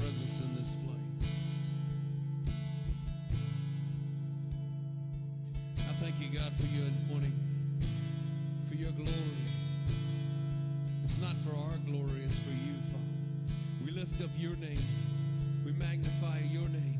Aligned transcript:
presence 0.00 0.40
in 0.40 0.56
this 0.56 0.76
place. 0.76 0.96
I 5.78 5.92
thank 6.02 6.14
you, 6.20 6.38
God, 6.38 6.52
for 6.54 6.66
your 6.66 6.86
anointing, 6.86 7.38
for 8.68 8.76
your 8.76 8.92
glory. 8.92 9.12
It's 11.04 11.20
not 11.20 11.34
for 11.44 11.50
our 11.50 11.76
glory, 11.84 12.22
it's 12.24 12.38
for 12.38 12.50
you, 12.50 12.74
Father. 12.88 13.84
We 13.84 13.90
lift 13.90 14.22
up 14.22 14.30
your 14.38 14.56
name, 14.56 14.80
we 15.66 15.72
magnify 15.72 16.38
your 16.50 16.68
name. 16.70 16.98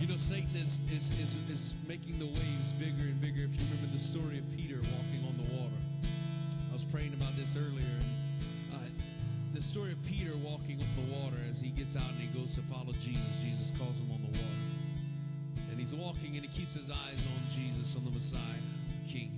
You 0.00 0.06
know, 0.06 0.16
Satan 0.16 0.48
is, 0.56 0.80
is, 0.90 1.10
is, 1.20 1.36
is 1.50 1.74
making 1.86 2.18
the 2.18 2.26
waves 2.26 2.72
bigger 2.72 3.02
and 3.02 3.20
bigger. 3.20 3.42
If 3.42 3.52
you 3.52 3.66
remember 3.70 3.92
the 3.92 3.98
story 3.98 4.38
of 4.38 4.56
Peter 4.56 4.76
walking 4.76 5.27
praying 6.90 7.12
about 7.14 7.34
this 7.36 7.56
earlier. 7.56 7.94
And, 8.72 8.74
uh, 8.74 8.78
the 9.52 9.62
story 9.62 9.92
of 9.92 10.04
Peter 10.04 10.32
walking 10.42 10.80
on 10.80 10.90
the 10.96 11.14
water 11.14 11.36
as 11.50 11.60
he 11.60 11.70
gets 11.70 11.96
out 11.96 12.08
and 12.10 12.20
he 12.20 12.28
goes 12.38 12.54
to 12.54 12.62
follow 12.62 12.92
Jesus. 13.00 13.40
Jesus 13.40 13.72
calls 13.78 14.00
him 14.00 14.10
on 14.10 14.20
the 14.22 14.32
water. 14.38 14.62
And 15.70 15.78
he's 15.78 15.94
walking 15.94 16.36
and 16.36 16.44
he 16.44 16.48
keeps 16.48 16.74
his 16.74 16.90
eyes 16.90 17.26
on 17.26 17.40
Jesus, 17.54 17.96
on 17.96 18.04
the 18.04 18.10
Messiah, 18.10 18.40
King. 19.08 19.32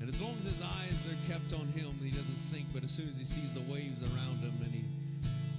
And 0.00 0.08
as 0.08 0.20
long 0.22 0.34
as 0.38 0.44
his 0.44 0.62
eyes 0.62 1.08
are 1.10 1.32
kept 1.32 1.52
on 1.52 1.66
him, 1.68 1.92
he 2.02 2.10
doesn't 2.10 2.36
sink. 2.36 2.66
But 2.72 2.84
as 2.84 2.90
soon 2.90 3.08
as 3.08 3.18
he 3.18 3.24
sees 3.24 3.54
the 3.54 3.64
waves 3.72 4.02
around 4.02 4.40
him 4.40 4.54
and 4.62 4.72
he 4.72 4.84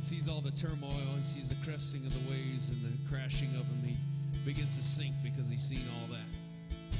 sees 0.01 0.29
all 0.29 0.41
the 0.41 0.51
turmoil 0.51 0.89
he 1.17 1.23
sees 1.23 1.49
the 1.49 1.69
cresting 1.69 2.05
of 2.05 2.13
the 2.13 2.31
waves 2.31 2.69
and 2.69 2.79
the 2.81 3.09
crashing 3.13 3.49
of 3.49 3.67
them, 3.67 3.81
he 3.83 3.97
begins 4.45 4.75
to 4.77 4.81
sink 4.83 5.13
because 5.23 5.49
he's 5.49 5.61
seen 5.61 5.83
all 5.99 6.07
that. 6.07 6.97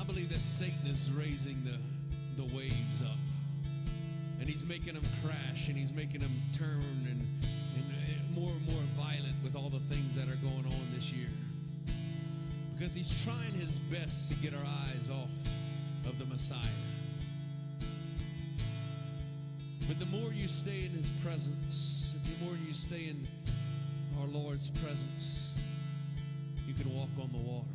I 0.00 0.04
believe 0.04 0.28
that 0.30 0.38
Satan 0.40 0.86
is 0.86 1.10
raising 1.10 1.62
the, 1.64 1.76
the 2.36 2.44
waves 2.56 3.02
up. 3.02 3.18
And 4.40 4.48
he's 4.48 4.64
making 4.64 4.94
them 4.94 5.02
crash 5.24 5.68
and 5.68 5.76
he's 5.76 5.92
making 5.92 6.20
them 6.20 6.32
turn 6.52 6.82
and, 7.08 7.26
and 7.76 8.34
more 8.34 8.50
and 8.50 8.66
more 8.66 8.82
violent 8.96 9.36
with 9.44 9.54
all 9.54 9.68
the 9.68 9.78
things 9.78 10.16
that 10.16 10.28
are 10.28 10.36
going 10.36 10.64
on 10.66 10.86
this 10.94 11.12
year. 11.12 11.28
Because 12.74 12.94
he's 12.94 13.22
trying 13.24 13.52
his 13.52 13.78
best 13.78 14.30
to 14.30 14.36
get 14.36 14.52
our 14.54 14.64
eyes 14.64 15.10
off 15.10 15.30
of 16.06 16.18
the 16.18 16.24
Messiah. 16.26 16.58
But 19.86 19.98
the 19.98 20.06
more 20.06 20.32
you 20.32 20.48
stay 20.48 20.86
in 20.86 20.92
his 20.92 21.10
presence, 21.24 22.14
the 22.24 22.44
more 22.44 22.54
you 22.66 22.72
stay 22.72 23.08
in 23.08 23.26
our 24.20 24.26
Lord's 24.26 24.70
presence, 24.70 25.52
you 26.66 26.74
can 26.74 26.94
walk 26.96 27.10
on 27.20 27.30
the 27.32 27.38
water. 27.38 27.66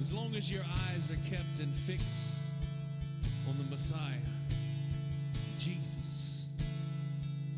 As 0.00 0.12
long 0.12 0.34
as 0.36 0.50
your 0.50 0.62
eyes 0.90 1.10
are 1.10 1.30
kept 1.30 1.60
and 1.60 1.72
fixed 1.74 2.27
on 3.48 3.56
the 3.56 3.64
Messiah, 3.64 3.98
Jesus, 5.58 6.44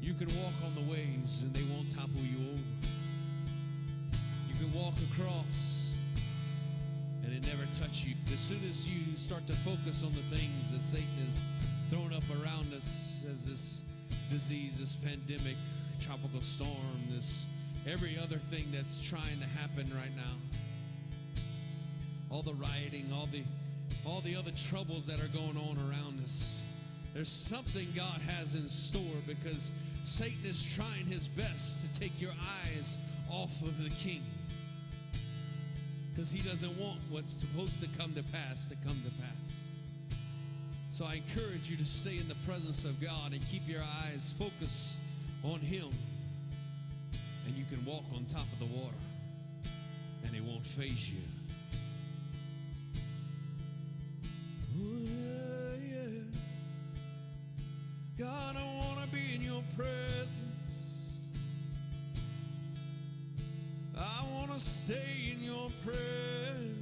you 0.00 0.14
can 0.14 0.28
walk 0.42 0.54
on 0.64 0.74
the 0.74 0.90
waves 0.90 1.42
and 1.42 1.52
they 1.52 1.64
won't 1.74 1.90
topple 1.90 2.20
you 2.20 2.38
over. 2.52 2.86
You 4.48 4.54
can 4.54 4.72
walk 4.80 4.94
across 5.12 5.92
and 7.24 7.32
it 7.32 7.44
never 7.46 7.64
touch 7.74 8.04
you. 8.04 8.14
As 8.26 8.38
soon 8.38 8.60
as 8.68 8.88
you 8.88 9.16
start 9.16 9.46
to 9.48 9.52
focus 9.52 10.02
on 10.02 10.10
the 10.10 10.36
things 10.36 10.70
that 10.70 10.82
Satan 10.82 11.26
is 11.28 11.44
throwing 11.90 12.12
up 12.14 12.22
around 12.42 12.72
us 12.72 13.24
as 13.30 13.44
this 13.44 13.82
disease, 14.30 14.78
this 14.78 14.94
pandemic, 14.94 15.56
tropical 16.00 16.40
storm, 16.40 16.70
this 17.10 17.46
every 17.88 18.16
other 18.22 18.36
thing 18.36 18.64
that's 18.72 19.00
trying 19.00 19.38
to 19.40 19.46
happen 19.58 19.90
right 19.96 20.14
now. 20.16 21.42
All 22.30 22.42
the 22.42 22.54
rioting, 22.54 23.10
all 23.12 23.26
the 23.32 23.42
all 24.06 24.20
the 24.20 24.36
other 24.36 24.52
troubles 24.52 25.06
that 25.06 25.20
are 25.20 25.28
going 25.28 25.56
on 25.56 25.76
around 25.88 26.20
us. 26.22 26.62
There's 27.14 27.28
something 27.28 27.86
God 27.94 28.20
has 28.22 28.54
in 28.54 28.68
store 28.68 29.02
because 29.26 29.70
Satan 30.04 30.44
is 30.44 30.74
trying 30.74 31.06
his 31.06 31.28
best 31.28 31.80
to 31.80 32.00
take 32.00 32.20
your 32.20 32.32
eyes 32.64 32.96
off 33.30 33.62
of 33.62 33.82
the 33.82 33.90
king 33.90 34.22
because 36.20 36.30
he 36.30 36.46
doesn't 36.46 36.76
want 36.78 36.98
what's 37.08 37.30
supposed 37.30 37.80
to 37.80 37.88
come 37.98 38.12
to 38.14 38.22
pass 38.24 38.68
to 38.68 38.76
come 38.76 38.96
to 39.04 39.22
pass. 39.22 39.68
So 40.90 41.06
I 41.06 41.14
encourage 41.14 41.70
you 41.70 41.76
to 41.78 41.86
stay 41.86 42.18
in 42.18 42.28
the 42.28 42.34
presence 42.46 42.84
of 42.84 43.00
God 43.00 43.32
and 43.32 43.40
keep 43.48 43.66
your 43.66 43.82
eyes 44.04 44.34
focused 44.38 44.96
on 45.42 45.60
him. 45.60 45.88
And 47.46 47.56
you 47.56 47.64
can 47.70 47.82
walk 47.84 48.04
on 48.14 48.26
top 48.26 48.42
of 48.52 48.58
the 48.58 48.66
water 48.66 48.94
and 50.24 50.34
it 50.34 50.42
won't 50.42 50.66
faze 50.66 51.10
you. 51.10 51.20
God, 58.18 58.56
I 58.56 58.64
want 58.76 59.00
to 59.02 59.16
be 59.16 59.34
in 59.34 59.42
your 59.42 59.62
presence. 59.74 61.14
I 63.96 64.24
want 64.34 64.52
to 64.52 64.60
stay 64.60 65.32
in 65.32 65.42
your 65.42 65.70
presence. 65.82 66.79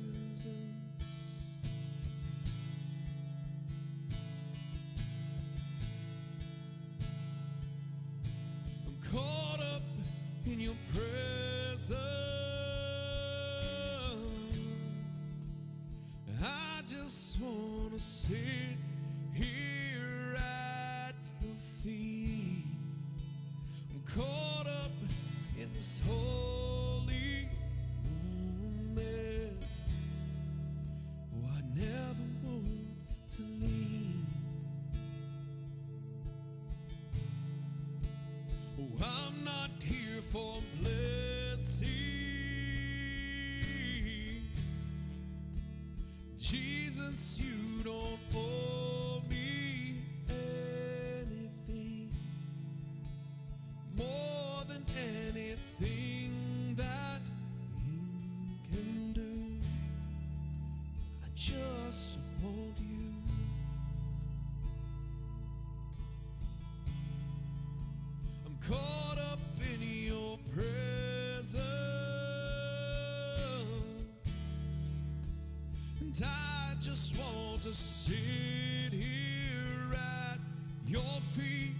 I 76.25 76.75
just 76.81 77.17
want 77.19 77.63
to 77.63 77.73
sit 77.73 78.93
here 78.93 79.95
at 79.95 80.39
your 80.87 81.01
feet. 81.33 81.75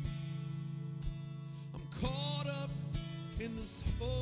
I'm 1.75 1.81
caught 2.01 2.47
up 2.47 2.71
in 3.41 3.57
this 3.57 3.83
holy 3.99 4.18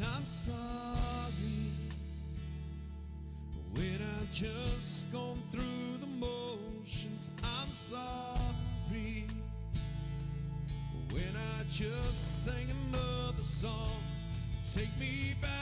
I'm 0.00 0.24
sorry 0.24 1.72
when 3.74 3.98
I 4.00 4.32
just 4.32 5.10
gone 5.12 5.40
through 5.50 5.98
the 6.00 6.06
motions. 6.06 7.30
I'm 7.42 7.72
sorry 7.72 9.26
when 11.10 11.34
I 11.36 11.62
just 11.68 12.44
sang 12.44 12.68
another 12.90 13.42
song. 13.42 14.00
Take 14.72 14.96
me 15.00 15.34
back. 15.40 15.57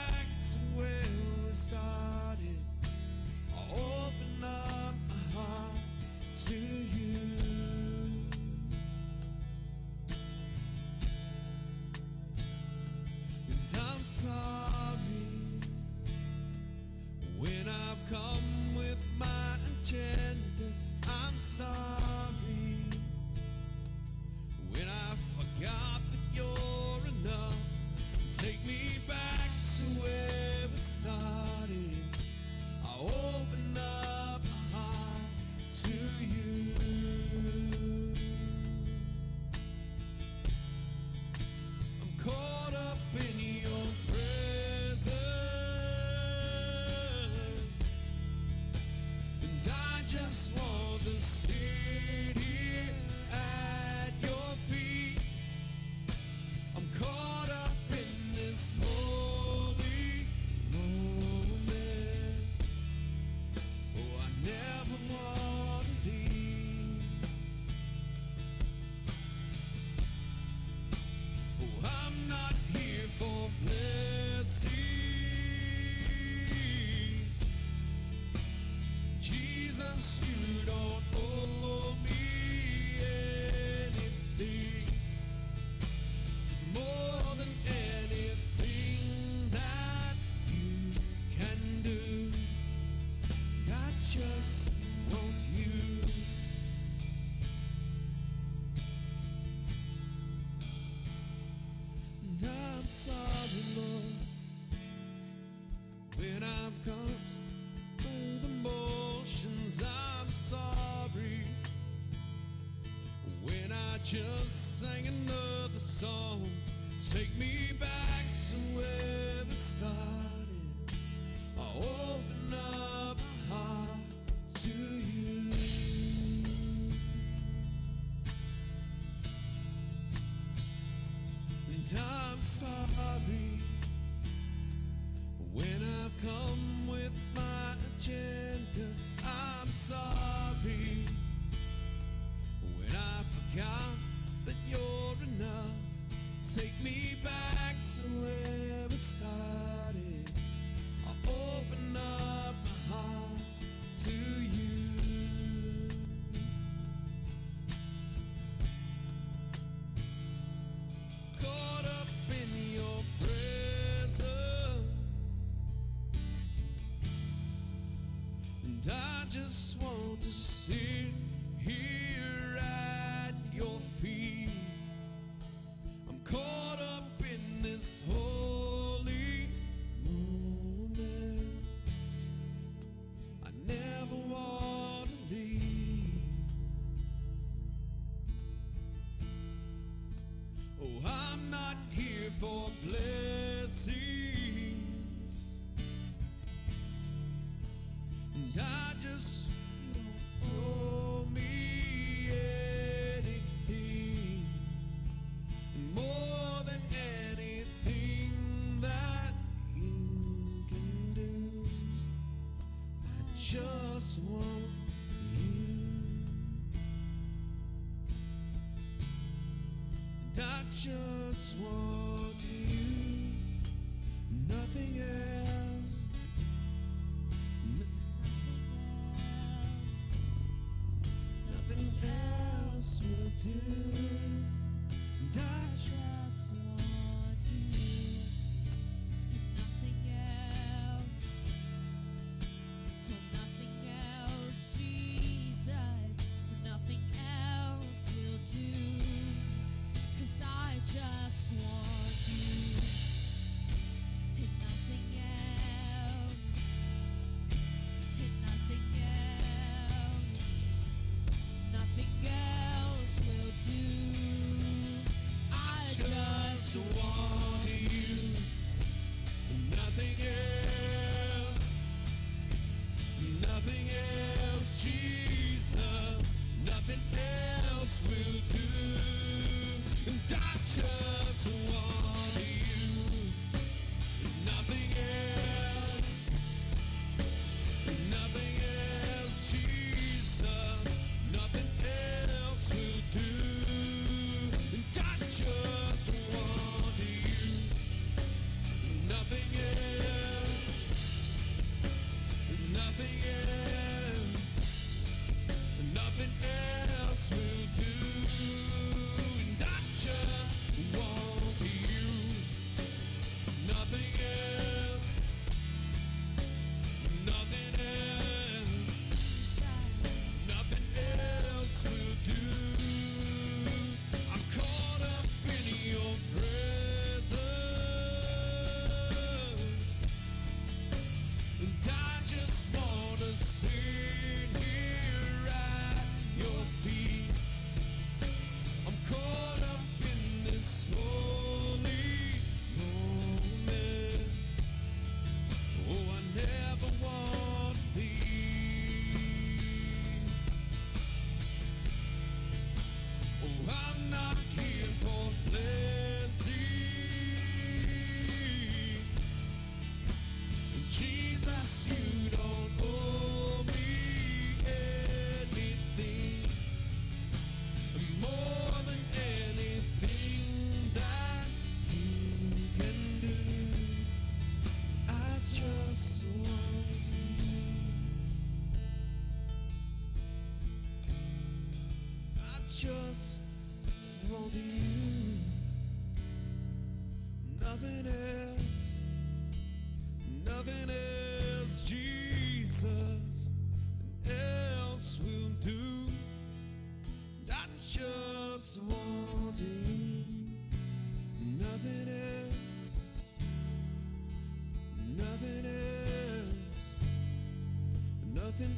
Nothing 408.59 408.75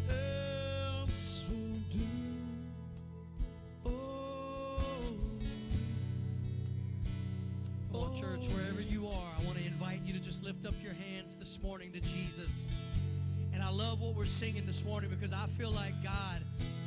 else 1.00 1.46
will 1.50 1.80
do. 1.90 2.00
Oh, 3.86 5.14
on, 7.94 8.16
church, 8.16 8.48
wherever 8.50 8.82
you 8.82 9.08
are, 9.08 9.32
I 9.40 9.46
want 9.46 9.58
to 9.58 9.66
invite 9.66 10.02
you 10.04 10.14
to 10.14 10.20
just 10.20 10.44
lift 10.44 10.66
up 10.66 10.74
your 10.84 10.94
hands 10.94 11.36
this 11.36 11.62
morning 11.62 11.94
to 11.94 12.02
Jesus. 12.02 12.68
And 13.54 13.64
I 13.64 13.70
love 13.70 14.02
what 14.02 14.16
we're 14.16 14.26
singing 14.26 14.66
this 14.66 14.84
morning 14.84 15.10
because 15.10 15.32
I 15.32 15.46
feel 15.48 15.72
like 15.72 15.94
God, 16.04 16.42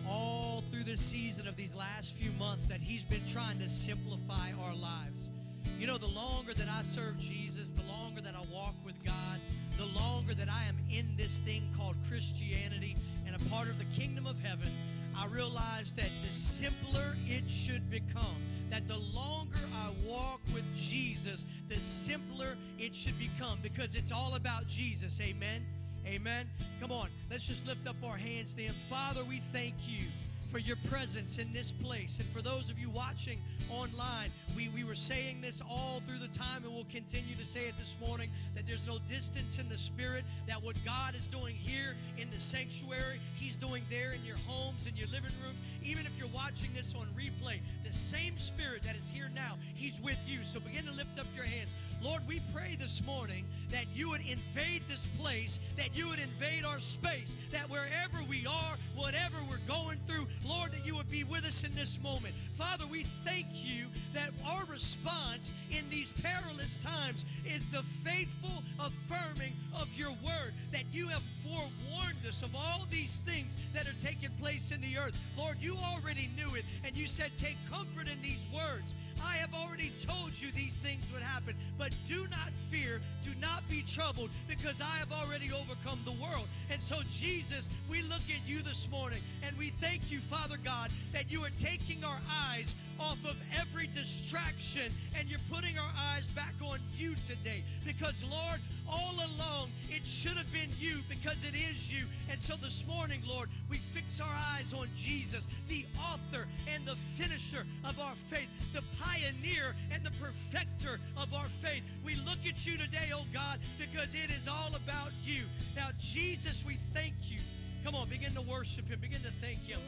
all 0.06 0.62
through 0.70 0.84
this 0.84 1.00
season 1.00 1.48
of 1.48 1.56
these 1.56 1.74
last 1.74 2.14
few 2.14 2.30
months, 2.32 2.66
that 2.68 2.80
He's 2.80 3.04
been 3.04 3.24
trying 3.26 3.58
to 3.60 3.70
simplify 3.70 4.50
our 4.66 4.74
lives. 4.74 5.30
You 5.78 5.86
know, 5.86 5.96
the 5.96 6.08
longer 6.08 6.52
that 6.52 6.68
I 6.68 6.82
serve 6.82 7.18
Jesus, 7.18 7.70
the 7.70 7.84
longer 7.84 8.20
that 8.20 8.34
I 8.34 8.42
walk 8.54 8.74
with 8.84 9.02
God, 9.02 9.40
the 9.78 9.86
longer 9.98 10.34
that 10.34 10.48
I 10.50 10.64
am 10.64 10.76
in 10.92 11.08
this 11.16 11.38
thing 11.38 11.68
called 11.76 11.96
Christianity 12.08 12.96
and 13.26 13.34
a 13.34 13.38
part 13.48 13.68
of 13.68 13.78
the 13.78 13.84
kingdom 13.86 14.26
of 14.26 14.40
heaven, 14.42 14.68
I 15.16 15.26
realize 15.26 15.92
that 15.92 16.10
the 16.26 16.32
simpler 16.32 17.16
it 17.26 17.48
should 17.48 17.90
become. 17.90 18.36
That 18.70 18.88
the 18.88 18.98
longer 18.98 19.58
I 19.74 19.90
walk 20.06 20.40
with 20.54 20.64
Jesus, 20.76 21.44
the 21.68 21.76
simpler 21.76 22.56
it 22.78 22.94
should 22.94 23.18
become 23.18 23.58
because 23.62 23.94
it's 23.94 24.12
all 24.12 24.34
about 24.34 24.66
Jesus. 24.66 25.20
Amen. 25.20 25.64
Amen. 26.06 26.48
Come 26.80 26.90
on, 26.90 27.08
let's 27.30 27.46
just 27.46 27.66
lift 27.66 27.86
up 27.86 27.96
our 28.04 28.16
hands 28.16 28.54
Him. 28.54 28.74
Father, 28.88 29.22
we 29.24 29.38
thank 29.38 29.74
you 29.86 30.06
for 30.52 30.58
your 30.58 30.76
presence 30.90 31.38
in 31.38 31.50
this 31.54 31.72
place. 31.72 32.18
And 32.20 32.28
for 32.28 32.42
those 32.42 32.68
of 32.68 32.78
you 32.78 32.90
watching 32.90 33.38
online, 33.70 34.28
we, 34.54 34.68
we 34.68 34.84
were 34.84 34.94
saying 34.94 35.40
this 35.40 35.62
all 35.66 36.02
through 36.04 36.18
the 36.18 36.28
time, 36.28 36.62
and 36.62 36.74
we'll 36.74 36.84
continue 36.92 37.34
to 37.36 37.44
say 37.46 37.60
it 37.60 37.78
this 37.78 37.96
morning 38.06 38.28
that 38.54 38.66
there's 38.66 38.86
no 38.86 38.98
distance 39.08 39.58
in 39.58 39.66
the 39.70 39.78
Spirit, 39.78 40.24
that 40.46 40.62
what 40.62 40.76
God 40.84 41.14
is 41.14 41.26
doing 41.26 41.54
here 41.54 41.96
in 42.18 42.28
the 42.30 42.40
sanctuary, 42.40 43.18
He's 43.34 43.56
doing 43.56 43.82
there 43.88 44.12
in 44.12 44.22
your 44.26 44.36
homes, 44.46 44.86
in 44.86 44.94
your 44.94 45.08
living 45.08 45.32
room. 45.42 45.56
Even 45.82 46.04
if 46.04 46.18
you're 46.18 46.28
watching 46.34 46.68
this 46.74 46.94
on 46.94 47.06
replay, 47.16 47.56
the 47.82 47.92
same 47.92 48.36
Spirit 48.36 48.82
that 48.82 48.94
is 48.94 49.10
here 49.10 49.30
now, 49.34 49.56
He's 49.74 50.02
with 50.02 50.22
you. 50.28 50.44
So 50.44 50.60
begin 50.60 50.84
to 50.84 50.92
lift 50.92 51.18
up 51.18 51.26
your 51.34 51.46
hands. 51.46 51.72
Lord, 52.02 52.20
we 52.28 52.40
pray 52.52 52.76
this 52.78 53.04
morning 53.06 53.46
that 53.72 53.86
you 53.94 54.10
would 54.10 54.20
invade 54.20 54.82
this 54.88 55.06
place, 55.18 55.58
that 55.76 55.96
you 55.96 56.08
would 56.08 56.18
invade 56.18 56.64
our 56.64 56.78
space, 56.78 57.36
that 57.50 57.68
wherever 57.68 58.22
we 58.28 58.46
are, 58.46 58.76
whatever 58.94 59.36
we're 59.48 59.56
going 59.66 59.98
through, 60.06 60.26
Lord, 60.46 60.72
that 60.72 60.86
you 60.86 60.96
would 60.96 61.10
be 61.10 61.24
with 61.24 61.44
us 61.44 61.64
in 61.64 61.74
this 61.74 62.00
moment. 62.02 62.34
Father, 62.54 62.84
we 62.90 63.02
thank 63.02 63.46
you 63.52 63.86
that 64.14 64.30
our 64.46 64.64
response 64.66 65.52
in 65.70 65.88
these 65.90 66.12
perilous 66.12 66.76
times 66.76 67.24
is 67.46 67.66
the 67.70 67.82
faithful 67.82 68.62
affirming 68.78 69.52
of 69.74 69.88
your 69.98 70.10
word, 70.24 70.52
that 70.70 70.84
you 70.92 71.08
have 71.08 71.22
forewarned 71.42 72.18
us 72.28 72.42
of 72.42 72.54
all 72.54 72.86
these 72.90 73.22
things 73.26 73.56
that 73.72 73.88
are 73.88 74.00
taking 74.00 74.30
place 74.40 74.70
in 74.70 74.80
the 74.80 74.98
earth. 74.98 75.18
Lord, 75.36 75.56
you 75.60 75.76
already 75.76 76.28
knew 76.36 76.54
it, 76.54 76.64
and 76.84 76.94
you 76.94 77.06
said, 77.06 77.30
Take 77.36 77.56
comfort 77.70 78.06
in 78.06 78.20
these 78.22 78.46
words. 78.54 78.94
I 79.24 79.36
have 79.36 79.54
already 79.54 79.92
told 80.04 80.30
you 80.40 80.50
these 80.50 80.76
things 80.76 81.06
would 81.12 81.22
happen, 81.22 81.54
but 81.78 81.94
do 82.08 82.26
not 82.30 82.50
fear, 82.70 83.00
do 83.24 83.30
not 83.40 83.61
be 83.68 83.82
troubled, 83.86 84.30
because 84.48 84.80
I 84.80 84.96
have 84.98 85.12
already 85.12 85.50
overcome 85.52 86.00
the 86.04 86.12
world. 86.12 86.48
And 86.70 86.80
so, 86.80 86.96
Jesus, 87.10 87.68
we 87.90 88.02
look 88.02 88.22
at 88.28 88.46
you 88.46 88.62
this 88.62 88.88
morning, 88.90 89.20
and 89.46 89.56
we 89.58 89.68
thank 89.68 90.10
you, 90.10 90.18
Father 90.18 90.56
God, 90.62 90.90
that 91.12 91.30
you 91.30 91.40
are 91.40 91.50
taking 91.58 92.04
our 92.04 92.18
eyes 92.50 92.74
off 93.00 93.24
of 93.24 93.40
every 93.58 93.88
distraction, 93.94 94.92
and 95.18 95.28
you're 95.28 95.40
putting 95.50 95.78
our 95.78 95.90
eyes 96.14 96.28
back 96.28 96.54
on 96.62 96.78
you 96.96 97.14
today. 97.26 97.64
Because, 97.84 98.24
Lord, 98.30 98.60
all 98.88 99.14
along, 99.14 99.70
it 99.90 100.04
should 100.04 100.36
have 100.36 100.52
been 100.52 100.68
you 100.78 100.96
because 101.08 101.44
it 101.44 101.54
is 101.54 101.92
you. 101.92 102.04
And 102.30 102.40
so 102.40 102.54
this 102.56 102.86
morning, 102.86 103.22
Lord, 103.26 103.48
we 103.70 103.76
fix 103.76 104.20
our 104.20 104.34
eyes 104.54 104.72
on 104.72 104.88
Jesus, 104.96 105.46
the 105.68 105.84
author 105.98 106.46
and 106.74 106.84
the 106.84 106.96
finisher 106.96 107.64
of 107.84 107.98
our 108.00 108.14
faith, 108.14 108.48
the 108.72 108.82
pioneer 109.02 109.74
and 109.92 110.02
the 110.04 110.10
perfecter 110.12 110.98
of 111.16 111.32
our 111.34 111.46
faith. 111.46 111.82
We 112.04 112.14
look 112.26 112.38
at 112.46 112.66
you 112.66 112.76
today, 112.76 113.10
oh 113.14 113.24
God, 113.32 113.51
because 113.78 114.14
it 114.14 114.30
is 114.30 114.48
all 114.48 114.70
about 114.74 115.10
you. 115.24 115.42
Now, 115.76 115.88
Jesus, 115.98 116.64
we 116.66 116.74
thank 116.92 117.14
you. 117.30 117.38
Come 117.84 117.96
on, 117.96 118.08
begin 118.08 118.32
to 118.34 118.42
worship 118.42 118.88
Him, 118.88 119.00
begin 119.00 119.20
to 119.22 119.32
thank 119.42 119.58
Him. 119.66 119.80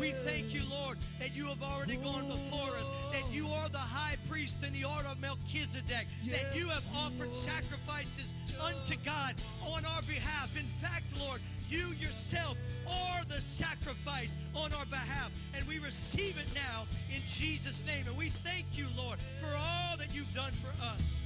We 0.00 0.10
thank 0.10 0.54
you, 0.54 0.62
Lord, 0.70 0.96
that 1.18 1.36
you 1.36 1.46
have 1.46 1.62
already 1.62 1.96
gone 1.96 2.26
before 2.26 2.76
us, 2.78 2.90
that 3.12 3.30
you 3.30 3.46
are 3.48 3.68
the 3.68 3.76
high 3.76 4.16
priest 4.28 4.62
in 4.62 4.72
the 4.72 4.84
order 4.84 5.08
of 5.08 5.20
Melchizedek, 5.20 6.06
that 6.30 6.56
you 6.56 6.66
have 6.68 6.86
offered 6.96 7.34
sacrifices 7.34 8.32
unto 8.58 8.96
God 9.04 9.34
on 9.66 9.84
our 9.84 10.02
behalf. 10.02 10.56
In 10.56 10.64
fact, 10.80 11.04
Lord, 11.20 11.40
you 11.68 11.88
yourself 11.98 12.56
are 12.86 13.24
the 13.26 13.40
sacrifice 13.40 14.36
on 14.54 14.72
our 14.74 14.86
behalf, 14.86 15.30
and 15.54 15.66
we 15.68 15.78
receive 15.78 16.38
it 16.38 16.54
now 16.54 16.84
in 17.14 17.20
Jesus' 17.26 17.84
name. 17.86 18.04
And 18.06 18.16
we 18.16 18.28
thank 18.28 18.66
you, 18.72 18.86
Lord, 18.96 19.18
for 19.40 19.48
all 19.48 19.96
that 19.98 20.14
you've 20.14 20.32
done 20.34 20.52
for 20.52 20.70
us. 20.84 21.21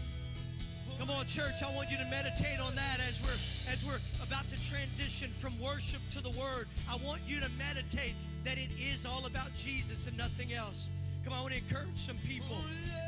Come 0.98 1.10
on, 1.10 1.26
church. 1.26 1.62
I 1.62 1.74
want 1.76 1.90
you 1.90 1.98
to 1.98 2.04
meditate 2.06 2.58
on 2.58 2.74
that 2.74 3.00
as 3.06 3.20
we're 3.20 3.72
as 3.72 3.84
we're 3.84 4.00
about 4.24 4.48
to 4.48 4.56
transition 4.68 5.28
from 5.30 5.58
worship 5.60 6.00
to 6.12 6.22
the 6.22 6.30
word. 6.30 6.68
I 6.90 6.96
want 7.04 7.20
you 7.26 7.38
to 7.40 7.50
meditate 7.58 8.14
that 8.44 8.56
it 8.56 8.70
is 8.80 9.04
all 9.04 9.26
about 9.26 9.54
Jesus 9.54 10.06
and 10.06 10.16
nothing 10.16 10.54
else. 10.54 10.88
Come 11.26 11.32
on, 11.32 11.40
I 11.40 11.42
want 11.42 11.54
to 11.54 11.58
encourage 11.58 11.96
some 11.96 12.14
people 12.18 12.56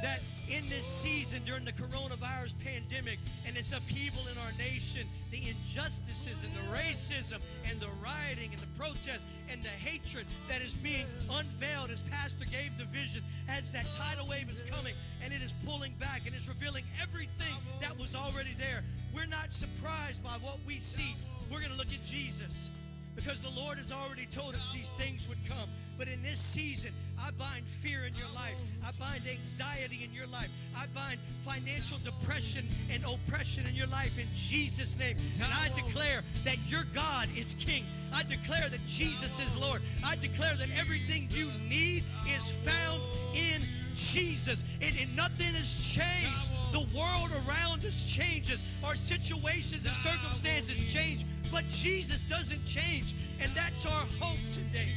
that 0.02 0.18
in 0.50 0.68
this 0.68 0.84
season 0.84 1.40
during 1.46 1.64
the 1.64 1.70
coronavirus 1.70 2.54
pandemic 2.58 3.20
and 3.46 3.54
this 3.54 3.70
upheaval 3.70 4.22
in 4.26 4.36
our 4.38 4.50
nation, 4.58 5.06
the 5.30 5.38
injustices 5.48 6.42
and 6.42 6.52
the 6.52 6.76
racism 6.76 7.38
and 7.70 7.78
the 7.78 7.86
rioting 8.02 8.50
and 8.50 8.58
the 8.58 8.66
protest 8.76 9.24
and 9.48 9.62
the 9.62 9.68
hatred 9.68 10.26
that 10.48 10.60
is 10.60 10.74
being 10.74 11.06
unveiled 11.30 11.90
as 11.90 12.00
Pastor 12.10 12.44
gave 12.46 12.76
the 12.76 12.86
vision 12.86 13.22
as 13.48 13.70
that 13.70 13.86
tidal 13.96 14.26
wave 14.26 14.50
is 14.50 14.62
coming 14.62 14.94
and 15.22 15.32
it 15.32 15.40
is 15.40 15.54
pulling 15.64 15.92
back 16.00 16.22
and 16.26 16.34
it's 16.34 16.48
revealing 16.48 16.82
everything 17.00 17.54
that 17.80 17.96
was 17.96 18.16
already 18.16 18.54
there. 18.58 18.82
We're 19.14 19.30
not 19.30 19.52
surprised 19.52 20.24
by 20.24 20.42
what 20.42 20.58
we 20.66 20.80
see. 20.80 21.14
We're 21.52 21.60
going 21.60 21.70
to 21.70 21.78
look 21.78 21.94
at 21.94 22.02
Jesus 22.02 22.68
because 23.14 23.42
the 23.42 23.50
Lord 23.50 23.78
has 23.78 23.92
already 23.92 24.26
told 24.26 24.54
us 24.54 24.72
these 24.72 24.90
things 24.90 25.28
would 25.28 25.38
come. 25.48 25.68
But 25.96 26.08
in 26.08 26.20
this 26.22 26.40
season, 26.40 26.92
I 27.24 27.30
bind 27.32 27.64
fear 27.66 28.00
in 28.06 28.14
your 28.14 28.28
life. 28.34 28.56
I 28.84 28.90
bind 28.98 29.22
anxiety 29.26 30.00
in 30.02 30.12
your 30.14 30.26
life. 30.28 30.50
I 30.76 30.86
bind 30.94 31.18
financial 31.44 31.98
depression 31.98 32.66
and 32.90 33.02
oppression 33.04 33.66
in 33.68 33.74
your 33.74 33.86
life 33.88 34.18
in 34.18 34.26
Jesus' 34.34 34.96
name. 34.98 35.16
And 35.34 35.52
I 35.52 35.68
declare 35.74 36.22
that 36.44 36.56
your 36.66 36.84
God 36.94 37.28
is 37.36 37.54
King. 37.58 37.84
I 38.14 38.22
declare 38.22 38.68
that 38.68 38.84
Jesus 38.86 39.38
is 39.40 39.56
Lord. 39.56 39.82
I 40.04 40.16
declare 40.16 40.54
that 40.54 40.68
everything 40.78 41.22
you 41.30 41.50
need 41.68 42.04
is 42.34 42.50
found 42.50 43.02
in 43.34 43.60
Jesus. 43.94 44.64
And, 44.80 44.94
and 45.00 45.14
nothing 45.16 45.54
has 45.54 45.92
changed. 45.92 46.50
The 46.72 46.86
world 46.96 47.30
around 47.46 47.84
us 47.84 48.04
changes. 48.10 48.62
Our 48.84 48.94
situations 48.94 49.84
and 49.84 49.94
circumstances 49.94 50.92
change. 50.92 51.24
But 51.52 51.64
Jesus 51.70 52.24
doesn't 52.24 52.64
change. 52.64 53.14
And 53.40 53.50
that's 53.50 53.86
our 53.86 54.04
hope 54.20 54.38
today. 54.52 54.92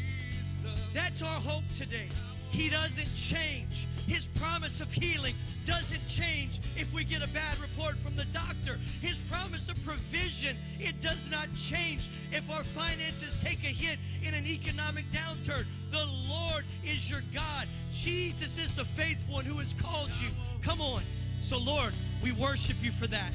That's 0.94 1.22
our 1.22 1.39
hope 1.42 1.64
today. 1.78 2.08
He 2.52 2.70
doesn't 2.70 3.10
change. 3.16 3.88
His 4.08 4.28
promise 4.28 4.82
of 4.82 4.92
healing 4.92 5.36
doesn't 5.66 6.06
change 6.08 6.60
if 6.76 6.94
we 6.94 7.06
get 7.06 7.24
a 7.24 7.30
bad 7.30 7.58
report 7.60 7.96
from 7.96 8.16
the 8.18 8.26
doctor. 8.26 8.78
His 9.02 9.18
promise 9.30 9.70
of 9.70 9.82
provision, 9.86 10.58
it 10.80 11.00
does 11.00 11.32
not 11.32 11.48
change 11.56 12.10
if 12.34 12.50
our 12.52 12.64
finances 12.64 13.39
take 13.42 13.64
a 13.64 13.68
hit 13.68 14.00
in 14.22 14.34
an 14.34 14.46
economic 14.46 15.06
downturn. 15.12 15.66
The 15.92 16.06
Lord 16.30 16.66
is 16.84 17.10
your 17.10 17.22
God. 17.34 17.68
Jesus 17.92 18.58
is 18.58 18.76
the 18.76 18.86
faithful 18.86 19.36
one 19.36 19.46
who 19.46 19.60
has 19.60 19.74
called 19.74 20.12
you. 20.22 20.28
Come 20.62 20.82
on. 20.82 21.02
So, 21.42 21.58
Lord, 21.58 21.94
we 22.22 22.34
worship 22.34 22.78
you 22.82 22.92
for 22.92 23.08
that. 23.08 23.32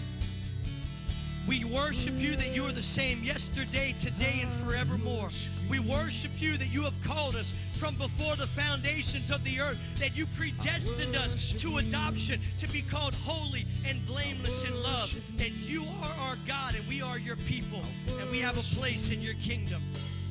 We 1.46 1.64
worship 1.64 2.14
you 2.16 2.34
that 2.34 2.56
you 2.56 2.64
are 2.64 2.72
the 2.72 2.82
same 2.82 3.22
yesterday, 3.22 3.94
today, 4.00 4.40
and 4.42 4.50
forevermore. 4.64 5.28
We 5.70 5.78
worship 5.78 6.32
you 6.40 6.56
that 6.56 6.72
you 6.72 6.82
have 6.82 7.00
called 7.02 7.36
us 7.36 7.52
from 7.78 7.94
before 7.94 8.34
the 8.34 8.48
foundations 8.48 9.30
of 9.30 9.44
the 9.44 9.60
earth, 9.60 9.80
that 10.00 10.16
you 10.16 10.26
predestined 10.36 11.14
us 11.14 11.52
to 11.60 11.78
adoption, 11.78 12.40
to 12.58 12.72
be 12.72 12.82
called 12.82 13.14
holy 13.14 13.64
and 13.86 14.04
blameless 14.06 14.68
in 14.68 14.82
love. 14.82 15.14
And 15.38 15.52
you 15.52 15.84
are 16.02 16.28
our 16.28 16.36
God, 16.48 16.74
and 16.74 16.86
we 16.88 17.00
are 17.00 17.18
your 17.18 17.36
people, 17.36 17.82
and 18.20 18.28
we 18.30 18.40
have 18.40 18.58
a 18.58 18.76
place 18.76 19.12
in 19.12 19.20
your 19.20 19.34
kingdom. 19.34 19.80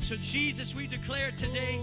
So, 0.01 0.15
Jesus, 0.17 0.75
we 0.75 0.85
declare 0.85 1.31
today 1.31 1.79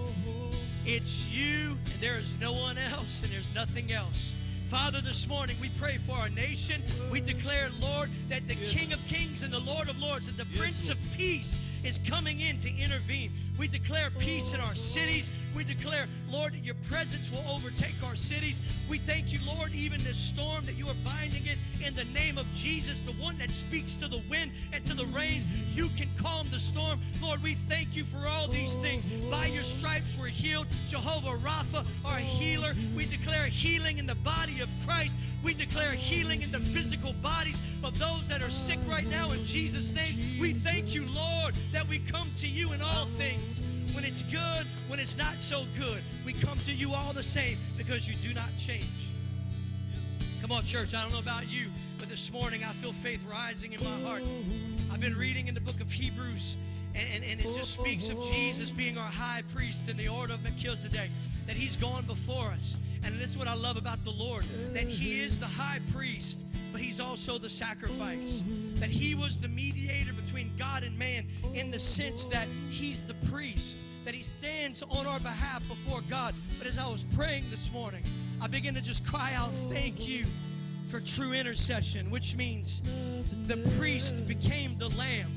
it's 0.84 1.32
you, 1.32 1.70
and 1.70 2.00
there 2.00 2.18
is 2.18 2.38
no 2.38 2.52
one 2.52 2.76
else, 2.76 3.22
and 3.22 3.32
there's 3.32 3.54
nothing 3.54 3.92
else. 3.92 4.34
Father, 4.72 5.02
this 5.02 5.28
morning 5.28 5.54
we 5.60 5.68
pray 5.78 5.98
for 5.98 6.12
our 6.12 6.30
nation. 6.30 6.80
We 7.10 7.20
declare, 7.20 7.68
Lord, 7.78 8.08
that 8.30 8.48
the 8.48 8.54
King 8.54 8.94
of 8.94 9.06
Kings 9.06 9.42
and 9.42 9.52
the 9.52 9.58
Lord 9.58 9.90
of 9.90 10.00
Lords, 10.00 10.28
and 10.28 10.36
the 10.38 10.46
Yes, 10.48 10.58
Prince 10.58 10.88
of 10.88 10.96
Peace 11.14 11.71
is 11.84 11.98
coming 11.98 12.40
in 12.40 12.58
to 12.58 12.68
intervene. 12.68 13.32
We 13.58 13.68
declare 13.68 14.10
peace 14.18 14.52
in 14.54 14.60
our 14.60 14.74
cities. 14.74 15.30
We 15.54 15.64
declare, 15.64 16.06
Lord, 16.30 16.54
that 16.54 16.64
your 16.64 16.74
presence 16.88 17.30
will 17.30 17.44
overtake 17.52 17.94
our 18.06 18.14
cities. 18.14 18.60
We 18.88 18.98
thank 18.98 19.32
you, 19.32 19.38
Lord, 19.46 19.72
even 19.74 20.02
this 20.02 20.16
storm 20.16 20.64
that 20.64 20.74
you 20.74 20.86
are 20.88 20.96
binding 21.04 21.42
it 21.46 21.58
in 21.86 21.94
the 21.94 22.04
name 22.12 22.38
of 22.38 22.52
Jesus, 22.54 23.00
the 23.00 23.12
one 23.12 23.36
that 23.38 23.50
speaks 23.50 23.96
to 23.96 24.08
the 24.08 24.22
wind 24.30 24.52
and 24.72 24.84
to 24.84 24.94
the 24.94 25.06
rains. 25.06 25.46
You 25.76 25.88
can 25.96 26.08
calm 26.16 26.46
the 26.50 26.58
storm. 26.58 27.00
Lord, 27.22 27.42
we 27.42 27.54
thank 27.68 27.94
you 27.94 28.04
for 28.04 28.26
all 28.26 28.48
these 28.48 28.76
things. 28.76 29.04
By 29.30 29.46
your 29.46 29.64
stripes 29.64 30.18
we're 30.18 30.28
healed. 30.28 30.66
Jehovah 30.88 31.36
Rapha, 31.38 31.86
our 32.04 32.18
healer. 32.18 32.72
We 32.96 33.06
declare 33.06 33.46
healing 33.46 33.98
in 33.98 34.06
the 34.06 34.14
body 34.16 34.60
of 34.60 34.70
Christ. 34.86 35.16
We 35.42 35.54
declare 35.54 35.92
healing 35.92 36.42
in 36.42 36.52
the 36.52 36.60
physical 36.60 37.14
bodies 37.14 37.60
of 37.82 37.98
those 37.98 38.28
that 38.28 38.42
are 38.42 38.50
sick 38.50 38.78
right 38.88 39.06
now 39.08 39.30
in 39.30 39.44
Jesus' 39.44 39.92
name. 39.92 40.40
We 40.40 40.52
thank 40.52 40.94
you, 40.94 41.04
Lord, 41.14 41.54
that 41.72 41.86
we 41.88 41.98
come 41.98 42.28
to 42.36 42.46
you 42.46 42.72
in 42.72 42.80
all 42.80 43.06
things. 43.06 43.60
When 43.94 44.04
it's 44.04 44.22
good, 44.22 44.66
when 44.88 45.00
it's 45.00 45.18
not 45.18 45.34
so 45.34 45.64
good, 45.76 46.00
we 46.24 46.32
come 46.32 46.56
to 46.58 46.72
you 46.72 46.94
all 46.94 47.12
the 47.12 47.22
same 47.22 47.58
because 47.76 48.08
you 48.08 48.14
do 48.26 48.32
not 48.34 48.50
change. 48.56 48.86
Come 50.40 50.52
on, 50.52 50.62
church. 50.62 50.94
I 50.94 51.02
don't 51.02 51.12
know 51.12 51.18
about 51.18 51.50
you, 51.50 51.70
but 51.98 52.08
this 52.08 52.32
morning 52.32 52.62
I 52.64 52.72
feel 52.72 52.92
faith 52.92 53.24
rising 53.30 53.72
in 53.72 53.84
my 53.84 54.08
heart. 54.08 54.22
I've 54.92 55.00
been 55.00 55.16
reading 55.16 55.48
in 55.48 55.54
the 55.54 55.60
book 55.60 55.80
of 55.80 55.90
Hebrews, 55.90 56.56
and, 56.94 57.06
and, 57.14 57.24
and 57.24 57.40
it 57.40 57.56
just 57.56 57.74
speaks 57.78 58.08
of 58.08 58.22
Jesus 58.32 58.70
being 58.70 58.96
our 58.96 59.10
high 59.10 59.42
priest 59.52 59.88
in 59.88 59.96
the 59.96 60.08
order 60.08 60.34
of 60.34 60.42
Melchizedek, 60.44 61.10
that 61.46 61.56
he's 61.56 61.76
gone 61.76 62.04
before 62.06 62.46
us. 62.46 62.78
And 63.04 63.14
this 63.16 63.30
is 63.30 63.38
what 63.38 63.48
I 63.48 63.54
love 63.54 63.76
about 63.76 64.02
the 64.04 64.10
Lord, 64.10 64.44
that 64.74 64.84
he 64.84 65.20
is 65.20 65.38
the 65.40 65.46
high 65.46 65.80
priest, 65.92 66.44
but 66.70 66.80
he's 66.80 67.00
also 67.00 67.38
the 67.38 67.50
sacrifice. 67.50 68.44
That 68.74 68.90
he 68.90 69.14
was 69.14 69.38
the 69.38 69.48
mediator 69.48 70.12
between 70.12 70.50
God 70.58 70.82
and 70.82 70.98
man 70.98 71.26
in 71.54 71.70
the 71.70 71.78
sense 71.78 72.26
that 72.26 72.46
he's 72.70 73.04
the 73.04 73.14
priest, 73.30 73.78
that 74.04 74.14
he 74.14 74.22
stands 74.22 74.82
on 74.82 75.06
our 75.06 75.20
behalf 75.20 75.66
before 75.68 76.00
God. 76.08 76.34
But 76.58 76.66
as 76.66 76.78
I 76.78 76.86
was 76.86 77.04
praying 77.14 77.44
this 77.50 77.72
morning, 77.72 78.02
I 78.40 78.46
began 78.46 78.74
to 78.74 78.80
just 78.80 79.06
cry 79.06 79.32
out, 79.34 79.50
Thank 79.70 80.08
you 80.08 80.24
for 80.88 81.00
true 81.00 81.32
intercession, 81.32 82.10
which 82.10 82.36
means 82.36 82.82
the 83.46 83.56
priest 83.78 84.28
became 84.28 84.76
the 84.78 84.88
lamb. 84.90 85.30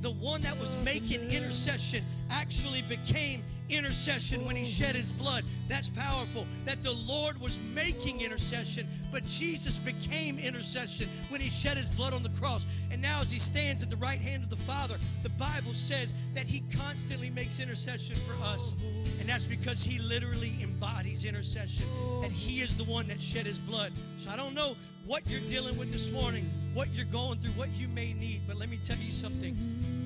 The 0.00 0.10
one 0.10 0.40
that 0.40 0.58
was 0.58 0.82
making 0.84 1.20
intercession 1.30 2.02
actually 2.30 2.82
became 2.82 3.42
intercession 3.72 4.44
when 4.44 4.56
he 4.56 4.64
shed 4.64 4.94
his 4.94 5.12
blood. 5.12 5.44
That's 5.68 5.88
powerful. 5.88 6.46
That 6.64 6.82
the 6.82 6.92
Lord 6.92 7.40
was 7.40 7.60
making 7.74 8.20
intercession, 8.20 8.86
but 9.10 9.24
Jesus 9.24 9.78
became 9.78 10.38
intercession 10.38 11.08
when 11.30 11.40
he 11.40 11.48
shed 11.48 11.76
his 11.76 11.90
blood 11.90 12.12
on 12.12 12.22
the 12.22 12.28
cross. 12.30 12.66
And 12.90 13.00
now, 13.00 13.20
as 13.20 13.32
he 13.32 13.38
stands 13.38 13.82
at 13.82 13.90
the 13.90 13.96
right 13.96 14.20
hand 14.20 14.42
of 14.42 14.50
the 14.50 14.56
Father, 14.56 14.96
the 15.22 15.30
Bible 15.30 15.74
says 15.74 16.14
that 16.34 16.46
he 16.46 16.62
constantly 16.76 17.30
makes 17.30 17.60
intercession 17.60 18.16
for 18.16 18.44
us. 18.44 18.74
And 19.20 19.28
that's 19.28 19.46
because 19.46 19.82
he 19.82 19.98
literally 19.98 20.56
embodies 20.62 21.24
intercession. 21.24 21.86
And 22.22 22.32
he 22.32 22.60
is 22.60 22.76
the 22.76 22.84
one 22.84 23.08
that 23.08 23.20
shed 23.20 23.46
his 23.46 23.58
blood. 23.58 23.92
So 24.18 24.30
I 24.30 24.36
don't 24.36 24.54
know 24.54 24.76
what 25.06 25.28
you're 25.28 25.40
dealing 25.48 25.76
with 25.78 25.90
this 25.90 26.10
morning, 26.12 26.48
what 26.74 26.88
you're 26.94 27.06
going 27.06 27.38
through, 27.38 27.52
what 27.52 27.70
you 27.70 27.88
may 27.88 28.12
need, 28.12 28.42
but 28.46 28.56
let 28.56 28.68
me 28.68 28.78
tell 28.82 28.96
you 28.98 29.10
something. 29.10 29.56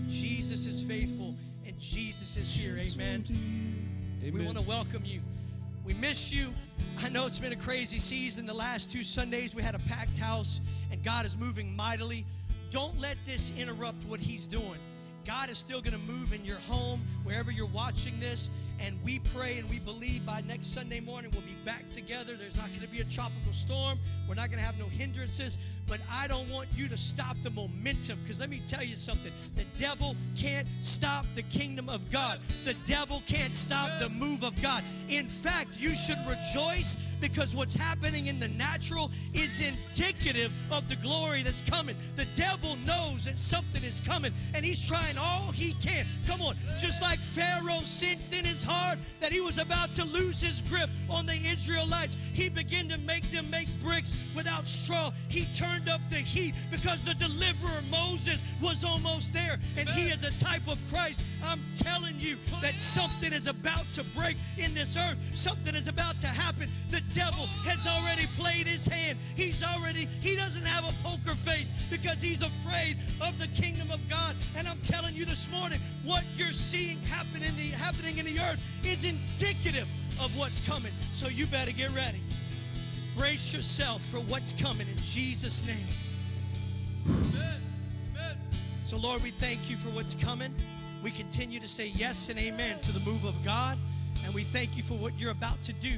Jesus 0.09 0.67
is 0.67 0.83
faithful 0.83 1.26
and 1.67 1.79
Jesus 1.79 2.37
is 2.37 2.55
here. 2.55 2.77
Amen. 2.95 3.25
We 4.23 4.45
want 4.45 4.57
to 4.57 4.63
welcome 4.63 5.03
you. 5.05 5.21
We 5.85 5.95
miss 5.95 6.33
you. 6.33 6.53
I 7.05 7.09
know 7.09 7.27
it's 7.27 7.39
been 7.39 7.53
a 7.53 7.57
crazy 7.57 7.99
season. 7.99 8.47
The 8.47 8.55
last 8.55 8.91
two 8.91 9.03
Sundays 9.03 9.55
we 9.55 9.63
had 9.63 9.75
a 9.75 9.81
packed 9.81 10.17
house 10.17 10.61
and 10.91 11.03
God 11.03 11.27
is 11.27 11.37
moving 11.37 11.75
mightily. 11.75 12.25
Don't 12.71 12.99
let 13.01 13.17
this 13.25 13.53
interrupt 13.59 14.05
what 14.05 14.21
He's 14.21 14.47
doing. 14.47 14.79
God 15.27 15.51
is 15.51 15.59
still 15.59 15.81
going 15.81 15.93
to 15.93 16.13
move 16.13 16.33
in 16.33 16.45
your 16.45 16.59
home, 16.69 17.01
wherever 17.25 17.51
you're 17.51 17.67
watching 17.67 18.19
this. 18.21 18.49
And 18.79 18.97
we 19.03 19.21
pray 19.35 19.57
and 19.59 19.69
we 19.71 19.79
believe 19.79 20.25
by 20.27 20.43
next 20.43 20.67
Sunday 20.67 21.01
morning 21.01 21.31
we'll 21.33 21.43
be 21.43 21.57
back 21.65 21.89
together. 21.89 22.35
There's 22.35 22.57
not 22.57 22.69
going 22.69 22.83
to 22.83 22.89
be 22.89 23.01
a 23.01 23.05
tropical 23.05 23.53
storm. 23.53 23.99
We're 24.29 24.35
not 24.35 24.51
going 24.51 24.61
to 24.61 24.65
have 24.65 24.79
no 24.79 24.85
hindrances. 24.85 25.57
But 25.87 26.01
I 26.13 26.29
don't 26.29 26.49
want 26.51 26.69
you 26.75 26.89
to 26.89 26.99
stop 26.99 27.37
the 27.43 27.51
momentum 27.51 28.19
because 28.23 28.39
let 28.39 28.51
me 28.51 28.61
tell 28.69 28.83
you 28.83 28.95
something. 28.95 29.33
The 29.57 29.65
devil 29.79 30.15
can't 30.37 30.69
stop 30.81 31.25
the 31.35 31.43
kingdom 31.43 31.89
of 31.89 32.11
God, 32.11 32.41
the 32.65 32.75
devil 32.87 33.23
can't 33.27 33.55
stop 33.55 33.99
the 33.99 34.11
move 34.11 34.45
of 34.45 34.61
God. 34.63 34.83
In 35.09 35.27
fact, 35.27 35.81
you 35.81 35.95
should 35.95 36.19
rejoice 36.29 36.97
because 37.21 37.55
what's 37.55 37.75
happening 37.75 38.27
in 38.27 38.39
the 38.39 38.49
natural 38.49 39.11
is 39.35 39.61
indicative 39.61 40.53
of 40.73 40.89
the 40.89 40.97
glory 40.97 41.43
that's 41.43 41.61
coming. 41.61 41.97
The 42.17 42.27
devil 42.37 42.77
knows 42.87 43.25
that 43.25 43.39
something 43.39 43.83
is 43.83 44.01
coming 44.01 44.33
and 44.55 44.65
he's 44.65 44.87
trying 44.87 45.17
all 45.19 45.53
he 45.53 45.75
can. 45.75 46.05
Come 46.27 46.41
on, 46.41 46.55
just 46.81 47.03
like 47.03 47.19
Pharaoh 47.19 47.81
sensed 47.81 48.33
in 48.33 48.45
his 48.45 48.63
heart 48.63 48.99
that 49.21 49.33
he 49.33 49.41
was 49.41 49.59
about 49.59 49.91
to 49.95 50.05
lose 50.05 50.41
his 50.41 50.63
grip 50.63 50.91
on 51.09 51.27
the 51.27 51.37
Israelites, 51.37 52.17
he 52.33 52.49
began 52.49 52.89
to 52.89 52.99
make 52.99 53.25
them 53.31 53.49
make 53.51 53.69
bricks 53.83 54.33
without 54.35 54.67
straw. 54.67 55.13
He 55.29 55.45
turned 55.55 55.89
up 55.89 56.01
the 56.11 56.17
heat 56.17 56.55
because 56.71 57.05
the 57.05 57.15
deliverer 57.15 57.83
Moses 57.91 58.43
was 58.61 58.85
almost 58.85 59.33
there 59.33 59.59
and 59.77 59.89
he 59.91 60.09
is 60.09 60.25
a 60.25 60.45
type 60.45 60.67
of 60.69 60.79
Christ. 60.93 61.23
I'm 61.47 61.61
telling 61.77 62.15
you 62.19 62.37
that 62.61 62.75
something 62.75 63.33
is 63.33 63.47
about 63.47 63.85
to 63.93 64.05
break 64.19 64.37
in 64.59 64.75
this 64.75 64.97
earth. 64.97 65.17
Something 65.33 65.75
is 65.75 65.89
about 65.89 66.19
to 66.21 66.27
happen. 66.27 66.69
The 66.91 67.01
devil 67.15 67.47
has 67.65 67.87
already 67.87 68.27
played 68.37 68.67
his 68.67 68.87
hand. 68.87 69.19
He's 69.37 69.63
already, 69.63 70.09
he 70.21 70.37
doesn't 70.37 70.65
have 70.65 70.85
a 70.85 70.95
poker 71.07 71.35
face 71.35 71.73
because 71.91 72.21
he's 72.21 72.43
afraid 72.43 72.97
of 73.21 73.39
the 73.39 73.47
kingdom 73.61 73.91
of 73.91 74.01
God. 74.09 74.35
And 74.57 74.67
I'm 74.67 74.81
telling 74.83 75.15
you 75.15 75.25
this 75.25 75.51
morning, 75.51 75.79
what 76.05 76.25
you're 76.37 76.49
seeing 76.49 76.99
happen 77.07 77.43
in 77.43 77.55
the, 77.57 77.71
happening 77.77 78.19
in 78.19 78.27
the 78.27 78.41
earth 78.41 78.61
is 78.85 79.05
indicative 79.05 79.89
of 80.21 80.37
what's 80.39 80.67
coming. 80.67 80.93
So 81.13 81.29
you 81.29 81.47
better 81.47 81.73
get 81.73 81.95
ready. 81.95 82.21
Brace 83.17 83.55
yourself 83.55 84.03
for 84.03 84.19
what's 84.19 84.53
coming 84.53 84.87
in 84.89 84.97
Jesus' 84.97 85.67
name. 85.67 85.77
Amen. 87.07 87.61
Amen. 88.13 88.37
So, 88.85 88.99
Lord, 88.99 89.23
we 89.23 89.31
thank 89.31 89.71
you 89.71 89.77
for 89.77 89.89
what's 89.91 90.15
coming. 90.15 90.55
We 91.07 91.13
continue 91.13 91.61
to 91.61 91.69
say 91.69 91.93
yes 91.95 92.31
and 92.31 92.37
amen 92.37 92.81
to 92.81 92.91
the 92.91 92.99
move 93.09 93.25
of 93.27 93.45
God. 93.45 93.79
And 94.25 94.35
we 94.35 94.43
thank 94.43 94.77
you 94.77 94.83
for 94.83 94.95
what 94.95 95.17
you're 95.17 95.31
about 95.31 95.63
to 95.63 95.73
do 95.75 95.93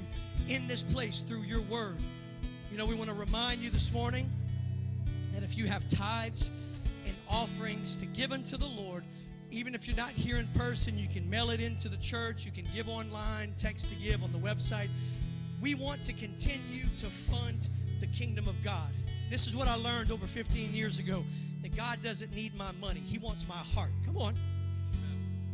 in 0.50 0.68
this 0.68 0.82
place 0.82 1.22
through 1.22 1.44
your 1.44 1.62
word. 1.62 1.96
You 2.70 2.76
know, 2.76 2.84
we 2.84 2.94
want 2.94 3.08
to 3.08 3.16
remind 3.16 3.60
you 3.60 3.70
this 3.70 3.90
morning 3.90 4.30
that 5.32 5.42
if 5.42 5.56
you 5.56 5.64
have 5.64 5.88
tithes 5.88 6.50
and 7.06 7.16
offerings 7.30 7.96
to 7.96 8.04
give 8.04 8.32
unto 8.32 8.58
the 8.58 8.66
Lord, 8.66 9.02
even 9.50 9.74
if 9.74 9.88
you're 9.88 9.96
not 9.96 10.10
here 10.10 10.36
in 10.36 10.46
person, 10.48 10.98
you 10.98 11.08
can 11.08 11.30
mail 11.30 11.48
it 11.48 11.60
into 11.60 11.88
the 11.88 11.96
church, 11.96 12.44
you 12.44 12.52
can 12.52 12.66
give 12.74 12.86
online, 12.86 13.54
text 13.56 13.88
to 13.88 13.96
give 13.96 14.22
on 14.22 14.30
the 14.30 14.38
website. 14.38 14.88
We 15.62 15.74
want 15.74 16.04
to 16.04 16.12
continue 16.12 16.82
to 16.82 17.06
fund 17.06 17.66
the 18.00 18.08
kingdom 18.08 18.46
of 18.46 18.62
God. 18.62 18.92
This 19.30 19.46
is 19.46 19.56
what 19.56 19.68
I 19.68 19.76
learned 19.76 20.10
over 20.10 20.26
15 20.26 20.74
years 20.74 20.98
ago 20.98 21.24
that 21.62 21.74
God 21.74 22.02
doesn't 22.02 22.34
need 22.34 22.54
my 22.58 22.72
money, 22.72 23.00
He 23.00 23.16
wants 23.16 23.48
my 23.48 23.54
heart. 23.54 23.90
Come 24.04 24.18
on. 24.18 24.34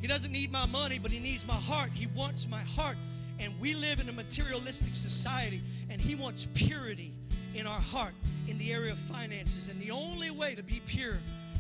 He 0.04 0.08
doesn't 0.08 0.32
need 0.32 0.52
my 0.52 0.66
money, 0.66 0.98
but 0.98 1.10
He 1.10 1.18
needs 1.18 1.48
my 1.48 1.54
heart. 1.54 1.88
He 1.94 2.08
wants 2.08 2.46
my 2.46 2.60
heart. 2.60 2.98
And 3.40 3.58
we 3.58 3.72
live 3.74 4.00
in 4.00 4.08
a 4.10 4.12
materialistic 4.12 4.94
society, 4.94 5.62
and 5.88 5.98
He 5.98 6.14
wants 6.14 6.46
purity 6.52 7.14
in 7.54 7.66
our 7.66 7.80
heart 7.80 8.12
in 8.46 8.58
the 8.58 8.70
area 8.70 8.92
of 8.92 8.98
finances. 8.98 9.70
And 9.70 9.80
the 9.80 9.90
only 9.92 10.30
way 10.30 10.54
to 10.56 10.62
be 10.62 10.82
pure 10.84 11.16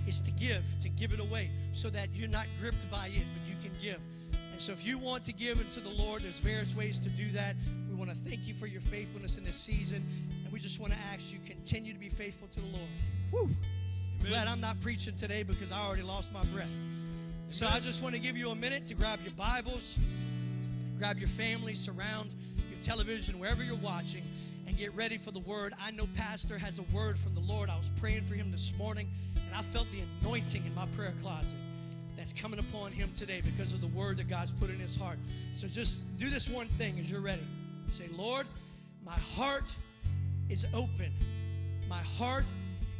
is 0.06 0.20
to 0.20 0.30
give, 0.30 0.62
to 0.80 0.90
give 0.90 1.14
it 1.14 1.20
away, 1.20 1.48
so 1.72 1.88
that 1.88 2.10
you're 2.12 2.28
not 2.28 2.44
gripped 2.60 2.90
by 2.90 3.06
it, 3.06 3.24
but 3.32 3.48
you 3.48 3.56
can 3.62 3.70
give. 3.80 3.98
And 4.52 4.60
so, 4.60 4.72
if 4.72 4.84
you 4.84 4.98
want 4.98 5.24
to 5.24 5.32
give 5.32 5.58
into 5.58 5.80
the 5.80 5.88
Lord, 5.88 6.20
there's 6.20 6.40
various 6.40 6.76
ways 6.76 7.00
to 7.00 7.08
do 7.08 7.26
that. 7.30 7.56
We 7.88 7.94
want 7.94 8.10
to 8.10 8.16
thank 8.16 8.46
you 8.46 8.52
for 8.52 8.66
your 8.66 8.82
faithfulness 8.82 9.38
in 9.38 9.44
this 9.44 9.56
season, 9.56 10.04
and 10.44 10.52
we 10.52 10.60
just 10.60 10.80
want 10.80 10.92
to 10.92 10.98
ask 11.14 11.32
you 11.32 11.38
continue 11.46 11.94
to 11.94 11.98
be 11.98 12.10
faithful 12.10 12.48
to 12.48 12.60
the 12.60 12.66
Lord. 12.66 12.90
Woo! 13.32 13.56
I'm 14.20 14.28
glad 14.28 14.48
I'm 14.48 14.60
not 14.60 14.78
preaching 14.82 15.14
today 15.14 15.44
because 15.44 15.72
I 15.72 15.80
already 15.80 16.02
lost 16.02 16.30
my 16.34 16.44
breath. 16.52 16.68
So 17.50 17.66
I 17.66 17.78
just 17.80 18.02
want 18.02 18.14
to 18.14 18.20
give 18.20 18.36
you 18.36 18.50
a 18.50 18.54
minute 18.54 18.84
to 18.86 18.94
grab 18.94 19.20
your 19.22 19.32
Bibles, 19.34 19.96
grab 20.98 21.18
your 21.18 21.28
family, 21.28 21.74
surround 21.74 22.34
your 22.70 22.80
television, 22.80 23.38
wherever 23.38 23.62
you're 23.62 23.76
watching, 23.76 24.24
and 24.66 24.76
get 24.76 24.94
ready 24.96 25.16
for 25.16 25.30
the 25.30 25.38
word. 25.40 25.72
I 25.80 25.92
know 25.92 26.08
Pastor 26.16 26.58
has 26.58 26.80
a 26.80 26.82
word 26.94 27.16
from 27.16 27.34
the 27.34 27.40
Lord. 27.40 27.70
I 27.70 27.76
was 27.76 27.90
praying 28.00 28.22
for 28.22 28.34
him 28.34 28.50
this 28.50 28.76
morning, 28.76 29.08
and 29.36 29.54
I 29.56 29.62
felt 29.62 29.86
the 29.92 30.00
anointing 30.22 30.66
in 30.66 30.74
my 30.74 30.86
prayer 30.96 31.12
closet 31.22 31.58
that's 32.16 32.32
coming 32.32 32.58
upon 32.58 32.90
him 32.90 33.10
today 33.14 33.40
because 33.44 33.72
of 33.72 33.80
the 33.80 33.88
word 33.88 34.16
that 34.16 34.28
God's 34.28 34.52
put 34.52 34.70
in 34.70 34.78
his 34.80 34.96
heart. 34.96 35.18
So 35.52 35.68
just 35.68 36.16
do 36.16 36.30
this 36.30 36.48
one 36.48 36.66
thing 36.66 36.98
as 36.98 37.10
you're 37.10 37.20
ready. 37.20 37.46
Say, 37.88 38.06
Lord, 38.16 38.46
my 39.04 39.18
heart 39.36 39.70
is 40.48 40.66
open. 40.74 41.12
My 41.88 42.02
heart 42.18 42.44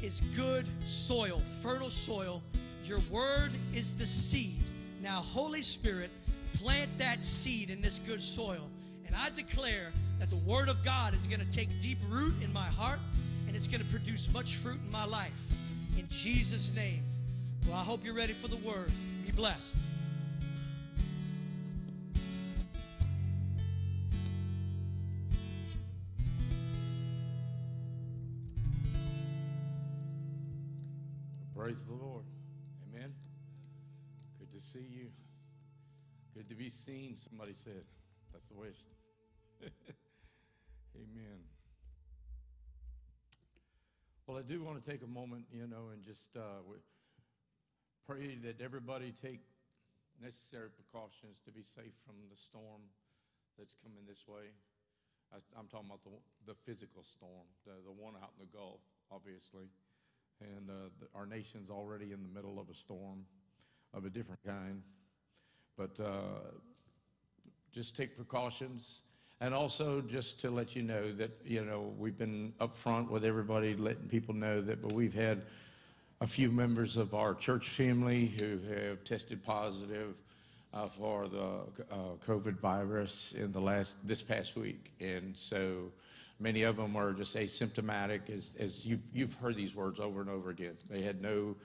is 0.03 0.21
good 0.37 0.69
soil, 0.81 1.41
fertile 1.61 1.91
soil. 1.91 2.43
Your 2.85 2.99
word 3.11 3.51
is 3.75 3.95
the 3.95 4.05
seed. 4.05 4.61
Now, 5.03 5.21
Holy 5.21 5.63
Spirit, 5.63 6.11
plant 6.59 6.91
that 6.99 7.25
seed 7.25 7.71
in 7.71 7.81
this 7.81 7.99
good 7.99 8.23
soil. 8.23 8.69
And 9.07 9.17
I 9.17 9.31
declare 9.31 9.91
that 10.19 10.29
the 10.29 10.41
word 10.47 10.69
of 10.69 10.85
God 10.85 11.15
is 11.15 11.27
going 11.27 11.41
to 11.41 11.51
take 11.51 11.69
deep 11.81 11.99
root 12.11 12.35
in 12.43 12.53
my 12.53 12.67
heart 12.67 12.99
and 13.47 13.57
it's 13.57 13.69
going 13.69 13.81
to 13.81 13.87
produce 13.87 14.33
much 14.35 14.57
fruit 14.57 14.79
in 14.85 14.93
my 14.93 15.07
life. 15.07 15.51
In 15.97 16.07
Jesus' 16.09 16.75
name. 16.75 17.03
Well, 17.67 17.77
I 17.77 17.83
hope 17.83 18.05
you're 18.05 18.15
ready 18.15 18.35
for 18.35 18.49
the 18.49 18.57
word. 18.57 18.91
Be 19.25 19.33
blessed. 19.33 19.79
Praise 31.57 31.85
the 31.85 31.95
Lord. 31.95 32.14
See 34.65 34.89
you. 34.91 35.09
Good 36.35 36.49
to 36.49 36.55
be 36.55 36.71
seen, 36.71 37.19
somebody 37.19 37.53
said. 37.53 37.85
That's 38.33 38.47
the 38.47 38.55
way. 38.57 38.69
Amen. 40.97 41.41
Well, 44.27 44.39
I 44.39 44.43
do 44.43 44.63
want 44.63 44.83
to 44.83 44.91
take 44.91 45.03
a 45.03 45.07
moment, 45.07 45.45
you 45.53 45.67
know, 45.67 45.91
and 45.93 46.03
just 46.03 46.35
uh, 46.39 46.65
pray 48.07 48.39
that 48.41 48.63
everybody 48.63 49.13
take 49.13 49.43
necessary 50.23 50.71
precautions 50.71 51.43
to 51.45 51.53
be 51.53 51.63
safe 51.63 51.93
from 52.07 52.15
the 52.31 52.37
storm 52.39 52.81
that's 53.59 53.77
coming 53.85 54.07
this 54.09 54.25
way. 54.27 54.49
I, 55.31 55.41
I'm 55.61 55.67
talking 55.67 55.91
about 55.91 56.05
the, 56.05 56.17
the 56.47 56.55
physical 56.55 57.05
storm, 57.05 57.53
the, 57.67 57.73
the 57.85 57.93
one 57.93 58.15
out 58.17 58.33
in 58.41 58.49
the 58.49 58.57
Gulf, 58.57 58.81
obviously. 59.13 59.69
And 60.41 60.71
uh, 60.71 60.89
the, 60.99 61.09
our 61.15 61.27
nation's 61.27 61.69
already 61.69 62.13
in 62.13 62.23
the 62.23 62.31
middle 62.31 62.59
of 62.59 62.71
a 62.71 62.75
storm 62.75 63.27
of 63.95 64.05
a 64.05 64.11
different 64.11 64.43
kind. 64.45 64.83
But 65.77 65.99
uh, 66.01 66.51
just 67.73 67.97
take 67.97 68.17
precautions. 68.17 69.01
And 69.41 69.53
also, 69.53 70.01
just 70.01 70.41
to 70.43 70.51
let 70.51 70.77
you 70.77 70.83
know 70.83 71.13
that, 71.13 71.31
you 71.45 71.65
know, 71.65 71.93
we've 71.99 72.17
been 72.17 72.53
upfront 72.61 73.11
with 73.11 73.25
everybody, 73.25 73.75
letting 73.75 74.09
people 74.09 74.33
know 74.33 74.61
that, 74.61 74.81
but 74.81 74.93
we've 74.93 75.13
had 75.13 75.45
a 76.21 76.27
few 76.27 76.51
members 76.51 76.97
of 76.97 77.15
our 77.15 77.35
church 77.35 77.69
family 77.69 78.27
who 78.27 78.59
have 78.73 79.05
tested 79.05 79.45
positive 79.45 80.15
uh, 80.73 80.87
for 80.87 81.29
the 81.29 81.67
uh, 81.91 82.17
COVID 82.25 82.59
virus 82.59 83.33
in 83.33 83.53
the 83.53 83.61
last, 83.61 84.07
this 84.07 84.23
past 84.23 84.57
week. 84.57 84.93
And 85.01 85.37
so 85.37 85.91
many 86.39 86.63
of 86.63 86.77
them 86.77 86.97
are 86.97 87.13
just 87.13 87.37
asymptomatic, 87.37 88.31
as, 88.31 88.57
as 88.59 88.87
you've, 88.87 89.03
you've 89.13 89.35
heard 89.35 89.57
these 89.57 89.75
words 89.75 90.01
over 90.01 90.21
and 90.21 90.31
over 90.31 90.51
again. 90.51 90.77
They 90.89 91.03
had 91.03 91.21
no 91.21 91.57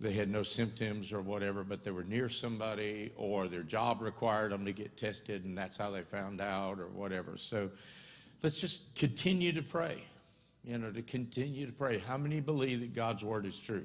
they 0.00 0.12
had 0.14 0.30
no 0.30 0.42
symptoms 0.42 1.12
or 1.12 1.20
whatever, 1.20 1.62
but 1.62 1.84
they 1.84 1.90
were 1.90 2.04
near 2.04 2.30
somebody 2.30 3.12
or 3.16 3.48
their 3.48 3.62
job 3.62 4.00
required 4.00 4.50
them 4.50 4.64
to 4.64 4.72
get 4.72 4.96
tested 4.96 5.44
and 5.44 5.56
that's 5.56 5.76
how 5.76 5.90
they 5.90 6.00
found 6.00 6.40
out 6.40 6.80
or 6.80 6.88
whatever. 6.88 7.36
So 7.36 7.70
let's 8.42 8.60
just 8.60 8.98
continue 8.98 9.52
to 9.52 9.62
pray, 9.62 10.02
you 10.64 10.78
know, 10.78 10.90
to 10.90 11.02
continue 11.02 11.66
to 11.66 11.72
pray. 11.72 11.98
How 11.98 12.16
many 12.16 12.40
believe 12.40 12.80
that 12.80 12.94
God's 12.94 13.22
word 13.22 13.44
is 13.44 13.60
true? 13.60 13.84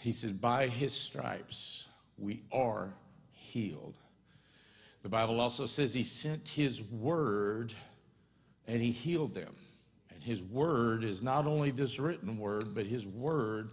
He 0.00 0.10
says, 0.10 0.32
by 0.32 0.66
his 0.66 0.92
stripes 0.92 1.86
we 2.18 2.42
are 2.52 2.92
healed. 3.32 3.94
The 5.04 5.08
Bible 5.08 5.40
also 5.40 5.66
says 5.66 5.94
he 5.94 6.02
sent 6.02 6.48
his 6.48 6.82
word 6.82 7.72
and 8.66 8.82
he 8.82 8.90
healed 8.90 9.34
them. 9.34 9.54
And 10.12 10.20
his 10.20 10.42
word 10.42 11.04
is 11.04 11.22
not 11.22 11.46
only 11.46 11.70
this 11.70 12.00
written 12.00 12.38
word, 12.38 12.74
but 12.74 12.86
his 12.86 13.06
word 13.06 13.70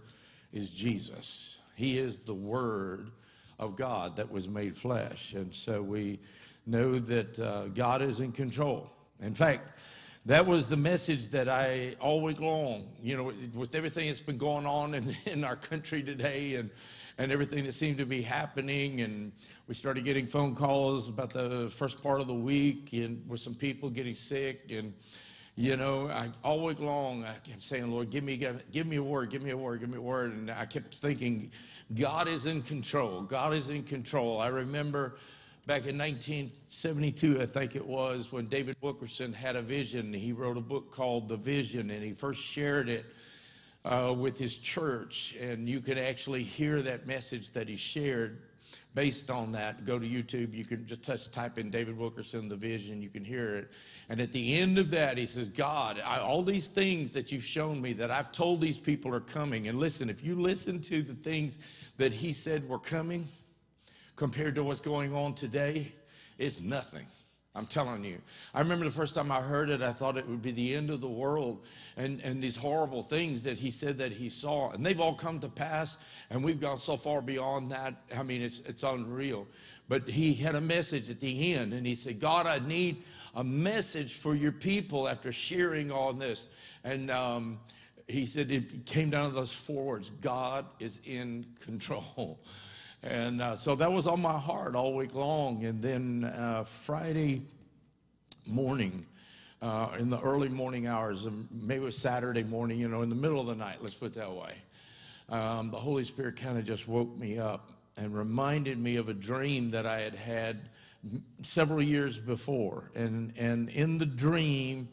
is 0.56 0.70
Jesus. 0.70 1.60
He 1.76 1.98
is 1.98 2.20
the 2.20 2.34
word 2.34 3.10
of 3.58 3.76
God 3.76 4.16
that 4.16 4.30
was 4.30 4.48
made 4.48 4.74
flesh. 4.74 5.34
And 5.34 5.52
so 5.52 5.82
we 5.82 6.18
know 6.66 6.98
that 6.98 7.38
uh, 7.38 7.68
God 7.68 8.02
is 8.02 8.20
in 8.20 8.32
control. 8.32 8.90
In 9.20 9.34
fact, 9.34 9.62
that 10.24 10.44
was 10.44 10.68
the 10.68 10.76
message 10.76 11.28
that 11.28 11.48
I 11.48 11.94
all 12.00 12.22
week 12.22 12.40
long, 12.40 12.88
you 13.00 13.16
know, 13.16 13.32
with 13.54 13.74
everything 13.74 14.06
that's 14.06 14.20
been 14.20 14.38
going 14.38 14.66
on 14.66 14.94
in, 14.94 15.14
in 15.26 15.44
our 15.44 15.56
country 15.56 16.02
today 16.02 16.56
and, 16.56 16.70
and 17.18 17.30
everything 17.30 17.64
that 17.64 17.72
seemed 17.72 17.98
to 17.98 18.06
be 18.06 18.22
happening. 18.22 19.02
And 19.02 19.32
we 19.68 19.74
started 19.74 20.04
getting 20.04 20.26
phone 20.26 20.54
calls 20.54 21.08
about 21.08 21.30
the 21.30 21.68
first 21.70 22.02
part 22.02 22.20
of 22.20 22.26
the 22.26 22.34
week 22.34 22.92
and 22.94 23.22
with 23.28 23.40
some 23.40 23.54
people 23.54 23.90
getting 23.90 24.14
sick. 24.14 24.70
And, 24.70 24.94
you 25.58 25.78
know, 25.78 26.08
I, 26.08 26.28
all 26.44 26.62
week 26.62 26.80
long, 26.80 27.24
I 27.24 27.32
kept 27.32 27.64
saying, 27.64 27.90
Lord, 27.90 28.10
give 28.10 28.22
me, 28.22 28.36
give 28.36 28.86
me 28.86 28.96
a 28.96 29.02
word, 29.02 29.30
give 29.30 29.42
me 29.42 29.50
a 29.50 29.56
word, 29.56 29.80
give 29.80 29.88
me 29.88 29.96
a 29.96 30.02
word. 30.02 30.32
And 30.32 30.50
I 30.50 30.66
kept 30.66 30.92
thinking, 30.92 31.50
God 31.98 32.28
is 32.28 32.44
in 32.44 32.60
control. 32.60 33.22
God 33.22 33.54
is 33.54 33.70
in 33.70 33.82
control. 33.82 34.38
I 34.38 34.48
remember 34.48 35.16
back 35.66 35.86
in 35.86 35.96
1972, 35.96 37.40
I 37.40 37.46
think 37.46 37.74
it 37.74 37.86
was, 37.86 38.30
when 38.32 38.44
David 38.44 38.76
Wilkerson 38.82 39.32
had 39.32 39.56
a 39.56 39.62
vision. 39.62 40.12
He 40.12 40.32
wrote 40.32 40.58
a 40.58 40.60
book 40.62 40.92
called 40.92 41.26
The 41.26 41.36
Vision, 41.36 41.88
and 41.88 42.04
he 42.04 42.12
first 42.12 42.44
shared 42.44 42.90
it 42.90 43.06
uh, 43.86 44.14
with 44.16 44.38
his 44.38 44.58
church. 44.58 45.36
And 45.40 45.66
you 45.66 45.80
can 45.80 45.96
actually 45.96 46.42
hear 46.42 46.82
that 46.82 47.06
message 47.06 47.52
that 47.52 47.66
he 47.66 47.76
shared 47.76 48.42
based 48.96 49.30
on 49.30 49.52
that. 49.52 49.84
Go 49.84 49.98
to 49.98 50.08
YouTube. 50.08 50.54
You 50.54 50.64
can 50.64 50.86
just 50.86 51.04
touch, 51.04 51.30
type 51.30 51.58
in 51.58 51.70
David 51.70 51.98
Wilkerson, 51.98 52.48
The 52.48 52.56
Vision. 52.56 53.02
You 53.02 53.10
can 53.10 53.22
hear 53.22 53.56
it. 53.56 53.72
And 54.08 54.20
at 54.22 54.32
the 54.32 54.54
end 54.54 54.78
of 54.78 54.90
that, 54.90 55.18
he 55.18 55.26
says, 55.26 55.50
God, 55.50 56.00
I, 56.04 56.18
all 56.18 56.42
these 56.42 56.68
things 56.68 57.12
that 57.12 57.30
you've 57.30 57.44
shown 57.44 57.80
me 57.80 57.92
that 57.92 58.10
I've 58.10 58.32
told 58.32 58.62
these 58.62 58.78
people 58.78 59.14
are 59.14 59.20
coming. 59.20 59.68
And 59.68 59.78
listen, 59.78 60.08
if 60.08 60.24
you 60.24 60.34
listen 60.34 60.80
to 60.82 61.02
the 61.02 61.12
things 61.12 61.92
that 61.98 62.10
he 62.10 62.32
said 62.32 62.66
were 62.66 62.78
coming, 62.78 63.28
compared 64.16 64.54
to 64.54 64.64
what's 64.64 64.80
going 64.80 65.14
on 65.14 65.34
today, 65.34 65.92
it's 66.38 66.62
nothing. 66.62 67.06
I'm 67.56 67.66
telling 67.66 68.04
you. 68.04 68.20
I 68.54 68.60
remember 68.60 68.84
the 68.84 68.90
first 68.90 69.14
time 69.14 69.32
I 69.32 69.40
heard 69.40 69.70
it, 69.70 69.80
I 69.80 69.90
thought 69.90 70.16
it 70.16 70.28
would 70.28 70.42
be 70.42 70.50
the 70.50 70.74
end 70.74 70.90
of 70.90 71.00
the 71.00 71.08
world 71.08 71.64
and, 71.96 72.20
and 72.20 72.42
these 72.42 72.56
horrible 72.56 73.02
things 73.02 73.42
that 73.44 73.58
he 73.58 73.70
said 73.70 73.96
that 73.98 74.12
he 74.12 74.28
saw. 74.28 74.72
And 74.72 74.84
they've 74.84 75.00
all 75.00 75.14
come 75.14 75.40
to 75.40 75.48
pass, 75.48 75.96
and 76.30 76.44
we've 76.44 76.60
gone 76.60 76.78
so 76.78 76.96
far 76.96 77.22
beyond 77.22 77.70
that. 77.70 77.94
I 78.16 78.22
mean, 78.22 78.42
it's, 78.42 78.60
it's 78.60 78.82
unreal. 78.82 79.46
But 79.88 80.08
he 80.08 80.34
had 80.34 80.54
a 80.54 80.60
message 80.60 81.08
at 81.10 81.20
the 81.20 81.54
end, 81.54 81.72
and 81.72 81.86
he 81.86 81.94
said, 81.94 82.20
God, 82.20 82.46
I 82.46 82.58
need 82.58 83.02
a 83.34 83.44
message 83.44 84.14
for 84.14 84.34
your 84.34 84.52
people 84.52 85.08
after 85.08 85.32
sharing 85.32 85.90
all 85.90 86.12
this. 86.12 86.48
And 86.84 87.10
um, 87.10 87.60
he 88.08 88.26
said 88.26 88.50
it 88.50 88.86
came 88.86 89.10
down 89.10 89.30
to 89.30 89.34
those 89.34 89.52
four 89.52 89.84
words 89.84 90.10
God 90.20 90.66
is 90.80 91.00
in 91.04 91.46
control. 91.60 92.38
And 93.02 93.40
uh, 93.40 93.56
so 93.56 93.74
that 93.76 93.90
was 93.90 94.06
on 94.06 94.20
my 94.20 94.38
heart 94.38 94.74
all 94.74 94.94
week 94.94 95.14
long. 95.14 95.64
And 95.64 95.80
then 95.82 96.24
uh, 96.24 96.64
Friday 96.64 97.42
morning, 98.50 99.06
uh, 99.62 99.90
in 99.98 100.10
the 100.10 100.20
early 100.20 100.48
morning 100.48 100.86
hours, 100.86 101.26
maybe 101.50 101.82
it 101.82 101.86
was 101.86 101.98
Saturday 101.98 102.42
morning, 102.42 102.78
you 102.78 102.88
know, 102.88 103.02
in 103.02 103.08
the 103.08 103.16
middle 103.16 103.40
of 103.40 103.46
the 103.46 103.54
night, 103.54 103.76
let's 103.80 103.94
put 103.94 104.06
it 104.06 104.14
that 104.14 104.32
way, 104.32 104.54
um, 105.28 105.70
the 105.70 105.76
Holy 105.76 106.04
Spirit 106.04 106.36
kind 106.36 106.58
of 106.58 106.64
just 106.64 106.88
woke 106.88 107.16
me 107.16 107.38
up 107.38 107.72
and 107.96 108.14
reminded 108.14 108.78
me 108.78 108.96
of 108.96 109.08
a 109.08 109.14
dream 109.14 109.70
that 109.70 109.86
I 109.86 110.00
had 110.00 110.14
had 110.14 110.68
several 111.42 111.82
years 111.82 112.18
before. 112.18 112.90
And, 112.94 113.32
and 113.38 113.68
in 113.70 113.98
the 113.98 114.06
dream, 114.06 114.88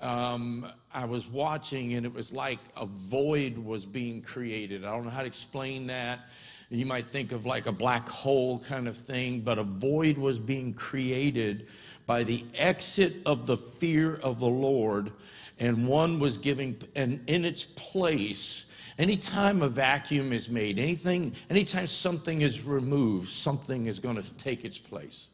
um, 0.00 0.66
I 0.94 1.06
was 1.06 1.30
watching, 1.30 1.94
and 1.94 2.06
it 2.06 2.12
was 2.12 2.34
like 2.34 2.58
a 2.76 2.86
void 2.86 3.58
was 3.58 3.86
being 3.86 4.22
created. 4.22 4.84
I 4.84 4.92
don't 4.94 5.04
know 5.04 5.10
how 5.10 5.22
to 5.22 5.26
explain 5.26 5.86
that. 5.88 6.20
You 6.68 6.84
might 6.84 7.04
think 7.04 7.30
of 7.30 7.46
like 7.46 7.66
a 7.66 7.72
black 7.72 8.08
hole 8.08 8.58
kind 8.58 8.88
of 8.88 8.96
thing, 8.96 9.42
but 9.42 9.58
a 9.58 9.62
void 9.62 10.18
was 10.18 10.38
being 10.38 10.74
created 10.74 11.68
by 12.06 12.24
the 12.24 12.44
exit 12.56 13.14
of 13.24 13.46
the 13.46 13.56
fear 13.56 14.16
of 14.16 14.40
the 14.40 14.46
Lord, 14.46 15.12
and 15.60 15.86
one 15.86 16.18
was 16.18 16.38
giving, 16.38 16.76
and 16.96 17.20
in 17.28 17.44
its 17.44 17.64
place, 17.64 18.92
anytime 18.98 19.62
a 19.62 19.68
vacuum 19.68 20.32
is 20.32 20.48
made, 20.48 20.78
anything, 20.78 21.34
anytime 21.50 21.86
something 21.86 22.40
is 22.40 22.64
removed, 22.64 23.28
something 23.28 23.86
is 23.86 24.00
going 24.00 24.20
to 24.20 24.36
take 24.36 24.64
its 24.64 24.78
place. 24.78 25.28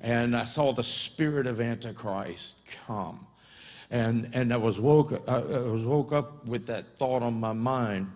And 0.00 0.36
I 0.36 0.44
saw 0.44 0.72
the 0.72 0.84
spirit 0.84 1.48
of 1.48 1.60
Antichrist 1.60 2.58
come. 2.86 3.26
And, 3.90 4.26
and 4.34 4.52
I 4.52 4.58
was 4.58 4.80
woke 4.80 5.12
I 5.28 5.36
I 5.36 5.70
was 5.70 5.86
woke 5.86 6.12
up 6.12 6.46
with 6.46 6.66
that 6.66 6.96
thought 6.98 7.22
on 7.22 7.40
my 7.40 7.54
mind. 7.54 8.06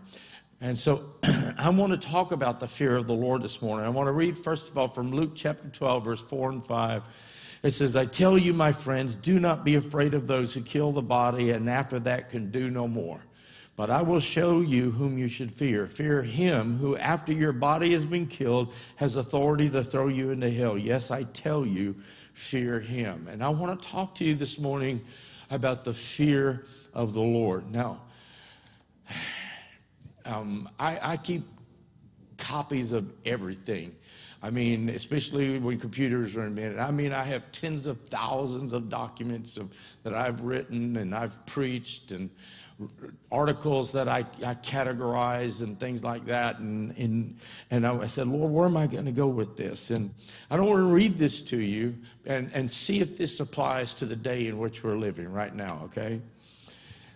And 0.62 0.78
so 0.78 1.00
I 1.58 1.70
want 1.70 1.92
to 1.92 2.08
talk 2.08 2.30
about 2.30 2.60
the 2.60 2.68
fear 2.68 2.96
of 2.96 3.08
the 3.08 3.14
Lord 3.14 3.42
this 3.42 3.60
morning. 3.60 3.84
I 3.84 3.88
want 3.88 4.06
to 4.06 4.12
read, 4.12 4.38
first 4.38 4.70
of 4.70 4.78
all, 4.78 4.86
from 4.86 5.10
Luke 5.10 5.32
chapter 5.34 5.68
12, 5.68 6.04
verse 6.04 6.30
4 6.30 6.52
and 6.52 6.64
5. 6.64 7.60
It 7.64 7.72
says, 7.72 7.96
I 7.96 8.04
tell 8.06 8.38
you, 8.38 8.54
my 8.54 8.70
friends, 8.70 9.16
do 9.16 9.40
not 9.40 9.64
be 9.64 9.74
afraid 9.74 10.14
of 10.14 10.28
those 10.28 10.54
who 10.54 10.62
kill 10.62 10.92
the 10.92 11.02
body 11.02 11.50
and 11.50 11.68
after 11.68 11.98
that 12.00 12.30
can 12.30 12.52
do 12.52 12.70
no 12.70 12.86
more. 12.86 13.26
But 13.74 13.90
I 13.90 14.02
will 14.02 14.20
show 14.20 14.60
you 14.60 14.92
whom 14.92 15.18
you 15.18 15.26
should 15.26 15.50
fear. 15.50 15.86
Fear 15.86 16.22
him 16.22 16.76
who, 16.76 16.96
after 16.96 17.32
your 17.32 17.52
body 17.52 17.90
has 17.92 18.04
been 18.04 18.26
killed, 18.26 18.72
has 18.96 19.16
authority 19.16 19.68
to 19.70 19.82
throw 19.82 20.06
you 20.06 20.30
into 20.30 20.48
hell. 20.48 20.78
Yes, 20.78 21.10
I 21.10 21.24
tell 21.32 21.66
you, 21.66 21.94
fear 21.94 22.78
him. 22.78 23.26
And 23.28 23.42
I 23.42 23.48
want 23.48 23.80
to 23.80 23.88
talk 23.90 24.14
to 24.16 24.24
you 24.24 24.36
this 24.36 24.60
morning 24.60 25.00
about 25.50 25.84
the 25.84 25.94
fear 25.94 26.66
of 26.94 27.14
the 27.14 27.22
Lord. 27.22 27.68
Now, 27.72 28.02
um, 30.24 30.68
I, 30.78 30.98
I 31.02 31.16
keep 31.16 31.42
copies 32.38 32.92
of 32.92 33.12
everything. 33.24 33.94
I 34.44 34.50
mean, 34.50 34.88
especially 34.88 35.58
when 35.60 35.78
computers 35.78 36.34
are 36.34 36.44
invented. 36.44 36.80
I 36.80 36.90
mean, 36.90 37.12
I 37.12 37.22
have 37.22 37.52
tens 37.52 37.86
of 37.86 38.00
thousands 38.00 38.72
of 38.72 38.88
documents 38.88 39.56
of, 39.56 39.72
that 40.02 40.14
I've 40.14 40.40
written 40.40 40.96
and 40.96 41.14
I've 41.14 41.46
preached 41.46 42.10
and 42.10 42.28
articles 43.30 43.92
that 43.92 44.08
I, 44.08 44.20
I 44.44 44.54
categorize 44.54 45.62
and 45.62 45.78
things 45.78 46.02
like 46.02 46.24
that. 46.24 46.58
And, 46.58 46.96
and, 46.98 47.36
and 47.70 47.86
I 47.86 48.06
said, 48.06 48.26
Lord, 48.26 48.52
where 48.52 48.66
am 48.66 48.76
I 48.76 48.88
going 48.88 49.04
to 49.04 49.12
go 49.12 49.28
with 49.28 49.56
this? 49.56 49.90
And 49.90 50.12
I 50.50 50.56
don't 50.56 50.66
want 50.66 50.78
to 50.78 50.92
read 50.92 51.12
this 51.12 51.42
to 51.42 51.58
you 51.58 51.96
and, 52.26 52.50
and 52.52 52.68
see 52.68 53.00
if 53.00 53.16
this 53.16 53.38
applies 53.38 53.94
to 53.94 54.06
the 54.06 54.16
day 54.16 54.48
in 54.48 54.58
which 54.58 54.82
we're 54.82 54.96
living 54.96 55.32
right 55.32 55.54
now, 55.54 55.82
okay? 55.84 56.20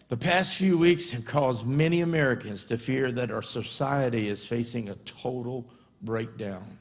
The 0.08 0.16
past 0.16 0.56
few 0.56 0.78
weeks 0.78 1.10
have 1.10 1.24
caused 1.24 1.66
many 1.66 2.00
Americans 2.00 2.64
to 2.66 2.76
fear 2.76 3.10
that 3.10 3.32
our 3.32 3.42
society 3.42 4.28
is 4.28 4.48
facing 4.48 4.88
a 4.88 4.94
total 4.94 5.66
breakdown. 6.00 6.78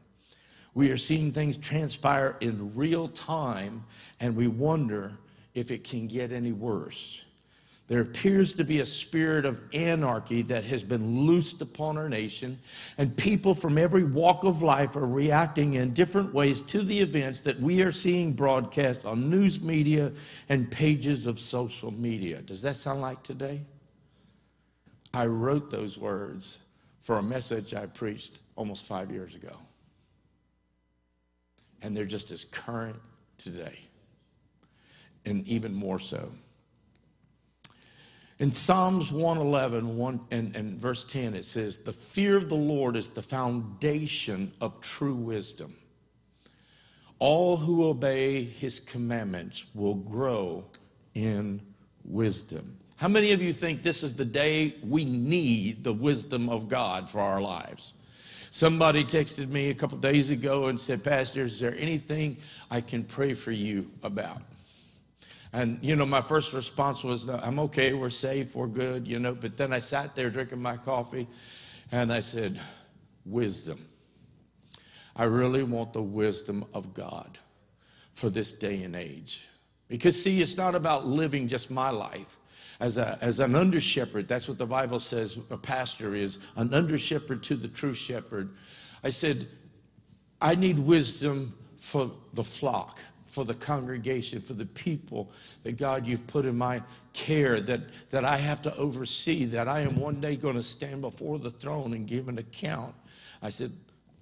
We 0.75 0.91
are 0.91 0.97
seeing 0.97 1.31
things 1.31 1.57
transpire 1.57 2.37
in 2.39 2.75
real 2.75 3.07
time, 3.07 3.83
and 4.19 4.35
we 4.35 4.47
wonder 4.47 5.17
if 5.55 5.71
it 5.71 5.83
can 5.83 6.07
get 6.07 6.31
any 6.31 6.51
worse. 6.51 7.24
There 7.87 8.01
appears 8.01 8.53
to 8.53 8.63
be 8.63 8.79
a 8.79 8.85
spirit 8.85 9.45
of 9.45 9.61
anarchy 9.75 10.41
that 10.43 10.65
has 10.65 10.83
been 10.83 11.19
loosed 11.19 11.61
upon 11.61 11.97
our 11.97 12.09
nation, 12.09 12.57
and 12.97 13.15
people 13.15 13.53
from 13.53 13.77
every 13.77 14.03
walk 14.03 14.43
of 14.43 14.63
life 14.63 14.95
are 14.95 15.05
reacting 15.05 15.73
in 15.73 15.93
different 15.93 16.33
ways 16.33 16.61
to 16.61 16.81
the 16.81 16.97
events 16.97 17.41
that 17.41 17.59
we 17.59 17.83
are 17.83 17.91
seeing 17.91 18.33
broadcast 18.33 19.05
on 19.05 19.29
news 19.29 19.63
media 19.63 20.11
and 20.49 20.71
pages 20.71 21.27
of 21.27 21.37
social 21.37 21.91
media. 21.91 22.41
Does 22.41 22.63
that 22.63 22.75
sound 22.75 23.01
like 23.01 23.21
today? 23.21 23.61
I 25.13 25.27
wrote 25.27 25.69
those 25.69 25.95
words 25.95 26.59
for 27.01 27.19
a 27.19 27.23
message 27.23 27.75
I 27.75 27.85
preached 27.85 28.39
almost 28.55 28.85
five 28.87 29.11
years 29.11 29.35
ago, 29.35 29.59
and 31.83 31.95
they're 31.95 32.05
just 32.05 32.31
as 32.31 32.45
current 32.45 32.99
today, 33.37 33.79
and 35.23 35.47
even 35.47 35.71
more 35.71 35.99
so. 35.99 36.31
In 38.37 38.51
Psalms 38.51 39.13
111, 39.13 39.95
1 39.95 40.19
and, 40.31 40.55
and 40.57 40.77
verse 40.77 41.05
10, 41.05 41.35
it 41.35 41.45
says, 41.45 41.79
The 41.79 41.93
fear 41.93 42.35
of 42.35 42.49
the 42.49 42.55
Lord 42.55 42.97
is 42.97 43.09
the 43.09 43.21
foundation 43.21 44.51
of 44.59 44.81
true 44.81 45.15
wisdom. 45.15 45.73
All 47.19 47.55
who 47.55 47.87
obey 47.87 48.43
his 48.43 48.81
commandments 48.81 49.67
will 49.73 49.95
grow 49.95 50.65
in 51.13 51.61
wisdom. 52.03 52.77
How 52.97 53.07
many 53.07 53.31
of 53.31 53.41
you 53.41 53.53
think 53.53 53.83
this 53.83 54.03
is 54.03 54.17
the 54.17 54.25
day 54.25 54.75
we 54.83 55.05
need 55.05 55.85
the 55.85 55.93
wisdom 55.93 56.49
of 56.49 56.67
God 56.67 57.09
for 57.09 57.21
our 57.21 57.39
lives? 57.39 57.93
Somebody 58.51 59.05
texted 59.05 59.49
me 59.49 59.69
a 59.69 59.73
couple 59.73 59.97
days 59.97 60.29
ago 60.29 60.67
and 60.67 60.77
said, 60.77 61.05
Pastor, 61.05 61.43
is 61.43 61.59
there 61.61 61.75
anything 61.77 62.35
I 62.69 62.81
can 62.81 63.05
pray 63.05 63.33
for 63.33 63.51
you 63.51 63.89
about? 64.03 64.41
And, 65.55 65.81
you 65.81 65.95
know, 65.95 66.05
my 66.05 66.19
first 66.19 66.53
response 66.53 67.01
was, 67.01 67.25
no, 67.25 67.39
I'm 67.41 67.59
okay, 67.59 67.93
we're 67.93 68.09
safe, 68.09 68.57
we're 68.57 68.67
good, 68.67 69.07
you 69.07 69.19
know. 69.19 69.33
But 69.33 69.55
then 69.55 69.71
I 69.71 69.79
sat 69.79 70.13
there 70.13 70.29
drinking 70.29 70.61
my 70.61 70.75
coffee 70.75 71.27
and 71.93 72.11
I 72.11 72.19
said, 72.19 72.59
wisdom. 73.25 73.79
I 75.15 75.23
really 75.23 75.63
want 75.63 75.93
the 75.93 76.01
wisdom 76.01 76.65
of 76.73 76.93
God 76.93 77.37
for 78.11 78.29
this 78.29 78.51
day 78.51 78.83
and 78.83 78.97
age. 78.97 79.47
Because, 79.87 80.21
see, 80.21 80.41
it's 80.41 80.57
not 80.57 80.75
about 80.75 81.05
living 81.05 81.47
just 81.47 81.71
my 81.71 81.89
life. 81.89 82.35
As, 82.81 82.97
a, 82.97 83.17
as 83.21 83.39
an 83.39 83.55
under 83.55 83.79
shepherd, 83.79 84.27
that's 84.27 84.49
what 84.49 84.57
the 84.57 84.65
Bible 84.65 84.99
says 84.99 85.39
a 85.49 85.57
pastor 85.57 86.15
is 86.15 86.51
an 86.57 86.73
under 86.73 86.97
shepherd 86.97 87.43
to 87.43 87.55
the 87.55 87.69
true 87.69 87.93
shepherd. 87.93 88.49
I 89.05 89.09
said, 89.09 89.47
I 90.41 90.55
need 90.55 90.79
wisdom 90.79 91.53
for 91.77 92.11
the 92.33 92.43
flock 92.43 92.99
for 93.25 93.43
the 93.43 93.53
congregation, 93.53 94.39
for 94.39 94.53
the 94.53 94.65
people 94.67 95.31
that 95.63 95.77
God 95.77 96.05
you've 96.05 96.25
put 96.27 96.45
in 96.45 96.55
my 96.55 96.81
care, 97.13 97.59
that, 97.59 97.81
that 98.11 98.23
I 98.23 98.37
have 98.37 98.61
to 98.61 98.75
oversee, 98.77 99.45
that 99.45 99.67
I 99.67 99.81
am 99.81 99.95
one 99.95 100.21
day 100.21 100.35
going 100.35 100.55
to 100.55 100.63
stand 100.63 101.01
before 101.01 101.39
the 101.39 101.49
throne 101.49 101.93
and 101.93 102.07
give 102.07 102.29
an 102.29 102.37
account. 102.37 102.95
I 103.41 103.49
said, 103.49 103.71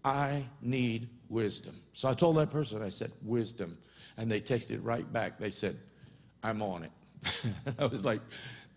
I 0.05 0.45
need 0.61 1.09
wisdom. 1.29 1.75
So 1.93 2.07
I 2.07 2.13
told 2.13 2.37
that 2.37 2.49
person, 2.49 2.81
I 2.81 2.89
said, 2.89 3.11
wisdom. 3.21 3.77
And 4.17 4.31
they 4.31 4.39
texted 4.39 4.79
right 4.83 5.11
back. 5.11 5.37
They 5.37 5.49
said, 5.49 5.77
I'm 6.41 6.61
on 6.61 6.83
it. 6.83 6.91
I 7.79 7.85
was 7.85 8.05
like, 8.05 8.21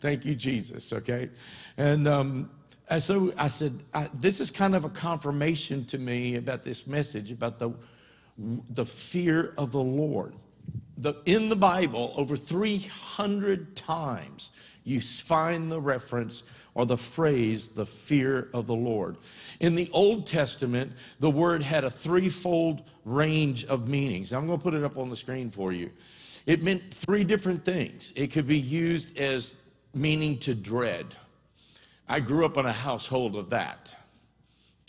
thank 0.01 0.25
you, 0.25 0.35
Jesus, 0.35 0.93
okay? 0.93 1.31
And, 1.77 2.09
um, 2.09 2.51
and 2.89 3.03
so 3.03 3.31
I 3.39 3.49
said, 3.49 3.73
I, 3.95 4.07
this 4.15 4.41
is 4.41 4.51
kind 4.51 4.75
of 4.75 4.85
a 4.85 4.89
confirmation 4.89 5.85
to 5.87 5.99
me 5.99 6.37
about 6.37 6.63
this 6.63 6.87
message, 6.87 7.33
about 7.33 7.59
the 7.59 7.71
the 8.39 8.85
fear 8.85 9.55
of 9.59 9.73
the 9.73 9.79
Lord. 9.79 10.35
The, 10.99 11.15
in 11.27 11.49
the 11.49 11.57
Bible, 11.57 12.13
over 12.17 12.37
300 12.37 13.77
times, 13.77 14.51
you 14.85 15.01
find 15.01 15.71
the 15.71 15.81
reference 15.81 16.69
or 16.75 16.87
the 16.87 16.97
phrase, 16.97 17.71
the 17.71 17.87
fear 17.87 18.49
of 18.55 18.67
the 18.67 18.75
Lord. 18.75 19.17
In 19.61 19.75
the 19.75 19.91
Old 19.93 20.27
Testament, 20.27 20.93
the 21.19 21.31
word 21.31 21.63
had 21.63 21.85
a 21.85 21.91
threefold 21.91 22.83
range 23.05 23.65
of 23.65 23.89
meanings. 23.89 24.33
I'm 24.33 24.47
going 24.47 24.59
to 24.59 24.63
put 24.63 24.75
it 24.75 24.85
up 24.85 24.97
on 24.97 25.11
the 25.11 25.17
screen 25.17 25.51
for 25.51 25.73
you. 25.73 25.91
It 26.47 26.63
meant 26.63 26.83
three 26.93 27.25
different 27.25 27.65
things. 27.65 28.13
It 28.15 28.29
could 28.29 28.47
be 28.47 28.59
used 28.59 29.19
as 29.19 29.63
meaning 29.95 30.39
to 30.41 30.55
dread. 30.55 31.07
I 32.09 32.21
grew 32.21 32.45
up 32.45 32.57
in 32.57 32.67
a 32.67 32.73
household 32.73 33.35
of 33.35 33.51
that. 33.51 33.97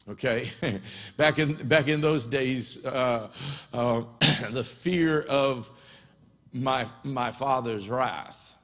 Okay, 0.10 0.49
back 1.18 1.38
in 1.38 1.53
back 1.68 1.89
in 1.89 1.99
those 1.99 2.26
days, 2.26 2.86
uh, 2.86 3.30
uh, 3.74 4.03
the 4.51 4.64
fear 4.64 5.24
of 5.24 5.70
my 6.53 6.86
my 7.03 7.32
father's 7.32 7.89
wrath, 7.89 8.55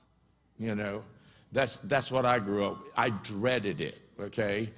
you 0.57 0.73
know, 0.73 1.03
that's 1.51 1.77
that's 1.79 2.09
what 2.11 2.25
I 2.25 2.39
grew 2.39 2.65
up. 2.67 2.77
I 2.95 3.09
dreaded 3.09 3.81
it. 3.81 3.99
Okay, 4.19 4.71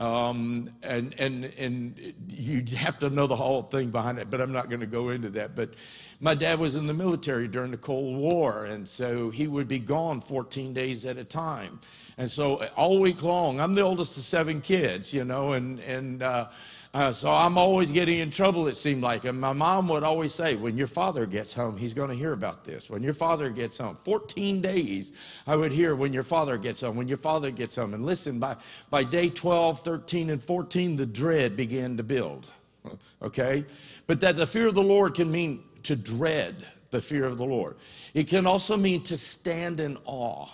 um, 0.00 0.70
and 0.82 1.14
and 1.18 1.44
and 1.58 2.14
you 2.26 2.64
have 2.78 2.98
to 3.00 3.10
know 3.10 3.26
the 3.26 3.36
whole 3.36 3.60
thing 3.60 3.90
behind 3.90 4.18
it, 4.18 4.30
but 4.30 4.40
I'm 4.40 4.50
not 4.50 4.70
going 4.70 4.80
to 4.80 4.86
go 4.86 5.10
into 5.10 5.28
that. 5.30 5.54
But 5.54 5.74
my 6.20 6.34
dad 6.34 6.58
was 6.58 6.74
in 6.74 6.86
the 6.86 6.94
military 6.94 7.46
during 7.48 7.70
the 7.70 7.76
Cold 7.76 8.16
War, 8.16 8.64
and 8.64 8.88
so 8.88 9.28
he 9.28 9.46
would 9.46 9.68
be 9.68 9.78
gone 9.78 10.20
14 10.20 10.72
days 10.72 11.04
at 11.04 11.18
a 11.18 11.24
time. 11.24 11.80
And 12.16 12.30
so 12.30 12.64
all 12.76 12.98
week 12.98 13.22
long, 13.22 13.60
I'm 13.60 13.74
the 13.74 13.82
oldest 13.82 14.16
of 14.16 14.22
seven 14.22 14.60
kids, 14.60 15.12
you 15.12 15.24
know, 15.24 15.52
and, 15.52 15.78
and 15.80 16.22
uh, 16.22 16.48
uh, 16.92 17.12
so 17.12 17.30
I'm 17.30 17.56
always 17.56 17.92
getting 17.92 18.18
in 18.18 18.30
trouble, 18.30 18.66
it 18.66 18.76
seemed 18.76 19.02
like. 19.02 19.24
And 19.24 19.40
my 19.40 19.52
mom 19.52 19.86
would 19.88 20.02
always 20.02 20.34
say, 20.34 20.56
when 20.56 20.76
your 20.76 20.88
father 20.88 21.24
gets 21.24 21.54
home, 21.54 21.76
he's 21.76 21.94
going 21.94 22.10
to 22.10 22.16
hear 22.16 22.32
about 22.32 22.64
this. 22.64 22.90
When 22.90 23.02
your 23.02 23.12
father 23.12 23.50
gets 23.50 23.78
home, 23.78 23.94
14 23.94 24.60
days, 24.60 25.42
I 25.46 25.54
would 25.54 25.70
hear 25.70 25.94
when 25.94 26.12
your 26.12 26.24
father 26.24 26.58
gets 26.58 26.80
home, 26.80 26.96
when 26.96 27.06
your 27.06 27.16
father 27.16 27.52
gets 27.52 27.76
home. 27.76 27.94
And 27.94 28.04
listen, 28.04 28.40
by, 28.40 28.56
by 28.90 29.04
day 29.04 29.30
12, 29.30 29.80
13, 29.80 30.30
and 30.30 30.42
14, 30.42 30.96
the 30.96 31.06
dread 31.06 31.56
began 31.56 31.96
to 31.96 32.02
build. 32.02 32.52
Okay? 33.22 33.66
But 34.06 34.22
that 34.22 34.36
the 34.36 34.46
fear 34.46 34.66
of 34.66 34.74
the 34.74 34.82
Lord 34.82 35.12
can 35.12 35.30
mean 35.30 35.62
to 35.82 35.94
dread 35.94 36.64
the 36.90 37.02
fear 37.02 37.26
of 37.26 37.36
the 37.36 37.44
Lord. 37.44 37.76
It 38.14 38.28
can 38.28 38.46
also 38.46 38.78
mean 38.78 39.02
to 39.04 39.16
stand 39.18 39.78
in 39.78 39.98
awe. 40.06 40.48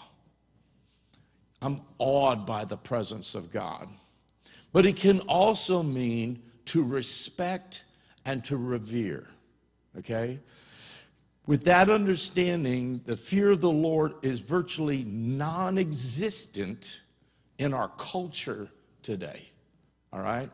I'm 1.62 1.80
awed 1.98 2.44
by 2.44 2.64
the 2.64 2.76
presence 2.76 3.36
of 3.36 3.52
God. 3.52 3.86
But 4.76 4.84
it 4.84 4.96
can 4.96 5.20
also 5.20 5.82
mean 5.82 6.42
to 6.66 6.84
respect 6.84 7.84
and 8.26 8.44
to 8.44 8.58
revere. 8.58 9.26
Okay? 9.98 10.38
With 11.46 11.64
that 11.64 11.88
understanding, 11.88 13.00
the 13.06 13.16
fear 13.16 13.50
of 13.50 13.62
the 13.62 13.70
Lord 13.70 14.12
is 14.22 14.42
virtually 14.42 15.02
non 15.06 15.78
existent 15.78 17.00
in 17.56 17.72
our 17.72 17.88
culture 17.96 18.68
today. 19.02 19.48
All 20.12 20.20
right? 20.20 20.50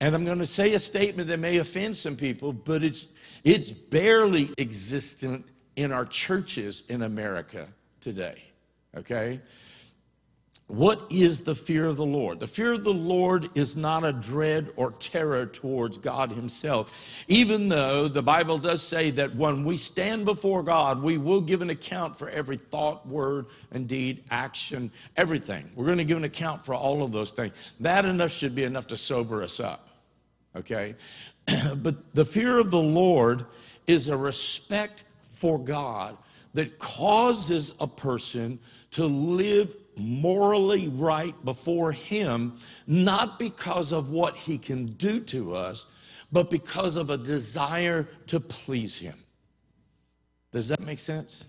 And 0.00 0.14
I'm 0.14 0.24
going 0.24 0.38
to 0.38 0.46
say 0.46 0.72
a 0.72 0.80
statement 0.80 1.28
that 1.28 1.38
may 1.38 1.58
offend 1.58 1.98
some 1.98 2.16
people, 2.16 2.54
but 2.54 2.82
it's, 2.82 3.08
it's 3.44 3.68
barely 3.68 4.48
existent 4.56 5.44
in 5.76 5.92
our 5.92 6.06
churches 6.06 6.84
in 6.88 7.02
America 7.02 7.68
today. 8.00 8.42
Okay? 8.96 9.42
What 10.68 11.06
is 11.10 11.44
the 11.44 11.54
fear 11.54 11.86
of 11.86 11.96
the 11.96 12.04
Lord? 12.04 12.40
The 12.40 12.46
fear 12.46 12.74
of 12.74 12.84
the 12.84 12.92
Lord 12.92 13.48
is 13.56 13.74
not 13.74 14.04
a 14.04 14.12
dread 14.12 14.68
or 14.76 14.90
terror 14.90 15.46
towards 15.46 15.96
God 15.96 16.30
Himself, 16.30 17.24
even 17.26 17.70
though 17.70 18.06
the 18.06 18.20
Bible 18.20 18.58
does 18.58 18.86
say 18.86 19.10
that 19.12 19.34
when 19.34 19.64
we 19.64 19.78
stand 19.78 20.26
before 20.26 20.62
God, 20.62 21.02
we 21.02 21.16
will 21.16 21.40
give 21.40 21.62
an 21.62 21.70
account 21.70 22.16
for 22.16 22.28
every 22.28 22.58
thought, 22.58 23.06
word, 23.08 23.46
and 23.72 23.88
deed, 23.88 24.22
action, 24.30 24.90
everything. 25.16 25.64
We're 25.74 25.86
going 25.86 25.98
to 25.98 26.04
give 26.04 26.18
an 26.18 26.24
account 26.24 26.66
for 26.66 26.74
all 26.74 27.02
of 27.02 27.12
those 27.12 27.30
things. 27.30 27.74
That 27.80 28.04
enough 28.04 28.30
should 28.30 28.54
be 28.54 28.64
enough 28.64 28.88
to 28.88 28.96
sober 28.98 29.42
us 29.42 29.60
up, 29.60 29.88
okay? 30.54 30.96
but 31.82 32.12
the 32.12 32.26
fear 32.26 32.60
of 32.60 32.70
the 32.70 32.76
Lord 32.82 33.46
is 33.86 34.10
a 34.10 34.16
respect 34.18 35.04
for 35.22 35.58
God 35.58 36.14
that 36.52 36.78
causes 36.78 37.74
a 37.80 37.86
person 37.86 38.58
to 38.90 39.06
live 39.06 39.74
morally 39.98 40.88
right 40.88 41.34
before 41.44 41.92
Him, 41.92 42.54
not 42.86 43.38
because 43.38 43.92
of 43.92 44.10
what 44.10 44.36
He 44.36 44.58
can 44.58 44.86
do 44.94 45.20
to 45.24 45.54
us, 45.54 45.86
but 46.30 46.50
because 46.50 46.96
of 46.96 47.10
a 47.10 47.16
desire 47.16 48.08
to 48.28 48.40
please 48.40 48.98
Him. 48.98 49.16
Does 50.52 50.68
that 50.68 50.80
make 50.80 50.98
sense? 50.98 51.46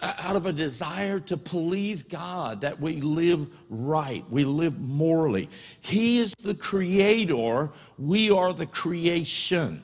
out 0.00 0.36
of 0.36 0.46
a 0.46 0.52
desire 0.52 1.18
to 1.20 1.36
please 1.36 2.02
God, 2.02 2.60
that 2.60 2.78
we 2.78 3.00
live 3.00 3.48
right, 3.68 4.24
we 4.30 4.44
live 4.44 4.78
morally. 4.80 5.48
He 5.80 6.18
is 6.18 6.34
the 6.34 6.54
creator, 6.54 7.70
we 7.98 8.30
are 8.30 8.52
the 8.52 8.66
creation. 8.66 9.82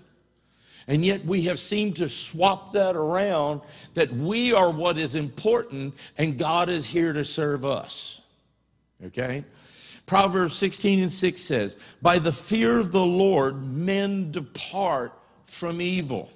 And 0.87 1.05
yet 1.05 1.25
we 1.25 1.45
have 1.45 1.59
seemed 1.59 1.97
to 1.97 2.09
swap 2.09 2.73
that 2.73 2.95
around 2.97 3.63
that 3.95 4.13
we 4.13 4.53
are 4.53 4.71
what 4.71 4.99
is 4.99 5.15
important 5.15 5.95
and 6.19 6.39
God 6.39 6.69
is 6.69 6.87
here 6.87 7.13
to 7.13 7.25
serve 7.25 7.65
us. 7.65 8.23
Okay? 9.05 9.45
Proverbs 10.07 10.57
16 10.57 11.03
and 11.03 11.13
6 11.13 11.41
says, 11.41 11.97
By 12.03 12.19
the 12.19 12.33
fear 12.33 12.79
of 12.79 12.93
the 12.93 13.05
Lord, 13.05 13.63
men 13.63 14.31
depart 14.31 15.13
from 15.45 15.81
evil. 15.81 16.31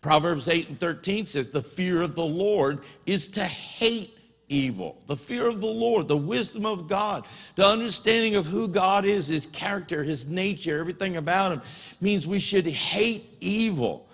Proverbs 0.00 0.48
8 0.48 0.68
and 0.68 0.76
13 0.76 1.26
says, 1.26 1.48
The 1.48 1.62
fear 1.62 2.02
of 2.02 2.14
the 2.14 2.24
Lord 2.24 2.80
is 3.04 3.28
to 3.28 3.44
hate 3.44 4.18
evil. 4.52 5.00
The 5.06 5.16
fear 5.16 5.48
of 5.48 5.60
the 5.60 5.66
Lord, 5.66 6.08
the 6.08 6.16
wisdom 6.16 6.66
of 6.66 6.86
God, 6.86 7.26
the 7.56 7.66
understanding 7.66 8.36
of 8.36 8.46
who 8.46 8.68
God 8.68 9.04
is, 9.04 9.28
his 9.28 9.46
character, 9.46 10.04
his 10.04 10.30
nature, 10.30 10.78
everything 10.78 11.16
about 11.16 11.52
him 11.52 11.62
means 12.00 12.26
we 12.26 12.38
should 12.38 12.66
hate 12.66 13.24
evil. 13.40 14.06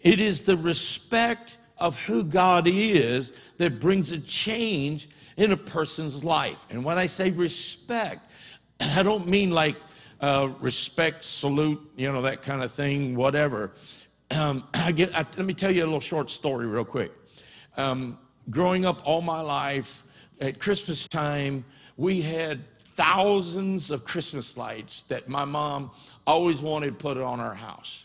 It 0.00 0.18
is 0.18 0.42
the 0.42 0.56
respect 0.56 1.58
of 1.78 2.00
who 2.06 2.24
God 2.24 2.64
is 2.66 3.52
that 3.58 3.80
brings 3.80 4.12
a 4.12 4.20
change 4.20 5.08
in 5.36 5.52
a 5.52 5.56
person's 5.56 6.24
life. 6.24 6.66
And 6.70 6.84
when 6.84 6.98
I 6.98 7.06
say 7.06 7.30
respect, 7.30 8.30
I 8.96 9.02
don't 9.02 9.28
mean 9.28 9.50
like 9.50 9.76
uh, 10.20 10.52
respect, 10.60 11.24
salute, 11.24 11.80
you 11.96 12.10
know, 12.10 12.22
that 12.22 12.42
kind 12.42 12.62
of 12.62 12.70
thing, 12.70 13.16
whatever. 13.16 13.72
Um, 14.38 14.64
I 14.74 14.92
get, 14.92 15.14
I, 15.14 15.24
let 15.36 15.44
me 15.44 15.54
tell 15.54 15.70
you 15.70 15.82
a 15.82 15.86
little 15.86 16.00
short 16.00 16.30
story, 16.30 16.66
real 16.66 16.84
quick. 16.84 17.12
Um, 17.76 18.18
growing 18.50 18.84
up 18.84 19.00
all 19.04 19.22
my 19.22 19.40
life, 19.40 20.04
at 20.40 20.58
Christmas 20.58 21.06
time, 21.06 21.64
we 21.96 22.20
had 22.20 22.74
thousands 22.74 23.90
of 23.90 24.04
Christmas 24.04 24.56
lights 24.56 25.02
that 25.04 25.28
my 25.28 25.44
mom 25.44 25.90
always 26.26 26.60
wanted 26.60 26.98
put 26.98 27.16
on 27.16 27.40
our 27.40 27.54
house. 27.54 28.04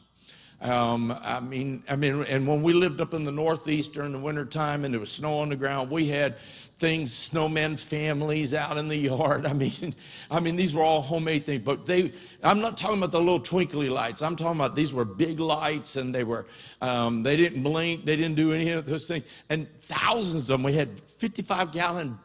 Um, 0.61 1.11
I 1.21 1.39
mean, 1.39 1.83
I 1.87 1.95
mean, 1.95 2.23
and 2.27 2.47
when 2.47 2.63
we 2.63 2.73
lived 2.73 2.99
up 2.99 3.13
in 3.13 3.23
the 3.23 3.31
Northeast 3.31 3.93
during 3.93 4.11
the 4.11 4.19
wintertime 4.19 4.85
and 4.85 4.93
there 4.93 4.99
was 4.99 5.11
snow 5.11 5.39
on 5.39 5.49
the 5.49 5.55
ground, 5.55 5.91
we 5.91 6.07
had 6.07 6.37
things, 6.77 7.11
snowman 7.11 7.75
families 7.75 8.53
out 8.53 8.77
in 8.77 8.87
the 8.87 8.95
yard. 8.95 9.45
I 9.47 9.53
mean, 9.53 9.95
I 10.29 10.39
mean, 10.39 10.55
these 10.55 10.75
were 10.75 10.83
all 10.83 11.01
homemade 11.01 11.45
things, 11.45 11.63
but 11.63 11.85
they, 11.85 12.11
I'm 12.43 12.61
not 12.61 12.77
talking 12.77 12.99
about 12.99 13.11
the 13.11 13.19
little 13.19 13.39
twinkly 13.39 13.89
lights. 13.89 14.21
I'm 14.21 14.35
talking 14.35 14.59
about 14.59 14.75
these 14.75 14.93
were 14.93 15.05
big 15.05 15.39
lights 15.39 15.95
and 15.95 16.13
they 16.13 16.23
were, 16.23 16.45
um, 16.81 17.23
they 17.23 17.35
didn't 17.35 17.63
blink. 17.63 18.05
They 18.05 18.15
didn't 18.15 18.35
do 18.35 18.53
any 18.53 18.69
of 18.69 18.85
those 18.85 19.07
things. 19.07 19.43
And 19.49 19.67
thousands 19.79 20.49
of 20.49 20.59
them, 20.59 20.63
we 20.63 20.73
had 20.73 20.99
55 20.99 21.71
gallon 21.71 22.17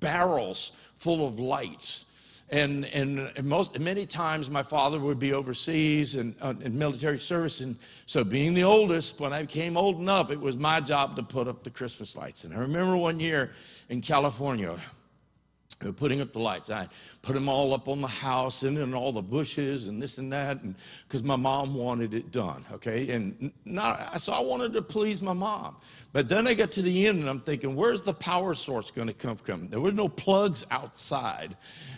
barrels 0.00 0.70
full 0.94 1.26
of 1.26 1.38
lights. 1.38 2.10
And, 2.50 2.84
and, 2.86 3.18
and 3.36 3.46
most, 3.46 3.80
many 3.80 4.06
times 4.06 4.50
my 4.50 4.62
father 4.62 5.00
would 5.00 5.18
be 5.18 5.32
overseas 5.32 6.14
and 6.14 6.34
uh, 6.42 6.54
in 6.62 6.78
military 6.78 7.18
service. 7.18 7.60
And 7.62 7.76
so, 8.04 8.22
being 8.22 8.52
the 8.52 8.64
oldest, 8.64 9.18
when 9.18 9.32
I 9.32 9.42
became 9.42 9.76
old 9.76 9.98
enough, 9.98 10.30
it 10.30 10.38
was 10.38 10.56
my 10.56 10.78
job 10.78 11.16
to 11.16 11.22
put 11.22 11.48
up 11.48 11.64
the 11.64 11.70
Christmas 11.70 12.16
lights. 12.16 12.44
And 12.44 12.54
I 12.54 12.58
remember 12.58 12.98
one 12.98 13.18
year 13.18 13.52
in 13.88 14.00
California, 14.00 14.80
were 15.84 15.92
putting 15.92 16.20
up 16.20 16.32
the 16.32 16.38
lights. 16.38 16.70
I 16.70 16.86
put 17.22 17.34
them 17.34 17.48
all 17.48 17.74
up 17.74 17.88
on 17.88 18.00
the 18.00 18.08
house 18.08 18.62
and 18.62 18.78
in 18.78 18.94
all 18.94 19.12
the 19.12 19.22
bushes 19.22 19.88
and 19.88 20.00
this 20.00 20.18
and 20.18 20.32
that, 20.32 20.62
and 20.62 20.74
because 21.06 21.22
my 21.22 21.36
mom 21.36 21.74
wanted 21.74 22.14
it 22.14 22.32
done. 22.32 22.64
Okay, 22.72 23.10
and 23.10 23.52
not 23.64 24.20
so 24.20 24.32
I 24.32 24.40
wanted 24.40 24.72
to 24.74 24.82
please 24.82 25.22
my 25.22 25.32
mom. 25.32 25.76
But 26.12 26.28
then 26.28 26.46
I 26.46 26.54
got 26.54 26.72
to 26.72 26.82
the 26.82 27.06
end 27.06 27.20
and 27.20 27.28
I'm 27.28 27.40
thinking, 27.40 27.74
where's 27.74 28.02
the 28.02 28.14
power 28.14 28.54
source 28.54 28.90
going 28.90 29.08
to 29.08 29.14
come 29.14 29.36
from? 29.36 29.68
There 29.68 29.80
were 29.80 29.92
no 29.92 30.08
plugs 30.08 30.64
outside. 30.70 31.56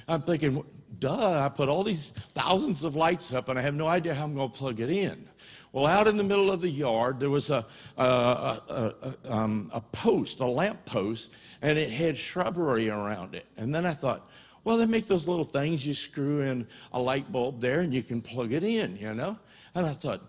I'm 0.09 0.23
thinking, 0.23 0.65
duh, 0.99 1.45
I 1.45 1.49
put 1.49 1.69
all 1.69 1.85
these 1.85 2.11
thousands 2.11 2.85
of 2.85 2.97
lights 2.97 3.33
up 3.33 3.49
and 3.49 3.59
I 3.59 3.63
have 3.63 3.75
no 3.75 3.89
idea 3.89 4.15
how 4.15 4.25
I'm 4.25 4.35
going 4.35 4.51
to 4.51 4.57
plug 4.57 4.81
it 4.81 4.91
in. 4.91 5.29
Well, 5.73 5.87
out 5.87 6.09
in 6.09 6.17
the 6.17 6.25
middle 6.25 6.51
of 6.51 6.63
the 6.63 6.71
yard, 6.71 7.21
there 7.21 7.29
was 7.29 7.51
a, 7.51 7.67
a, 7.99 8.03
a, 8.03 8.61
a, 8.71 9.31
um, 9.31 9.69
a 9.75 9.81
post, 9.83 10.41
a 10.41 10.47
lamp 10.47 10.83
post, 10.87 11.35
and 11.63 11.79
it 11.79 11.91
had 11.91 12.17
shrubbery 12.17 12.89
around 12.89 13.35
it. 13.35 13.47
And 13.57 13.75
then 13.75 13.87
I 13.87 13.93
thought, 13.93 14.29
well, 14.65 14.79
they 14.79 14.87
make 14.87 15.07
those 15.07 15.29
little 15.29 15.45
things, 15.45 15.87
you 15.87 15.95
screw 15.95 16.41
in 16.41 16.67
a 16.93 17.01
light 17.01 17.31
bulb 17.31 17.61
there 17.61 17.81
and 17.81 17.93
you 17.93 18.03
can 18.03 18.21
plug 18.21 18.53
it 18.53 18.65
in, 18.65 18.97
you 18.97 19.15
know? 19.15 19.39
And 19.75 19.87
I 19.87 19.91
thought, 19.91 20.23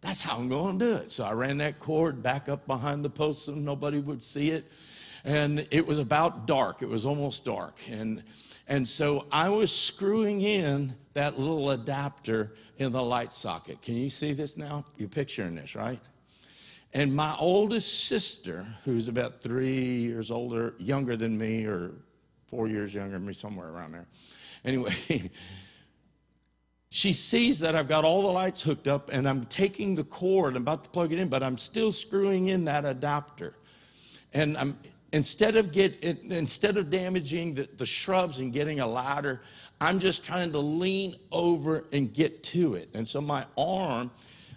that's 0.00 0.22
how 0.22 0.38
I'm 0.38 0.48
going 0.48 0.78
to 0.78 0.84
do 0.84 0.94
it. 0.94 1.10
So 1.10 1.24
I 1.24 1.32
ran 1.32 1.58
that 1.58 1.78
cord 1.78 2.22
back 2.22 2.48
up 2.48 2.66
behind 2.66 3.04
the 3.04 3.10
post 3.10 3.44
so 3.44 3.52
nobody 3.52 3.98
would 3.98 4.22
see 4.22 4.50
it. 4.50 4.70
And 5.24 5.66
it 5.70 5.86
was 5.86 5.98
about 5.98 6.46
dark, 6.46 6.82
it 6.82 6.88
was 6.88 7.04
almost 7.04 7.44
dark. 7.44 7.80
And, 7.90 8.22
and 8.68 8.88
so 8.88 9.26
I 9.32 9.48
was 9.48 9.76
screwing 9.76 10.40
in 10.40 10.94
that 11.14 11.38
little 11.38 11.70
adapter 11.72 12.54
in 12.78 12.92
the 12.92 13.02
light 13.02 13.32
socket. 13.32 13.82
Can 13.82 13.96
you 13.96 14.08
see 14.08 14.32
this 14.32 14.56
now? 14.56 14.84
You're 14.96 15.08
picturing 15.08 15.56
this, 15.56 15.74
right? 15.74 16.00
And 16.94 17.14
my 17.14 17.34
oldest 17.38 18.06
sister, 18.06 18.66
who's 18.84 19.08
about 19.08 19.42
three 19.42 19.96
years 19.96 20.30
older, 20.30 20.74
younger 20.78 21.16
than 21.16 21.36
me, 21.36 21.66
or 21.66 21.92
four 22.46 22.68
years 22.68 22.94
younger 22.94 23.18
than 23.18 23.26
me, 23.26 23.34
somewhere 23.34 23.68
around 23.68 23.92
there. 23.92 24.06
Anyway, 24.64 24.92
she 26.90 27.12
sees 27.12 27.60
that 27.60 27.74
I've 27.74 27.88
got 27.88 28.04
all 28.04 28.22
the 28.22 28.28
lights 28.28 28.62
hooked 28.62 28.88
up 28.88 29.10
and 29.12 29.28
I'm 29.28 29.44
taking 29.46 29.94
the 29.94 30.04
cord, 30.04 30.56
I'm 30.56 30.62
about 30.62 30.84
to 30.84 30.90
plug 30.90 31.12
it 31.12 31.18
in, 31.18 31.28
but 31.28 31.42
I'm 31.42 31.58
still 31.58 31.92
screwing 31.92 32.48
in 32.48 32.64
that 32.64 32.84
adapter. 32.84 33.54
And 34.32 34.56
I'm 34.56 34.78
instead 35.12 35.56
of 35.56 35.72
get 35.72 36.02
instead 36.02 36.76
of 36.76 36.90
damaging 36.90 37.54
the, 37.54 37.68
the 37.76 37.86
shrubs 37.86 38.38
and 38.38 38.52
getting 38.52 38.80
a 38.80 38.86
ladder, 38.86 39.42
I'm 39.80 39.98
just 39.98 40.24
trying 40.24 40.52
to 40.52 40.58
lean 40.58 41.14
over 41.32 41.86
and 41.92 42.12
get 42.12 42.42
to 42.44 42.74
it. 42.74 42.88
And 42.94 43.06
so 43.06 43.20
my 43.20 43.44
arm, 43.56 44.10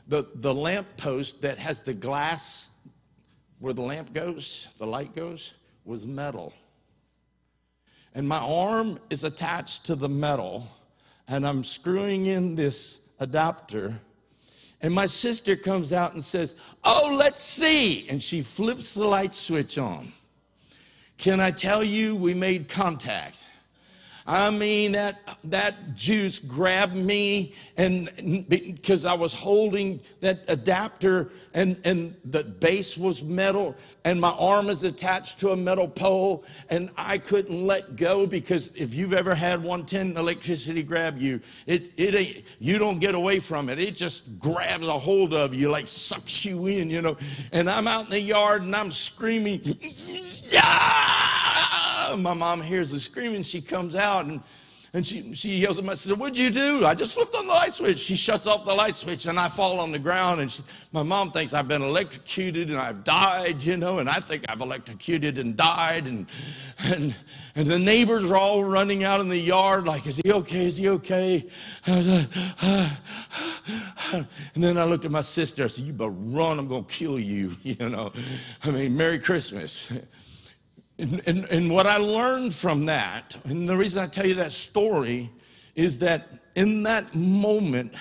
the, 0.10 0.28
the 0.36 0.54
lamp 0.54 0.88
post 0.98 1.44
that 1.44 1.60
has 1.60 1.84
the 1.84 1.94
glass 1.94 2.70
where 3.60 3.74
the 3.74 3.82
lamp 3.82 4.12
goes, 4.12 4.68
the 4.80 4.88
light 4.88 5.14
goes, 5.16 5.54
was 5.86 6.06
metal. 6.06 6.54
And 8.16 8.28
my 8.28 8.40
arm 8.40 8.98
is 9.12 9.24
attached 9.24 9.86
to 9.86 9.96
the 9.96 10.10
metal 10.10 10.68
and 11.28 11.46
I'm 11.46 11.64
screwing 11.64 12.26
in 12.26 12.56
this 12.56 13.02
adapter. 13.20 13.94
And 14.82 14.94
my 14.94 15.06
sister 15.06 15.56
comes 15.56 15.94
out 15.94 16.14
and 16.14 16.24
says, 16.24 16.76
Oh, 16.84 17.16
let's 17.18 17.44
see. 17.44 18.10
And 18.10 18.22
she 18.22 18.42
flips 18.42 18.96
the 18.96 19.06
light 19.06 19.34
switch 19.34 19.78
on. 19.78 20.08
Can 21.18 21.40
I 21.40 21.52
tell 21.52 21.84
you, 21.84 22.16
we 22.16 22.34
made 22.34 22.68
contact? 22.68 23.46
I 24.32 24.52
mean, 24.52 24.92
that, 24.92 25.18
that 25.46 25.96
juice 25.96 26.38
grabbed 26.38 26.96
me, 26.96 27.52
and 27.78 28.12
because 28.48 29.08
I 29.08 29.16
was 29.16 29.34
holding 29.34 30.00
that 30.22 30.44
adapter, 30.48 31.32
and, 31.56 31.82
and 31.84 32.16
the 32.24 32.44
base 32.44 32.96
was 32.96 33.24
metal, 33.24 33.76
and 34.06 34.22
my 34.22 34.30
arm 34.40 34.70
is 34.70 34.84
attached 34.84 35.40
to 35.40 35.50
a 35.50 35.58
metal 35.58 35.88
pole, 35.88 36.44
and 36.70 36.92
I 36.96 37.18
couldn't 37.18 37.66
let 37.66 37.96
go 37.96 38.28
because 38.28 38.68
if 38.76 38.94
you've 38.94 39.14
ever 39.14 39.34
had 39.34 39.64
110 39.64 40.16
electricity 40.16 40.84
grab 40.84 41.18
you, 41.18 41.42
it, 41.66 41.92
it 41.98 42.14
ain't, 42.14 42.58
you 42.60 42.78
don't 42.78 43.00
get 43.00 43.16
away 43.16 43.40
from 43.40 43.68
it. 43.68 43.80
It 43.80 43.96
just 43.96 44.38
grabs 44.38 44.86
a 44.86 45.00
hold 45.00 45.34
of 45.34 45.56
you, 45.56 45.72
like 45.72 45.88
sucks 45.88 46.46
you 46.46 46.68
in, 46.68 46.92
you 46.92 47.02
know. 47.02 47.18
And 47.52 47.68
I'm 47.68 47.88
out 47.88 48.06
in 48.06 48.12
the 48.12 48.22
yard 48.22 48.62
and 48.62 48.76
I'm 48.76 48.92
screaming, 48.92 49.62
yeah! 50.54 51.99
My 52.18 52.34
mom 52.34 52.62
hears 52.62 52.92
the 52.92 53.00
screaming. 53.00 53.44
She 53.44 53.62
comes 53.62 53.96
out 53.96 54.26
and, 54.26 54.42
and 54.94 55.06
she, 55.06 55.34
she 55.34 55.58
yells 55.58 55.78
at 55.78 55.86
me, 55.86 55.96
says, 55.96 56.14
What'd 56.14 56.38
you 56.38 56.50
do? 56.50 56.86
I 56.86 56.96
just 56.96 57.16
flipped 57.16 57.36
on 57.36 57.46
the 57.46 57.54
light 57.54 57.74
switch. 57.74 58.00
She 58.00 58.16
shuts 58.16 58.48
off 58.48 58.66
the 58.66 58.74
light 58.74 58.96
switch 58.96 59.28
and 59.28 59.40
I 59.40 59.48
fall 59.48 59.80
on 59.80 59.92
the 59.92 60.00
ground. 60.00 60.42
And 60.42 60.50
she, 60.50 60.64
my 60.92 61.04
mom 61.04 61.32
thinks 61.32 61.54
I've 61.54 61.68
been 61.68 61.82
electrocuted 61.82 62.70
and 62.70 62.80
I've 62.80 63.04
died, 63.04 63.64
you 63.64 63.78
know, 63.78 64.00
and 64.00 64.10
I 64.10 64.20
think 64.20 64.46
I've 64.50 64.62
electrocuted 64.62 65.38
and 65.38 65.56
died. 65.56 66.08
And, 66.08 66.26
and, 66.86 67.16
and 67.56 67.68
the 67.68 67.78
neighbors 67.78 68.30
are 68.30 68.38
all 68.38 68.64
running 68.64 69.04
out 69.04 69.22
in 69.22 69.30
the 69.30 69.38
yard, 69.38 69.86
like, 69.86 70.08
Is 70.08 70.20
he 70.24 70.32
okay? 70.32 70.66
Is 70.66 70.78
he 70.78 70.90
okay? 70.90 71.48
And 74.12 74.64
then 74.64 74.78
I 74.78 74.84
looked 74.84 75.06
at 75.06 75.12
my 75.12 75.22
sister. 75.22 75.64
I 75.64 75.68
said, 75.68 75.86
You 75.86 75.94
better 75.94 76.10
run. 76.10 76.60
I'm 76.60 76.68
going 76.68 76.86
to 76.86 76.94
kill 76.94 77.20
you, 77.20 77.52
you 77.64 77.90
know. 77.90 78.12
I 78.64 78.72
mean, 78.72 78.96
Merry 78.96 79.20
Christmas. 79.20 79.92
And, 81.00 81.22
and, 81.26 81.46
and, 81.46 81.72
what 81.72 81.88
I 81.88 81.96
learned 81.96 82.54
from 82.54 82.86
that, 82.88 83.38
and 83.46 83.70
the 83.70 83.78
reason 83.78 84.04
I 84.04 84.08
tell 84.08 84.26
you 84.26 84.34
that 84.36 84.52
story, 84.52 85.30
is 85.74 86.00
that 86.00 86.28
in 86.58 86.84
that 86.84 87.16
moment, 87.16 87.96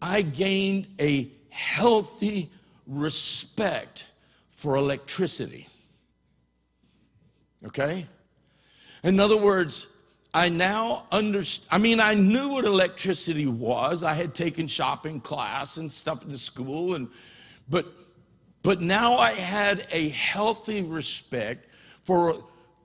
I 0.00 0.22
gained 0.22 0.86
a 1.00 1.28
healthy 1.50 2.48
respect 2.86 4.06
for 4.50 4.76
electricity. 4.76 5.66
Okay? 7.66 8.06
In 9.02 9.18
other 9.18 9.36
words, 9.36 9.92
I 10.32 10.48
now 10.48 11.06
understand. 11.10 11.68
I 11.72 11.82
mean, 11.82 11.98
I 12.00 12.14
knew 12.14 12.50
what 12.50 12.64
electricity 12.64 13.48
was. 13.48 14.04
I 14.04 14.14
had 14.14 14.36
taken 14.36 14.68
shopping 14.68 15.20
class 15.20 15.76
and 15.76 15.90
stuff 15.90 16.22
in 16.22 16.30
the 16.30 16.38
school, 16.38 16.94
and 16.94 17.08
but 17.68 17.84
But 18.62 18.80
now 18.80 19.16
I 19.16 19.32
had 19.32 19.86
a 19.90 20.10
healthy 20.10 20.82
respect 20.82 21.67
for 22.08 22.34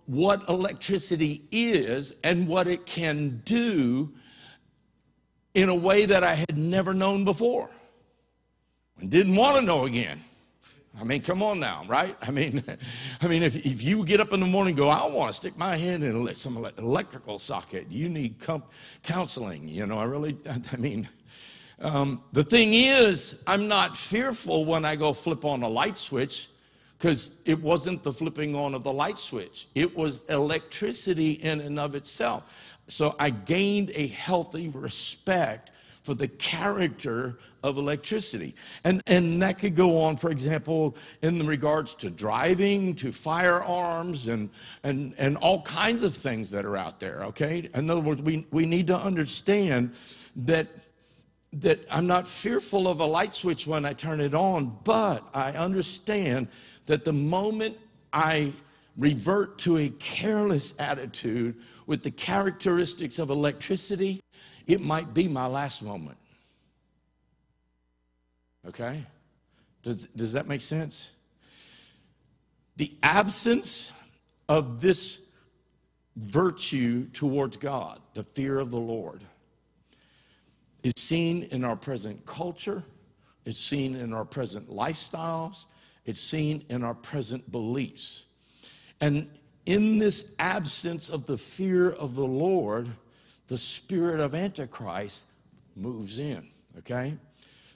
what 0.05 0.49
electricity 0.49 1.43
is 1.49 2.13
and 2.25 2.45
what 2.45 2.67
it 2.67 2.85
can 2.85 3.41
do 3.45 4.11
in 5.53 5.69
a 5.69 5.75
way 5.75 6.05
that 6.05 6.25
I 6.25 6.33
had 6.33 6.57
never 6.57 6.93
known 6.93 7.23
before 7.23 7.69
and 8.99 9.09
didn't 9.09 9.37
want 9.37 9.55
to 9.59 9.65
know 9.65 9.85
again. 9.85 10.21
I 10.99 11.05
mean, 11.05 11.21
come 11.21 11.41
on 11.41 11.61
now, 11.61 11.83
right? 11.87 12.13
I 12.21 12.31
mean, 12.31 12.61
I 13.21 13.27
mean, 13.29 13.43
if, 13.43 13.65
if 13.65 13.81
you 13.81 14.03
get 14.03 14.19
up 14.19 14.33
in 14.33 14.41
the 14.41 14.45
morning 14.45 14.71
and 14.71 14.77
go, 14.77 14.89
I 14.89 15.09
want 15.09 15.29
to 15.29 15.33
stick 15.33 15.57
my 15.57 15.77
hand 15.77 16.03
in 16.03 16.35
some 16.35 16.57
electrical 16.77 17.39
socket, 17.39 17.87
you 17.89 18.09
need 18.09 18.35
counseling. 19.03 19.69
You 19.69 19.85
know, 19.85 19.99
I 19.99 20.03
really, 20.03 20.37
I 20.73 20.75
mean, 20.75 21.07
um, 21.79 22.21
the 22.33 22.43
thing 22.43 22.73
is, 22.73 23.41
I'm 23.47 23.69
not 23.69 23.95
fearful 23.95 24.65
when 24.65 24.83
I 24.83 24.97
go 24.97 25.13
flip 25.13 25.45
on 25.45 25.63
a 25.63 25.69
light 25.69 25.97
switch 25.97 26.49
because 27.03 27.41
it 27.43 27.59
wasn't 27.59 28.01
the 28.01 28.13
flipping 28.13 28.55
on 28.55 28.73
of 28.73 28.85
the 28.85 28.93
light 28.93 29.17
switch, 29.17 29.67
it 29.75 29.93
was 29.93 30.25
electricity 30.27 31.33
in 31.33 31.59
and 31.59 31.77
of 31.77 31.95
itself. 31.95 32.77
So 32.87 33.13
I 33.19 33.29
gained 33.29 33.91
a 33.93 34.07
healthy 34.07 34.69
respect 34.69 35.71
for 36.01 36.13
the 36.13 36.29
character 36.29 37.37
of 37.61 37.77
electricity. 37.77 38.55
And, 38.85 39.01
and 39.07 39.41
that 39.41 39.59
could 39.59 39.75
go 39.75 40.01
on, 40.01 40.15
for 40.15 40.31
example, 40.31 40.95
in 41.21 41.45
regards 41.45 41.93
to 41.95 42.09
driving, 42.09 42.95
to 42.95 43.11
firearms, 43.11 44.29
and, 44.29 44.49
and, 44.85 45.13
and 45.19 45.35
all 45.37 45.61
kinds 45.63 46.03
of 46.03 46.15
things 46.15 46.49
that 46.51 46.63
are 46.63 46.77
out 46.77 47.01
there, 47.01 47.25
okay? 47.25 47.69
In 47.75 47.89
other 47.89 47.99
words, 47.99 48.21
we, 48.21 48.45
we 48.51 48.65
need 48.65 48.87
to 48.87 48.95
understand 48.95 49.91
that 50.37 50.67
that 51.53 51.79
I'm 51.91 52.07
not 52.07 52.27
fearful 52.27 52.87
of 52.87 52.99
a 52.99 53.05
light 53.05 53.33
switch 53.33 53.67
when 53.67 53.85
I 53.85 53.93
turn 53.93 54.19
it 54.19 54.33
on, 54.33 54.75
but 54.83 55.21
I 55.35 55.51
understand 55.51 56.47
that 56.85 57.05
the 57.05 57.13
moment 57.13 57.77
I 58.11 58.53
revert 58.97 59.57
to 59.59 59.77
a 59.77 59.89
careless 59.99 60.79
attitude 60.79 61.55
with 61.87 62.03
the 62.03 62.11
characteristics 62.11 63.19
of 63.19 63.29
electricity, 63.29 64.21
it 64.67 64.81
might 64.81 65.13
be 65.13 65.27
my 65.27 65.47
last 65.47 65.83
moment. 65.83 66.17
Okay? 68.67 69.03
Does, 69.81 70.07
does 70.07 70.33
that 70.33 70.47
make 70.47 70.61
sense? 70.61 71.13
The 72.77 72.91
absence 73.03 74.11
of 74.47 74.81
this 74.81 75.25
virtue 76.15 77.07
towards 77.09 77.57
God, 77.57 77.99
the 78.13 78.23
fear 78.23 78.59
of 78.59 78.71
the 78.71 78.79
Lord, 78.79 79.21
is 80.83 80.93
seen 80.97 81.43
in 81.51 81.63
our 81.63 81.75
present 81.75 82.25
culture, 82.25 82.83
it's 83.45 83.59
seen 83.59 83.95
in 83.95 84.13
our 84.13 84.25
present 84.25 84.69
lifestyles, 84.69 85.65
it's 86.05 86.21
seen 86.21 86.63
in 86.69 86.83
our 86.83 86.93
present 86.93 87.51
beliefs. 87.51 88.25
And 89.01 89.29
in 89.65 89.97
this 89.97 90.35
absence 90.39 91.09
of 91.09 91.25
the 91.25 91.37
fear 91.37 91.91
of 91.91 92.15
the 92.15 92.25
Lord, 92.25 92.87
the 93.47 93.57
spirit 93.57 94.19
of 94.19 94.35
Antichrist 94.35 95.31
moves 95.75 96.19
in, 96.19 96.47
okay? 96.79 97.17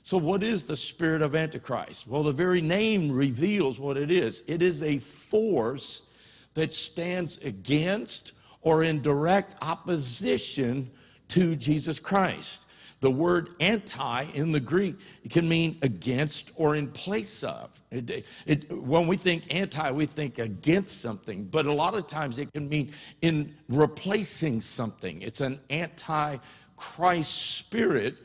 So, 0.03 0.17
what 0.17 0.43
is 0.43 0.63
the 0.63 0.75
spirit 0.75 1.21
of 1.21 1.35
Antichrist? 1.35 2.07
Well, 2.07 2.23
the 2.23 2.31
very 2.31 2.61
name 2.61 3.11
reveals 3.11 3.79
what 3.79 3.97
it 3.97 4.09
is 4.09 4.43
it 4.47 4.61
is 4.61 4.83
a 4.83 4.97
force 4.97 6.13
that 6.53 6.71
stands 6.73 7.37
against 7.39 8.33
or 8.61 8.83
in 8.83 9.01
direct 9.01 9.55
opposition 9.61 10.89
to 11.29 11.55
Jesus 11.55 11.99
Christ. 11.99 12.66
The 12.99 13.11
word 13.11 13.49
anti 13.59 14.23
in 14.33 14.51
the 14.51 14.59
Greek 14.59 14.95
can 15.29 15.47
mean 15.47 15.77
against 15.83 16.51
or 16.55 16.75
in 16.75 16.87
place 16.87 17.43
of. 17.43 17.79
It, 17.91 18.25
it, 18.47 18.65
when 18.71 19.05
we 19.05 19.17
think 19.17 19.53
anti, 19.53 19.91
we 19.91 20.07
think 20.07 20.39
against 20.39 21.01
something, 21.01 21.45
but 21.45 21.67
a 21.67 21.73
lot 21.73 21.95
of 21.95 22.07
times 22.07 22.39
it 22.39 22.51
can 22.53 22.67
mean 22.67 22.91
in 23.21 23.53
replacing 23.69 24.61
something. 24.61 25.21
It's 25.21 25.41
an 25.41 25.59
anti 25.69 26.37
Christ 26.75 27.57
spirit. 27.57 28.15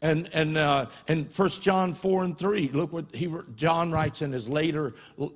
And 0.00 0.28
and 0.34 0.56
uh, 0.56 0.86
and 1.06 1.32
First 1.32 1.62
John 1.62 1.92
four 1.92 2.24
and 2.24 2.36
three. 2.36 2.70
Look 2.70 2.92
what 2.92 3.14
he 3.14 3.32
John 3.54 3.92
writes 3.92 4.20
in 4.20 4.32
his 4.32 4.48
later 4.48 4.94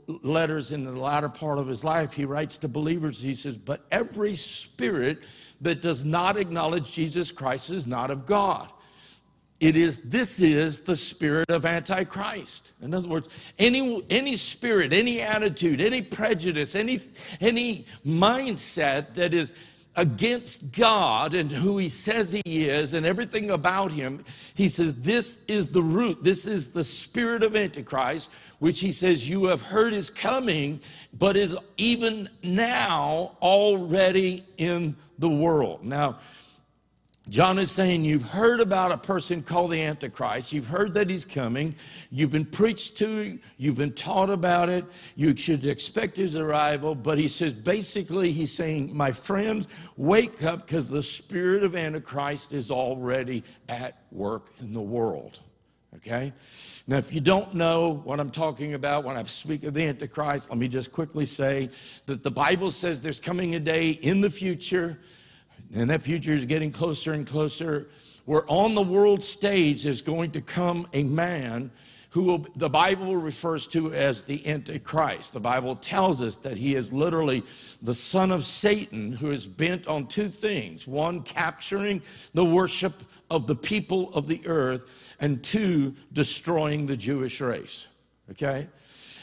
letters 0.09 0.73
in 0.73 0.85
the 0.85 0.91
latter 0.91 1.29
part 1.29 1.59
of 1.59 1.69
his 1.69 1.85
life. 1.85 2.13
He 2.13 2.25
writes 2.25 2.59
to 2.59 2.69
believers. 2.69 3.23
He 3.23 3.35
says, 3.35 3.57
"But 3.57 3.83
every 3.93 4.35
spirit 4.35 5.25
that 5.61 5.83
does 5.83 6.05
not 6.05 6.37
acknowledge 6.37 6.93
Jesus 6.93 7.31
Christ 7.31 7.71
is 7.71 7.87
not 7.87 8.11
of 8.11 8.27
God." 8.27 8.69
It 9.61 9.77
is 9.77 10.11
this 10.11 10.41
is 10.41 10.81
the 10.81 10.97
spirit 10.97 11.51
of 11.51 11.65
antichrist. 11.65 12.73
In 12.83 12.93
other 12.93 13.09
words 13.09 13.53
any 13.59 14.03
any 14.11 14.37
spirit 14.37 14.93
any 14.93 15.21
attitude 15.21 15.81
any 15.81 16.03
prejudice 16.03 16.75
any 16.75 16.99
any 17.41 17.87
mindset 18.05 19.15
that 19.15 19.33
is 19.33 19.55
against 19.97 20.79
god 20.79 21.33
and 21.33 21.51
who 21.51 21.79
he 21.79 21.89
says 21.89 22.39
he 22.45 22.67
is 22.67 22.93
and 22.93 23.07
everything 23.07 23.51
about 23.51 23.91
him 23.91 24.23
he 24.55 24.69
says 24.69 25.03
this 25.03 25.45
is 25.47 25.73
the 25.73 25.83
root. 25.83 26.23
This 26.23 26.47
is 26.47 26.73
the 26.73 26.85
spirit 26.85 27.43
of 27.43 27.57
antichrist 27.57 28.31
which 28.59 28.81
he 28.81 28.93
says 28.93 29.29
you 29.29 29.47
have 29.47 29.63
heard 29.63 29.95
is 29.95 30.11
coming 30.11 30.81
but 31.19 31.37
is 31.37 31.57
even 31.79 32.29
now 32.43 33.37
already 33.41 34.45
in 34.59 34.95
the 35.19 35.31
world. 35.31 35.83
Now 35.83 36.19
John 37.29 37.59
is 37.59 37.73
saying, 37.73 38.05
You've 38.05 38.29
heard 38.29 38.61
about 38.61 38.93
a 38.93 38.99
person 38.99 39.43
called 39.43 39.73
the 39.73 39.83
Antichrist. 39.83 40.53
You've 40.53 40.69
heard 40.69 40.95
that 40.95 41.11
he's 41.11 41.25
coming. 41.25 41.75
You've 42.11 42.31
been 42.31 42.45
preached 42.45 42.99
to. 42.99 43.39
You've 43.57 43.77
been 43.77 43.95
taught 43.95 44.31
about 44.31 44.69
it. 44.69 44.85
You 45.17 45.37
should 45.37 45.65
expect 45.65 46.17
his 46.17 46.37
arrival. 46.37 46.95
But 46.95 47.19
he 47.19 47.27
says, 47.27 47.53
basically, 47.53 48.31
he's 48.31 48.53
saying, 48.53 48.97
My 48.97 49.11
friends, 49.11 49.93
wake 49.97 50.45
up 50.45 50.67
because 50.67 50.89
the 50.89 51.03
spirit 51.03 51.65
of 51.65 51.75
Antichrist 51.75 52.53
is 52.53 52.71
already 52.71 53.43
at 53.69 54.01
work 54.13 54.53
in 54.61 54.73
the 54.73 54.83
world. 54.83 55.41
Okay? 55.97 56.33
Now, 56.87 56.99
if 56.99 57.13
you 57.13 57.21
don't 57.21 57.53
know 57.55 58.03
what 58.05 58.21
I'm 58.21 58.31
talking 58.31 58.75
about 58.75 59.03
when 59.03 59.17
I 59.17 59.25
speak 59.25 59.65
of 59.65 59.75
the 59.75 59.83
Antichrist, 59.83 60.51
let 60.51 60.59
me 60.61 60.69
just 60.69 60.93
quickly 60.93 61.25
say 61.25 61.71
that 62.07 62.23
the 62.23 62.31
Bible 62.31 62.71
says 62.71 63.03
there's 63.03 63.19
coming 63.19 63.57
a 63.57 63.61
day 63.61 63.91
in 63.91 64.21
the 64.21 64.31
future 64.31 64.97
and 65.77 65.91
that 65.91 66.01
future 66.01 66.33
is 66.33 66.47
getting 66.47 66.71
closer 66.71 67.13
and 67.13 67.27
closer, 67.27 67.89
where 68.25 68.45
on 68.49 68.75
the 68.75 68.83
world 68.83 69.23
stage 69.23 69.85
is 69.85 70.03
going 70.03 70.31
to 70.33 70.41
come 70.41 70.87
a 70.95 71.05
man 71.05 71.71
who 72.11 72.25
will, 72.25 72.47
the 72.57 72.69
Bible 72.69 73.15
refers 73.15 73.67
to 73.67 73.93
as 73.93 74.25
the 74.25 74.47
Antichrist. 74.49 75.35
The 75.35 75.41
Bible 75.41 75.77
tells 75.77 76.23
us 76.23 76.39
that 76.39 76.57
he 76.57 76.75
is 76.75 76.93
literally 76.93 77.43
the 77.83 77.93
son 77.93 78.31
of 78.31 78.43
Satan 78.43 79.13
who 79.13 79.31
is 79.31 79.47
bent 79.47 79.87
on 79.87 80.07
two 80.07 80.29
things 80.29 80.89
one, 80.89 81.23
capturing 81.23 82.01
the 82.33 82.45
worship 82.45 82.95
of 83.31 83.47
the 83.47 83.55
people 83.55 84.15
of 84.15 84.27
the 84.27 84.41
earth, 84.47 85.15
and 85.21 85.45
two, 85.45 85.95
destroying 86.13 86.87
the 86.87 86.97
Jewish 86.97 87.41
race. 87.43 87.89
Okay? 88.31 88.67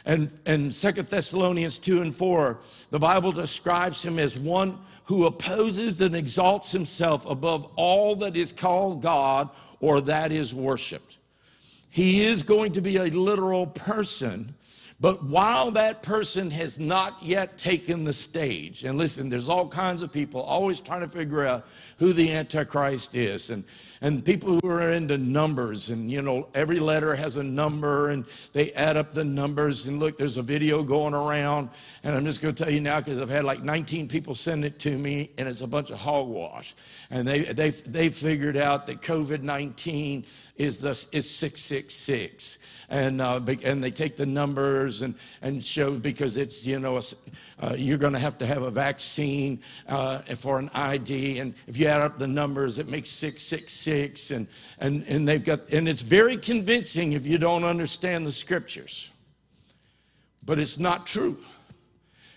And, 0.05 0.33
and 0.45 0.71
2 0.71 0.91
Thessalonians 0.91 1.79
2 1.79 2.01
and 2.01 2.13
4, 2.13 2.59
the 2.89 2.99
Bible 2.99 3.31
describes 3.31 4.03
him 4.03 4.19
as 4.19 4.37
one 4.37 4.77
who 5.05 5.25
opposes 5.25 6.01
and 6.01 6.15
exalts 6.15 6.71
himself 6.71 7.29
above 7.29 7.69
all 7.75 8.15
that 8.17 8.35
is 8.35 8.53
called 8.53 9.01
God 9.01 9.49
or 9.79 10.01
that 10.01 10.31
is 10.31 10.53
worshiped. 10.53 11.17
He 11.89 12.25
is 12.25 12.43
going 12.43 12.73
to 12.73 12.81
be 12.81 12.97
a 12.97 13.03
literal 13.03 13.67
person, 13.67 14.55
but 14.99 15.23
while 15.23 15.71
that 15.71 16.01
person 16.01 16.49
has 16.51 16.79
not 16.79 17.21
yet 17.21 17.57
taken 17.57 18.03
the 18.03 18.13
stage, 18.13 18.83
and 18.83 18.97
listen, 18.97 19.29
there's 19.29 19.49
all 19.49 19.67
kinds 19.67 20.01
of 20.01 20.11
people 20.11 20.41
always 20.41 20.79
trying 20.79 21.01
to 21.01 21.07
figure 21.07 21.43
out 21.43 21.65
who 21.99 22.13
the 22.13 22.31
Antichrist 22.31 23.13
is, 23.13 23.49
and, 23.49 23.63
and 24.03 24.23
people 24.23 24.59
who 24.59 24.67
are 24.67 24.91
into 24.91 25.17
numbers, 25.17 25.89
and 25.89 26.11
you 26.11 26.21
know, 26.21 26.49
every 26.53 26.77
letter 26.77 27.15
has 27.15 27.37
a 27.37 27.43
number, 27.43 28.09
and 28.09 28.25
they 28.51 28.73
add 28.73 28.97
up 28.97 29.13
the 29.13 29.23
numbers. 29.23 29.87
And 29.87 29.97
look, 29.97 30.17
there's 30.17 30.35
a 30.35 30.41
video 30.41 30.83
going 30.83 31.13
around, 31.13 31.69
and 32.03 32.13
I'm 32.13 32.25
just 32.25 32.41
going 32.41 32.53
to 32.53 32.63
tell 32.63 32.71
you 32.71 32.81
now 32.81 32.97
because 32.97 33.21
I've 33.21 33.29
had 33.29 33.45
like 33.45 33.63
19 33.63 34.09
people 34.09 34.35
send 34.35 34.65
it 34.65 34.77
to 34.79 34.97
me, 34.97 35.31
and 35.37 35.47
it's 35.47 35.61
a 35.61 35.67
bunch 35.67 35.89
of 35.89 35.99
hogwash. 35.99 36.75
And 37.11 37.25
they, 37.25 37.43
they, 37.43 37.69
they 37.69 38.09
figured 38.09 38.57
out 38.57 38.87
that 38.87 39.01
COVID 39.01 39.41
19 39.41 40.25
is, 40.57 40.79
the, 40.79 40.89
is 40.89 41.29
666 41.29 42.82
and 42.93 43.21
uh, 43.21 43.41
and 43.65 43.83
they 43.83 43.89
take 43.89 44.15
the 44.15 44.25
numbers 44.25 45.01
and 45.01 45.15
and 45.41 45.63
show 45.63 45.97
because 45.97 46.37
it's 46.37 46.65
you 46.65 46.79
know 46.79 47.01
uh, 47.59 47.73
you're 47.75 47.97
going 47.97 48.13
to 48.13 48.19
have 48.19 48.37
to 48.37 48.45
have 48.45 48.61
a 48.61 48.71
vaccine 48.71 49.59
uh, 49.89 50.19
for 50.19 50.59
an 50.59 50.69
ID, 50.75 51.39
and 51.39 51.55
if 51.67 51.77
you 51.77 51.87
add 51.87 52.01
up 52.01 52.19
the 52.19 52.27
numbers, 52.27 52.77
it 52.77 52.87
makes 52.87 53.09
six 53.09 53.41
six 53.41 53.73
six, 53.73 54.29
and 54.31 54.47
and 54.79 55.03
and 55.07 55.27
they've 55.27 55.43
got 55.43 55.67
and 55.71 55.87
it's 55.89 56.03
very 56.03 56.37
convincing 56.37 57.13
if 57.13 57.25
you 57.25 57.39
don't 57.39 57.63
understand 57.63 58.27
the 58.27 58.31
scriptures, 58.31 59.11
but 60.45 60.59
it's 60.59 60.77
not 60.77 61.07
true. 61.07 61.37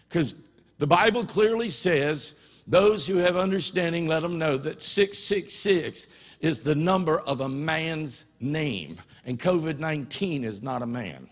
Because 0.08 0.42
the 0.78 0.86
Bible 0.86 1.24
clearly 1.24 1.68
says. 1.68 2.42
Those 2.68 3.06
who 3.06 3.18
have 3.18 3.36
understanding, 3.36 4.08
let 4.08 4.22
them 4.22 4.38
know 4.38 4.56
that 4.58 4.82
666 4.82 6.08
is 6.40 6.60
the 6.60 6.74
number 6.74 7.20
of 7.20 7.40
a 7.40 7.48
man's 7.48 8.32
name, 8.40 8.98
and 9.26 9.38
COVID 9.38 9.78
19 9.78 10.44
is 10.44 10.62
not 10.62 10.80
a 10.82 10.86
man. 10.86 11.28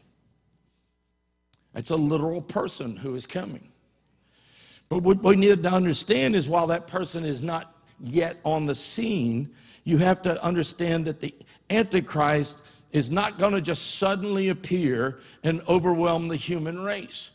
It's 1.74 1.90
a 1.90 1.96
literal 1.96 2.42
person 2.42 2.96
who 2.96 3.14
is 3.14 3.24
coming. 3.24 3.68
But 4.88 5.02
what 5.02 5.22
we 5.22 5.36
need 5.36 5.62
to 5.62 5.70
understand 5.70 6.34
is 6.34 6.48
while 6.48 6.66
that 6.66 6.86
person 6.86 7.24
is 7.24 7.42
not 7.42 7.74
yet 8.00 8.36
on 8.44 8.66
the 8.66 8.74
scene, 8.74 9.50
you 9.84 9.98
have 9.98 10.20
to 10.22 10.44
understand 10.44 11.06
that 11.06 11.20
the 11.20 11.34
Antichrist 11.70 12.84
is 12.92 13.10
not 13.10 13.38
going 13.38 13.54
to 13.54 13.60
just 13.60 13.98
suddenly 13.98 14.50
appear 14.50 15.20
and 15.42 15.60
overwhelm 15.68 16.28
the 16.28 16.36
human 16.36 16.80
race. 16.80 17.32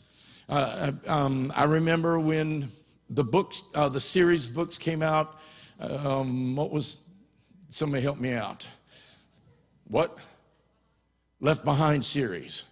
Uh, 0.48 0.92
um, 1.06 1.52
I 1.56 1.64
remember 1.64 2.18
when 2.18 2.68
the 3.10 3.24
books, 3.24 3.62
uh, 3.74 3.88
the 3.88 4.00
series 4.00 4.48
books 4.48 4.78
came 4.78 5.02
out. 5.02 5.40
Um, 5.80 6.56
what 6.56 6.70
was, 6.70 7.04
somebody 7.70 8.02
help 8.02 8.18
me 8.18 8.32
out. 8.32 8.66
What? 9.88 10.18
Left 11.42 11.64
Behind 11.64 12.04
series. 12.04 12.64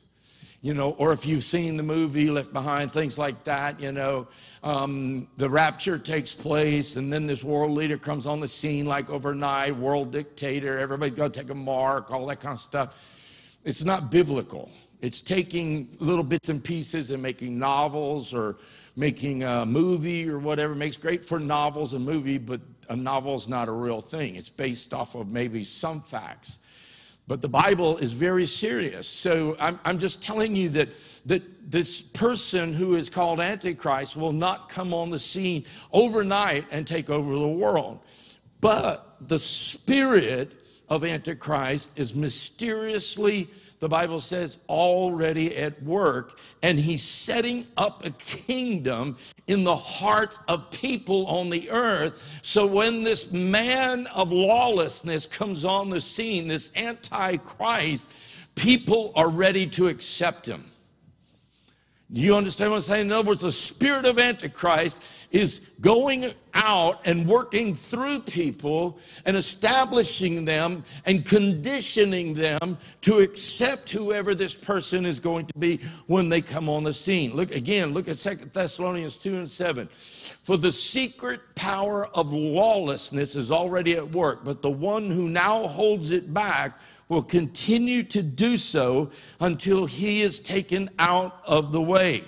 You 0.60 0.74
know, 0.74 0.90
or 0.98 1.12
if 1.12 1.24
you've 1.24 1.42
seen 1.42 1.76
the 1.76 1.82
movie 1.82 2.30
Left 2.30 2.52
Behind, 2.52 2.90
things 2.90 3.16
like 3.16 3.44
that, 3.44 3.80
you 3.80 3.92
know, 3.92 4.28
um, 4.62 5.28
the 5.36 5.48
rapture 5.48 5.98
takes 5.98 6.34
place, 6.34 6.96
and 6.96 7.12
then 7.12 7.26
this 7.26 7.44
world 7.44 7.70
leader 7.70 7.96
comes 7.96 8.26
on 8.26 8.40
the 8.40 8.48
scene 8.48 8.84
like 8.84 9.08
overnight, 9.08 9.76
world 9.76 10.12
dictator, 10.12 10.78
everybody's 10.78 11.14
got 11.14 11.32
to 11.32 11.40
take 11.40 11.50
a 11.50 11.54
mark, 11.54 12.10
all 12.10 12.26
that 12.26 12.40
kind 12.40 12.54
of 12.54 12.60
stuff. 12.60 13.58
It's 13.64 13.84
not 13.84 14.10
biblical. 14.10 14.70
It's 15.00 15.20
taking 15.20 15.88
little 16.00 16.24
bits 16.24 16.48
and 16.48 16.62
pieces 16.62 17.10
and 17.12 17.22
making 17.22 17.58
novels 17.58 18.34
or 18.34 18.56
making 18.96 19.44
a 19.44 19.64
movie 19.64 20.28
or 20.28 20.40
whatever. 20.40 20.72
It 20.72 20.76
makes 20.76 20.96
great 20.96 21.24
for 21.24 21.38
novels 21.38 21.94
and 21.94 22.04
movie, 22.04 22.38
but 22.38 22.60
a 22.90 22.96
novel's 22.96 23.48
not 23.48 23.68
a 23.68 23.72
real 23.72 24.00
thing. 24.00 24.34
It's 24.34 24.50
based 24.50 24.92
off 24.92 25.14
of 25.14 25.30
maybe 25.30 25.62
some 25.62 26.02
facts. 26.02 26.58
But 27.28 27.42
the 27.42 27.48
Bible 27.48 27.98
is 27.98 28.14
very 28.14 28.46
serious. 28.46 29.06
So 29.06 29.54
I'm, 29.60 29.78
I'm 29.84 29.98
just 29.98 30.22
telling 30.22 30.56
you 30.56 30.70
that, 30.70 30.88
that 31.26 31.70
this 31.70 32.00
person 32.00 32.72
who 32.72 32.94
is 32.94 33.10
called 33.10 33.38
Antichrist 33.38 34.16
will 34.16 34.32
not 34.32 34.70
come 34.70 34.94
on 34.94 35.10
the 35.10 35.18
scene 35.18 35.64
overnight 35.92 36.64
and 36.72 36.86
take 36.86 37.10
over 37.10 37.34
the 37.34 37.48
world. 37.48 38.00
But 38.62 39.18
the 39.20 39.38
spirit 39.38 40.52
of 40.88 41.04
Antichrist 41.04 41.98
is 41.98 42.16
mysteriously 42.16 43.48
the 43.80 43.88
Bible 43.88 44.20
says, 44.20 44.58
already 44.68 45.56
at 45.56 45.80
work, 45.82 46.38
and 46.62 46.78
he's 46.78 47.02
setting 47.02 47.66
up 47.76 48.04
a 48.04 48.10
kingdom 48.10 49.16
in 49.46 49.64
the 49.64 49.76
hearts 49.76 50.40
of 50.48 50.70
people 50.70 51.26
on 51.26 51.48
the 51.48 51.70
earth. 51.70 52.40
So 52.42 52.66
when 52.66 53.02
this 53.02 53.32
man 53.32 54.06
of 54.14 54.32
lawlessness 54.32 55.26
comes 55.26 55.64
on 55.64 55.90
the 55.90 56.00
scene, 56.00 56.48
this 56.48 56.72
antichrist, 56.76 58.54
people 58.56 59.12
are 59.14 59.30
ready 59.30 59.66
to 59.66 59.86
accept 59.86 60.46
him. 60.46 60.64
Do 62.10 62.22
you 62.22 62.34
understand 62.34 62.70
what 62.70 62.78
I'm 62.78 62.82
saying? 62.82 63.06
In 63.06 63.12
other 63.12 63.28
words, 63.28 63.42
the 63.42 63.52
spirit 63.52 64.06
of 64.06 64.18
Antichrist 64.18 65.04
is 65.30 65.74
going 65.82 66.24
out 66.54 67.06
and 67.06 67.28
working 67.28 67.74
through 67.74 68.20
people 68.20 68.98
and 69.26 69.36
establishing 69.36 70.46
them 70.46 70.82
and 71.04 71.24
conditioning 71.26 72.32
them 72.32 72.78
to 73.02 73.18
accept 73.18 73.90
whoever 73.90 74.34
this 74.34 74.54
person 74.54 75.04
is 75.04 75.20
going 75.20 75.44
to 75.46 75.58
be 75.58 75.78
when 76.06 76.30
they 76.30 76.40
come 76.40 76.70
on 76.70 76.82
the 76.82 76.92
scene. 76.94 77.36
Look 77.36 77.54
again, 77.54 77.92
look 77.92 78.08
at 78.08 78.16
Second 78.16 78.52
Thessalonians 78.52 79.16
2 79.16 79.36
and 79.36 79.50
7. 79.50 79.86
For 79.88 80.56
the 80.56 80.72
secret 80.72 81.40
power 81.56 82.08
of 82.14 82.32
lawlessness 82.32 83.36
is 83.36 83.52
already 83.52 83.94
at 83.96 84.14
work, 84.14 84.44
but 84.44 84.62
the 84.62 84.70
one 84.70 85.10
who 85.10 85.28
now 85.28 85.66
holds 85.66 86.10
it 86.10 86.32
back 86.32 86.78
will 87.08 87.22
continue 87.22 88.02
to 88.02 88.22
do 88.22 88.56
so 88.56 89.10
until 89.40 89.86
he 89.86 90.20
is 90.20 90.40
taken 90.40 90.88
out 90.98 91.40
of 91.46 91.72
the 91.72 91.80
way. 91.80 92.22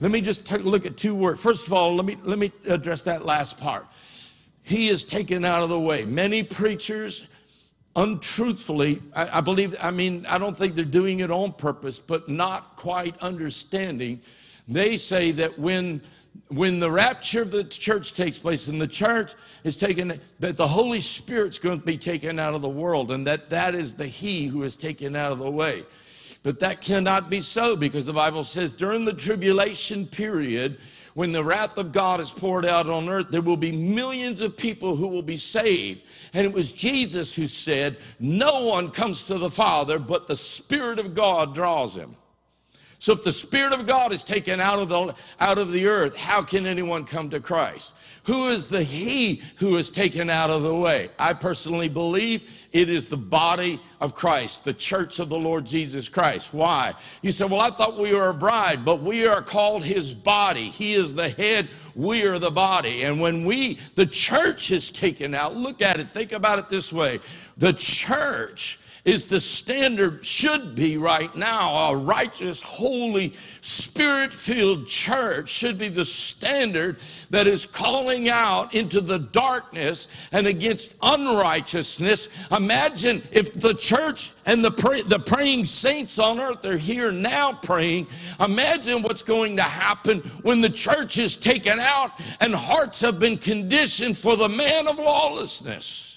Let 0.00 0.10
me 0.10 0.20
just 0.20 0.46
take 0.46 0.60
a 0.60 0.68
look 0.68 0.84
at 0.84 0.96
two 0.96 1.14
words. 1.14 1.42
First 1.42 1.68
of 1.68 1.72
all, 1.72 1.94
let 1.94 2.04
me, 2.04 2.16
let 2.24 2.38
me 2.38 2.52
address 2.68 3.02
that 3.02 3.24
last 3.24 3.58
part. 3.58 3.86
He 4.62 4.88
is 4.88 5.04
taken 5.04 5.44
out 5.44 5.62
of 5.62 5.68
the 5.68 5.80
way. 5.80 6.04
Many 6.04 6.42
preachers, 6.42 7.28
untruthfully, 7.94 9.00
I, 9.14 9.38
I 9.38 9.40
believe, 9.40 9.74
I 9.80 9.90
mean, 9.90 10.26
I 10.28 10.38
don't 10.38 10.56
think 10.56 10.74
they're 10.74 10.84
doing 10.84 11.20
it 11.20 11.30
on 11.30 11.52
purpose, 11.52 11.98
but 11.98 12.28
not 12.28 12.76
quite 12.76 13.16
understanding. 13.18 14.20
They 14.68 14.96
say 14.96 15.30
that 15.30 15.58
when 15.58 16.02
when 16.48 16.78
the 16.78 16.90
rapture 16.90 17.42
of 17.42 17.50
the 17.50 17.64
church 17.64 18.12
takes 18.12 18.38
place 18.38 18.68
and 18.68 18.80
the 18.80 18.86
church 18.86 19.32
is 19.64 19.76
taken 19.76 20.08
that 20.40 20.56
the 20.56 20.66
holy 20.66 21.00
spirit's 21.00 21.58
going 21.58 21.78
to 21.78 21.84
be 21.84 21.96
taken 21.96 22.38
out 22.38 22.54
of 22.54 22.62
the 22.62 22.68
world 22.68 23.10
and 23.10 23.26
that 23.26 23.50
that 23.50 23.74
is 23.74 23.94
the 23.94 24.06
he 24.06 24.46
who 24.46 24.62
is 24.62 24.76
taken 24.76 25.16
out 25.16 25.32
of 25.32 25.38
the 25.38 25.50
way. 25.50 25.84
But 26.42 26.60
that 26.60 26.80
cannot 26.80 27.28
be 27.28 27.40
so 27.40 27.76
because 27.76 28.06
the 28.06 28.12
bible 28.12 28.44
says 28.44 28.72
during 28.72 29.04
the 29.04 29.12
tribulation 29.12 30.06
period 30.06 30.78
when 31.14 31.32
the 31.32 31.42
wrath 31.42 31.76
of 31.78 31.92
god 31.92 32.20
is 32.20 32.30
poured 32.30 32.64
out 32.64 32.88
on 32.88 33.08
earth 33.08 33.30
there 33.30 33.42
will 33.42 33.56
be 33.56 33.72
millions 33.72 34.40
of 34.40 34.56
people 34.56 34.96
who 34.96 35.08
will 35.08 35.22
be 35.22 35.36
saved. 35.36 36.02
And 36.34 36.46
it 36.46 36.52
was 36.52 36.72
jesus 36.72 37.34
who 37.34 37.46
said 37.46 37.98
no 38.20 38.66
one 38.66 38.90
comes 38.90 39.24
to 39.24 39.38
the 39.38 39.50
father 39.50 39.98
but 39.98 40.28
the 40.28 40.36
spirit 40.36 40.98
of 40.98 41.14
god 41.14 41.54
draws 41.54 41.96
him 41.96 42.14
so 43.06 43.12
if 43.12 43.22
the 43.22 43.30
Spirit 43.30 43.72
of 43.72 43.86
God 43.86 44.10
is 44.10 44.24
taken 44.24 44.60
out 44.60 44.80
of 44.80 44.88
the, 44.88 45.14
out 45.38 45.58
of 45.58 45.70
the 45.70 45.86
earth, 45.86 46.16
how 46.16 46.42
can 46.42 46.66
anyone 46.66 47.04
come 47.04 47.30
to 47.30 47.38
Christ? 47.38 47.94
Who 48.24 48.48
is 48.48 48.66
the 48.66 48.82
He 48.82 49.40
who 49.58 49.76
is 49.76 49.90
taken 49.90 50.28
out 50.28 50.50
of 50.50 50.64
the 50.64 50.74
way? 50.74 51.10
I 51.16 51.32
personally 51.32 51.88
believe 51.88 52.66
it 52.72 52.88
is 52.88 53.06
the 53.06 53.16
body 53.16 53.80
of 54.00 54.16
Christ, 54.16 54.64
the 54.64 54.74
church 54.74 55.20
of 55.20 55.28
the 55.28 55.38
Lord 55.38 55.64
Jesus 55.64 56.08
Christ. 56.08 56.52
Why? 56.52 56.94
You 57.22 57.30
said, 57.30 57.48
Well, 57.48 57.60
I 57.60 57.70
thought 57.70 57.96
we 57.96 58.12
were 58.12 58.30
a 58.30 58.34
bride, 58.34 58.84
but 58.84 59.02
we 59.02 59.24
are 59.24 59.40
called 59.40 59.84
His 59.84 60.10
body. 60.10 60.64
He 60.64 60.94
is 60.94 61.14
the 61.14 61.28
head, 61.28 61.68
we 61.94 62.24
are 62.24 62.40
the 62.40 62.50
body. 62.50 63.04
And 63.04 63.20
when 63.20 63.44
we, 63.44 63.74
the 63.94 64.06
church 64.06 64.72
is 64.72 64.90
taken 64.90 65.32
out, 65.32 65.54
look 65.54 65.80
at 65.80 66.00
it, 66.00 66.08
think 66.08 66.32
about 66.32 66.58
it 66.58 66.68
this 66.70 66.92
way 66.92 67.20
the 67.56 67.72
church 67.72 68.80
is 69.06 69.26
the 69.26 69.38
standard, 69.38 70.26
should 70.26 70.74
be 70.74 70.98
right 70.98 71.34
now. 71.36 71.92
A 71.92 71.96
righteous, 71.96 72.60
holy, 72.62 73.30
spirit 73.30 74.32
filled 74.32 74.88
church 74.88 75.48
should 75.48 75.78
be 75.78 75.88
the 75.88 76.04
standard 76.04 76.96
that 77.30 77.46
is 77.46 77.64
calling 77.64 78.28
out 78.28 78.74
into 78.74 79.00
the 79.00 79.20
darkness 79.20 80.28
and 80.32 80.48
against 80.48 80.96
unrighteousness. 81.02 82.48
Imagine 82.50 83.22
if 83.30 83.54
the 83.54 83.76
church 83.78 84.32
and 84.44 84.64
the, 84.64 84.72
pray, 84.72 85.00
the 85.02 85.22
praying 85.24 85.64
saints 85.64 86.18
on 86.18 86.40
earth 86.40 86.64
are 86.66 86.76
here 86.76 87.12
now 87.12 87.52
praying. 87.52 88.08
Imagine 88.44 89.02
what's 89.02 89.22
going 89.22 89.56
to 89.56 89.62
happen 89.62 90.18
when 90.42 90.60
the 90.60 90.68
church 90.68 91.18
is 91.18 91.36
taken 91.36 91.78
out 91.80 92.10
and 92.40 92.52
hearts 92.52 93.00
have 93.02 93.20
been 93.20 93.36
conditioned 93.38 94.16
for 94.18 94.36
the 94.36 94.48
man 94.48 94.88
of 94.88 94.98
lawlessness. 94.98 96.15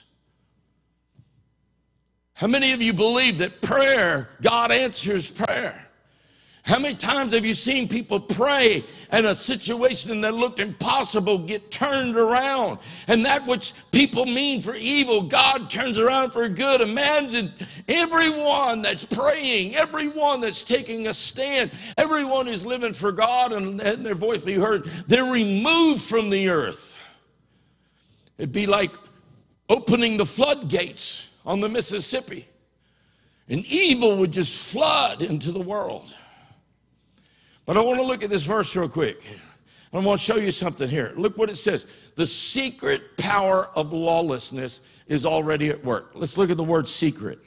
How 2.40 2.48
many 2.48 2.72
of 2.72 2.82
you 2.82 2.94
believe 2.94 3.40
that 3.40 3.62
prayer, 3.62 4.30
God 4.42 4.72
answers 4.72 5.30
prayer? 5.30 5.90
How 6.64 6.80
many 6.80 6.96
times 6.96 7.34
have 7.34 7.44
you 7.44 7.54
seen 7.54 7.90
people 7.90 8.18
pray 8.18 8.82
and 9.12 9.26
a 9.26 9.36
situation 9.36 10.22
that 10.22 10.34
looked 10.34 10.62
impossible 10.62 11.40
get 11.40 11.70
turned 11.70 12.16
around? 12.16 12.80
And 13.10 13.26
that 13.26 13.46
which 13.46 13.74
people 13.92 14.26
mean 14.26 14.62
for 14.62 14.74
evil, 14.76 15.24
God 15.24 15.70
turns 15.70 16.00
around 16.00 16.32
for 16.32 16.48
good. 16.48 16.80
Imagine 16.80 17.52
everyone 17.90 18.84
that's 18.84 19.06
praying, 19.06 19.76
everyone 19.76 20.40
that's 20.40 20.64
taking 20.64 21.08
a 21.08 21.14
stand, 21.14 21.72
everyone 21.98 22.46
who's 22.46 22.66
living 22.66 22.94
for 22.94 23.12
God 23.12 23.52
and, 23.52 23.82
and 23.82 24.06
their 24.06 24.16
voice 24.16 24.46
be 24.46 24.54
heard, 24.54 24.86
they're 25.10 25.30
removed 25.30 26.04
from 26.04 26.30
the 26.30 26.48
earth. 26.48 27.06
It'd 28.38 28.54
be 28.54 28.66
like 28.66 28.96
opening 29.68 30.16
the 30.16 30.26
floodgates 30.26 31.29
on 31.46 31.60
the 31.60 31.70
Mississippi. 31.70 32.46
And 33.50 33.66
evil 33.66 34.18
would 34.18 34.32
just 34.32 34.74
flood 34.74 35.22
into 35.22 35.52
the 35.52 35.62
world. 35.62 36.14
But 37.66 37.78
I 37.78 37.82
want 37.82 38.00
to 38.00 38.06
look 38.06 38.24
at 38.24 38.30
this 38.30 38.46
verse 38.46 38.76
real 38.76 38.90
quick. 38.90 39.22
I 39.92 39.98
want 40.06 40.20
to 40.20 40.26
show 40.26 40.38
you 40.38 40.52
something 40.52 40.88
here. 40.88 41.14
Look 41.18 41.38
what 41.38 41.50
it 41.50 41.56
says. 41.56 42.12
The 42.16 42.26
secret 42.26 43.02
power 43.18 43.70
of 43.76 43.92
lawlessness 43.92 45.04
is 45.08 45.26
already 45.26 45.70
at 45.70 45.84
work. 45.84 46.12
Let's 46.14 46.38
look 46.38 46.52
at 46.52 46.58
the 46.58 46.64
word 46.64 46.88
secret. 46.88 47.40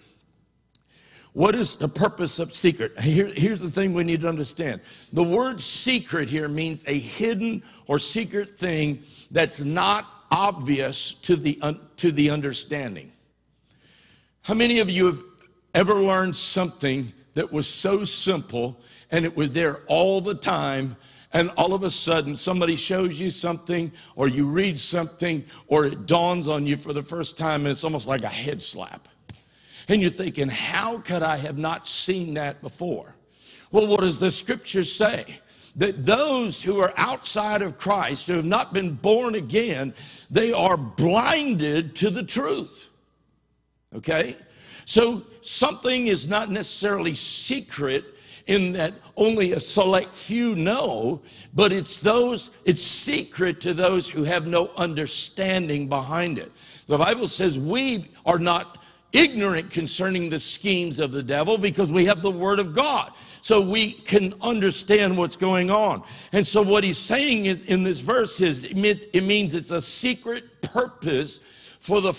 What 1.34 1.54
is 1.54 1.76
the 1.76 1.88
purpose 1.88 2.40
of 2.40 2.52
secret? 2.52 2.98
Here, 3.00 3.32
here's 3.36 3.60
the 3.60 3.70
thing 3.70 3.94
we 3.94 4.04
need 4.04 4.20
to 4.22 4.28
understand. 4.28 4.80
The 5.12 5.22
word 5.22 5.60
secret 5.60 6.28
here 6.28 6.48
means 6.48 6.84
a 6.86 6.98
hidden 6.98 7.62
or 7.86 7.98
secret 7.98 8.50
thing 8.50 9.02
that's 9.30 9.62
not 9.62 10.06
obvious 10.30 11.14
to 11.14 11.36
the, 11.36 11.58
to 11.96 12.10
the 12.10 12.30
understanding. 12.30 13.11
How 14.42 14.54
many 14.54 14.80
of 14.80 14.90
you 14.90 15.06
have 15.06 15.22
ever 15.72 15.94
learned 15.94 16.34
something 16.34 17.12
that 17.34 17.52
was 17.52 17.68
so 17.68 18.02
simple 18.04 18.80
and 19.12 19.24
it 19.24 19.36
was 19.36 19.52
there 19.52 19.82
all 19.86 20.20
the 20.20 20.34
time? 20.34 20.96
And 21.32 21.48
all 21.56 21.72
of 21.74 21.84
a 21.84 21.90
sudden, 21.90 22.34
somebody 22.34 22.74
shows 22.74 23.18
you 23.18 23.30
something, 23.30 23.90
or 24.16 24.28
you 24.28 24.50
read 24.50 24.78
something, 24.78 25.44
or 25.66 25.86
it 25.86 26.06
dawns 26.06 26.46
on 26.46 26.66
you 26.66 26.76
for 26.76 26.92
the 26.92 27.02
first 27.02 27.38
time, 27.38 27.60
and 27.60 27.68
it's 27.68 27.84
almost 27.84 28.06
like 28.06 28.22
a 28.22 28.28
head 28.28 28.60
slap. 28.60 29.08
And 29.88 30.02
you're 30.02 30.10
thinking, 30.10 30.48
how 30.48 30.98
could 30.98 31.22
I 31.22 31.38
have 31.38 31.56
not 31.56 31.86
seen 31.86 32.34
that 32.34 32.60
before? 32.60 33.16
Well, 33.70 33.86
what 33.86 34.00
does 34.00 34.20
the 34.20 34.30
scripture 34.30 34.84
say? 34.84 35.24
That 35.76 36.04
those 36.04 36.62
who 36.62 36.80
are 36.80 36.92
outside 36.98 37.62
of 37.62 37.78
Christ, 37.78 38.28
who 38.28 38.34
have 38.34 38.44
not 38.44 38.74
been 38.74 38.94
born 38.94 39.34
again, 39.34 39.94
they 40.30 40.52
are 40.52 40.76
blinded 40.76 41.94
to 41.96 42.10
the 42.10 42.24
truth. 42.24 42.90
Okay? 43.94 44.36
So 44.84 45.22
something 45.42 46.08
is 46.08 46.28
not 46.28 46.50
necessarily 46.50 47.14
secret 47.14 48.04
in 48.46 48.72
that 48.72 48.92
only 49.16 49.52
a 49.52 49.60
select 49.60 50.14
few 50.14 50.54
know, 50.56 51.22
but 51.54 51.72
it's 51.72 52.00
those, 52.00 52.60
it's 52.64 52.82
secret 52.82 53.60
to 53.60 53.72
those 53.72 54.10
who 54.10 54.24
have 54.24 54.46
no 54.46 54.70
understanding 54.76 55.88
behind 55.88 56.38
it. 56.38 56.50
The 56.86 56.98
Bible 56.98 57.28
says 57.28 57.58
we 57.58 58.10
are 58.26 58.38
not 58.38 58.78
ignorant 59.12 59.70
concerning 59.70 60.30
the 60.30 60.38
schemes 60.38 60.98
of 60.98 61.12
the 61.12 61.22
devil 61.22 61.58
because 61.58 61.92
we 61.92 62.04
have 62.06 62.22
the 62.22 62.30
word 62.30 62.58
of 62.58 62.74
God. 62.74 63.10
So 63.42 63.60
we 63.60 63.92
can 63.92 64.32
understand 64.40 65.18
what's 65.18 65.36
going 65.36 65.70
on. 65.70 66.02
And 66.32 66.46
so 66.46 66.62
what 66.62 66.84
he's 66.84 66.98
saying 66.98 67.46
is 67.46 67.62
in 67.62 67.82
this 67.82 68.02
verse 68.02 68.40
is 68.40 68.72
it 68.72 69.24
means 69.24 69.54
it's 69.54 69.72
a 69.72 69.80
secret 69.80 70.62
purpose 70.62 71.38
for 71.80 72.00
the 72.00 72.12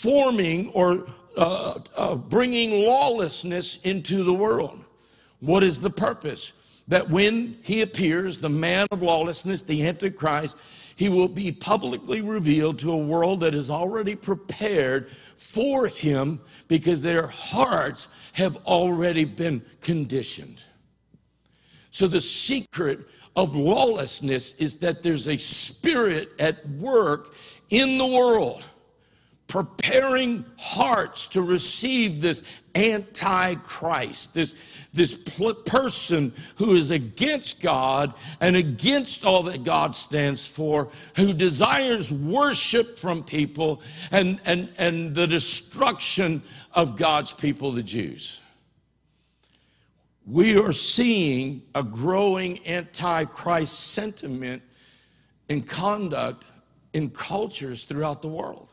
forming 0.00 0.70
or 0.74 1.04
uh, 1.36 1.74
uh, 1.96 2.16
bringing 2.16 2.86
lawlessness 2.86 3.80
into 3.82 4.24
the 4.24 4.32
world. 4.32 4.84
What 5.40 5.62
is 5.62 5.80
the 5.80 5.90
purpose? 5.90 6.84
That 6.88 7.08
when 7.08 7.56
he 7.62 7.82
appears, 7.82 8.38
the 8.38 8.48
man 8.48 8.86
of 8.90 9.02
lawlessness, 9.02 9.62
the 9.62 9.86
Antichrist, 9.86 10.98
he 10.98 11.08
will 11.08 11.28
be 11.28 11.52
publicly 11.52 12.20
revealed 12.20 12.78
to 12.80 12.92
a 12.92 13.06
world 13.06 13.40
that 13.40 13.54
is 13.54 13.70
already 13.70 14.14
prepared 14.14 15.08
for 15.08 15.86
him 15.86 16.40
because 16.68 17.00
their 17.00 17.28
hearts 17.28 18.08
have 18.34 18.56
already 18.66 19.24
been 19.24 19.62
conditioned. 19.80 20.64
So 21.90 22.06
the 22.06 22.20
secret 22.20 23.00
of 23.36 23.56
lawlessness 23.56 24.54
is 24.56 24.76
that 24.80 25.02
there's 25.02 25.28
a 25.28 25.38
spirit 25.38 26.28
at 26.38 26.66
work 26.68 27.34
in 27.70 27.98
the 27.98 28.06
world 28.06 28.64
preparing 29.50 30.44
hearts 30.58 31.26
to 31.26 31.42
receive 31.42 32.22
this 32.22 32.62
antichrist, 32.76 34.32
this, 34.32 34.88
this 34.94 35.16
pl- 35.16 35.54
person 35.54 36.32
who 36.56 36.74
is 36.74 36.92
against 36.92 37.60
God 37.60 38.14
and 38.40 38.54
against 38.54 39.24
all 39.24 39.42
that 39.42 39.64
God 39.64 39.94
stands 39.94 40.46
for, 40.46 40.88
who 41.16 41.32
desires 41.34 42.12
worship 42.12 42.96
from 42.96 43.24
people 43.24 43.82
and, 44.12 44.40
and, 44.46 44.72
and 44.78 45.14
the 45.14 45.26
destruction 45.26 46.42
of 46.72 46.96
God's 46.96 47.32
people, 47.32 47.72
the 47.72 47.82
Jews. 47.82 48.40
We 50.26 50.56
are 50.58 50.72
seeing 50.72 51.62
a 51.74 51.82
growing 51.82 52.64
antichrist 52.68 53.92
sentiment 53.94 54.62
in 55.48 55.62
conduct 55.62 56.44
in 56.92 57.10
cultures 57.10 57.84
throughout 57.84 58.22
the 58.22 58.28
world. 58.28 58.69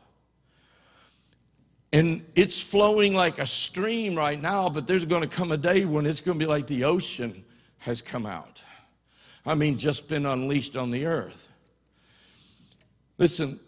And 1.92 2.22
it's 2.34 2.70
flowing 2.70 3.14
like 3.14 3.38
a 3.38 3.46
stream 3.46 4.14
right 4.14 4.40
now, 4.40 4.68
but 4.68 4.86
there's 4.86 5.06
going 5.06 5.22
to 5.22 5.28
come 5.28 5.52
a 5.52 5.56
day 5.56 5.86
when 5.86 6.04
it's 6.04 6.20
going 6.20 6.38
to 6.38 6.44
be 6.44 6.48
like 6.48 6.66
the 6.66 6.84
ocean 6.84 7.44
has 7.78 8.02
come 8.02 8.26
out. 8.26 8.62
I 9.46 9.54
mean, 9.54 9.78
just 9.78 10.08
been 10.08 10.26
unleashed 10.26 10.76
on 10.76 10.90
the 10.90 11.06
earth. 11.06 11.48
Listen, 13.16 13.58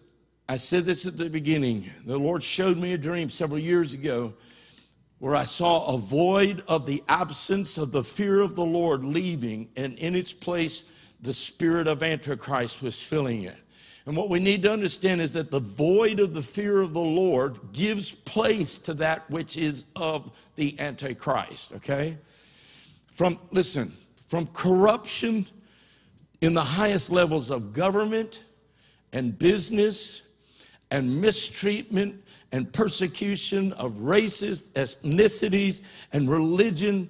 I 0.48 0.56
said 0.56 0.84
this 0.84 1.06
at 1.06 1.16
the 1.16 1.30
beginning. 1.30 1.82
The 2.06 2.18
Lord 2.18 2.42
showed 2.42 2.76
me 2.76 2.92
a 2.92 2.98
dream 2.98 3.30
several 3.30 3.58
years 3.58 3.94
ago 3.94 4.34
where 5.18 5.34
I 5.34 5.44
saw 5.44 5.94
a 5.94 5.98
void 5.98 6.62
of 6.66 6.86
the 6.86 7.02
absence 7.08 7.78
of 7.78 7.92
the 7.92 8.02
fear 8.02 8.40
of 8.40 8.56
the 8.56 8.64
Lord 8.64 9.04
leaving, 9.04 9.68
and 9.76 9.98
in 9.98 10.14
its 10.14 10.32
place, 10.32 10.84
the 11.20 11.32
spirit 11.32 11.86
of 11.86 12.02
Antichrist 12.02 12.82
was 12.82 13.00
filling 13.00 13.42
it. 13.42 13.58
And 14.10 14.16
what 14.16 14.28
we 14.28 14.40
need 14.40 14.64
to 14.64 14.72
understand 14.72 15.20
is 15.20 15.30
that 15.34 15.52
the 15.52 15.60
void 15.60 16.18
of 16.18 16.34
the 16.34 16.42
fear 16.42 16.80
of 16.80 16.92
the 16.92 16.98
Lord 16.98 17.56
gives 17.72 18.12
place 18.12 18.76
to 18.78 18.94
that 18.94 19.30
which 19.30 19.56
is 19.56 19.84
of 19.94 20.36
the 20.56 20.74
Antichrist, 20.80 21.74
okay? 21.76 22.18
From, 23.06 23.38
listen, 23.52 23.92
from 24.26 24.48
corruption 24.48 25.46
in 26.40 26.54
the 26.54 26.60
highest 26.60 27.12
levels 27.12 27.52
of 27.52 27.72
government 27.72 28.42
and 29.12 29.38
business 29.38 30.22
and 30.90 31.20
mistreatment 31.20 32.20
and 32.50 32.72
persecution 32.72 33.72
of 33.74 34.00
races, 34.00 34.72
ethnicities, 34.74 36.08
and 36.12 36.28
religion 36.28 37.08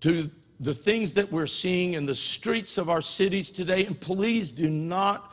to 0.00 0.30
the 0.60 0.74
things 0.74 1.14
that 1.14 1.32
we're 1.32 1.46
seeing 1.46 1.94
in 1.94 2.04
the 2.04 2.14
streets 2.14 2.76
of 2.76 2.90
our 2.90 3.00
cities 3.00 3.48
today. 3.48 3.86
And 3.86 3.98
please 3.98 4.50
do 4.50 4.68
not 4.68 5.32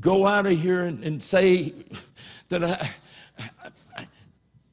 go 0.00 0.26
out 0.26 0.46
of 0.46 0.52
here 0.52 0.82
and, 0.82 1.02
and 1.04 1.22
say 1.22 1.72
that 2.48 2.64
I, 2.64 2.88
I, 3.38 4.04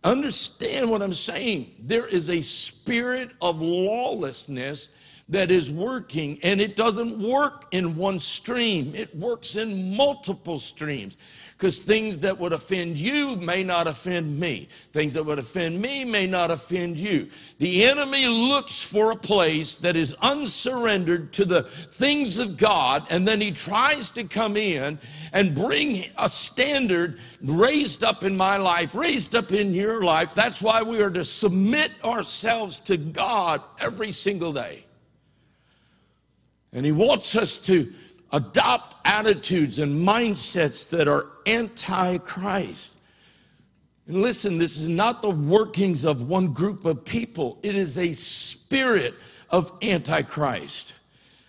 understand 0.04 0.90
what 0.90 1.02
I'm 1.02 1.14
saying. 1.14 1.72
There 1.80 2.08
is 2.08 2.30
a 2.30 2.42
spirit 2.42 3.32
of 3.42 3.62
lawlessness 3.62 4.95
that 5.30 5.50
is 5.50 5.72
working, 5.72 6.40
and 6.44 6.62
it 6.62 6.76
doesn't 6.76 7.18
work 7.18 7.66
in 7.72 7.96
one 7.96 8.20
stream, 8.20 8.94
it 8.94 9.16
works 9.16 9.56
in 9.56 9.96
multiple 9.98 10.60
streams 10.60 11.18
because 11.58 11.80
things 11.80 12.20
that 12.20 12.38
would 12.38 12.52
offend 12.52 12.98
you 12.98 13.38
may 13.38 13.64
not 13.64 13.88
offend 13.88 14.40
me. 14.40 14.68
Things 14.92 15.14
that 15.14 15.26
would 15.26 15.40
offend 15.40 15.82
me 15.82 16.04
may 16.04 16.28
not 16.28 16.52
offend 16.52 16.98
you. 16.98 17.28
The 17.60 17.86
enemy 17.86 18.28
looks 18.28 18.88
for 18.88 19.12
a 19.12 19.16
place 19.16 19.76
that 19.76 19.96
is 19.96 20.16
unsurrendered 20.22 21.32
to 21.34 21.46
the 21.46 21.64
things 21.64 22.38
of 22.40 22.58
God, 22.58 23.08
and 23.10 23.26
then 23.26 23.40
he 23.40 23.52
tries 23.52 24.12
to 24.12 24.26
come 24.26 24.58
in 24.58 25.00
and 25.32 25.56
bring 25.56 25.96
a 26.20 26.28
standard 26.28 27.20
raised 27.42 28.04
up 28.04 28.24
in 28.24 28.36
my 28.36 28.58
life, 28.58 28.94
raised 28.94 29.34
up 29.34 29.52
in 29.52 29.74
your 29.74 30.04
life. 30.04 30.34
That's 30.34 30.62
why 30.62 30.84
we 30.84 31.02
are 31.02 31.10
to 31.12 31.24
submit 31.24 31.90
ourselves 32.04 32.80
to 32.82 32.98
God 32.98 33.62
every 33.82 34.12
single 34.12 34.52
day. 34.52 34.85
And 36.76 36.86
he 36.86 36.92
wants 36.92 37.38
us 37.38 37.58
to 37.68 37.92
adopt 38.34 38.96
attitudes 39.08 39.80
and 39.80 39.98
mindsets 40.06 40.90
that 40.90 41.08
are 41.08 41.26
anti 41.48 42.18
Christ. 42.20 43.00
And 44.08 44.22
listen, 44.22 44.58
this 44.58 44.78
is 44.78 44.90
not 44.90 45.22
the 45.22 45.32
workings 45.32 46.04
of 46.04 46.28
one 46.30 46.54
group 46.54 46.86
of 46.86 47.06
people, 47.06 47.58
it 47.64 47.76
is 47.76 47.98
a 47.98 48.12
spirit 48.12 49.16
of 49.50 49.72
antichrist. 49.82 51.00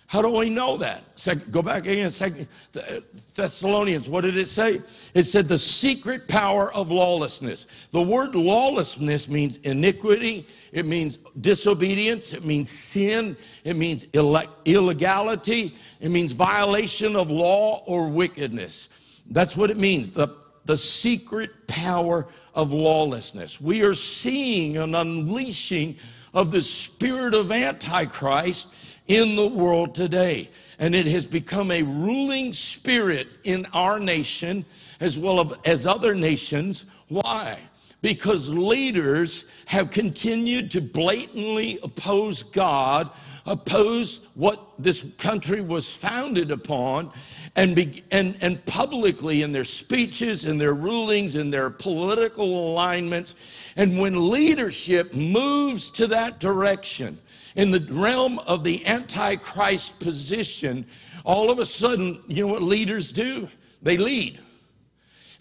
How 0.07 0.21
do 0.21 0.37
we 0.37 0.49
know 0.49 0.77
that? 0.77 1.03
Second, 1.19 1.51
go 1.51 1.61
back 1.61 1.85
again, 1.85 2.09
Second 2.09 2.47
uh, 2.77 3.01
Thessalonians. 3.35 4.07
What 4.07 4.23
did 4.23 4.37
it 4.37 4.47
say? 4.47 4.75
It 4.75 5.23
said 5.23 5.45
the 5.45 5.57
secret 5.57 6.29
power 6.29 6.73
of 6.73 6.91
lawlessness. 6.91 7.87
The 7.87 8.01
word 8.01 8.33
lawlessness 8.33 9.29
means 9.29 9.57
iniquity. 9.57 10.47
It 10.71 10.85
means 10.85 11.17
disobedience. 11.41 12.33
It 12.33 12.45
means 12.45 12.69
sin. 12.69 13.35
It 13.65 13.75
means 13.75 14.07
illegality. 14.13 15.75
It 15.99 16.09
means 16.09 16.31
violation 16.31 17.17
of 17.17 17.29
law 17.29 17.83
or 17.85 18.09
wickedness. 18.09 19.23
That's 19.29 19.57
what 19.57 19.69
it 19.69 19.77
means. 19.77 20.11
The, 20.11 20.29
the 20.63 20.77
secret 20.77 21.49
power 21.67 22.27
of 22.55 22.71
lawlessness. 22.71 23.59
We 23.59 23.83
are 23.83 23.93
seeing 23.93 24.77
an 24.77 24.95
unleashing 24.95 25.97
of 26.33 26.51
the 26.51 26.61
spirit 26.61 27.33
of 27.33 27.51
Antichrist 27.51 28.73
in 29.07 29.35
the 29.35 29.47
world 29.47 29.95
today. 29.95 30.49
And 30.79 30.93
it 30.93 31.07
has 31.07 31.25
become 31.25 31.71
a 31.71 31.81
ruling 31.81 32.53
spirit 32.53 33.27
in 33.43 33.65
our 33.73 33.99
nation 33.99 34.65
as 34.99 35.17
well 35.17 35.53
as 35.65 35.87
other 35.87 36.13
nations. 36.13 36.85
Why? 37.07 37.59
Because 38.01 38.53
leaders 38.53 39.63
have 39.67 39.89
continued 39.89 40.69
to 40.71 40.81
blatantly 40.81 41.79
oppose 41.81 42.43
God, 42.43 43.09
oppose 43.47 44.27
what 44.35 44.61
this 44.77 45.15
country 45.15 45.61
was 45.61 45.97
founded 45.97 46.51
upon, 46.51 47.11
and, 47.55 47.75
be, 47.75 48.03
and, 48.11 48.37
and 48.41 48.63
publicly 48.67 49.41
in 49.41 49.51
their 49.51 49.63
speeches, 49.63 50.45
in 50.45 50.59
their 50.59 50.75
rulings, 50.75 51.35
in 51.35 51.49
their 51.49 51.71
political 51.71 52.71
alignments. 52.71 53.73
And 53.75 53.99
when 53.99 54.29
leadership 54.29 55.15
moves 55.15 55.89
to 55.91 56.05
that 56.07 56.39
direction, 56.39 57.17
in 57.57 57.71
the 57.71 57.85
realm 57.91 58.39
of 58.47 58.63
the 58.63 58.85
antichrist 58.85 59.99
position, 59.99 60.85
all 61.25 61.51
of 61.51 61.57
a 61.59 61.65
sudden, 61.65 62.21
you 62.27 62.45
know 62.45 62.53
what 62.53 62.61
leaders 62.61 63.11
do? 63.11 63.49
They 63.81 63.97
lead. 63.97 64.39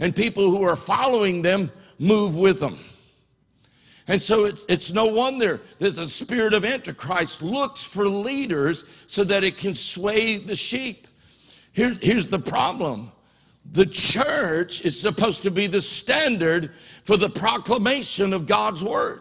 And 0.00 0.16
people 0.16 0.50
who 0.50 0.64
are 0.64 0.76
following 0.76 1.42
them 1.42 1.70
move 1.98 2.36
with 2.36 2.58
them. 2.58 2.76
And 4.08 4.20
so 4.20 4.46
it's, 4.46 4.64
it's 4.68 4.92
no 4.92 5.06
wonder 5.06 5.60
that 5.78 5.94
the 5.94 6.06
spirit 6.06 6.54
of 6.54 6.64
Antichrist 6.64 7.42
looks 7.42 7.86
for 7.86 8.06
leaders 8.06 9.04
so 9.06 9.22
that 9.24 9.44
it 9.44 9.58
can 9.58 9.74
sway 9.74 10.38
the 10.38 10.56
sheep. 10.56 11.06
Here, 11.72 11.94
here's 12.00 12.28
the 12.28 12.38
problem 12.38 13.12
the 13.72 13.86
church 13.86 14.84
is 14.84 14.98
supposed 14.98 15.42
to 15.42 15.50
be 15.50 15.66
the 15.66 15.82
standard 15.82 16.70
for 16.70 17.16
the 17.16 17.28
proclamation 17.28 18.32
of 18.32 18.46
God's 18.46 18.82
word. 18.82 19.20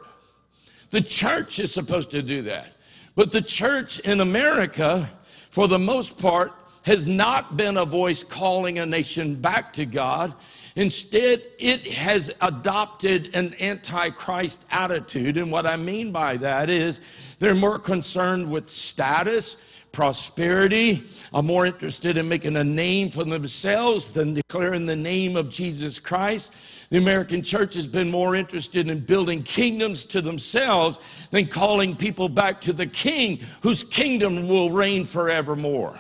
The 0.92 1.02
church 1.02 1.60
is 1.60 1.74
supposed 1.74 2.12
to 2.12 2.22
do 2.22 2.44
that. 2.44 2.75
But 3.16 3.32
the 3.32 3.42
church 3.42 4.00
in 4.00 4.20
America, 4.20 5.08
for 5.50 5.68
the 5.68 5.80
most 5.80 6.22
part, 6.22 6.52
has 6.86 7.08
not 7.08 7.58
been 7.58 7.78
a 7.78 7.86
voice 7.86 8.24
calling 8.24 8.80
a 8.80 8.86
nation 8.86 9.36
back 9.36 9.74
to 9.74 9.86
God. 9.86 10.34
Instead, 10.76 11.42
it 11.58 11.86
has 11.94 12.36
adopted 12.42 13.34
an 13.36 13.56
antichrist 13.62 14.68
attitude. 14.72 15.38
And 15.38 15.50
what 15.50 15.66
I 15.66 15.78
mean 15.78 16.12
by 16.12 16.36
that 16.38 16.70
is 16.70 17.38
they're 17.40 17.56
more 17.56 17.80
concerned 17.80 18.52
with 18.52 18.70
status, 18.70 19.75
prosperity, 19.96 21.02
are 21.34 21.42
more 21.42 21.66
interested 21.66 22.18
in 22.18 22.28
making 22.28 22.58
a 22.58 22.64
name 22.64 23.10
for 23.10 23.24
themselves 23.24 24.12
than 24.12 24.34
declaring 24.34 24.86
the 24.86 24.96
name 24.96 25.38
of 25.38 25.50
Jesus 25.50 26.00
Christ. 26.00 26.90
The 26.90 26.98
American 26.98 27.42
church 27.42 27.76
has 27.76 27.88
been 27.88 28.12
more 28.12 28.36
interested 28.36 28.90
in 28.90 29.00
building 29.00 29.42
kingdoms 29.42 30.04
to 30.06 30.20
themselves 30.22 31.30
than 31.30 31.48
calling 31.48 31.96
people 31.96 32.28
back 32.28 32.60
to 32.62 32.74
the 32.74 32.86
king 32.86 33.40
whose 33.64 33.84
kingdom 33.86 34.50
will 34.50 34.70
reign 34.70 35.06
forevermore. 35.06 35.98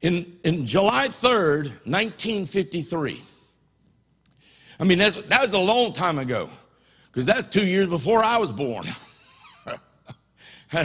In, 0.00 0.38
in 0.42 0.64
July 0.64 1.08
3rd, 1.08 1.64
1953, 1.84 3.22
I 4.80 4.84
mean, 4.84 4.98
that's, 4.98 5.20
that 5.20 5.42
was 5.42 5.52
a 5.52 5.60
long 5.60 5.92
time 5.92 6.18
ago 6.18 6.48
because 7.08 7.26
that's 7.26 7.46
two 7.50 7.66
years 7.66 7.88
before 7.88 8.24
I 8.24 8.38
was 8.38 8.52
born. 8.52 8.86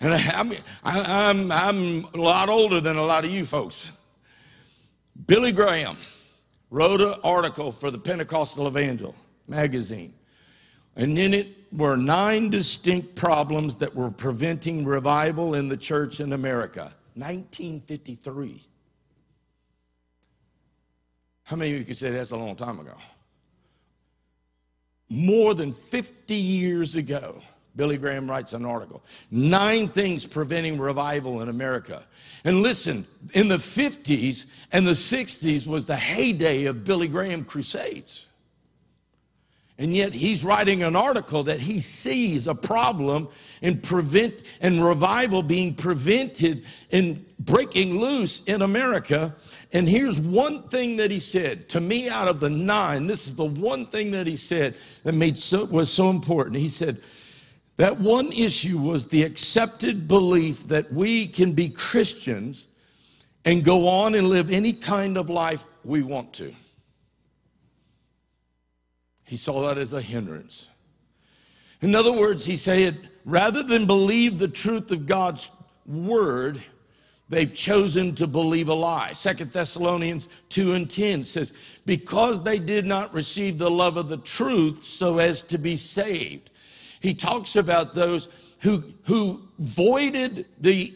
and 0.00 0.14
I'm, 0.14 0.52
I'm, 0.84 1.52
I'm 1.52 2.04
a 2.14 2.18
lot 2.18 2.48
older 2.48 2.80
than 2.80 2.96
a 2.96 3.02
lot 3.02 3.24
of 3.24 3.30
you 3.30 3.44
folks. 3.44 3.92
Billy 5.26 5.52
Graham 5.52 5.96
wrote 6.70 7.00
an 7.00 7.14
article 7.22 7.70
for 7.70 7.90
the 7.90 7.98
Pentecostal 7.98 8.66
Evangel 8.66 9.14
magazine. 9.48 10.12
And 10.96 11.18
in 11.18 11.34
it 11.34 11.48
were 11.72 11.96
nine 11.96 12.50
distinct 12.50 13.16
problems 13.16 13.76
that 13.76 13.94
were 13.94 14.10
preventing 14.10 14.84
revival 14.84 15.54
in 15.54 15.68
the 15.68 15.76
church 15.76 16.20
in 16.20 16.32
America. 16.32 16.92
1953. 17.14 18.62
How 21.44 21.56
many 21.56 21.72
of 21.72 21.78
you 21.78 21.84
could 21.84 21.96
say 21.96 22.10
that's 22.10 22.30
a 22.30 22.36
long 22.36 22.56
time 22.56 22.80
ago? 22.80 22.96
More 25.08 25.54
than 25.54 25.72
50 25.72 26.34
years 26.34 26.96
ago, 26.96 27.42
Billy 27.76 27.98
Graham 27.98 28.30
writes 28.30 28.52
an 28.52 28.64
article 28.64 29.02
Nine 29.30 29.88
things 29.88 30.26
preventing 30.26 30.78
revival 30.78 31.42
in 31.42 31.48
America. 31.48 32.04
And 32.44 32.62
listen, 32.62 33.06
in 33.32 33.48
the 33.48 33.56
50s 33.56 34.52
and 34.72 34.86
the 34.86 34.92
60s 34.92 35.66
was 35.66 35.86
the 35.86 35.96
heyday 35.96 36.64
of 36.66 36.84
Billy 36.84 37.08
Graham 37.08 37.44
crusades. 37.44 38.30
And 39.76 39.92
yet 39.92 40.14
he's 40.14 40.44
writing 40.44 40.84
an 40.84 40.94
article 40.94 41.42
that 41.44 41.60
he 41.60 41.80
sees 41.80 42.46
a 42.46 42.54
problem 42.54 43.26
in 43.60 43.80
prevent 43.80 44.58
and 44.60 44.84
revival 44.84 45.42
being 45.42 45.74
prevented 45.74 46.64
in 46.90 47.24
breaking 47.40 47.98
loose 47.98 48.44
in 48.44 48.62
America. 48.62 49.34
And 49.72 49.88
here's 49.88 50.20
one 50.20 50.62
thing 50.68 50.96
that 50.98 51.10
he 51.10 51.18
said 51.18 51.68
to 51.70 51.80
me 51.80 52.08
out 52.08 52.28
of 52.28 52.38
the 52.38 52.50
nine. 52.50 53.08
This 53.08 53.26
is 53.26 53.34
the 53.34 53.46
one 53.46 53.86
thing 53.86 54.12
that 54.12 54.28
he 54.28 54.36
said 54.36 54.74
that 55.02 55.14
made 55.14 55.36
so 55.36 55.64
was 55.64 55.92
so 55.92 56.08
important. 56.08 56.56
He 56.56 56.68
said 56.68 56.98
that 57.76 57.98
one 57.98 58.26
issue 58.26 58.78
was 58.78 59.08
the 59.08 59.22
accepted 59.22 60.06
belief 60.06 60.64
that 60.64 60.92
we 60.92 61.26
can 61.26 61.52
be 61.52 61.68
Christians 61.68 62.68
and 63.44 63.64
go 63.64 63.88
on 63.88 64.14
and 64.14 64.28
live 64.28 64.50
any 64.52 64.72
kind 64.72 65.18
of 65.18 65.28
life 65.28 65.66
we 65.84 66.02
want 66.02 66.32
to. 66.34 66.52
He 69.26 69.36
saw 69.36 69.66
that 69.66 69.78
as 69.78 69.92
a 69.92 70.00
hindrance. 70.00 70.70
In 71.80 71.94
other 71.94 72.12
words, 72.12 72.44
he 72.44 72.56
said, 72.56 73.08
rather 73.24 73.62
than 73.62 73.86
believe 73.86 74.38
the 74.38 74.48
truth 74.48 74.90
of 74.90 75.06
God's 75.06 75.62
word, 75.86 76.58
they've 77.28 77.54
chosen 77.54 78.14
to 78.14 78.26
believe 78.26 78.68
a 78.68 78.74
lie. 78.74 79.12
Second 79.12 79.50
Thessalonians 79.50 80.44
2 80.50 80.74
and 80.74 80.90
10 80.90 81.24
says, 81.24 81.80
because 81.84 82.42
they 82.42 82.58
did 82.58 82.86
not 82.86 83.12
receive 83.12 83.58
the 83.58 83.70
love 83.70 83.96
of 83.96 84.08
the 84.08 84.18
truth 84.18 84.82
so 84.82 85.18
as 85.18 85.42
to 85.42 85.58
be 85.58 85.76
saved. 85.76 86.50
He 87.04 87.12
talks 87.12 87.56
about 87.56 87.92
those 87.92 88.56
who, 88.62 88.82
who 89.02 89.42
voided 89.58 90.46
the 90.58 90.94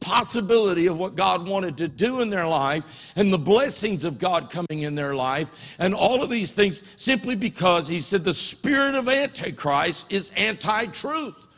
possibility 0.00 0.86
of 0.86 0.98
what 0.98 1.14
God 1.14 1.48
wanted 1.48 1.78
to 1.78 1.88
do 1.88 2.20
in 2.20 2.28
their 2.28 2.46
life 2.46 3.14
and 3.16 3.32
the 3.32 3.38
blessings 3.38 4.04
of 4.04 4.18
God 4.18 4.50
coming 4.50 4.82
in 4.82 4.94
their 4.94 5.14
life 5.14 5.78
and 5.80 5.94
all 5.94 6.22
of 6.22 6.28
these 6.28 6.52
things 6.52 6.92
simply 7.00 7.36
because 7.36 7.88
he 7.88 8.00
said 8.00 8.22
the 8.22 8.34
spirit 8.34 8.96
of 8.96 9.08
Antichrist 9.08 10.12
is 10.12 10.30
anti 10.36 10.84
truth. 10.88 11.48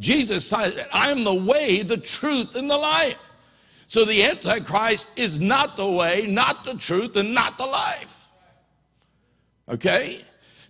Jesus 0.00 0.44
said, 0.44 0.88
I 0.92 1.12
am 1.12 1.22
the 1.22 1.32
way, 1.32 1.82
the 1.82 1.96
truth, 1.96 2.56
and 2.56 2.68
the 2.68 2.76
life. 2.76 3.30
So 3.86 4.04
the 4.04 4.24
Antichrist 4.24 5.16
is 5.16 5.38
not 5.38 5.76
the 5.76 5.88
way, 5.88 6.26
not 6.28 6.64
the 6.64 6.74
truth, 6.74 7.14
and 7.14 7.32
not 7.32 7.56
the 7.56 7.66
life. 7.66 8.32
Okay? 9.68 10.24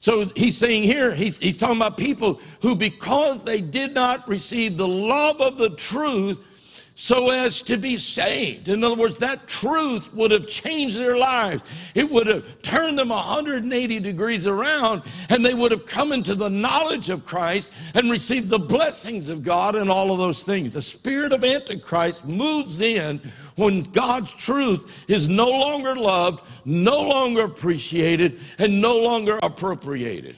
So 0.04 0.26
he's 0.36 0.58
saying 0.58 0.82
here, 0.82 1.14
he's, 1.14 1.38
he's 1.38 1.56
talking 1.56 1.78
about 1.78 1.96
people 1.96 2.38
who, 2.60 2.76
because 2.76 3.42
they 3.42 3.62
did 3.62 3.94
not 3.94 4.28
receive 4.28 4.76
the 4.76 4.86
love 4.86 5.40
of 5.40 5.56
the 5.56 5.70
truth, 5.76 6.53
so 6.94 7.30
as 7.30 7.62
to 7.62 7.76
be 7.76 7.96
saved. 7.96 8.68
In 8.68 8.84
other 8.84 8.94
words, 8.94 9.16
that 9.16 9.48
truth 9.48 10.14
would 10.14 10.30
have 10.30 10.46
changed 10.46 10.96
their 10.96 11.18
lives. 11.18 11.92
It 11.94 12.08
would 12.08 12.28
have 12.28 12.62
turned 12.62 12.98
them 12.98 13.08
180 13.08 14.00
degrees 14.00 14.46
around, 14.46 15.02
and 15.28 15.44
they 15.44 15.54
would 15.54 15.72
have 15.72 15.86
come 15.86 16.12
into 16.12 16.34
the 16.34 16.48
knowledge 16.48 17.10
of 17.10 17.24
Christ 17.24 17.96
and 17.96 18.10
received 18.10 18.48
the 18.48 18.58
blessings 18.58 19.28
of 19.28 19.42
God 19.42 19.74
and 19.74 19.90
all 19.90 20.12
of 20.12 20.18
those 20.18 20.44
things. 20.44 20.74
The 20.74 20.82
spirit 20.82 21.32
of 21.32 21.42
Antichrist 21.42 22.28
moves 22.28 22.80
in 22.80 23.18
when 23.56 23.82
God's 23.92 24.32
truth 24.32 25.04
is 25.08 25.28
no 25.28 25.48
longer 25.48 25.96
loved, 25.96 26.44
no 26.64 27.08
longer 27.08 27.44
appreciated, 27.44 28.38
and 28.58 28.80
no 28.80 28.98
longer 28.98 29.38
appropriated. 29.42 30.36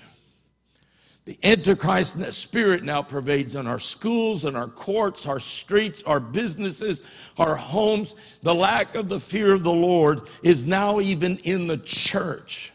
The 1.26 1.36
Antichrist 1.42 2.22
spirit 2.32 2.84
now 2.84 3.02
pervades 3.02 3.56
in 3.56 3.66
our 3.66 3.80
schools, 3.80 4.44
in 4.44 4.54
our 4.54 4.68
courts, 4.68 5.26
our 5.26 5.40
streets, 5.40 6.04
our 6.04 6.20
businesses, 6.20 7.32
our 7.36 7.56
homes. 7.56 8.38
The 8.44 8.54
lack 8.54 8.94
of 8.94 9.08
the 9.08 9.18
fear 9.18 9.52
of 9.52 9.64
the 9.64 9.72
Lord 9.72 10.20
is 10.44 10.68
now 10.68 11.00
even 11.00 11.38
in 11.38 11.66
the 11.66 11.78
church. 11.78 12.70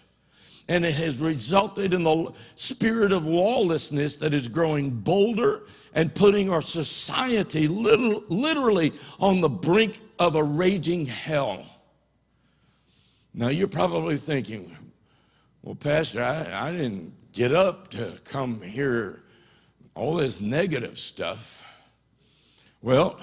And 0.68 0.84
it 0.84 0.94
has 0.96 1.22
resulted 1.22 1.94
in 1.94 2.04
the 2.04 2.30
spirit 2.56 3.14
of 3.14 3.26
lawlessness 3.26 4.18
that 4.18 4.34
is 4.34 4.50
growing 4.50 4.92
bolder 4.92 5.62
and 5.94 6.14
putting 6.14 6.50
our 6.50 6.62
society 6.62 7.70
literally 7.70 8.92
on 9.22 9.40
the 9.40 9.50
brink 9.50 9.98
of 10.20 10.36
a 10.36 10.44
raging 10.44 11.06
hell. 11.06 11.66
Now, 13.34 13.48
you're 13.48 13.70
probably 13.70 14.18
thinking, 14.18 14.76
well, 15.62 15.76
Pastor, 15.76 16.22
I, 16.22 16.68
I 16.68 16.72
didn't 16.74 17.14
get 17.32 17.54
up 17.54 17.90
to 17.92 18.20
come 18.24 18.62
hear 18.62 19.24
all 19.96 20.16
this 20.16 20.42
negative 20.42 20.98
stuff. 20.98 21.68
Well, 22.82 23.20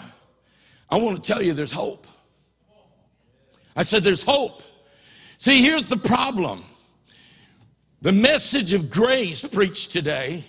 I 0.91 0.97
want 0.99 1.23
to 1.23 1.33
tell 1.33 1.43
you 1.43 1.53
there's 1.53 1.73
hope. 1.73 2.07
I 3.77 3.83
said 3.83 4.03
there's 4.03 4.25
hope. 4.25 4.63
See, 5.39 5.63
here's 5.63 5.89
the 5.89 5.97
problem 5.97 6.65
the 8.01 8.13
message 8.13 8.73
of 8.75 8.91
grace 8.91 9.47
preached 9.47 9.93
today 9.93 10.45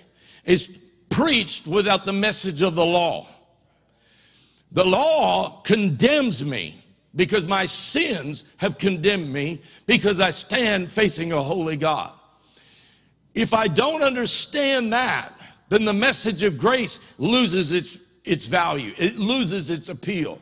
is 0.46 0.80
preached 1.10 1.68
without 1.68 2.06
the 2.06 2.14
message 2.14 2.62
of 2.62 2.76
the 2.76 2.86
law. 2.86 3.28
The 4.72 4.86
law 4.86 5.62
condemns 5.62 6.46
me 6.46 6.76
because 7.16 7.46
my 7.46 7.66
sins 7.66 8.46
have 8.58 8.78
condemned 8.78 9.34
me 9.34 9.62
because 9.88 10.22
I 10.22 10.30
stand 10.30 10.92
facing 10.92 11.32
a 11.32 11.42
holy 11.42 11.76
God. 11.76 12.14
If 13.34 13.54
I 13.54 13.68
don't 13.68 14.02
understand 14.02 14.92
that, 14.94 15.32
then 15.70 15.86
the 15.86 15.94
message 15.94 16.44
of 16.44 16.58
grace 16.58 17.14
loses 17.18 17.72
its, 17.72 18.00
its 18.24 18.48
value, 18.48 18.94
it 18.98 19.18
loses 19.18 19.70
its 19.70 19.90
appeal. 19.90 20.40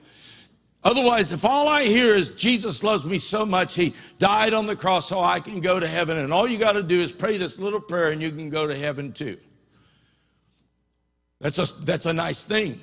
Otherwise, 0.83 1.33
if 1.33 1.43
all 1.43 1.67
I 1.67 1.83
hear 1.83 2.15
is 2.15 2.29
Jesus 2.29 2.81
loves 2.81 3.05
me 3.05 3.17
so 3.17 3.45
much, 3.45 3.75
he 3.75 3.93
died 4.19 4.53
on 4.53 4.67
the 4.67 4.75
cross 4.75 5.09
so 5.09 5.19
I 5.19 5.41
can 5.41 5.59
go 5.59 5.79
to 5.79 5.87
heaven, 5.87 6.17
and 6.17 6.31
all 6.31 6.47
you 6.47 6.57
got 6.57 6.75
to 6.75 6.83
do 6.83 7.01
is 7.01 7.11
pray 7.11 7.37
this 7.37 7.59
little 7.59 7.81
prayer 7.81 8.11
and 8.11 8.21
you 8.21 8.31
can 8.31 8.49
go 8.49 8.67
to 8.67 8.75
heaven 8.75 9.11
too. 9.11 9.37
That's 11.41 11.59
a, 11.59 11.83
that's 11.83 12.05
a 12.05 12.13
nice 12.13 12.41
thing, 12.41 12.75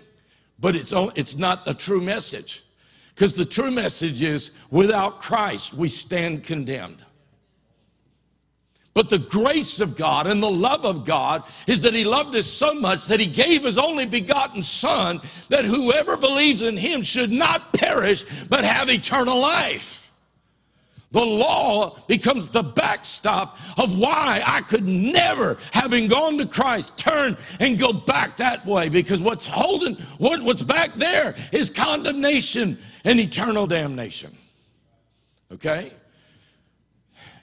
but 0.59 0.77
it's, 0.77 0.93
it's 1.17 1.39
not 1.39 1.65
the 1.65 1.75
true 1.75 2.01
message. 2.01 2.63
Because 3.15 3.35
the 3.35 3.45
true 3.45 3.71
message 3.71 4.23
is 4.23 4.67
without 4.71 5.21
Christ, 5.21 5.75
we 5.75 5.89
stand 5.89 6.43
condemned. 6.43 7.03
But 8.95 9.11
the 9.11 9.19
grace 9.19 9.81
of 9.81 9.97
God 9.97 10.29
and 10.29 10.41
the 10.41 10.51
love 10.51 10.85
of 10.85 11.05
God 11.05 11.43
is 11.67 11.83
that 11.83 11.95
He 11.95 12.05
loved 12.05 12.37
us 12.37 12.47
so 12.47 12.73
much 12.75 13.07
that 13.09 13.19
He 13.19 13.27
gave 13.27 13.65
His 13.65 13.77
only 13.77 14.07
begotten 14.07 14.63
Son, 14.63 15.21
that 15.51 15.65
whoever 15.65 16.17
believes 16.17 16.63
in 16.63 16.77
Him 16.77 17.03
should 17.03 17.33
not 17.33 17.75
perish, 17.75 18.45
but 18.45 18.65
have 18.65 18.89
eternal 18.89 19.41
life. 19.41 20.13
The 21.15 21.25
law 21.25 21.97
becomes 22.09 22.49
the 22.49 22.65
backstop 22.65 23.57
of 23.79 23.99
why 23.99 24.43
I 24.45 24.63
could 24.63 24.85
never, 24.85 25.57
having 25.73 26.09
gone 26.09 26.39
to 26.39 26.47
Christ, 26.47 26.99
turn 26.99 27.37
and 27.61 27.79
go 27.79 27.93
back 27.93 28.37
that 28.39 28.67
way. 28.67 28.89
Because 28.89 29.23
what's 29.23 29.47
holding, 29.47 29.95
what, 30.19 30.43
what's 30.43 30.65
back 30.65 30.93
there 30.95 31.37
is 31.53 31.71
condemnation 31.71 32.77
and 33.05 33.21
eternal 33.21 33.69
damnation. 33.69 34.37
Okay? 35.53 35.93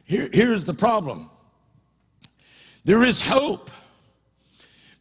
Here, 0.06 0.28
here's 0.34 0.66
the 0.66 0.74
problem 0.74 1.30
there 2.84 3.04
is 3.04 3.30
hope 3.30 3.70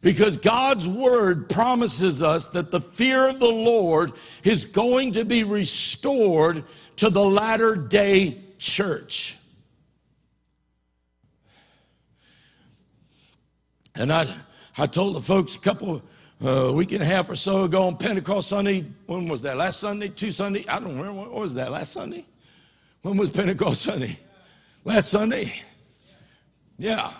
because 0.01 0.37
God's 0.37 0.87
word 0.87 1.49
promises 1.49 2.21
us 2.21 2.49
that 2.49 2.71
the 2.71 2.79
fear 2.79 3.29
of 3.29 3.39
the 3.39 3.49
Lord 3.49 4.11
is 4.43 4.65
going 4.65 5.13
to 5.13 5.25
be 5.25 5.43
restored 5.43 6.63
to 6.97 7.09
the 7.09 7.23
latter 7.23 7.75
day 7.75 8.37
church. 8.57 9.37
And 13.95 14.11
I, 14.11 14.25
I 14.77 14.87
told 14.87 15.15
the 15.15 15.19
folks 15.19 15.55
a 15.55 15.59
couple, 15.59 16.01
uh, 16.43 16.71
week 16.73 16.91
and 16.91 17.01
a 17.01 17.05
half 17.05 17.29
or 17.29 17.35
so 17.35 17.63
ago 17.63 17.83
on 17.83 17.97
Pentecost 17.97 18.49
Sunday, 18.49 18.85
when 19.05 19.27
was 19.27 19.41
that? 19.43 19.57
Last 19.57 19.79
Sunday? 19.79 20.07
Two 20.07 20.31
Sunday? 20.31 20.65
I 20.67 20.79
don't 20.79 20.97
remember. 20.97 21.13
What 21.13 21.31
was 21.31 21.53
that? 21.55 21.71
Last 21.71 21.91
Sunday? 21.91 22.25
When 23.01 23.17
was 23.17 23.31
Pentecost 23.31 23.81
Sunday? 23.81 24.17
Last 24.83 25.09
Sunday? 25.09 25.51
Yeah. 26.77 27.11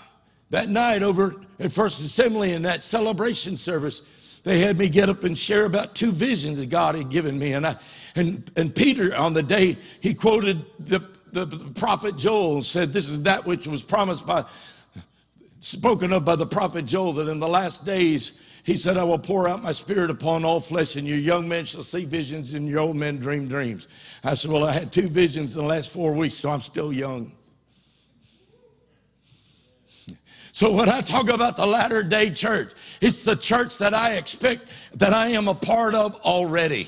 That 0.51 0.67
night 0.69 1.01
over 1.01 1.33
at 1.59 1.71
First 1.71 2.01
Assembly 2.01 2.53
in 2.53 2.61
that 2.63 2.83
celebration 2.83 3.57
service, 3.57 4.41
they 4.43 4.59
had 4.59 4.77
me 4.77 4.89
get 4.89 5.07
up 5.07 5.23
and 5.23 5.37
share 5.37 5.65
about 5.65 5.95
two 5.95 6.11
visions 6.11 6.57
that 6.59 6.69
God 6.69 6.95
had 6.95 7.09
given 7.09 7.39
me. 7.39 7.53
And 7.53 7.65
I, 7.65 7.75
and, 8.15 8.51
and 8.57 8.75
Peter 8.75 9.15
on 9.15 9.33
the 9.33 9.43
day 9.43 9.77
he 10.01 10.13
quoted 10.13 10.65
the, 10.79 10.99
the, 11.31 11.45
prophet 11.75 12.17
Joel 12.17 12.55
and 12.55 12.65
said, 12.65 12.89
This 12.89 13.07
is 13.07 13.23
that 13.23 13.45
which 13.45 13.65
was 13.65 13.81
promised 13.81 14.27
by 14.27 14.43
spoken 15.61 16.11
of 16.11 16.25
by 16.25 16.35
the 16.35 16.45
prophet 16.45 16.85
Joel 16.85 17.13
that 17.13 17.29
in 17.29 17.39
the 17.39 17.47
last 17.47 17.85
days 17.85 18.61
he 18.65 18.75
said, 18.75 18.97
I 18.97 19.05
will 19.05 19.19
pour 19.19 19.47
out 19.47 19.63
my 19.63 19.71
spirit 19.71 20.11
upon 20.11 20.43
all 20.43 20.59
flesh, 20.59 20.95
and 20.95 21.07
your 21.07 21.17
young 21.17 21.47
men 21.47 21.65
shall 21.65 21.81
see 21.81 22.05
visions, 22.05 22.53
and 22.53 22.67
your 22.67 22.81
old 22.81 22.95
men 22.95 23.17
dream 23.17 23.47
dreams. 23.47 23.87
I 24.23 24.35
said, 24.35 24.51
Well, 24.51 24.65
I 24.65 24.73
had 24.73 24.91
two 24.91 25.07
visions 25.07 25.55
in 25.55 25.61
the 25.61 25.67
last 25.67 25.93
four 25.93 26.13
weeks, 26.13 26.35
so 26.35 26.51
I'm 26.51 26.59
still 26.59 26.91
young. 26.91 27.31
So 30.51 30.75
when 30.75 30.89
I 30.89 31.01
talk 31.01 31.31
about 31.31 31.57
the 31.57 31.65
latter 31.65 32.03
day 32.03 32.29
church, 32.29 32.73
it's 33.01 33.23
the 33.23 33.35
church 33.35 33.77
that 33.77 33.93
I 33.93 34.15
expect 34.15 34.99
that 34.99 35.13
I 35.13 35.27
am 35.29 35.47
a 35.47 35.55
part 35.55 35.95
of 35.95 36.15
already. 36.21 36.87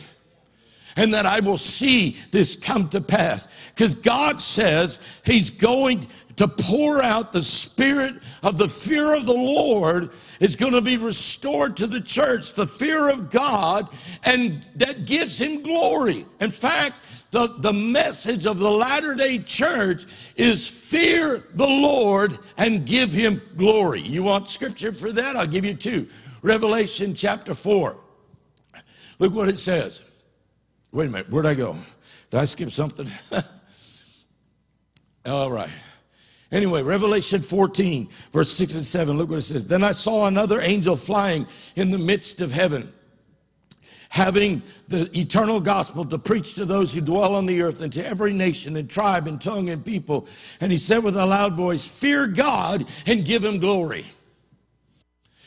And 0.96 1.12
that 1.16 1.26
I 1.26 1.40
will 1.40 1.58
see 1.58 2.12
this 2.32 2.56
come 2.56 2.88
to 2.90 3.02
pass. 3.02 3.72
Because 3.72 3.96
God 3.96 4.40
says 4.40 5.24
He's 5.26 5.50
going 5.50 6.02
to 6.36 6.48
pour 6.48 7.02
out 7.02 7.32
the 7.32 7.42
spirit 7.42 8.16
of 8.44 8.58
the 8.58 8.68
fear 8.68 9.16
of 9.16 9.26
the 9.26 9.34
Lord 9.34 10.04
is 10.40 10.56
going 10.56 10.74
to 10.74 10.82
be 10.82 10.98
restored 10.98 11.78
to 11.78 11.88
the 11.88 12.02
church, 12.02 12.54
the 12.54 12.68
fear 12.68 13.12
of 13.12 13.32
God, 13.32 13.88
and 14.24 14.64
that 14.76 15.06
gives 15.06 15.40
Him 15.40 15.64
glory. 15.64 16.26
In 16.42 16.52
fact, 16.52 16.96
the, 17.34 17.48
the 17.58 17.74
message 17.74 18.46
of 18.46 18.60
the 18.60 18.70
Latter 18.70 19.16
day 19.16 19.40
Church 19.40 20.06
is 20.38 20.92
fear 20.92 21.44
the 21.56 21.66
Lord 21.66 22.38
and 22.60 22.86
give 22.86 23.12
him 23.12 23.42
glory. 23.58 24.02
You 24.02 24.22
want 24.22 24.50
scripture 24.50 24.92
for 24.92 25.12
that? 25.12 25.36
I'll 25.36 25.48
give 25.48 25.66
you 25.66 25.74
two. 25.74 26.06
Revelation 26.44 27.16
chapter 27.16 27.56
4. 27.56 27.98
Look 29.18 29.34
what 29.34 29.50
it 29.50 29.58
says. 29.58 30.08
Wait 30.92 31.10
a 31.10 31.12
minute, 31.12 31.32
where'd 31.32 31.48
I 31.48 31.56
go? 31.56 31.76
Did 32.30 32.40
I 32.40 32.46
skip 32.46 32.70
something? 32.70 33.08
All 35.26 35.52
right. 35.52 35.74
Anyway, 36.52 36.84
Revelation 36.84 37.40
14, 37.40 38.10
verse 38.32 38.52
6 38.52 38.76
and 38.76 38.84
7, 38.84 39.18
look 39.18 39.32
what 39.32 39.40
it 39.40 39.42
says. 39.42 39.66
Then 39.66 39.84
I 39.84 39.90
saw 39.90 40.28
another 40.28 40.60
angel 40.62 40.96
flying 40.96 41.48
in 41.76 41.90
the 41.90 41.98
midst 41.98 42.42
of 42.42 42.52
heaven 42.52 42.94
having 44.14 44.62
the 44.94 45.10
eternal 45.20 45.60
gospel 45.60 46.06
to 46.06 46.20
preach 46.20 46.54
to 46.54 46.66
those 46.66 46.94
who 46.94 47.02
dwell 47.02 47.36
on 47.36 47.48
the 47.48 47.62
earth 47.64 47.82
and 47.82 47.92
to 47.94 48.06
every 48.06 48.32
nation 48.32 48.78
and 48.78 48.88
tribe 48.88 49.26
and 49.26 49.42
tongue 49.42 49.70
and 49.70 49.84
people. 49.84 50.28
And 50.62 50.72
he 50.72 50.78
said 50.78 51.04
with 51.04 51.16
a 51.16 51.26
loud 51.26 51.54
voice, 51.54 52.00
Fear 52.00 52.28
God 52.28 52.86
and 53.08 53.26
give 53.26 53.44
him 53.44 53.58
glory. 53.58 54.06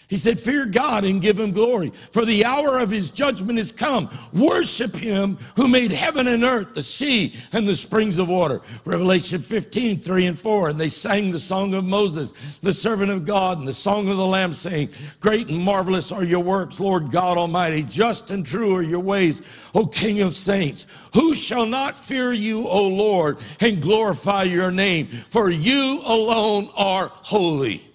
He 0.08 0.16
said, 0.16 0.38
Fear 0.38 0.66
God 0.66 1.04
and 1.04 1.20
give 1.20 1.36
him 1.36 1.50
glory, 1.50 1.90
for 1.90 2.24
the 2.24 2.44
hour 2.44 2.78
of 2.80 2.90
his 2.90 3.10
judgment 3.10 3.58
is 3.58 3.72
come. 3.72 4.08
Worship 4.32 4.94
him 4.94 5.36
who 5.56 5.66
made 5.66 5.90
heaven 5.90 6.28
and 6.28 6.44
earth, 6.44 6.74
the 6.74 6.82
sea, 6.82 7.34
and 7.52 7.66
the 7.66 7.74
springs 7.74 8.20
of 8.20 8.28
water. 8.28 8.60
Revelation 8.84 9.40
15, 9.40 9.98
3 9.98 10.26
and 10.26 10.38
4. 10.38 10.70
And 10.70 10.78
they 10.78 10.88
sang 10.88 11.32
the 11.32 11.40
song 11.40 11.74
of 11.74 11.84
Moses, 11.84 12.58
the 12.58 12.72
servant 12.72 13.10
of 13.10 13.26
God, 13.26 13.58
and 13.58 13.66
the 13.66 13.74
song 13.74 14.08
of 14.08 14.16
the 14.16 14.24
Lamb, 14.24 14.52
saying, 14.52 14.90
Great 15.18 15.50
and 15.50 15.64
marvelous 15.64 16.12
are 16.12 16.24
your 16.24 16.42
works, 16.42 16.78
Lord 16.78 17.10
God 17.10 17.36
Almighty. 17.36 17.82
Just 17.82 18.30
and 18.30 18.46
true 18.46 18.76
are 18.76 18.84
your 18.84 19.00
ways, 19.00 19.72
O 19.74 19.86
King 19.86 20.22
of 20.22 20.32
saints. 20.32 21.10
Who 21.14 21.34
shall 21.34 21.66
not 21.66 21.98
fear 21.98 22.32
you, 22.32 22.64
O 22.68 22.86
Lord, 22.86 23.38
and 23.60 23.82
glorify 23.82 24.44
your 24.44 24.70
name? 24.70 25.06
For 25.06 25.50
you 25.50 26.00
alone 26.06 26.68
are 26.76 27.08
holy. 27.08 27.85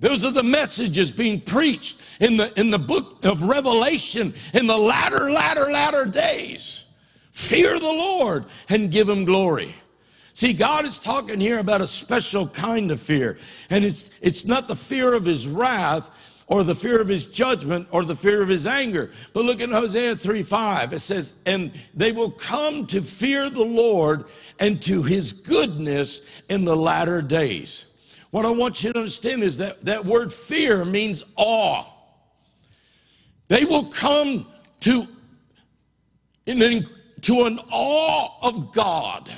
Those 0.00 0.24
are 0.24 0.32
the 0.32 0.42
messages 0.42 1.10
being 1.10 1.40
preached 1.40 2.20
in 2.20 2.36
the, 2.36 2.52
in 2.58 2.70
the 2.70 2.78
book 2.78 3.24
of 3.24 3.44
Revelation 3.44 4.32
in 4.54 4.66
the 4.66 4.76
latter, 4.76 5.30
latter, 5.30 5.70
latter 5.70 6.06
days. 6.06 6.86
Fear 7.32 7.78
the 7.78 7.96
Lord 7.98 8.44
and 8.70 8.90
give 8.90 9.08
him 9.08 9.24
glory. 9.24 9.74
See, 10.32 10.54
God 10.54 10.86
is 10.86 10.98
talking 10.98 11.38
here 11.38 11.58
about 11.58 11.82
a 11.82 11.86
special 11.86 12.48
kind 12.48 12.90
of 12.90 12.98
fear. 12.98 13.38
And 13.68 13.84
it's, 13.84 14.18
it's 14.20 14.46
not 14.46 14.68
the 14.68 14.74
fear 14.74 15.14
of 15.14 15.24
his 15.24 15.46
wrath 15.46 16.44
or 16.46 16.64
the 16.64 16.74
fear 16.74 17.00
of 17.00 17.08
his 17.08 17.32
judgment 17.32 17.86
or 17.90 18.04
the 18.04 18.14
fear 18.14 18.42
of 18.42 18.48
his 18.48 18.66
anger. 18.66 19.10
But 19.34 19.44
look 19.44 19.60
at 19.60 19.68
Hosea 19.68 20.16
3 20.16 20.42
5. 20.42 20.92
It 20.94 20.98
says, 21.00 21.34
And 21.46 21.72
they 21.94 22.12
will 22.12 22.30
come 22.30 22.86
to 22.86 23.02
fear 23.02 23.50
the 23.50 23.64
Lord 23.64 24.24
and 24.58 24.80
to 24.82 25.02
his 25.02 25.32
goodness 25.32 26.42
in 26.48 26.64
the 26.64 26.76
latter 26.76 27.22
days. 27.22 27.89
What 28.30 28.46
I 28.46 28.50
want 28.50 28.82
you 28.82 28.92
to 28.92 28.98
understand 28.98 29.42
is 29.42 29.58
that 29.58 29.80
that 29.82 30.04
word 30.04 30.32
fear 30.32 30.84
means 30.84 31.24
awe. 31.36 31.84
They 33.48 33.64
will 33.64 33.86
come 33.86 34.46
to, 34.80 35.06
in 36.46 36.84
to 37.22 37.44
an 37.46 37.58
awe 37.72 38.48
of 38.48 38.72
God. 38.72 39.32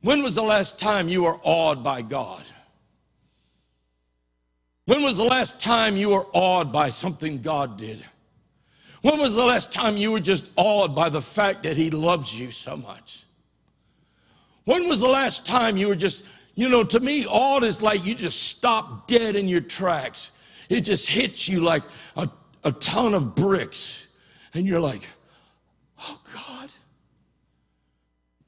When 0.00 0.22
was 0.22 0.34
the 0.34 0.42
last 0.42 0.78
time 0.78 1.08
you 1.08 1.24
were 1.24 1.38
awed 1.42 1.82
by 1.84 2.02
God? 2.02 2.42
When 4.86 5.02
was 5.02 5.16
the 5.16 5.24
last 5.24 5.62
time 5.62 5.96
you 5.96 6.10
were 6.10 6.26
awed 6.32 6.72
by 6.72 6.90
something 6.90 7.38
God 7.38 7.78
did? 7.78 8.04
When 9.00 9.18
was 9.18 9.34
the 9.34 9.44
last 9.44 9.72
time 9.72 9.96
you 9.96 10.12
were 10.12 10.20
just 10.20 10.50
awed 10.56 10.94
by 10.94 11.10
the 11.10 11.20
fact 11.20 11.62
that 11.64 11.76
He 11.76 11.90
loves 11.90 12.38
you 12.38 12.50
so 12.50 12.76
much? 12.76 13.24
When 14.64 14.88
was 14.88 15.00
the 15.00 15.08
last 15.08 15.46
time 15.46 15.76
you 15.76 15.88
were 15.88 15.94
just 15.94 16.24
you 16.54 16.68
know, 16.68 16.84
to 16.84 17.00
me, 17.00 17.26
awed 17.26 17.64
is 17.64 17.82
like 17.82 18.06
you 18.06 18.14
just 18.14 18.56
stop 18.56 19.06
dead 19.06 19.34
in 19.36 19.48
your 19.48 19.60
tracks. 19.60 20.66
It 20.70 20.82
just 20.82 21.10
hits 21.10 21.48
you 21.48 21.60
like 21.60 21.82
a, 22.16 22.28
a 22.64 22.72
ton 22.72 23.14
of 23.14 23.34
bricks. 23.34 24.50
And 24.54 24.64
you're 24.64 24.80
like, 24.80 25.08
oh 26.00 26.18
God. 26.34 26.70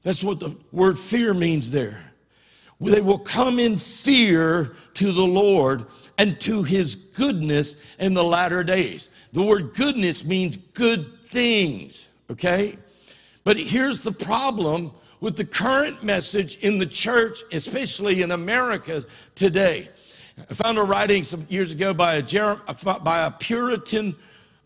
That's 0.03 0.23
what 0.23 0.39
the 0.39 0.55
word 0.71 0.97
fear 0.97 1.33
means 1.33 1.71
there. 1.71 2.01
They 2.79 3.01
will 3.01 3.19
come 3.19 3.59
in 3.59 3.75
fear 3.75 4.67
to 4.93 5.11
the 5.11 5.25
Lord 5.25 5.83
and 6.17 6.39
to 6.41 6.63
his 6.63 7.13
goodness 7.17 7.95
in 7.97 8.13
the 8.13 8.23
latter 8.23 8.63
days. 8.63 9.29
The 9.33 9.43
word 9.43 9.73
goodness 9.75 10.25
means 10.25 10.55
good 10.55 11.23
things, 11.23 12.15
okay? 12.31 12.75
But 13.43 13.57
here's 13.57 14.01
the 14.01 14.11
problem 14.11 14.91
with 15.19 15.35
the 15.35 15.45
current 15.45 16.03
message 16.03 16.57
in 16.57 16.77
the 16.79 16.85
church, 16.85 17.39
especially 17.51 18.21
in 18.21 18.31
America 18.31 19.03
today. 19.35 19.87
I 20.37 20.53
found 20.53 20.77
a 20.77 20.83
writing 20.83 21.23
some 21.23 21.45
years 21.49 21.71
ago 21.71 21.93
by 21.93 22.15
a, 22.15 22.99
by 22.99 23.25
a 23.25 23.31
Puritan 23.31 24.15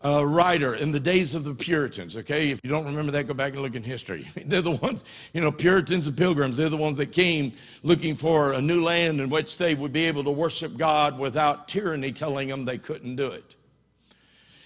uh, 0.04 0.24
writer 0.26 0.74
in 0.74 0.90
the 0.92 1.00
days 1.00 1.34
of 1.34 1.44
the 1.44 1.54
Puritans. 1.54 2.16
Okay, 2.16 2.50
if 2.50 2.60
you 2.62 2.70
don't 2.70 2.84
remember 2.84 3.12
that, 3.12 3.26
go 3.26 3.34
back 3.34 3.52
and 3.52 3.62
look 3.62 3.74
in 3.74 3.82
history. 3.82 4.26
they're 4.46 4.60
the 4.60 4.72
ones, 4.72 5.30
you 5.32 5.40
know, 5.40 5.52
Puritans 5.52 6.08
and 6.08 6.16
Pilgrims. 6.16 6.56
They're 6.56 6.68
the 6.68 6.76
ones 6.76 6.96
that 6.96 7.12
came 7.12 7.52
looking 7.82 8.14
for 8.14 8.52
a 8.52 8.60
new 8.60 8.82
land 8.82 9.20
in 9.20 9.30
which 9.30 9.58
they 9.58 9.74
would 9.74 9.92
be 9.92 10.04
able 10.04 10.24
to 10.24 10.30
worship 10.30 10.76
God 10.76 11.18
without 11.18 11.68
tyranny 11.68 12.12
telling 12.12 12.48
them 12.48 12.64
they 12.64 12.78
couldn't 12.78 13.16
do 13.16 13.28
it. 13.28 13.54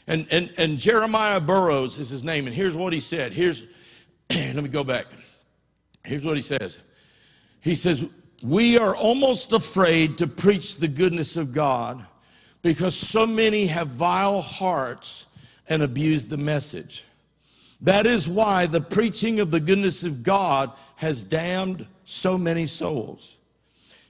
And 0.08 0.26
and 0.30 0.52
and 0.56 0.78
Jeremiah 0.78 1.40
Burroughs 1.40 1.98
is 1.98 2.10
his 2.10 2.24
name, 2.24 2.46
and 2.46 2.54
here's 2.54 2.76
what 2.76 2.92
he 2.92 3.00
said. 3.00 3.32
Here's 3.32 3.64
let 4.30 4.62
me 4.62 4.68
go 4.68 4.84
back. 4.84 5.06
Here's 6.06 6.24
what 6.24 6.36
he 6.36 6.42
says 6.42 6.82
He 7.60 7.74
says, 7.74 8.14
We 8.42 8.78
are 8.78 8.96
almost 8.96 9.52
afraid 9.52 10.18
to 10.18 10.26
preach 10.26 10.78
the 10.78 10.88
goodness 10.88 11.36
of 11.36 11.52
God 11.52 12.04
because 12.62 12.96
so 12.96 13.26
many 13.26 13.66
have 13.66 13.88
vile 13.88 14.40
hearts 14.40 15.26
and 15.68 15.82
abuse 15.82 16.26
the 16.26 16.36
message. 16.36 17.04
That 17.82 18.06
is 18.06 18.28
why 18.28 18.66
the 18.66 18.80
preaching 18.80 19.40
of 19.40 19.50
the 19.50 19.60
goodness 19.60 20.04
of 20.04 20.22
God 20.22 20.72
has 20.96 21.22
damned 21.22 21.86
so 22.04 22.38
many 22.38 22.66
souls. 22.66 23.40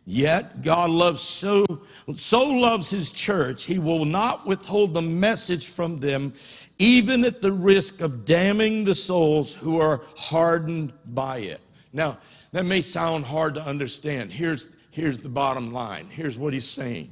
Yet 0.08 0.62
God 0.62 0.90
loves 0.90 1.20
so 1.20 1.66
so 2.14 2.48
loves 2.48 2.90
his 2.90 3.10
church, 3.10 3.64
he 3.64 3.80
will 3.80 4.04
not 4.04 4.46
withhold 4.46 4.94
the 4.94 5.02
message 5.02 5.72
from 5.72 5.96
them 5.96 6.32
even 6.78 7.24
at 7.24 7.40
the 7.40 7.50
risk 7.50 8.02
of 8.02 8.24
damning 8.24 8.84
the 8.84 8.94
souls 8.94 9.56
who 9.56 9.80
are 9.80 10.00
hardened 10.16 10.92
by 11.06 11.38
it. 11.38 11.60
Now, 11.96 12.18
that 12.52 12.66
may 12.66 12.82
sound 12.82 13.24
hard 13.24 13.54
to 13.54 13.62
understand. 13.62 14.30
Here's 14.30 14.76
here's 14.90 15.22
the 15.22 15.30
bottom 15.30 15.72
line. 15.72 16.06
Here's 16.10 16.36
what 16.36 16.52
he's 16.52 16.68
saying. 16.68 17.08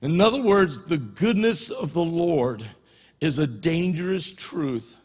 In 0.00 0.20
other 0.20 0.40
words, 0.40 0.86
the 0.86 0.96
goodness 0.96 1.72
of 1.72 1.92
the 1.92 2.00
Lord 2.00 2.64
is 3.20 3.40
a 3.40 3.48
dangerous 3.48 4.32
truth 4.32 4.96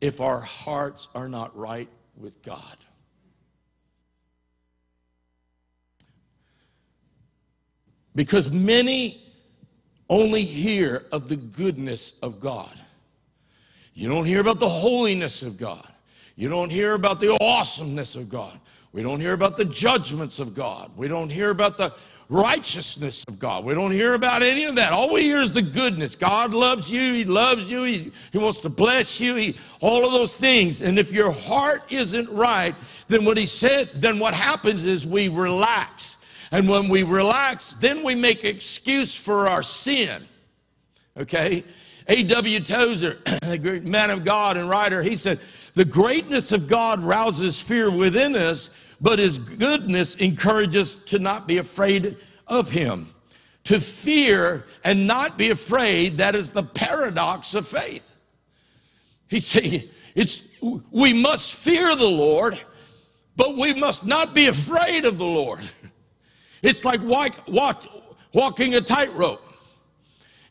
if 0.00 0.20
our 0.20 0.40
hearts 0.40 1.08
are 1.12 1.28
not 1.28 1.56
right 1.56 1.88
with 2.16 2.40
God. 2.42 2.76
Because 8.14 8.52
many 8.54 9.20
only 10.08 10.42
hear 10.42 11.04
of 11.10 11.28
the 11.28 11.36
goodness 11.36 12.20
of 12.20 12.38
God. 12.38 12.72
You 13.92 14.08
don't 14.08 14.24
hear 14.24 14.40
about 14.40 14.60
the 14.60 14.68
holiness 14.68 15.42
of 15.42 15.56
God. 15.56 15.89
You 16.40 16.48
don't 16.48 16.72
hear 16.72 16.94
about 16.94 17.20
the 17.20 17.36
awesomeness 17.38 18.16
of 18.16 18.30
God. 18.30 18.58
We 18.94 19.02
don't 19.02 19.20
hear 19.20 19.34
about 19.34 19.58
the 19.58 19.66
judgments 19.66 20.40
of 20.40 20.54
God. 20.54 20.90
We 20.96 21.06
don't 21.06 21.30
hear 21.30 21.50
about 21.50 21.76
the 21.76 21.94
righteousness 22.30 23.26
of 23.28 23.38
God. 23.38 23.62
We 23.62 23.74
don't 23.74 23.92
hear 23.92 24.14
about 24.14 24.40
any 24.42 24.64
of 24.64 24.74
that. 24.76 24.90
All 24.90 25.12
we 25.12 25.20
hear 25.20 25.42
is 25.42 25.52
the 25.52 25.60
goodness. 25.60 26.16
God 26.16 26.54
loves 26.54 26.90
you. 26.90 27.12
He 27.12 27.26
loves 27.26 27.70
you. 27.70 27.82
He, 27.82 28.10
he 28.32 28.38
wants 28.38 28.62
to 28.62 28.70
bless 28.70 29.20
you. 29.20 29.34
He, 29.34 29.54
all 29.82 30.02
of 30.02 30.12
those 30.12 30.34
things. 30.34 30.80
And 30.80 30.98
if 30.98 31.12
your 31.12 31.30
heart 31.30 31.92
isn't 31.92 32.30
right, 32.30 32.74
then 33.08 33.26
what 33.26 33.36
he 33.36 33.44
said, 33.44 33.88
then 33.88 34.18
what 34.18 34.32
happens 34.32 34.86
is 34.86 35.06
we 35.06 35.28
relax. 35.28 36.48
And 36.52 36.66
when 36.66 36.88
we 36.88 37.02
relax, 37.02 37.72
then 37.74 38.02
we 38.02 38.14
make 38.14 38.44
excuse 38.44 39.14
for 39.20 39.46
our 39.46 39.62
sin. 39.62 40.22
Okay? 41.18 41.64
A.W. 42.10 42.58
Tozer, 42.60 43.14
the 43.24 43.58
great 43.62 43.84
man 43.84 44.10
of 44.10 44.24
God 44.24 44.56
and 44.56 44.68
writer, 44.68 45.00
he 45.00 45.14
said, 45.14 45.38
The 45.38 45.88
greatness 45.88 46.52
of 46.52 46.68
God 46.68 46.98
rouses 46.98 47.62
fear 47.62 47.96
within 47.96 48.34
us, 48.34 48.96
but 49.00 49.20
his 49.20 49.38
goodness 49.38 50.16
encourages 50.16 50.76
us 50.76 51.04
to 51.04 51.20
not 51.20 51.46
be 51.46 51.58
afraid 51.58 52.16
of 52.48 52.68
him. 52.68 53.06
To 53.64 53.78
fear 53.78 54.66
and 54.84 55.06
not 55.06 55.38
be 55.38 55.50
afraid, 55.50 56.14
that 56.14 56.34
is 56.34 56.50
the 56.50 56.64
paradox 56.64 57.54
of 57.54 57.66
faith. 57.66 58.16
He 59.28 59.38
said, 59.38 59.88
it's, 60.16 60.60
we 60.90 61.22
must 61.22 61.64
fear 61.64 61.94
the 61.94 62.08
Lord, 62.08 62.54
but 63.36 63.56
we 63.56 63.72
must 63.74 64.04
not 64.04 64.34
be 64.34 64.48
afraid 64.48 65.04
of 65.04 65.18
the 65.18 65.24
Lord. 65.24 65.60
It's 66.62 66.84
like 66.84 67.00
walk, 67.04 67.32
walk, 67.48 67.86
walking 68.34 68.74
a 68.74 68.82
tightrope. 68.82 69.42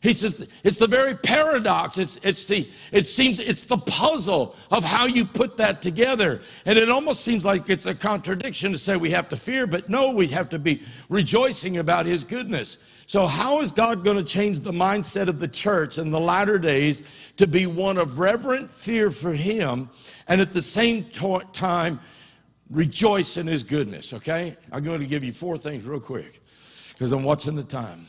He 0.02 0.14
says 0.14 0.48
it's 0.64 0.78
the 0.78 0.86
very 0.86 1.14
paradox. 1.14 1.98
It's, 1.98 2.16
it's 2.22 2.46
the, 2.46 2.60
it 2.90 3.06
seems 3.06 3.38
it's 3.38 3.64
the 3.64 3.76
puzzle 3.76 4.56
of 4.70 4.82
how 4.82 5.04
you 5.04 5.26
put 5.26 5.58
that 5.58 5.82
together. 5.82 6.40
And 6.64 6.78
it 6.78 6.88
almost 6.88 7.22
seems 7.22 7.44
like 7.44 7.68
it's 7.68 7.84
a 7.84 7.94
contradiction 7.94 8.72
to 8.72 8.78
say 8.78 8.96
we 8.96 9.10
have 9.10 9.28
to 9.28 9.36
fear, 9.36 9.66
but 9.66 9.90
no, 9.90 10.14
we 10.14 10.28
have 10.28 10.48
to 10.50 10.58
be 10.58 10.80
rejoicing 11.10 11.76
about 11.76 12.06
his 12.06 12.24
goodness. 12.24 13.04
So, 13.06 13.26
how 13.26 13.60
is 13.60 13.72
God 13.72 14.02
going 14.02 14.16
to 14.16 14.24
change 14.24 14.60
the 14.60 14.70
mindset 14.70 15.28
of 15.28 15.38
the 15.38 15.48
church 15.48 15.98
in 15.98 16.10
the 16.10 16.20
latter 16.20 16.58
days 16.58 17.32
to 17.36 17.46
be 17.46 17.66
one 17.66 17.98
of 17.98 18.18
reverent 18.18 18.70
fear 18.70 19.10
for 19.10 19.32
him 19.32 19.90
and 20.28 20.40
at 20.40 20.50
the 20.52 20.62
same 20.62 21.04
time 21.52 22.00
rejoice 22.70 23.36
in 23.36 23.46
his 23.46 23.64
goodness? 23.64 24.14
Okay? 24.14 24.56
I'm 24.72 24.82
going 24.82 25.00
to 25.00 25.06
give 25.06 25.24
you 25.24 25.32
four 25.32 25.58
things 25.58 25.84
real 25.84 26.00
quick 26.00 26.40
because 26.92 27.12
I'm 27.12 27.24
watching 27.24 27.54
the 27.54 27.64
time. 27.64 28.06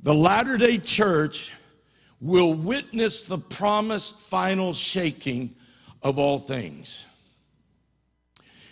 The 0.00 0.14
latter 0.14 0.56
day 0.56 0.78
church 0.78 1.56
will 2.20 2.54
witness 2.54 3.22
the 3.22 3.38
promised 3.38 4.20
final 4.20 4.72
shaking 4.72 5.54
of 6.02 6.18
all 6.18 6.38
things. 6.38 7.06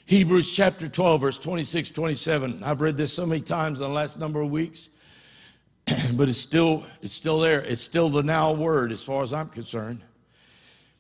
Hebrews 0.07 0.55
chapter 0.55 0.87
12, 0.87 1.21
verse 1.21 1.39
26, 1.39 1.91
27. 1.91 2.63
I've 2.63 2.81
read 2.81 2.97
this 2.97 3.13
so 3.13 3.25
many 3.25 3.41
times 3.41 3.81
in 3.81 3.87
the 3.87 3.93
last 3.93 4.19
number 4.19 4.41
of 4.43 4.51
weeks, 4.51 5.59
but 6.17 6.29
it's 6.29 6.37
still, 6.37 6.85
it's 7.01 7.13
still 7.15 7.41
there. 7.41 7.63
It's 7.63 7.81
still 7.81 8.09
the 8.11 8.23
now 8.23 8.53
word 8.53 8.93
as 8.93 9.03
far 9.03 9.23
as 9.23 9.33
I'm 9.33 9.49
concerned. 9.49 10.03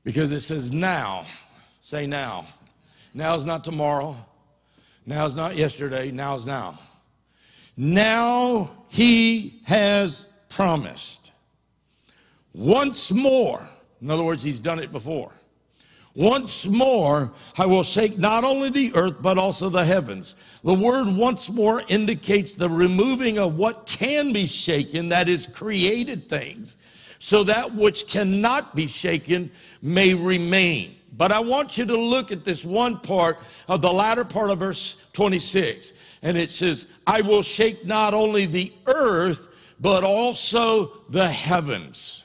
Because 0.05 0.33
it 0.33 0.41
says 0.41 0.73
now. 0.73 1.25
Say 1.81 2.07
now. 2.07 2.47
Now 3.13 3.35
is 3.35 3.45
not 3.45 3.63
tomorrow. 3.63 4.17
Now 5.07 5.27
is 5.27 5.37
not 5.37 5.55
yesterday. 5.57 6.11
Now 6.11 6.35
is 6.35 6.47
now. 6.47 6.79
Now 7.77 8.69
he 8.91 9.61
has 9.67 10.33
promised. 10.49 11.33
Once 12.55 13.13
more, 13.13 13.67
in 14.01 14.11
other 14.11 14.23
words, 14.23 14.43
he's 14.43 14.61
done 14.61 14.79
it 14.79 14.93
before. 14.93 15.33
Once 16.15 16.69
more, 16.69 17.33
I 17.59 17.67
will 17.67 17.83
shake 17.83 18.17
not 18.19 18.45
only 18.45 18.71
the 18.71 18.93
earth, 18.95 19.21
but 19.21 19.37
also 19.37 19.69
the 19.69 19.85
heavens. 19.85 20.61
The 20.63 20.75
word 20.75 21.13
once 21.17 21.53
more 21.53 21.83
indicates 21.89 22.55
the 22.55 22.69
removing 22.69 23.41
of 23.41 23.59
what 23.59 23.87
can 23.87 24.33
be 24.33 24.47
shaken, 24.47 25.09
that 25.09 25.29
is, 25.29 25.49
created 25.49 26.29
things, 26.29 27.17
so 27.19 27.43
that 27.43 27.75
which 27.75 28.07
cannot 28.07 28.77
be 28.77 28.87
shaken 28.87 29.51
may 29.83 30.15
remain. 30.15 30.95
But 31.17 31.33
I 31.33 31.41
want 31.41 31.79
you 31.79 31.87
to 31.87 31.97
look 31.97 32.31
at 32.31 32.45
this 32.45 32.65
one 32.65 32.99
part 32.99 33.39
of 33.69 33.83
the 33.83 33.93
latter 33.93 34.25
part 34.25 34.51
of 34.51 34.59
verse 34.59 35.11
26. 35.15 36.03
And 36.25 36.37
it 36.39 36.51
says, 36.51 36.99
I 37.07 37.21
will 37.21 37.43
shake 37.43 37.87
not 37.87 38.15
only 38.15 38.47
the 38.47 38.73
earth, 38.87 39.77
but 39.79 40.03
also 40.03 40.87
the 41.11 41.29
heavens. 41.29 42.25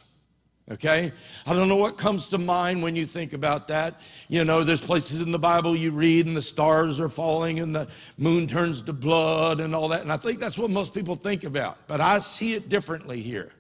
Okay? 0.72 1.12
I 1.46 1.54
don't 1.54 1.68
know 1.68 1.76
what 1.76 1.98
comes 1.98 2.30
to 2.30 2.38
mind 2.38 2.82
when 2.82 2.96
you 2.96 3.06
think 3.06 3.34
about 3.34 3.68
that. 3.68 4.02
You 4.30 4.46
know, 4.46 4.64
there's 4.64 4.86
places 4.86 5.22
in 5.22 5.32
the 5.32 5.40
Bible 5.40 5.76
you 5.76 5.92
read 5.92 6.28
and 6.28 6.38
the 6.38 6.42
stars 6.42 7.02
are 7.02 7.10
falling 7.10 7.60
and 7.60 7.76
the 7.76 7.92
moon 8.18 8.48
turns 8.48 8.82
to 8.84 8.94
blood 8.94 9.60
and 9.60 9.76
all 9.76 9.90
that. 9.90 10.02
And 10.02 10.12
I 10.12 10.18
think 10.18 10.40
that's 10.40 10.58
what 10.58 10.72
most 10.72 10.94
people 10.94 11.16
think 11.16 11.44
about. 11.44 11.78
But 11.88 12.00
I 12.00 12.20
see 12.20 12.54
it 12.54 12.70
differently 12.70 13.22
here. 13.22 13.52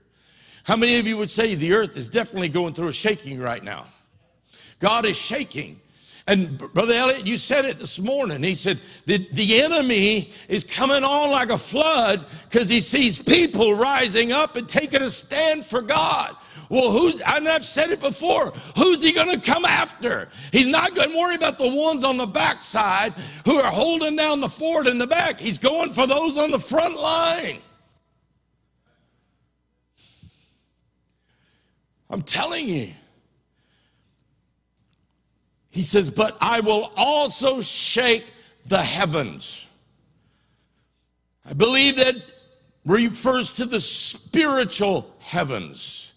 How 0.63 0.77
many 0.77 0.99
of 0.99 1.07
you 1.07 1.17
would 1.17 1.31
say 1.31 1.53
the 1.55 1.73
earth 1.73 1.97
is 1.97 2.07
definitely 2.07 2.49
going 2.49 2.73
through 2.73 2.89
a 2.89 2.93
shaking 2.93 3.39
right 3.39 3.63
now? 3.63 3.87
God 4.79 5.05
is 5.05 5.19
shaking. 5.19 5.81
And 6.29 6.59
Brother 6.59 6.93
Elliot, 6.93 7.25
you 7.25 7.37
said 7.37 7.65
it 7.65 7.79
this 7.79 7.99
morning. 7.99 8.43
He 8.43 8.53
said 8.53 8.77
the, 9.07 9.17
the 9.31 9.61
enemy 9.63 10.31
is 10.47 10.63
coming 10.63 11.03
on 11.03 11.31
like 11.31 11.49
a 11.49 11.57
flood 11.57 12.23
because 12.47 12.69
he 12.69 12.81
sees 12.81 13.19
people 13.23 13.73
rising 13.73 14.31
up 14.31 14.55
and 14.55 14.69
taking 14.69 15.01
a 15.01 15.09
stand 15.09 15.65
for 15.65 15.81
God. 15.81 16.35
Well, 16.69 16.91
who, 16.91 17.13
and 17.35 17.47
I've 17.47 17.63
said 17.63 17.89
it 17.89 17.99
before, 17.99 18.51
who's 18.75 19.01
he 19.01 19.11
going 19.11 19.39
to 19.39 19.51
come 19.51 19.65
after? 19.65 20.29
He's 20.51 20.69
not 20.69 20.93
going 20.93 21.09
to 21.09 21.17
worry 21.17 21.33
about 21.33 21.57
the 21.57 21.73
ones 21.73 22.03
on 22.03 22.17
the 22.17 22.27
backside 22.27 23.13
who 23.43 23.55
are 23.55 23.71
holding 23.71 24.15
down 24.15 24.39
the 24.39 24.47
fort 24.47 24.87
in 24.87 24.99
the 24.99 25.07
back. 25.07 25.39
He's 25.39 25.57
going 25.57 25.93
for 25.93 26.05
those 26.05 26.37
on 26.37 26.51
the 26.51 26.59
front 26.59 26.95
line. 26.95 27.59
I'm 32.11 32.21
telling 32.21 32.67
you. 32.67 32.89
He 35.69 35.81
says, 35.81 36.09
But 36.09 36.37
I 36.41 36.61
will 36.61 36.91
also 36.97 37.61
shake 37.61 38.25
the 38.65 38.79
heavens. 38.79 39.67
I 41.45 41.53
believe 41.53 41.95
that 41.95 42.15
refers 42.85 43.53
to 43.53 43.65
the 43.65 43.79
spiritual 43.79 45.13
heavens. 45.19 46.13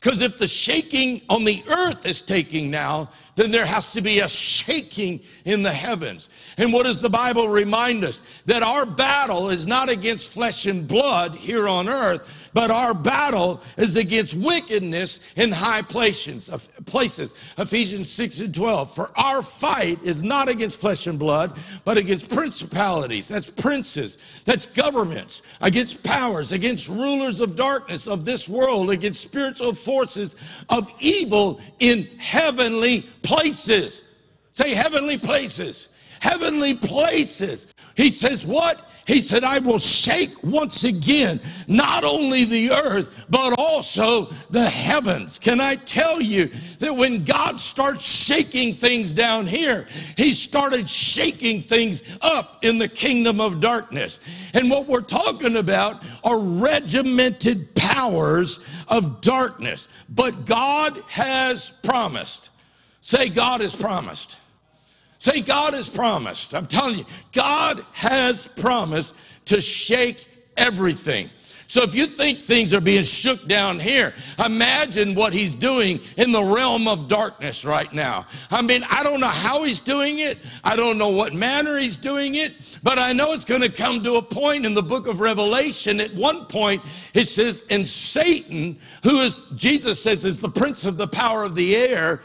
Because 0.00 0.20
if 0.20 0.38
the 0.38 0.48
shaking 0.48 1.20
on 1.28 1.44
the 1.44 1.62
earth 1.70 2.06
is 2.06 2.20
taking 2.20 2.70
now, 2.70 3.08
then 3.36 3.52
there 3.52 3.66
has 3.66 3.92
to 3.92 4.00
be 4.00 4.18
a 4.18 4.28
shaking 4.28 5.20
in 5.44 5.62
the 5.62 5.70
heavens. 5.70 6.28
And 6.58 6.72
what 6.72 6.84
does 6.84 7.00
the 7.00 7.10
Bible 7.10 7.48
remind 7.48 8.04
us? 8.04 8.42
That 8.42 8.62
our 8.62 8.84
battle 8.84 9.48
is 9.48 9.66
not 9.66 9.88
against 9.88 10.32
flesh 10.32 10.66
and 10.66 10.86
blood 10.86 11.34
here 11.34 11.66
on 11.66 11.88
earth, 11.88 12.50
but 12.54 12.70
our 12.70 12.94
battle 12.94 13.60
is 13.78 13.96
against 13.96 14.36
wickedness 14.36 15.32
in 15.34 15.50
high 15.50 15.82
places. 15.82 16.50
places. 16.86 17.32
Ephesians 17.58 18.10
6 18.10 18.40
and 18.40 18.54
12. 18.54 18.94
For 18.94 19.10
our 19.18 19.42
fight 19.42 20.02
is 20.02 20.22
not 20.22 20.48
against 20.48 20.80
flesh 20.80 21.06
and 21.06 21.18
blood, 21.18 21.58
but 21.84 21.96
against 21.96 22.30
principalities. 22.30 23.28
That's 23.28 23.50
princes. 23.50 24.42
That's 24.44 24.66
governments. 24.66 25.58
Against 25.60 26.04
powers. 26.04 26.52
Against 26.52 26.88
rulers 26.88 27.40
of 27.40 27.56
darkness 27.56 28.06
of 28.06 28.24
this 28.24 28.48
world. 28.48 28.90
Against 28.90 29.22
spiritual 29.22 29.72
forces 29.72 30.64
of 30.68 30.90
evil 31.00 31.60
in 31.78 32.04
heavenly 32.18 33.02
places. 33.22 34.10
Say 34.52 34.74
heavenly 34.74 35.16
places. 35.16 35.88
Heavenly 36.22 36.74
places. 36.74 37.74
He 37.96 38.08
says, 38.08 38.46
What? 38.46 38.88
He 39.08 39.20
said, 39.20 39.42
I 39.42 39.58
will 39.58 39.80
shake 39.80 40.30
once 40.44 40.84
again, 40.84 41.40
not 41.66 42.04
only 42.04 42.44
the 42.44 42.70
earth, 42.70 43.26
but 43.28 43.58
also 43.58 44.26
the 44.26 44.64
heavens. 44.64 45.40
Can 45.40 45.60
I 45.60 45.74
tell 45.74 46.20
you 46.22 46.46
that 46.78 46.94
when 46.94 47.24
God 47.24 47.58
starts 47.58 48.28
shaking 48.28 48.72
things 48.72 49.10
down 49.10 49.48
here, 49.48 49.84
He 50.16 50.32
started 50.32 50.88
shaking 50.88 51.60
things 51.60 52.04
up 52.22 52.64
in 52.64 52.78
the 52.78 52.86
kingdom 52.86 53.40
of 53.40 53.58
darkness. 53.58 54.52
And 54.54 54.70
what 54.70 54.86
we're 54.86 55.00
talking 55.00 55.56
about 55.56 56.04
are 56.22 56.40
regimented 56.40 57.74
powers 57.74 58.84
of 58.88 59.20
darkness. 59.22 60.04
But 60.08 60.46
God 60.46 60.96
has 61.08 61.70
promised. 61.82 62.50
Say, 63.00 63.28
God 63.28 63.60
has 63.60 63.74
promised. 63.74 64.38
Say, 65.22 65.40
God 65.40 65.72
has 65.74 65.88
promised. 65.88 66.52
I'm 66.52 66.66
telling 66.66 66.98
you, 66.98 67.04
God 67.32 67.78
has 67.92 68.48
promised 68.48 69.46
to 69.46 69.60
shake 69.60 70.26
everything. 70.56 71.28
So 71.68 71.84
if 71.84 71.94
you 71.94 72.06
think 72.06 72.40
things 72.40 72.74
are 72.74 72.80
being 72.80 73.04
shook 73.04 73.46
down 73.46 73.78
here, 73.78 74.12
imagine 74.44 75.14
what 75.14 75.32
he's 75.32 75.54
doing 75.54 76.00
in 76.16 76.32
the 76.32 76.42
realm 76.42 76.88
of 76.88 77.06
darkness 77.06 77.64
right 77.64 77.90
now. 77.92 78.26
I 78.50 78.62
mean, 78.62 78.82
I 78.90 79.04
don't 79.04 79.20
know 79.20 79.28
how 79.28 79.62
he's 79.62 79.78
doing 79.78 80.18
it. 80.18 80.38
I 80.64 80.74
don't 80.74 80.98
know 80.98 81.10
what 81.10 81.32
manner 81.34 81.78
he's 81.78 81.96
doing 81.96 82.34
it, 82.34 82.80
but 82.82 82.98
I 82.98 83.12
know 83.12 83.32
it's 83.32 83.44
going 83.44 83.62
to 83.62 83.70
come 83.70 84.02
to 84.02 84.16
a 84.16 84.22
point 84.22 84.66
in 84.66 84.74
the 84.74 84.82
book 84.82 85.06
of 85.06 85.20
Revelation. 85.20 86.00
At 86.00 86.12
one 86.14 86.46
point, 86.46 86.82
it 87.14 87.28
says, 87.28 87.64
and 87.70 87.88
Satan, 87.88 88.76
who 89.04 89.20
is, 89.20 89.40
Jesus 89.54 90.02
says, 90.02 90.24
is 90.24 90.40
the 90.40 90.50
prince 90.50 90.84
of 90.84 90.96
the 90.96 91.06
power 91.06 91.44
of 91.44 91.54
the 91.54 91.76
air, 91.76 92.22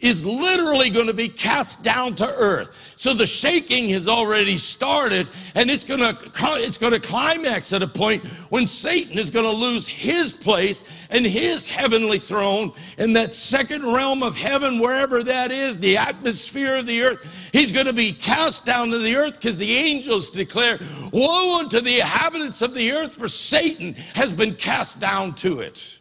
is 0.00 0.24
literally 0.24 0.90
going 0.90 1.06
to 1.08 1.14
be 1.14 1.28
cast 1.28 1.84
down 1.84 2.14
to 2.14 2.26
earth. 2.26 2.94
So 2.96 3.14
the 3.14 3.26
shaking 3.26 3.90
has 3.90 4.08
already 4.08 4.56
started 4.56 5.28
and 5.54 5.70
it's 5.70 5.84
going 5.84 6.00
to 6.00 6.16
it's 6.60 6.78
going 6.78 6.92
to 6.92 7.00
climax 7.00 7.72
at 7.72 7.82
a 7.82 7.86
point 7.86 8.26
when 8.50 8.66
Satan 8.66 9.18
is 9.18 9.30
going 9.30 9.44
to 9.44 9.56
lose 9.56 9.86
his 9.86 10.32
place 10.32 10.82
and 11.10 11.24
his 11.24 11.72
heavenly 11.72 12.18
throne 12.18 12.72
in 12.98 13.12
that 13.12 13.34
second 13.34 13.84
realm 13.84 14.22
of 14.24 14.36
heaven 14.36 14.80
wherever 14.80 15.22
that 15.22 15.52
is, 15.52 15.78
the 15.78 15.96
atmosphere 15.96 16.76
of 16.76 16.86
the 16.86 17.02
earth. 17.02 17.50
He's 17.52 17.70
going 17.70 17.86
to 17.86 17.92
be 17.92 18.12
cast 18.12 18.66
down 18.66 18.90
to 18.90 18.98
the 18.98 19.14
earth 19.14 19.34
because 19.34 19.58
the 19.58 19.76
angels 19.76 20.30
declare, 20.30 20.78
"Woe 21.12 21.60
unto 21.60 21.80
the 21.80 22.00
inhabitants 22.00 22.62
of 22.62 22.74
the 22.74 22.92
earth 22.92 23.14
for 23.14 23.28
Satan 23.28 23.94
has 24.14 24.32
been 24.32 24.54
cast 24.54 24.98
down 24.98 25.34
to 25.36 25.60
it." 25.60 25.98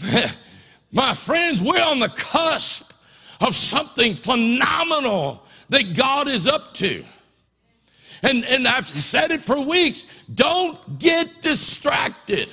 My 0.92 1.14
friends, 1.14 1.62
we're 1.62 1.82
on 1.82 2.00
the 2.00 2.08
cusp 2.08 2.92
of 3.40 3.54
something 3.54 4.14
phenomenal 4.14 5.44
that 5.68 5.96
God 5.96 6.28
is 6.28 6.46
up 6.46 6.74
to. 6.74 7.04
And, 8.22 8.44
and 8.44 8.66
I've 8.66 8.86
said 8.86 9.30
it 9.30 9.40
for 9.40 9.66
weeks. 9.66 10.24
Don't 10.24 10.98
get 10.98 11.26
distracted. 11.40 12.52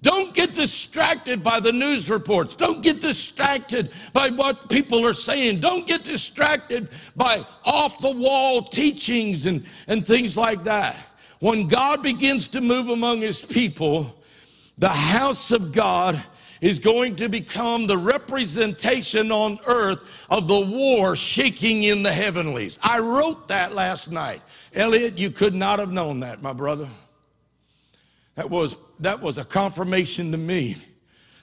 Don't 0.00 0.34
get 0.34 0.54
distracted 0.54 1.42
by 1.42 1.58
the 1.60 1.72
news 1.72 2.08
reports. 2.08 2.54
Don't 2.54 2.82
get 2.82 3.00
distracted 3.00 3.92
by 4.12 4.28
what 4.28 4.70
people 4.70 5.04
are 5.04 5.12
saying. 5.12 5.58
Don't 5.58 5.86
get 5.86 6.04
distracted 6.04 6.88
by 7.16 7.38
off 7.64 7.98
the 7.98 8.12
wall 8.12 8.62
teachings 8.62 9.46
and, 9.46 9.56
and 9.88 10.06
things 10.06 10.36
like 10.36 10.62
that. 10.64 10.96
When 11.40 11.66
God 11.66 12.02
begins 12.02 12.48
to 12.48 12.60
move 12.60 12.88
among 12.88 13.20
his 13.20 13.44
people, 13.44 14.16
the 14.78 14.88
house 14.88 15.50
of 15.50 15.74
God 15.74 16.20
is 16.60 16.78
going 16.78 17.16
to 17.16 17.28
become 17.28 17.86
the 17.86 17.96
representation 17.96 19.30
on 19.30 19.58
earth 19.68 20.26
of 20.30 20.48
the 20.48 20.66
war 20.70 21.14
shaking 21.16 21.84
in 21.84 22.02
the 22.02 22.12
heavenlies. 22.12 22.78
I 22.82 22.98
wrote 22.98 23.48
that 23.48 23.74
last 23.74 24.10
night. 24.10 24.42
Elliot, 24.74 25.18
you 25.18 25.30
could 25.30 25.54
not 25.54 25.78
have 25.78 25.92
known 25.92 26.20
that, 26.20 26.42
my 26.42 26.52
brother. 26.52 26.88
That 28.34 28.50
was, 28.50 28.76
that 29.00 29.20
was 29.20 29.38
a 29.38 29.44
confirmation 29.44 30.30
to 30.32 30.38
me 30.38 30.76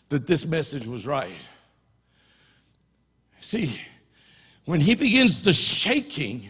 that 0.09 0.27
this 0.27 0.45
message 0.45 0.87
was 0.87 1.05
right. 1.05 1.47
See, 3.39 3.79
when 4.65 4.79
he 4.79 4.95
begins 4.95 5.43
the 5.43 5.53
shaking, 5.53 6.49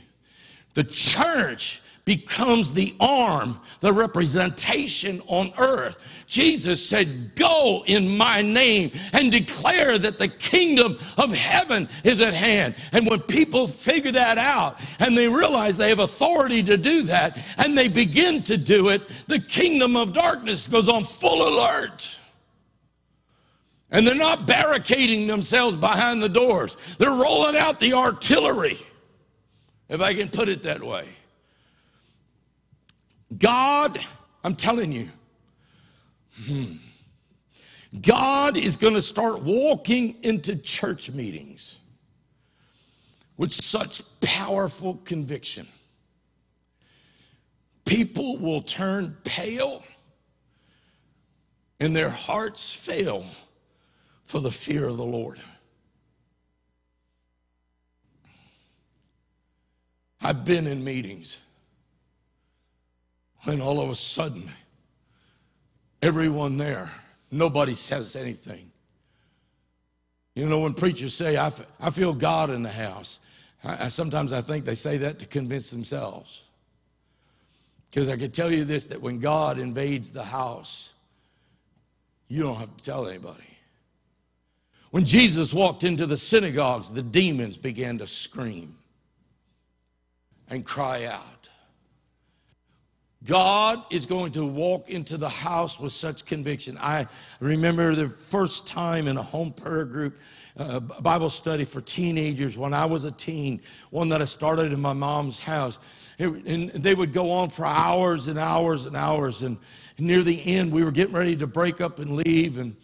the 0.73 0.83
church 0.83 1.81
becomes 2.05 2.71
the 2.71 2.93
arm, 2.99 3.59
the 3.81 3.91
representation 3.91 5.19
on 5.27 5.51
earth. 5.57 6.25
Jesus 6.27 6.87
said, 6.87 7.35
Go 7.35 7.83
in 7.87 8.15
my 8.15 8.41
name 8.41 8.91
and 9.13 9.31
declare 9.31 9.97
that 9.97 10.19
the 10.19 10.27
kingdom 10.27 10.93
of 11.17 11.35
heaven 11.35 11.89
is 12.03 12.21
at 12.21 12.33
hand. 12.33 12.75
And 12.93 13.07
when 13.07 13.19
people 13.21 13.67
figure 13.67 14.11
that 14.11 14.37
out 14.37 14.79
and 14.99 15.17
they 15.17 15.27
realize 15.27 15.77
they 15.77 15.89
have 15.89 15.99
authority 15.99 16.61
to 16.63 16.77
do 16.77 17.03
that 17.03 17.37
and 17.57 17.77
they 17.77 17.89
begin 17.89 18.43
to 18.43 18.57
do 18.57 18.89
it, 18.89 19.07
the 19.27 19.39
kingdom 19.39 19.95
of 19.95 20.13
darkness 20.13 20.67
goes 20.67 20.87
on 20.87 21.03
full 21.03 21.49
alert. 21.49 22.19
And 23.91 24.05
they're 24.05 24.15
not 24.15 24.45
barricading 24.45 25.25
themselves 25.27 25.75
behind 25.75 26.21
the 26.21 26.29
doors, 26.29 26.97
they're 26.97 27.09
rolling 27.09 27.55
out 27.57 27.79
the 27.79 27.93
artillery, 27.93 28.77
if 29.89 30.01
I 30.01 30.13
can 30.13 30.29
put 30.29 30.49
it 30.49 30.63
that 30.63 30.83
way. 30.83 31.14
God, 33.37 33.97
I'm 34.43 34.55
telling 34.55 34.91
you, 34.91 35.09
hmm, 36.43 36.75
God 38.01 38.57
is 38.57 38.77
going 38.77 38.93
to 38.93 39.01
start 39.01 39.41
walking 39.43 40.17
into 40.23 40.61
church 40.61 41.11
meetings 41.11 41.79
with 43.37 43.51
such 43.51 44.01
powerful 44.21 44.95
conviction. 45.05 45.67
People 47.85 48.37
will 48.37 48.61
turn 48.61 49.15
pale 49.23 49.83
and 51.79 51.95
their 51.95 52.09
hearts 52.09 52.75
fail 52.75 53.25
for 54.23 54.39
the 54.39 54.49
fear 54.51 54.87
of 54.87 54.97
the 54.97 55.05
Lord. 55.05 55.39
I've 60.21 60.45
been 60.45 60.65
in 60.65 60.83
meetings 60.83 61.44
and 63.45 63.61
all 63.61 63.79
of 63.79 63.89
a 63.89 63.95
sudden, 63.95 64.43
everyone 66.01 66.57
there, 66.57 66.89
nobody 67.31 67.73
says 67.73 68.15
anything. 68.15 68.71
You 70.35 70.49
know, 70.49 70.61
when 70.61 70.73
preachers 70.73 71.13
say, 71.13 71.37
I, 71.37 71.47
f- 71.47 71.65
I 71.79 71.89
feel 71.89 72.13
God 72.13 72.49
in 72.49 72.63
the 72.63 72.69
house, 72.69 73.19
I, 73.63 73.85
I, 73.85 73.87
sometimes 73.89 74.33
I 74.33 74.41
think 74.41 74.65
they 74.65 74.75
say 74.75 74.97
that 74.97 75.19
to 75.19 75.25
convince 75.25 75.71
themselves. 75.71 76.43
Because 77.89 78.09
I 78.09 78.17
can 78.17 78.31
tell 78.31 78.51
you 78.51 78.65
this 78.65 78.85
that 78.85 79.01
when 79.01 79.19
God 79.19 79.57
invades 79.57 80.11
the 80.11 80.23
house, 80.23 80.95
you 82.27 82.43
don't 82.43 82.57
have 82.57 82.75
to 82.75 82.83
tell 82.83 83.07
anybody. 83.07 83.43
When 84.91 85.05
Jesus 85.05 85.53
walked 85.53 85.83
into 85.83 86.05
the 86.05 86.17
synagogues, 86.17 86.91
the 86.91 87.01
demons 87.01 87.57
began 87.57 87.97
to 87.99 88.07
scream 88.07 88.75
and 90.49 90.65
cry 90.65 91.05
out. 91.05 91.34
God 93.25 93.83
is 93.89 94.05
going 94.05 94.33
to 94.33 94.45
walk 94.45 94.89
into 94.89 95.17
the 95.17 95.29
house 95.29 95.79
with 95.79 95.91
such 95.91 96.25
conviction. 96.25 96.77
I 96.79 97.07
remember 97.39 97.95
the 97.95 98.07
first 98.07 98.67
time 98.67 99.07
in 99.07 99.17
a 99.17 99.21
home 99.21 99.51
prayer 99.51 99.85
group, 99.85 100.15
uh, 100.57 100.79
Bible 101.01 101.29
study 101.29 101.65
for 101.65 101.81
teenagers 101.81 102.57
when 102.57 102.73
I 102.73 102.85
was 102.85 103.03
a 103.05 103.11
teen, 103.11 103.61
one 103.89 104.09
that 104.09 104.21
I 104.21 104.25
started 104.25 104.71
in 104.71 104.79
my 104.79 104.93
mom's 104.93 105.39
house. 105.43 106.13
It, 106.19 106.27
and 106.45 106.69
they 106.69 106.93
would 106.93 107.13
go 107.13 107.31
on 107.31 107.49
for 107.49 107.65
hours 107.65 108.27
and 108.27 108.37
hours 108.37 108.85
and 108.85 108.95
hours. 108.95 109.41
And 109.41 109.57
near 109.97 110.21
the 110.21 110.39
end, 110.45 110.71
we 110.71 110.83
were 110.83 110.91
getting 110.91 111.15
ready 111.15 111.35
to 111.37 111.47
break 111.47 111.81
up 111.81 111.97
and 111.99 112.11
leave, 112.11 112.59
and, 112.59 112.75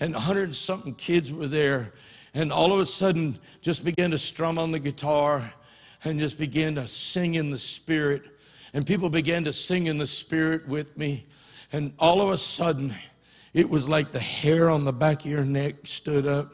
and 0.00 0.14
100 0.14 0.54
something 0.54 0.94
kids 0.94 1.32
were 1.32 1.46
there. 1.46 1.92
And 2.32 2.50
all 2.52 2.72
of 2.72 2.80
a 2.80 2.86
sudden, 2.86 3.36
just 3.60 3.84
began 3.84 4.12
to 4.12 4.18
strum 4.18 4.58
on 4.58 4.72
the 4.72 4.78
guitar 4.78 5.42
and 6.04 6.18
just 6.18 6.38
began 6.38 6.76
to 6.76 6.88
sing 6.88 7.34
in 7.34 7.50
the 7.50 7.58
spirit 7.58 8.22
and 8.72 8.86
people 8.86 9.10
began 9.10 9.44
to 9.44 9.52
sing 9.52 9.86
in 9.86 9.98
the 9.98 10.06
spirit 10.06 10.68
with 10.68 10.96
me. 10.96 11.24
And 11.72 11.92
all 11.98 12.20
of 12.20 12.30
a 12.30 12.36
sudden, 12.36 12.90
it 13.54 13.68
was 13.68 13.88
like 13.88 14.12
the 14.12 14.20
hair 14.20 14.70
on 14.70 14.84
the 14.84 14.92
back 14.92 15.20
of 15.20 15.30
your 15.30 15.44
neck 15.44 15.74
stood 15.84 16.26
up. 16.26 16.52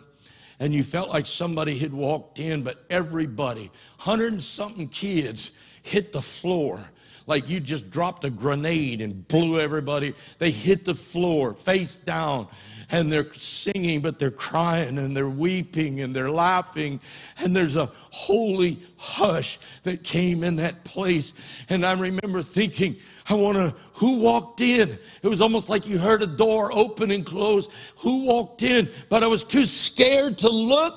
And 0.59 0.73
you 0.73 0.83
felt 0.83 1.11
like 1.11 1.27
somebody 1.27 1.79
had 1.79 1.93
walked 1.93 2.39
in, 2.39 2.63
but 2.65 2.83
everybody, 2.89 3.71
hundred 3.99 4.33
and 4.33 4.43
something 4.43 4.89
kids, 4.89 5.81
hit 5.85 6.13
the 6.13 6.23
floor 6.23 6.83
like 7.27 7.49
you 7.49 7.61
just 7.61 7.91
dropped 7.91 8.25
a 8.25 8.31
grenade 8.31 9.01
and 9.01 9.27
blew 9.29 9.59
everybody. 9.59 10.15
They 10.39 10.51
hit 10.51 10.85
the 10.85 10.95
floor 10.95 11.55
face 11.55 11.97
down 11.97 12.49
and 12.91 13.13
they're 13.13 13.29
singing, 13.31 14.01
but 14.01 14.19
they're 14.19 14.31
crying 14.31 14.99
and 14.99 15.17
they're 15.17 15.29
weeping 15.29 16.01
and 16.01 16.15
they're 16.15 16.31
laughing. 16.31 17.01
And 17.43 17.55
there's 17.55 17.77
a 17.77 17.87
holy 17.93 18.79
hush 18.97 19.59
that 19.83 20.05
came 20.05 20.45
in 20.45 20.57
that 20.57 20.85
place. 20.85 21.67
And 21.69 21.85
I 21.85 21.93
remember 21.95 22.43
thinking, 22.43 22.97
I 23.29 23.35
want 23.35 23.57
to, 23.57 23.75
who 23.95 24.21
walked 24.21 24.61
in? 24.61 24.89
It 25.23 25.29
was 25.29 25.41
almost 25.41 25.69
like 25.69 25.87
you 25.87 25.99
heard 25.99 26.23
a 26.23 26.27
door 26.27 26.71
open 26.73 27.11
and 27.11 27.27
close. 27.27 27.93
Who 27.99 28.25
walked 28.25 28.63
in? 28.63 28.89
But 29.11 29.25
I 29.25 29.27
was 29.27 29.43
too 29.43 29.65
scared 29.65 30.39
to 30.39 30.49
look. 30.49 30.95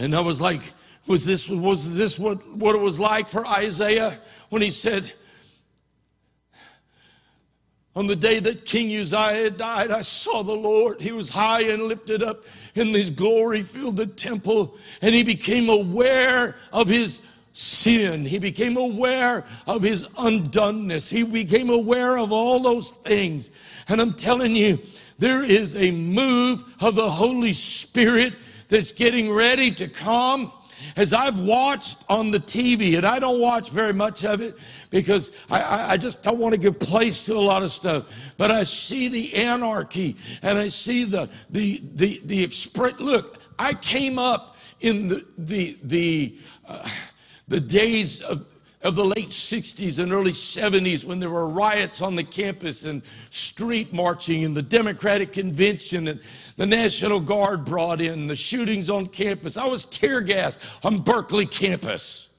And 0.00 0.14
I 0.14 0.20
was 0.20 0.40
like, 0.40 0.60
was 1.08 1.24
this, 1.24 1.50
was 1.50 1.96
this 1.96 2.18
what, 2.18 2.46
what 2.56 2.76
it 2.76 2.80
was 2.80 3.00
like 3.00 3.28
for 3.28 3.46
Isaiah 3.46 4.16
when 4.50 4.62
he 4.62 4.70
said, 4.70 5.10
on 7.96 8.06
the 8.06 8.14
day 8.14 8.38
that 8.38 8.66
King 8.66 8.94
Uzziah 8.94 9.50
died, 9.50 9.90
I 9.90 10.02
saw 10.02 10.42
the 10.42 10.52
Lord. 10.52 11.00
He 11.00 11.12
was 11.12 11.30
high 11.30 11.62
and 11.62 11.84
lifted 11.84 12.22
up, 12.22 12.44
and 12.76 12.94
his 12.94 13.08
glory 13.08 13.62
filled 13.62 13.96
the 13.96 14.06
temple, 14.06 14.76
and 15.00 15.14
he 15.14 15.24
became 15.24 15.70
aware 15.70 16.54
of 16.74 16.88
his 16.88 17.36
sin. 17.52 18.26
He 18.26 18.38
became 18.38 18.76
aware 18.76 19.46
of 19.66 19.82
his 19.82 20.08
undoneness. 20.18 21.10
He 21.10 21.24
became 21.24 21.70
aware 21.70 22.18
of 22.18 22.32
all 22.32 22.60
those 22.60 22.90
things. 22.90 23.84
And 23.88 23.98
I'm 23.98 24.12
telling 24.12 24.54
you, 24.54 24.76
there 25.18 25.42
is 25.42 25.82
a 25.82 25.90
move 25.90 26.76
of 26.82 26.96
the 26.96 27.08
Holy 27.08 27.54
Spirit 27.54 28.34
that's 28.68 28.92
getting 28.92 29.32
ready 29.32 29.70
to 29.70 29.88
come. 29.88 30.52
As 30.96 31.12
I've 31.12 31.38
watched 31.40 32.04
on 32.08 32.30
the 32.30 32.38
TV, 32.38 32.96
and 32.96 33.04
I 33.04 33.18
don't 33.18 33.40
watch 33.40 33.70
very 33.70 33.92
much 33.92 34.24
of 34.24 34.40
it 34.40 34.54
because 34.90 35.44
I, 35.50 35.88
I, 35.90 35.96
just 35.98 36.24
don't 36.24 36.38
want 36.38 36.54
to 36.54 36.60
give 36.60 36.80
place 36.80 37.24
to 37.24 37.34
a 37.34 37.38
lot 37.38 37.62
of 37.62 37.70
stuff. 37.70 38.34
But 38.38 38.50
I 38.50 38.62
see 38.62 39.08
the 39.08 39.34
anarchy 39.34 40.16
and 40.42 40.58
I 40.58 40.68
see 40.68 41.04
the 41.04 41.26
the 41.50 41.82
the 41.94 42.20
the 42.24 42.42
express. 42.42 42.98
Look, 42.98 43.42
I 43.58 43.74
came 43.74 44.18
up 44.18 44.56
in 44.80 45.08
the 45.08 45.26
the 45.36 45.76
the 45.82 46.34
uh, 46.66 46.88
the 47.48 47.60
days 47.60 48.22
of 48.22 48.55
of 48.86 48.94
the 48.94 49.04
late 49.04 49.30
60s 49.30 50.00
and 50.00 50.12
early 50.12 50.30
70s 50.30 51.04
when 51.04 51.18
there 51.18 51.28
were 51.28 51.48
riots 51.48 52.00
on 52.00 52.14
the 52.14 52.22
campus 52.22 52.84
and 52.84 53.04
street 53.04 53.92
marching 53.92 54.44
and 54.44 54.56
the 54.56 54.62
Democratic 54.62 55.32
Convention 55.32 56.06
and 56.06 56.20
the 56.56 56.66
National 56.66 57.18
Guard 57.18 57.64
brought 57.64 58.00
in, 58.00 58.28
the 58.28 58.36
shootings 58.36 58.88
on 58.88 59.06
campus. 59.06 59.56
I 59.56 59.66
was 59.66 59.84
tear 59.84 60.20
gassed 60.20 60.84
on 60.84 61.00
Berkeley 61.00 61.46
campus. 61.46 62.32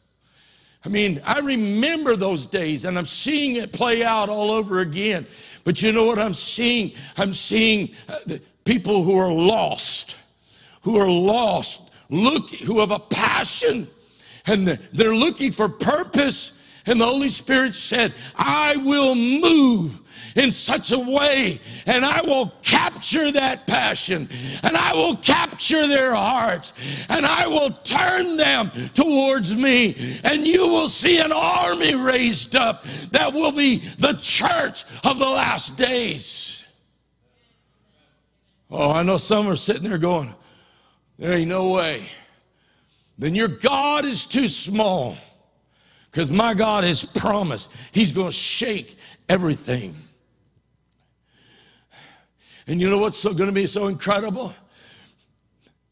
I 0.86 0.90
mean, 0.90 1.20
I 1.26 1.42
remember 1.42 2.16
those 2.16 2.46
days 2.46 2.86
and 2.86 2.98
I'm 2.98 3.06
seeing 3.06 3.58
it 3.58 3.74
play 3.74 4.06
out 4.06 4.30
all 4.30 4.50
over 4.50 4.80
again. 4.80 5.28
But 5.66 5.82
you 5.82 5.92
know 5.92 6.06
what 6.06 6.18
I'm 6.18 6.34
seeing? 6.34 6.94
I'm 7.18 7.34
seeing 7.34 7.90
uh, 8.08 8.38
people 8.64 9.04
who 9.04 9.18
are 9.18 9.32
lost, 9.32 10.18
who 10.84 10.96
are 10.96 11.10
lost, 11.10 12.10
look, 12.10 12.50
who 12.52 12.80
have 12.80 12.92
a 12.92 13.00
passion 13.00 13.86
and 14.48 14.68
they're 14.68 15.16
looking 15.16 15.52
for 15.52 15.70
purpose. 15.70 16.54
And 16.86 17.02
the 17.02 17.06
Holy 17.06 17.28
Spirit 17.28 17.74
said, 17.74 18.14
I 18.38 18.78
will 18.78 19.14
move 19.14 20.02
in 20.38 20.52
such 20.52 20.92
a 20.92 21.00
way 21.00 21.60
and 21.88 22.06
I 22.06 22.22
will 22.24 22.54
capture 22.62 23.32
that 23.32 23.66
passion 23.66 24.28
and 24.64 24.78
I 24.78 24.92
will 24.94 25.16
capture 25.18 25.86
their 25.88 26.14
hearts 26.14 26.74
and 27.10 27.26
I 27.26 27.48
will 27.48 27.72
turn 27.72 28.38
them 28.38 28.72
towards 28.94 29.56
me 29.56 29.96
and 30.24 30.48
you 30.48 30.68
will 30.68 30.88
see 30.88 31.20
an 31.20 31.32
army 31.34 31.96
raised 31.96 32.56
up 32.56 32.84
that 33.12 33.34
will 33.34 33.52
be 33.52 33.78
the 33.78 34.18
church 34.22 34.84
of 35.04 35.20
the 35.20 35.30
last 35.30 35.78
days. 35.78 36.64
Oh, 38.70 38.92
I 38.92 39.04
know 39.04 39.18
some 39.18 39.48
are 39.48 39.56
sitting 39.56 39.90
there 39.90 39.98
going, 39.98 40.34
there 41.18 41.34
ain't 41.34 41.50
no 41.50 41.74
way 41.74 42.04
then 43.18 43.36
your 43.36 43.48
God 43.48 44.06
is 44.06 44.26
too 44.26 44.48
small. 44.48 45.18
Because 46.12 46.32
my 46.32 46.54
God 46.54 46.84
has 46.84 47.06
promised 47.06 47.94
He's 47.94 48.12
going 48.12 48.30
to 48.30 48.36
shake 48.36 48.96
everything. 49.30 49.94
And 52.68 52.82
you 52.82 52.90
know 52.90 52.98
what's 52.98 53.18
so 53.18 53.34
going 53.34 53.50
to 53.50 53.56
be 53.56 53.66
so 53.66 53.88
incredible? 53.88 54.54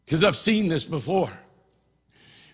Because 0.06 0.24
I've 0.24 0.36
seen 0.36 0.68
this 0.68 0.84
before. 0.84 1.30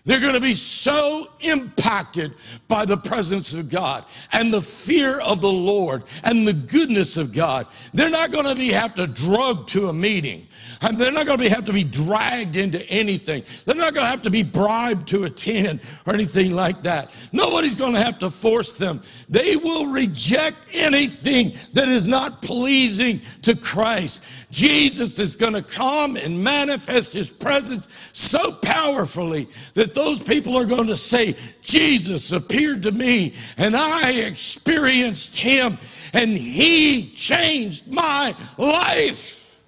They're 0.04 0.20
going 0.20 0.34
to 0.34 0.40
be 0.40 0.54
so 0.54 1.28
impacted 1.40 2.34
by 2.66 2.84
the 2.84 2.96
presence 2.96 3.54
of 3.54 3.70
God 3.70 4.04
and 4.32 4.52
the 4.52 4.60
fear 4.60 5.20
of 5.20 5.40
the 5.40 5.52
Lord 5.52 6.02
and 6.24 6.46
the 6.46 6.54
goodness 6.72 7.16
of 7.16 7.32
God. 7.32 7.66
They're 7.94 8.10
not 8.10 8.32
going 8.32 8.46
to 8.46 8.56
be 8.56 8.70
have 8.72 8.96
to 8.96 9.06
drug 9.06 9.68
to 9.68 9.88
a 9.88 9.92
meeting. 9.92 10.46
And 10.80 10.98
they're 10.98 11.12
not 11.12 11.26
going 11.26 11.38
to 11.38 11.44
be, 11.44 11.50
have 11.50 11.66
to 11.66 11.72
be 11.72 11.84
dragged 11.84 12.56
into 12.56 12.84
anything. 12.90 13.44
They're 13.64 13.76
not 13.76 13.94
going 13.94 14.04
to 14.04 14.10
have 14.10 14.22
to 14.22 14.30
be 14.30 14.42
bribed 14.42 15.06
to 15.08 15.24
attend 15.24 15.80
or 16.06 16.14
anything 16.14 16.56
like 16.56 16.82
that. 16.82 17.28
Nobody's 17.32 17.76
going 17.76 17.94
to 17.94 18.00
have 18.00 18.18
to 18.20 18.30
force 18.30 18.74
them. 18.74 19.00
They 19.28 19.56
will 19.56 19.92
reject 19.92 20.56
anything 20.74 21.50
that 21.74 21.88
is 21.88 22.08
not 22.08 22.42
pleasing 22.42 23.20
to 23.42 23.56
Christ. 23.56 24.50
Jesus 24.50 25.20
is 25.20 25.36
going 25.36 25.54
to 25.54 25.62
come 25.62 26.16
and 26.16 26.42
manifest 26.42 27.14
his 27.14 27.30
presence 27.30 28.10
so 28.12 28.52
powerfully 28.62 29.46
that 29.74 29.91
those 29.94 30.22
people 30.22 30.56
are 30.56 30.66
going 30.66 30.86
to 30.88 30.96
say, 30.96 31.34
Jesus 31.62 32.32
appeared 32.32 32.82
to 32.84 32.92
me 32.92 33.34
and 33.58 33.74
I 33.76 34.12
experienced 34.26 35.36
him 35.36 35.72
and 36.14 36.30
he 36.30 37.10
changed 37.14 37.90
my 37.90 38.34
life. 38.58 39.60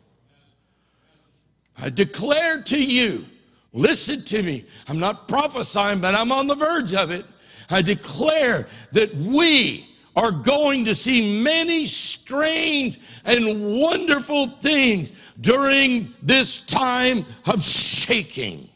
I 1.78 1.90
declare 1.90 2.62
to 2.62 2.82
you, 2.82 3.24
listen 3.72 4.24
to 4.26 4.42
me. 4.42 4.64
I'm 4.88 4.98
not 4.98 5.28
prophesying, 5.28 6.01
but 6.01 6.14
I'm 6.14 6.32
on 6.32 6.46
the 6.46 6.55
verge 6.55 6.94
of 6.94 7.10
it. 7.10 7.24
I 7.70 7.82
declare 7.82 8.62
that 8.92 9.12
we 9.14 9.86
are 10.16 10.30
going 10.30 10.84
to 10.84 10.94
see 10.94 11.42
many 11.42 11.86
strange 11.86 13.01
and 13.24 13.80
wonderful 13.80 14.46
things 14.46 15.34
during 15.40 16.09
this 16.22 16.64
time 16.66 17.18
of 17.52 17.62
shaking. 17.62 18.68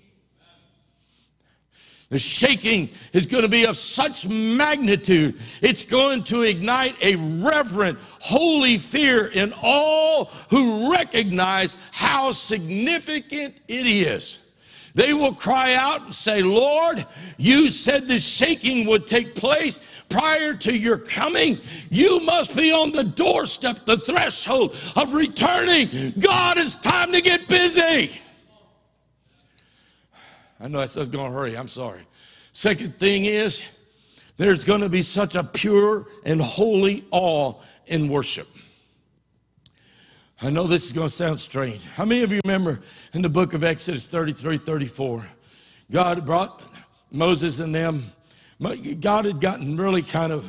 The 2.10 2.18
shaking 2.18 2.88
is 3.12 3.26
going 3.26 3.44
to 3.44 3.50
be 3.50 3.66
of 3.66 3.76
such 3.76 4.26
magnitude, 4.26 5.34
it's 5.62 5.82
going 5.82 6.24
to 6.24 6.42
ignite 6.42 6.94
a 7.04 7.16
reverent, 7.16 7.98
holy 8.20 8.78
fear 8.78 9.30
in 9.34 9.52
all 9.62 10.24
who 10.50 10.90
recognize 10.90 11.76
how 11.92 12.32
significant 12.32 13.54
it 13.68 13.86
is. 13.86 14.46
They 14.94 15.12
will 15.12 15.34
cry 15.34 15.74
out 15.74 16.00
and 16.00 16.14
say, 16.14 16.42
Lord, 16.42 16.98
you 17.36 17.68
said 17.68 18.08
the 18.08 18.18
shaking 18.18 18.88
would 18.88 19.06
take 19.06 19.34
place 19.34 20.04
prior 20.08 20.54
to 20.54 20.76
your 20.76 20.98
coming. 20.98 21.56
You 21.90 22.24
must 22.24 22.56
be 22.56 22.72
on 22.72 22.92
the 22.92 23.04
doorstep, 23.04 23.84
the 23.84 23.98
threshold 23.98 24.72
of 24.96 25.12
returning. 25.12 25.88
God, 26.18 26.56
it's 26.58 26.74
time 26.80 27.12
to 27.12 27.20
get 27.20 27.46
busy. 27.48 28.18
I 30.60 30.68
know 30.68 30.80
I 30.80 30.86
said 30.86 31.10
going 31.12 31.30
to 31.30 31.36
hurry. 31.36 31.56
I'm 31.56 31.68
sorry. 31.68 32.02
Second 32.52 32.94
thing 32.94 33.24
is, 33.24 33.78
there's 34.36 34.64
going 34.64 34.80
to 34.80 34.88
be 34.88 35.02
such 35.02 35.34
a 35.34 35.44
pure 35.44 36.04
and 36.24 36.40
holy 36.40 37.04
awe 37.10 37.54
in 37.86 38.08
worship. 38.08 38.46
I 40.40 40.50
know 40.50 40.64
this 40.64 40.86
is 40.86 40.92
going 40.92 41.08
to 41.08 41.12
sound 41.12 41.38
strange. 41.40 41.84
How 41.86 42.04
many 42.04 42.22
of 42.22 42.30
you 42.30 42.40
remember 42.44 42.78
in 43.12 43.22
the 43.22 43.28
book 43.28 43.54
of 43.54 43.64
Exodus 43.64 44.08
33 44.08 44.56
34? 44.56 45.26
God 45.90 46.24
brought 46.24 46.64
Moses 47.10 47.58
and 47.58 47.74
them. 47.74 48.02
God 49.00 49.24
had 49.24 49.40
gotten 49.40 49.76
really 49.76 50.02
kind 50.02 50.32
of 50.32 50.44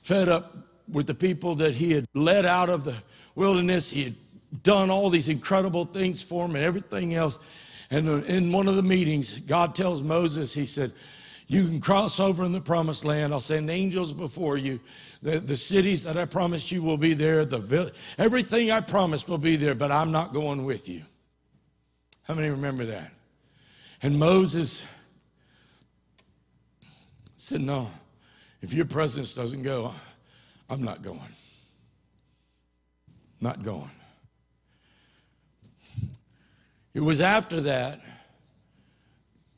fed 0.00 0.28
up 0.28 0.56
with 0.90 1.06
the 1.06 1.14
people 1.14 1.54
that 1.56 1.74
he 1.74 1.92
had 1.92 2.06
led 2.14 2.46
out 2.46 2.70
of 2.70 2.84
the 2.84 2.96
wilderness. 3.34 3.90
He 3.90 4.04
had 4.04 4.14
done 4.62 4.90
all 4.90 5.10
these 5.10 5.28
incredible 5.28 5.84
things 5.84 6.22
for 6.22 6.46
them 6.46 6.56
and 6.56 6.64
everything 6.64 7.14
else. 7.14 7.63
And 7.94 8.08
uh, 8.08 8.24
in 8.24 8.50
one 8.50 8.66
of 8.66 8.74
the 8.74 8.82
meetings, 8.82 9.38
God 9.38 9.76
tells 9.76 10.02
Moses, 10.02 10.52
He 10.52 10.66
said, 10.66 10.92
You 11.46 11.64
can 11.68 11.80
cross 11.80 12.18
over 12.18 12.44
in 12.44 12.50
the 12.50 12.60
promised 12.60 13.04
land. 13.04 13.32
I'll 13.32 13.38
send 13.38 13.70
angels 13.70 14.12
before 14.12 14.58
you. 14.58 14.80
The, 15.22 15.38
the 15.38 15.56
cities 15.56 16.02
that 16.02 16.16
I 16.16 16.24
promised 16.24 16.72
you 16.72 16.82
will 16.82 16.96
be 16.96 17.14
there. 17.14 17.44
The, 17.44 17.96
everything 18.18 18.72
I 18.72 18.80
promised 18.80 19.28
will 19.28 19.38
be 19.38 19.54
there, 19.54 19.76
but 19.76 19.92
I'm 19.92 20.10
not 20.10 20.32
going 20.32 20.64
with 20.64 20.88
you. 20.88 21.02
How 22.24 22.34
many 22.34 22.48
remember 22.48 22.84
that? 22.86 23.12
And 24.02 24.18
Moses 24.18 25.06
said, 27.36 27.60
No, 27.60 27.88
if 28.60 28.74
your 28.74 28.86
presence 28.86 29.34
doesn't 29.34 29.62
go, 29.62 29.94
I'm 30.68 30.82
not 30.82 31.02
going. 31.02 31.20
Not 33.40 33.62
going. 33.62 33.90
It 36.94 37.00
was 37.00 37.20
after 37.20 37.60
that 37.62 37.98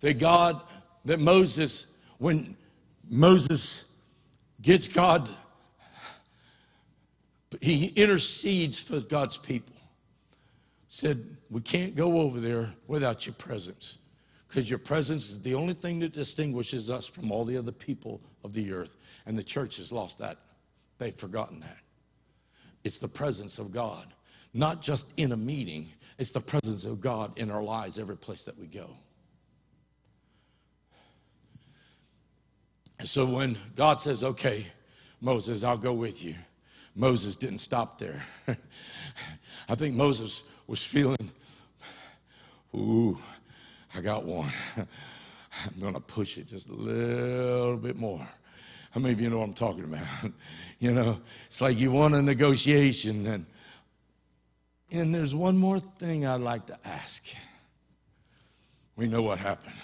that 0.01 0.19
God, 0.19 0.61
that 1.05 1.21
Moses, 1.21 1.87
when 2.19 2.57
Moses 3.09 3.99
gets 4.61 4.89
God, 4.89 5.29
he 7.61 7.87
intercedes 7.89 8.83
for 8.83 9.01
God's 9.01 9.37
people. 9.37 9.75
Said, 10.89 11.23
We 11.51 11.61
can't 11.61 11.95
go 11.95 12.21
over 12.21 12.41
there 12.41 12.75
without 12.87 13.27
your 13.27 13.35
presence 13.35 13.99
because 14.49 14.69
your 14.71 14.79
presence 14.79 15.31
is 15.31 15.43
the 15.43 15.55
only 15.55 15.75
thing 15.75 15.99
that 16.01 16.13
distinguishes 16.13 16.91
us 16.91 17.07
from 17.07 17.31
all 17.31 17.45
the 17.45 17.57
other 17.57 17.73
people 17.73 18.21
of 18.45 18.53
the 18.53 18.73
earth. 18.73 18.97
And 19.27 19.37
the 19.37 19.43
church 19.43 19.77
has 19.77 19.93
lost 19.93 20.19
that. 20.21 20.39
They've 20.99 21.15
forgotten 21.15 21.61
that. 21.61 21.79
It's 22.85 22.99
the 22.99 23.09
presence 23.09 23.59
of 23.59 23.73
God, 23.73 24.07
not 24.57 24.83
just 24.83 25.19
in 25.19 25.33
a 25.33 25.37
meeting, 25.37 25.89
it's 26.19 26.33
the 26.33 26.41
presence 26.41 26.85
of 26.87 27.01
God 27.01 27.39
in 27.39 27.51
our 27.51 27.63
lives 27.63 27.99
every 27.99 28.17
place 28.17 28.45
that 28.45 28.59
we 28.59 28.67
go. 28.67 28.89
So 33.05 33.27
when 33.27 33.57
God 33.75 34.01
says, 34.01 34.25
okay, 34.25 34.67
Moses, 35.21 35.63
I'll 35.63 35.77
go 35.77 35.93
with 35.93 36.25
you, 36.25 36.35
Moses 36.95 37.37
didn't 37.37 37.59
stop 37.59 37.99
there. 37.99 38.23
I 39.69 39.75
think 39.75 39.95
Moses 39.95 40.43
was 40.67 40.85
feeling, 40.85 41.31
ooh, 42.75 43.19
I 43.95 44.01
got 44.01 44.25
one. 44.25 44.51
I'm 44.77 45.81
going 45.81 45.95
to 45.95 46.01
push 46.01 46.39
it 46.39 46.49
just 46.49 46.69
a 46.69 46.75
little 46.75 47.77
bit 47.77 47.97
more. 47.97 48.27
How 48.93 49.01
many 49.01 49.13
of 49.13 49.21
you 49.21 49.29
know 49.29 49.39
what 49.41 49.49
I'm 49.49 49.55
talking 49.55 49.85
about? 49.85 50.07
you 50.79 50.93
know, 50.93 51.21
it's 51.47 51.61
like 51.61 51.79
you 51.79 51.93
want 51.93 52.15
a 52.15 52.23
negotiation, 52.23 53.27
and, 53.27 53.47
and 54.91 55.15
there's 55.15 55.35
one 55.35 55.57
more 55.57 55.79
thing 55.79 56.27
I'd 56.27 56.41
like 56.41 56.67
to 56.67 56.79
ask. 56.85 57.25
We 58.97 59.07
know 59.07 59.23
what 59.23 59.39
happened. 59.39 59.75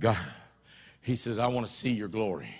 God, 0.00 0.16
he 1.02 1.14
says, 1.14 1.38
I 1.38 1.48
want 1.48 1.66
to 1.66 1.72
see 1.72 1.92
your 1.92 2.08
glory. 2.08 2.54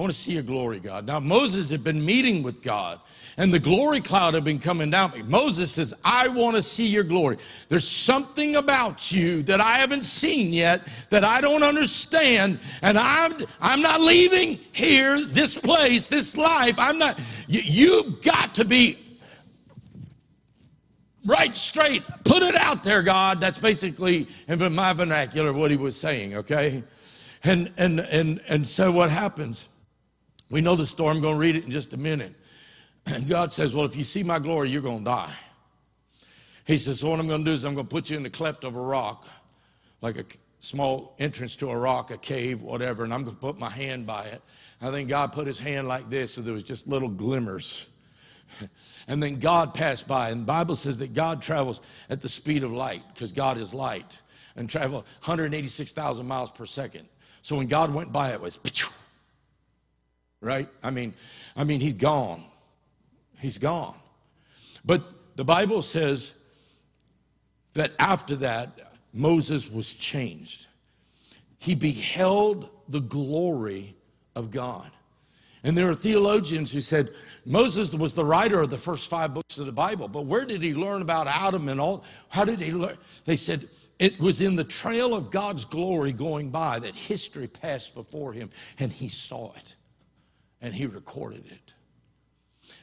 I 0.00 0.02
want 0.02 0.14
to 0.14 0.18
see 0.18 0.32
your 0.32 0.42
glory, 0.42 0.80
God. 0.80 1.06
Now, 1.06 1.20
Moses 1.20 1.70
had 1.70 1.84
been 1.84 2.02
meeting 2.02 2.42
with 2.42 2.62
God, 2.62 2.98
and 3.36 3.52
the 3.52 3.60
glory 3.60 4.00
cloud 4.00 4.32
had 4.32 4.44
been 4.44 4.58
coming 4.58 4.88
down. 4.88 5.10
Moses 5.28 5.72
says, 5.72 6.00
I 6.06 6.26
want 6.28 6.56
to 6.56 6.62
see 6.62 6.88
your 6.90 7.04
glory. 7.04 7.36
There's 7.68 7.86
something 7.86 8.56
about 8.56 9.12
you 9.12 9.42
that 9.42 9.60
I 9.60 9.72
haven't 9.72 10.02
seen 10.02 10.54
yet 10.54 10.86
that 11.10 11.22
I 11.22 11.42
don't 11.42 11.62
understand, 11.62 12.60
and 12.82 12.96
I'm, 12.96 13.32
I'm 13.60 13.82
not 13.82 14.00
leaving 14.00 14.58
here, 14.72 15.16
this 15.16 15.60
place, 15.60 16.08
this 16.08 16.34
life. 16.34 16.78
I'm 16.78 16.98
not, 16.98 17.20
you, 17.46 17.60
you've 17.62 18.22
got 18.22 18.54
to 18.54 18.64
be 18.64 18.96
right 21.26 21.54
straight. 21.54 22.06
Put 22.24 22.42
it 22.42 22.54
out 22.58 22.82
there, 22.84 23.02
God. 23.02 23.38
That's 23.38 23.58
basically, 23.58 24.28
in 24.48 24.74
my 24.74 24.94
vernacular, 24.94 25.52
what 25.52 25.70
he 25.70 25.76
was 25.76 25.94
saying, 25.94 26.36
okay? 26.36 26.82
And, 27.44 27.70
and, 27.76 28.00
and, 28.00 28.40
and 28.48 28.66
so 28.66 28.90
what 28.92 29.10
happens? 29.10 29.69
We 30.50 30.60
know 30.60 30.76
the 30.76 30.86
story. 30.86 31.14
I'm 31.14 31.20
going 31.20 31.34
to 31.34 31.40
read 31.40 31.56
it 31.56 31.64
in 31.64 31.70
just 31.70 31.94
a 31.94 31.96
minute. 31.96 32.34
And 33.06 33.28
God 33.28 33.52
says, 33.52 33.74
Well, 33.74 33.86
if 33.86 33.96
you 33.96 34.04
see 34.04 34.22
my 34.22 34.38
glory, 34.38 34.70
you're 34.70 34.82
going 34.82 34.98
to 34.98 35.04
die. 35.04 35.32
He 36.66 36.76
says, 36.76 37.00
So 37.00 37.10
what 37.10 37.20
I'm 37.20 37.28
going 37.28 37.44
to 37.44 37.50
do 37.50 37.54
is 37.54 37.64
I'm 37.64 37.74
going 37.74 37.86
to 37.86 37.90
put 37.90 38.10
you 38.10 38.16
in 38.16 38.22
the 38.22 38.30
cleft 38.30 38.64
of 38.64 38.76
a 38.76 38.80
rock, 38.80 39.26
like 40.02 40.16
a 40.16 40.24
small 40.58 41.14
entrance 41.18 41.56
to 41.56 41.70
a 41.70 41.76
rock, 41.76 42.10
a 42.10 42.18
cave, 42.18 42.62
whatever, 42.62 43.04
and 43.04 43.14
I'm 43.14 43.24
going 43.24 43.36
to 43.36 43.40
put 43.40 43.58
my 43.58 43.70
hand 43.70 44.06
by 44.06 44.24
it. 44.24 44.42
I 44.82 44.90
think 44.90 45.08
God 45.08 45.32
put 45.32 45.46
his 45.46 45.60
hand 45.60 45.88
like 45.88 46.08
this, 46.08 46.34
so 46.34 46.42
there 46.42 46.54
was 46.54 46.64
just 46.64 46.88
little 46.88 47.10
glimmers. 47.10 47.90
And 49.08 49.20
then 49.20 49.40
God 49.40 49.74
passed 49.74 50.06
by. 50.06 50.30
And 50.30 50.42
the 50.42 50.46
Bible 50.46 50.76
says 50.76 50.98
that 50.98 51.14
God 51.14 51.42
travels 51.42 51.80
at 52.08 52.20
the 52.20 52.28
speed 52.28 52.62
of 52.62 52.70
light 52.70 53.02
because 53.12 53.32
God 53.32 53.56
is 53.56 53.74
light 53.74 54.20
and 54.54 54.70
travel 54.70 54.98
186,000 55.24 56.26
miles 56.26 56.52
per 56.52 56.64
second. 56.64 57.08
So 57.42 57.56
when 57.56 57.66
God 57.66 57.92
went 57.92 58.12
by, 58.12 58.30
it 58.30 58.40
was 58.40 58.58
right? 60.40 60.68
I 60.82 60.90
mean, 60.90 61.14
I 61.56 61.64
mean, 61.64 61.80
he's 61.80 61.94
gone. 61.94 62.42
He's 63.40 63.58
gone. 63.58 63.96
But 64.84 65.02
the 65.36 65.44
Bible 65.44 65.82
says 65.82 66.40
that 67.74 67.92
after 67.98 68.36
that, 68.36 68.78
Moses 69.12 69.72
was 69.72 69.94
changed. 69.96 70.66
He 71.58 71.74
beheld 71.74 72.70
the 72.88 73.00
glory 73.00 73.94
of 74.34 74.50
God. 74.50 74.90
And 75.62 75.76
there 75.76 75.90
are 75.90 75.94
theologians 75.94 76.72
who 76.72 76.80
said 76.80 77.10
Moses 77.44 77.94
was 77.94 78.14
the 78.14 78.24
writer 78.24 78.60
of 78.60 78.70
the 78.70 78.78
first 78.78 79.10
five 79.10 79.34
books 79.34 79.58
of 79.58 79.66
the 79.66 79.72
Bible, 79.72 80.08
but 80.08 80.24
where 80.24 80.46
did 80.46 80.62
he 80.62 80.74
learn 80.74 81.02
about 81.02 81.26
Adam 81.26 81.68
and 81.68 81.78
all? 81.78 82.04
How 82.30 82.46
did 82.46 82.60
he 82.60 82.72
learn? 82.72 82.96
They 83.26 83.36
said 83.36 83.66
it 83.98 84.18
was 84.18 84.40
in 84.40 84.56
the 84.56 84.64
trail 84.64 85.14
of 85.14 85.30
God's 85.30 85.66
glory 85.66 86.14
going 86.14 86.50
by 86.50 86.78
that 86.78 86.96
history 86.96 87.46
passed 87.46 87.94
before 87.94 88.32
him 88.32 88.48
and 88.78 88.90
he 88.90 89.08
saw 89.08 89.52
it 89.52 89.76
and 90.60 90.74
he 90.74 90.86
recorded 90.86 91.46
it. 91.46 91.74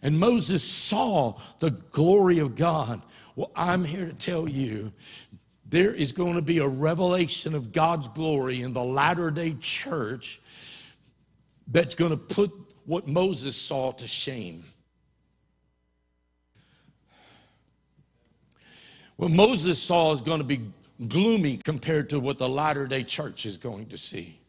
And 0.02 0.20
Moses 0.20 0.64
saw 0.64 1.34
the 1.60 1.72
glory 1.91 2.40
of 2.40 2.56
God. 2.56 3.02
Well, 3.36 3.52
I'm 3.56 3.84
here 3.84 4.08
to 4.08 4.16
tell 4.16 4.48
you 4.48 4.91
there 5.70 5.94
is 5.94 6.12
going 6.12 6.36
to 6.36 6.41
be 6.41 6.60
a 6.60 6.68
revelation 6.68 7.56
of 7.56 7.72
God's 7.72 8.08
glory 8.08 8.62
in 8.62 8.74
the 8.74 8.84
latter 8.84 9.32
day 9.32 9.56
church 9.60 10.40
that's 11.68 11.95
going 11.95 12.12
to 12.12 12.18
put 12.18 12.52
what 12.86 13.08
Moses 13.08 13.56
saw 13.56 13.91
to 13.91 14.08
shame. 14.08 14.64
What 19.18 19.32
Moses 19.32 19.82
saw 19.82 20.12
is 20.12 20.22
going 20.22 20.40
to 20.40 20.45
be 20.45 20.62
gloomy 21.08 21.58
compared 21.58 22.10
to 22.12 22.20
what 22.20 22.38
the 22.38 22.48
latter 22.48 22.88
day 22.88 23.04
church 23.04 23.45
is 23.45 23.58
going 23.58 23.88
to 23.88 23.98
see. 23.98 24.40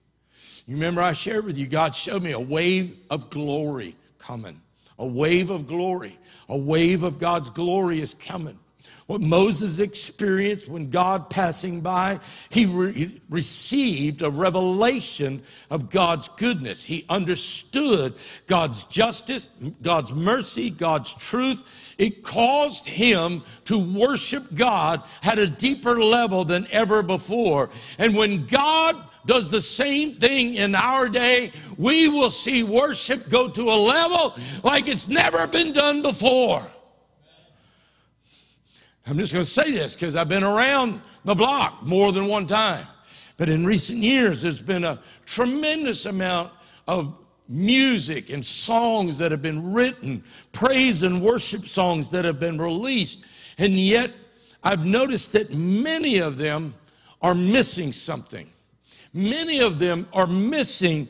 You 0.68 0.74
remember 0.74 1.00
I 1.00 1.14
shared 1.14 1.46
with 1.46 1.56
you, 1.56 1.66
God 1.66 1.94
showed 1.94 2.22
me 2.22 2.32
a 2.32 2.40
wave 2.40 2.94
of 3.08 3.30
glory 3.30 3.96
coming. 4.18 4.60
A 4.98 5.06
wave 5.06 5.48
of 5.48 5.66
glory. 5.66 6.18
A 6.50 6.58
wave 6.58 7.04
of 7.04 7.18
God's 7.18 7.48
glory 7.48 8.00
is 8.00 8.12
coming. 8.12 8.58
What 9.06 9.22
Moses 9.22 9.80
experienced 9.80 10.70
when 10.70 10.90
God 10.90 11.30
passing 11.30 11.80
by, 11.80 12.18
he 12.50 12.66
re- 12.66 13.18
received 13.30 14.20
a 14.20 14.28
revelation 14.28 15.40
of 15.70 15.88
God's 15.88 16.28
goodness. 16.28 16.84
He 16.84 17.06
understood 17.08 18.12
God's 18.46 18.84
justice, 18.84 19.46
God's 19.80 20.14
mercy, 20.14 20.68
God's 20.68 21.14
truth. 21.14 21.87
It 21.98 22.22
caused 22.22 22.86
him 22.86 23.42
to 23.64 23.78
worship 23.78 24.44
God 24.54 25.02
at 25.24 25.38
a 25.38 25.48
deeper 25.48 26.00
level 26.00 26.44
than 26.44 26.66
ever 26.70 27.02
before. 27.02 27.70
And 27.98 28.16
when 28.16 28.46
God 28.46 28.94
does 29.26 29.50
the 29.50 29.60
same 29.60 30.14
thing 30.14 30.54
in 30.54 30.76
our 30.76 31.08
day, 31.08 31.50
we 31.76 32.08
will 32.08 32.30
see 32.30 32.62
worship 32.62 33.28
go 33.28 33.48
to 33.48 33.62
a 33.62 33.74
level 33.74 34.34
like 34.62 34.86
it's 34.86 35.08
never 35.08 35.48
been 35.48 35.72
done 35.72 36.02
before. 36.02 36.62
I'm 39.06 39.16
just 39.16 39.32
going 39.32 39.44
to 39.44 39.50
say 39.50 39.72
this 39.72 39.94
because 39.94 40.16
I've 40.16 40.28
been 40.28 40.44
around 40.44 41.00
the 41.24 41.34
block 41.34 41.84
more 41.84 42.12
than 42.12 42.28
one 42.28 42.46
time. 42.46 42.86
But 43.38 43.48
in 43.48 43.64
recent 43.64 44.00
years, 44.00 44.42
there's 44.42 44.62
been 44.62 44.84
a 44.84 45.00
tremendous 45.24 46.06
amount 46.06 46.52
of 46.86 47.14
music 47.48 48.30
and 48.30 48.44
songs 48.44 49.18
that 49.18 49.30
have 49.30 49.42
been 49.42 49.72
written, 49.72 50.22
praise 50.52 51.02
and 51.02 51.22
worship 51.22 51.62
songs 51.62 52.10
that 52.10 52.24
have 52.24 52.38
been 52.38 52.58
released. 52.60 53.26
And 53.58 53.72
yet, 53.72 54.12
I've 54.62 54.84
noticed 54.84 55.32
that 55.32 55.54
many 55.54 56.18
of 56.18 56.36
them 56.36 56.74
are 57.22 57.34
missing 57.34 57.92
something. 57.92 58.48
Many 59.14 59.60
of 59.60 59.78
them 59.78 60.06
are 60.12 60.26
missing 60.26 61.08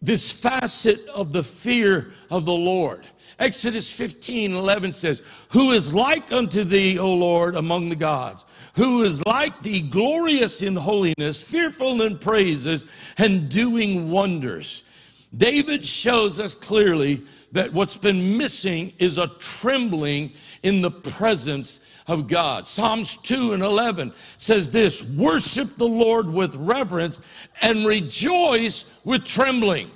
this 0.00 0.42
facet 0.42 0.98
of 1.14 1.32
the 1.32 1.42
fear 1.42 2.12
of 2.30 2.44
the 2.44 2.52
Lord. 2.52 3.06
Exodus 3.40 3.96
15, 3.96 4.52
11 4.52 4.92
says, 4.92 5.48
Who 5.52 5.70
is 5.70 5.94
like 5.94 6.30
unto 6.30 6.62
thee, 6.62 6.98
O 6.98 7.14
Lord, 7.14 7.54
among 7.54 7.88
the 7.88 7.96
gods? 7.96 8.72
Who 8.76 9.02
is 9.02 9.24
like 9.24 9.58
thee, 9.60 9.88
glorious 9.88 10.62
in 10.62 10.76
holiness, 10.76 11.50
fearful 11.50 12.02
in 12.02 12.18
praises, 12.18 13.14
and 13.18 13.48
doing 13.48 14.10
wonders? 14.10 15.28
David 15.36 15.84
shows 15.84 16.38
us 16.38 16.54
clearly 16.54 17.20
that 17.52 17.72
what's 17.72 17.96
been 17.96 18.36
missing 18.36 18.92
is 18.98 19.16
a 19.16 19.28
trembling 19.38 20.32
in 20.62 20.82
the 20.82 20.90
presence 20.90 22.02
of 22.08 22.28
God. 22.28 22.66
Psalms 22.66 23.16
2 23.16 23.52
and 23.52 23.62
11 23.62 24.12
says 24.12 24.70
this 24.70 25.16
Worship 25.18 25.76
the 25.76 25.86
Lord 25.86 26.28
with 26.28 26.56
reverence 26.56 27.48
and 27.62 27.86
rejoice 27.86 29.00
with 29.04 29.24
trembling. 29.24 29.90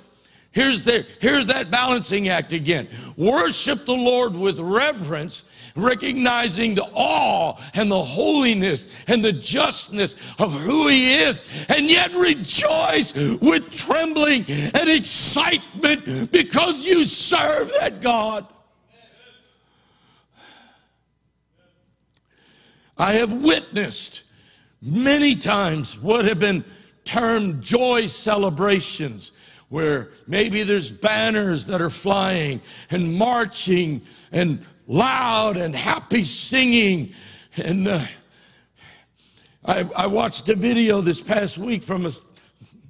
Here's, 0.55 0.83
the, 0.83 1.05
here's 1.19 1.47
that 1.47 1.69
balancing 1.69 2.29
act 2.29 2.53
again. 2.53 2.87
Worship 3.17 3.85
the 3.85 3.91
Lord 3.91 4.33
with 4.33 4.57
reverence, 4.57 5.73
recognizing 5.75 6.75
the 6.75 6.89
awe 6.93 7.59
and 7.73 7.91
the 7.91 8.01
holiness 8.01 9.03
and 9.09 9.21
the 9.21 9.33
justness 9.33 10.33
of 10.39 10.53
who 10.61 10.87
He 10.87 11.07
is, 11.07 11.67
and 11.75 11.85
yet 11.87 12.09
rejoice 12.13 13.37
with 13.41 13.69
trembling 13.69 14.45
and 14.47 14.97
excitement 14.97 16.31
because 16.31 16.87
you 16.87 17.03
serve 17.03 17.69
that 17.81 17.99
God. 18.01 18.47
I 22.97 23.11
have 23.15 23.43
witnessed 23.43 24.23
many 24.81 25.35
times 25.35 26.01
what 26.01 26.23
have 26.23 26.39
been 26.39 26.63
termed 27.03 27.61
joy 27.61 28.07
celebrations 28.07 29.33
where 29.69 30.09
maybe 30.27 30.63
there's 30.63 30.91
banners 30.91 31.65
that 31.65 31.81
are 31.81 31.89
flying 31.89 32.59
and 32.91 33.13
marching 33.13 34.01
and 34.31 34.65
loud 34.87 35.57
and 35.57 35.75
happy 35.75 36.23
singing. 36.23 37.09
And 37.65 37.87
uh, 37.87 37.99
I, 39.65 39.83
I, 39.97 40.07
watched 40.07 40.49
a 40.49 40.55
video 40.55 41.01
this 41.01 41.21
past 41.21 41.57
week 41.57 41.81
from 41.81 42.05
a 42.05 42.11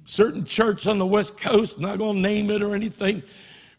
certain 0.04 0.44
church 0.44 0.86
on 0.86 0.98
the 0.98 1.06
West 1.06 1.42
Coast, 1.42 1.80
not 1.80 1.98
going 1.98 2.16
to 2.16 2.22
name 2.22 2.50
it 2.50 2.62
or 2.62 2.74
anything, 2.74 3.22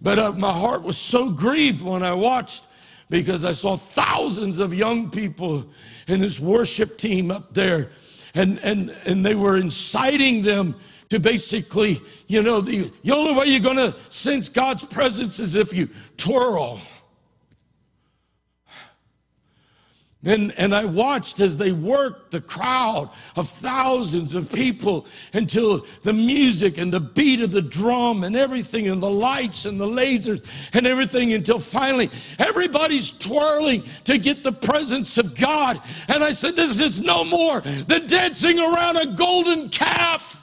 but 0.02 0.18
uh, 0.18 0.32
my 0.34 0.52
heart 0.52 0.84
was 0.84 0.98
so 0.98 1.30
grieved 1.30 1.82
when 1.82 2.04
I 2.04 2.14
watched 2.14 2.68
because 3.10 3.46
I 3.46 3.54
saw 3.54 3.76
thousands 3.76 4.60
of 4.60 4.74
young 4.74 5.10
people 5.10 5.64
in 6.08 6.20
this 6.20 6.40
worship 6.40 6.98
team 6.98 7.32
up 7.32 7.54
there. 7.54 7.92
and, 8.36 8.60
and, 8.64 8.90
and 9.08 9.26
they 9.26 9.36
were 9.36 9.60
inciting 9.60 10.42
them 10.42 10.76
to 11.10 11.20
basically, 11.20 11.98
you 12.28 12.44
know, 12.44 12.62
the, 12.62 12.92
the 13.04 13.14
only 13.14 13.34
way 13.40 13.46
you're 13.48 13.62
going 13.62 13.78
to 13.78 13.92
sense 14.12 14.50
God's 14.50 14.86
presence 14.86 15.40
is 15.40 15.56
if 15.56 15.74
you 15.74 15.88
twirl. 16.18 16.80
And, 20.28 20.52
and 20.58 20.74
I 20.74 20.84
watched 20.84 21.40
as 21.40 21.56
they 21.58 21.72
worked 21.72 22.32
the 22.32 22.42
crowd 22.42 23.10
of 23.38 23.48
thousands 23.48 24.34
of 24.34 24.52
people 24.52 25.06
until 25.34 25.78
the 26.02 26.12
music 26.12 26.80
and 26.80 26.92
the 26.92 27.00
beat 27.00 27.42
of 27.42 27.52
the 27.52 27.62
drum 27.62 28.24
and 28.24 28.36
everything 28.36 28.90
and 28.90 29.02
the 29.02 29.10
lights 29.10 29.66
and 29.66 29.80
the 29.80 29.86
lasers 29.86 30.76
and 30.76 30.88
everything 30.88 31.34
until 31.34 31.60
finally 31.60 32.10
everybody's 32.40 33.12
twirling 33.18 33.84
to 34.04 34.18
get 34.18 34.44
the 34.44 34.52
presence 34.52 35.18
of 35.18 35.40
God. 35.40 35.80
And 36.10 36.24
I 36.24 36.32
said, 36.32 36.56
This 36.56 36.82
is 36.82 37.02
no 37.02 37.24
more 37.26 37.62
than 37.62 38.08
dancing 38.08 38.60
around 38.60 38.98
a 38.98 39.16
golden 39.16 39.70
calf. 39.70 40.37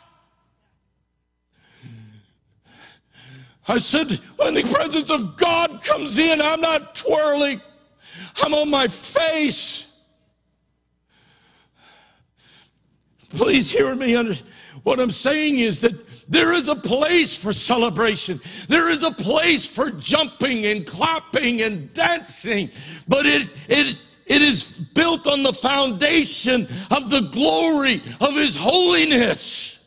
I 3.67 3.79
said, 3.79 4.11
When 4.37 4.55
the 4.55 4.63
presence 4.63 5.11
of 5.11 5.37
God 5.37 5.83
comes 5.85 6.19
in, 6.19 6.41
I'm 6.43 6.61
not 6.61 6.95
twirling. 6.95 7.61
I'm 8.43 8.55
on 8.55 8.71
my 8.71 8.87
face. 8.87 10.03
Please 13.31 13.71
hear 13.71 13.95
me. 13.97 14.15
What 14.83 15.01
I'm 15.01 15.11
saying 15.11 15.59
is 15.59 15.81
that 15.81 16.27
there 16.29 16.55
is 16.55 16.69
a 16.69 16.77
place 16.77 17.43
for 17.43 17.53
celebration. 17.53 18.39
There 18.69 18.91
is 18.91 19.03
a 19.03 19.11
place 19.11 19.67
for 19.67 19.91
jumping 19.91 20.67
and 20.67 20.87
clapping 20.87 21.63
and 21.63 21.93
dancing, 21.95 22.69
but 23.09 23.27
it, 23.27 23.67
it, 23.71 23.97
it 24.27 24.43
is 24.43 24.91
built 24.95 25.27
on 25.27 25.43
the 25.43 25.53
foundation 25.53 26.63
of 26.63 27.11
the 27.11 27.29
glory 27.33 27.97
of 28.21 28.35
His 28.35 28.57
holiness. 28.59 29.84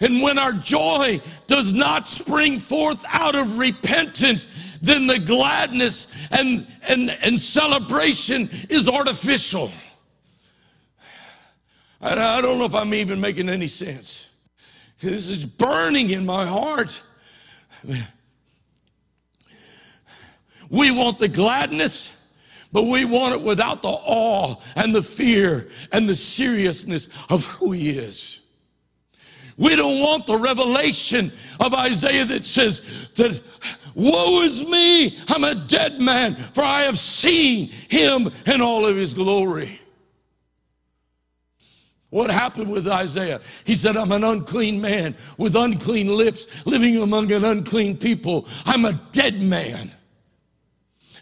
And 0.00 0.22
when 0.22 0.38
our 0.38 0.52
joy 0.52 1.20
does 1.46 1.72
not 1.72 2.06
spring 2.06 2.58
forth 2.58 3.04
out 3.12 3.34
of 3.34 3.58
repentance, 3.58 4.78
then 4.78 5.06
the 5.06 5.22
gladness 5.26 6.28
and, 6.32 6.66
and, 6.88 7.16
and 7.24 7.40
celebration 7.40 8.48
is 8.68 8.90
artificial. 8.90 9.70
And 12.00 12.20
I 12.20 12.42
don't 12.42 12.58
know 12.58 12.66
if 12.66 12.74
I'm 12.74 12.92
even 12.92 13.20
making 13.20 13.48
any 13.48 13.68
sense. 13.68 14.34
This 15.00 15.28
is 15.28 15.46
burning 15.46 16.10
in 16.10 16.26
my 16.26 16.44
heart. 16.44 17.02
We 20.70 20.90
want 20.90 21.18
the 21.18 21.28
gladness, 21.28 22.28
but 22.72 22.84
we 22.84 23.04
want 23.04 23.34
it 23.34 23.40
without 23.40 23.82
the 23.82 23.88
awe 23.88 24.56
and 24.76 24.94
the 24.94 25.02
fear 25.02 25.68
and 25.92 26.08
the 26.08 26.14
seriousness 26.14 27.24
of 27.30 27.44
who 27.44 27.72
He 27.72 27.90
is. 27.90 28.45
We 29.56 29.74
don't 29.74 30.00
want 30.00 30.26
the 30.26 30.38
revelation 30.38 31.32
of 31.64 31.72
Isaiah 31.74 32.24
that 32.26 32.44
says 32.44 33.10
that, 33.14 33.40
woe 33.94 34.42
is 34.42 34.68
me, 34.68 35.16
I'm 35.28 35.44
a 35.44 35.54
dead 35.66 36.00
man, 36.00 36.34
for 36.34 36.62
I 36.62 36.82
have 36.82 36.98
seen 36.98 37.68
him 37.68 38.28
in 38.52 38.60
all 38.60 38.84
of 38.84 38.96
his 38.96 39.14
glory. 39.14 39.80
What 42.10 42.30
happened 42.30 42.70
with 42.70 42.86
Isaiah? 42.86 43.40
He 43.64 43.74
said, 43.74 43.96
I'm 43.96 44.12
an 44.12 44.24
unclean 44.24 44.80
man 44.80 45.14
with 45.38 45.56
unclean 45.56 46.08
lips, 46.08 46.64
living 46.66 46.98
among 46.98 47.32
an 47.32 47.44
unclean 47.44 47.96
people. 47.96 48.46
I'm 48.64 48.84
a 48.84 48.92
dead 49.12 49.40
man. 49.40 49.90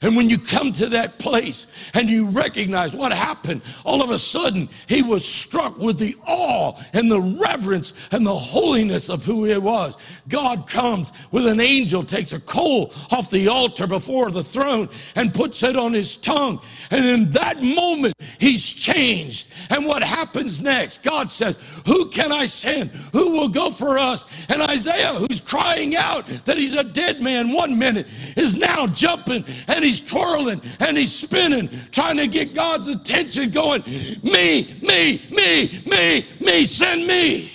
And 0.02 0.16
when 0.16 0.28
you 0.28 0.38
come 0.38 0.72
to 0.72 0.86
that 0.86 1.18
place 1.18 1.90
and 1.94 2.08
you 2.08 2.30
recognize 2.30 2.94
what 2.94 3.12
happened, 3.12 3.62
all 3.84 4.02
of 4.02 4.10
a 4.10 4.18
sudden 4.18 4.68
he 4.88 5.02
was 5.02 5.24
struck 5.26 5.78
with 5.78 5.98
the 5.98 6.14
awe 6.26 6.72
and 6.92 7.10
the 7.10 7.40
reverence 7.48 8.08
and 8.12 8.26
the 8.26 8.34
holiness 8.34 9.08
of 9.08 9.24
who 9.24 9.44
he 9.44 9.56
was. 9.58 10.22
God 10.28 10.68
comes 10.68 11.28
with 11.32 11.46
an 11.46 11.60
angel, 11.60 12.02
takes 12.02 12.32
a 12.32 12.40
coal 12.40 12.92
off 13.12 13.30
the 13.30 13.48
altar 13.48 13.86
before 13.86 14.30
the 14.30 14.42
throne 14.42 14.88
and 15.16 15.32
puts 15.32 15.62
it 15.62 15.76
on 15.76 15.92
his 15.92 16.16
tongue. 16.16 16.60
And 16.90 17.04
in 17.04 17.30
that 17.30 17.62
moment, 17.62 18.14
he's 18.38 18.74
changed. 18.74 19.52
And 19.70 19.86
what 19.86 20.02
happens 20.02 20.60
next? 20.62 21.02
God 21.02 21.30
says, 21.30 21.82
Who 21.86 22.08
can 22.10 22.32
I 22.32 22.46
send? 22.46 22.90
Who 23.12 23.32
will 23.32 23.48
go 23.48 23.70
for 23.70 23.98
us? 23.98 24.46
And 24.50 24.62
Isaiah, 24.62 25.14
who's 25.14 25.40
crying 25.40 25.94
out 25.96 26.26
that 26.44 26.56
he's 26.56 26.76
a 26.76 26.84
dead 26.84 27.20
man 27.20 27.52
one 27.52 27.78
minute, 27.78 28.06
is 28.36 28.58
now 28.58 28.86
jumping 28.86 29.44
and 29.68 29.83
he's 29.84 30.00
twirling 30.00 30.60
and 30.80 30.96
he's 30.96 31.14
spinning, 31.14 31.68
trying 31.92 32.16
to 32.18 32.26
get 32.26 32.54
God's 32.54 32.88
attention, 32.88 33.50
going, 33.50 33.82
Me, 34.22 34.66
me, 34.82 35.20
me, 35.30 35.68
me, 35.86 36.24
me, 36.40 36.64
send 36.64 37.06
me. 37.06 37.50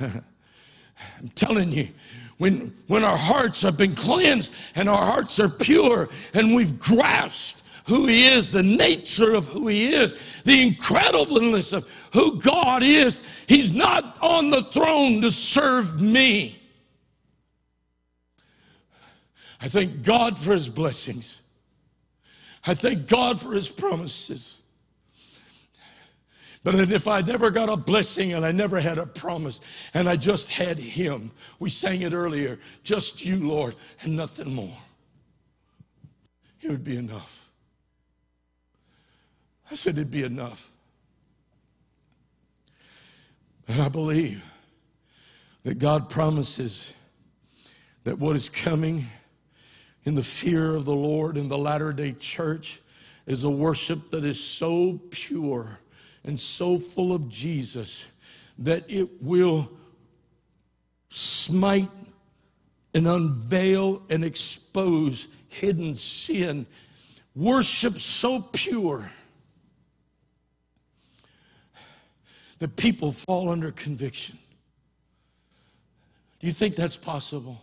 I'm 0.00 1.28
telling 1.34 1.70
you, 1.70 1.84
when, 2.38 2.72
when 2.86 3.04
our 3.04 3.16
hearts 3.16 3.62
have 3.62 3.76
been 3.76 3.94
cleansed 3.94 4.54
and 4.76 4.88
our 4.88 5.04
hearts 5.04 5.40
are 5.40 5.48
pure 5.48 6.08
and 6.34 6.54
we've 6.54 6.78
grasped 6.78 7.64
who 7.88 8.06
He 8.06 8.28
is, 8.28 8.48
the 8.48 8.62
nature 8.62 9.34
of 9.34 9.48
who 9.48 9.68
He 9.68 9.86
is, 9.86 10.42
the 10.42 10.70
incredibleness 10.70 11.72
of 11.72 11.88
who 12.12 12.40
God 12.40 12.82
is, 12.82 13.44
He's 13.48 13.74
not 13.74 14.18
on 14.22 14.50
the 14.50 14.62
throne 14.64 15.22
to 15.22 15.30
serve 15.30 16.00
me. 16.00 16.57
I 19.60 19.68
thank 19.68 20.04
God 20.04 20.36
for 20.36 20.52
His 20.52 20.68
blessings. 20.68 21.42
I 22.66 22.74
thank 22.74 23.08
God 23.08 23.40
for 23.40 23.52
His 23.52 23.68
promises. 23.68 24.62
But 26.64 26.74
if 26.74 27.08
I 27.08 27.20
never 27.22 27.50
got 27.50 27.68
a 27.68 27.76
blessing 27.76 28.34
and 28.34 28.44
I 28.44 28.52
never 28.52 28.80
had 28.80 28.98
a 28.98 29.06
promise 29.06 29.60
and 29.94 30.08
I 30.08 30.16
just 30.16 30.52
had 30.54 30.78
Him, 30.78 31.30
we 31.60 31.70
sang 31.70 32.02
it 32.02 32.12
earlier, 32.12 32.58
just 32.82 33.24
you, 33.24 33.48
Lord, 33.48 33.74
and 34.02 34.16
nothing 34.16 34.54
more, 34.54 34.76
it 36.60 36.70
would 36.70 36.84
be 36.84 36.96
enough. 36.96 37.48
I 39.70 39.74
said 39.74 39.96
it'd 39.96 40.10
be 40.10 40.24
enough. 40.24 40.70
And 43.68 43.82
I 43.82 43.88
believe 43.88 44.44
that 45.62 45.78
God 45.78 46.08
promises 46.08 46.98
that 48.04 48.18
what 48.18 48.34
is 48.34 48.48
coming 48.48 49.02
in 50.08 50.14
the 50.14 50.22
fear 50.22 50.74
of 50.74 50.86
the 50.86 50.94
Lord 50.94 51.36
in 51.36 51.48
the 51.48 51.58
latter 51.58 51.92
day 51.92 52.14
church 52.18 52.80
is 53.26 53.44
a 53.44 53.50
worship 53.50 54.08
that 54.08 54.24
is 54.24 54.42
so 54.42 54.98
pure 55.10 55.78
and 56.24 56.40
so 56.40 56.78
full 56.78 57.14
of 57.14 57.28
Jesus 57.28 58.54
that 58.58 58.84
it 58.88 59.06
will 59.20 59.70
smite 61.08 62.10
and 62.94 63.06
unveil 63.06 64.00
and 64.10 64.24
expose 64.24 65.36
hidden 65.50 65.94
sin. 65.94 66.66
Worship 67.36 67.92
so 67.92 68.42
pure 68.54 69.10
that 72.60 72.74
people 72.78 73.12
fall 73.12 73.50
under 73.50 73.72
conviction. 73.72 74.38
Do 76.40 76.46
you 76.46 76.52
think 76.54 76.76
that's 76.76 76.96
possible? 76.96 77.60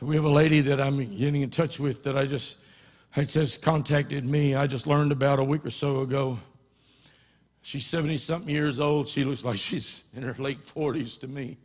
We 0.00 0.14
have 0.14 0.24
a 0.24 0.30
lady 0.30 0.60
that 0.60 0.80
I'm 0.80 0.96
getting 0.96 1.42
in 1.42 1.50
touch 1.50 1.80
with 1.80 2.04
that 2.04 2.16
I 2.16 2.24
just 2.24 2.64
had 3.10 3.26
just 3.26 3.64
contacted 3.64 4.24
me. 4.24 4.54
I 4.54 4.68
just 4.68 4.86
learned 4.86 5.10
about 5.10 5.40
a 5.40 5.44
week 5.44 5.64
or 5.64 5.70
so 5.70 6.02
ago. 6.02 6.38
She's 7.62 7.84
70 7.86 8.16
something 8.18 8.48
years 8.54 8.78
old. 8.78 9.08
She 9.08 9.24
looks 9.24 9.44
like 9.44 9.56
she's 9.56 10.04
in 10.14 10.22
her 10.22 10.36
late 10.38 10.60
40s 10.60 11.18
to 11.20 11.26
me. 11.26 11.58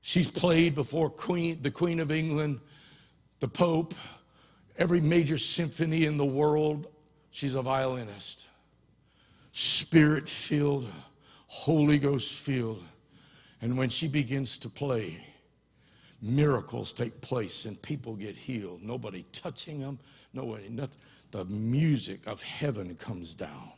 She's 0.00 0.30
played 0.30 0.76
before 0.76 1.10
Queen, 1.10 1.58
the 1.60 1.72
Queen 1.72 1.98
of 1.98 2.12
England, 2.12 2.60
the 3.40 3.48
Pope, 3.48 3.94
every 4.78 5.00
major 5.00 5.38
symphony 5.38 6.06
in 6.06 6.18
the 6.18 6.24
world. 6.24 6.86
She's 7.32 7.56
a 7.56 7.62
violinist. 7.62 8.46
Spirit 9.50 10.28
filled, 10.28 10.88
Holy 11.48 11.98
Ghost 11.98 12.32
filled. 12.44 12.84
And 13.60 13.76
when 13.76 13.88
she 13.88 14.06
begins 14.06 14.56
to 14.58 14.68
play, 14.68 15.18
miracles 16.22 16.92
take 16.92 17.20
place 17.20 17.64
and 17.64 17.80
people 17.82 18.16
get 18.16 18.36
healed. 18.36 18.82
Nobody 18.82 19.24
touching 19.32 19.80
them, 19.80 19.98
nobody, 20.32 20.68
nothing. 20.68 21.00
The 21.30 21.44
music 21.44 22.26
of 22.26 22.42
heaven 22.42 22.94
comes 22.96 23.34
down. 23.34 23.72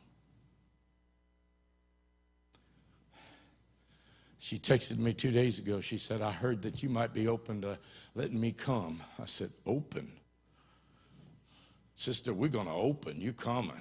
She 4.38 4.58
texted 4.58 4.98
me 4.98 5.12
two 5.12 5.30
days 5.30 5.60
ago. 5.60 5.80
She 5.80 5.98
said, 5.98 6.20
I 6.20 6.32
heard 6.32 6.62
that 6.62 6.82
you 6.82 6.88
might 6.88 7.14
be 7.14 7.28
open 7.28 7.62
to 7.62 7.78
letting 8.14 8.40
me 8.40 8.50
come. 8.50 9.00
I 9.20 9.26
said, 9.26 9.50
Open? 9.64 10.10
Sister, 11.94 12.34
we're 12.34 12.48
going 12.48 12.66
to 12.66 12.72
open. 12.72 13.20
You 13.20 13.32
coming. 13.32 13.80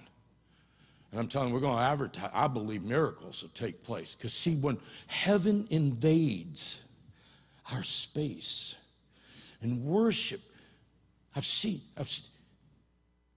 And 1.09 1.19
I'm 1.19 1.27
telling 1.27 1.49
you, 1.49 1.55
we're 1.55 1.61
going 1.61 1.77
to 1.77 1.83
advertise. 1.83 2.29
I 2.33 2.47
believe 2.47 2.83
miracles 2.83 3.41
will 3.41 3.49
take 3.49 3.83
place. 3.83 4.13
Because, 4.15 4.33
see, 4.33 4.57
when 4.57 4.77
heaven 5.07 5.65
invades, 5.71 6.90
our 7.71 7.83
space. 7.83 8.83
And 9.61 9.83
worship 9.83 10.41
I've 11.35 11.45
seen, 11.45 11.81
I've, 11.97 12.07
se- 12.07 12.31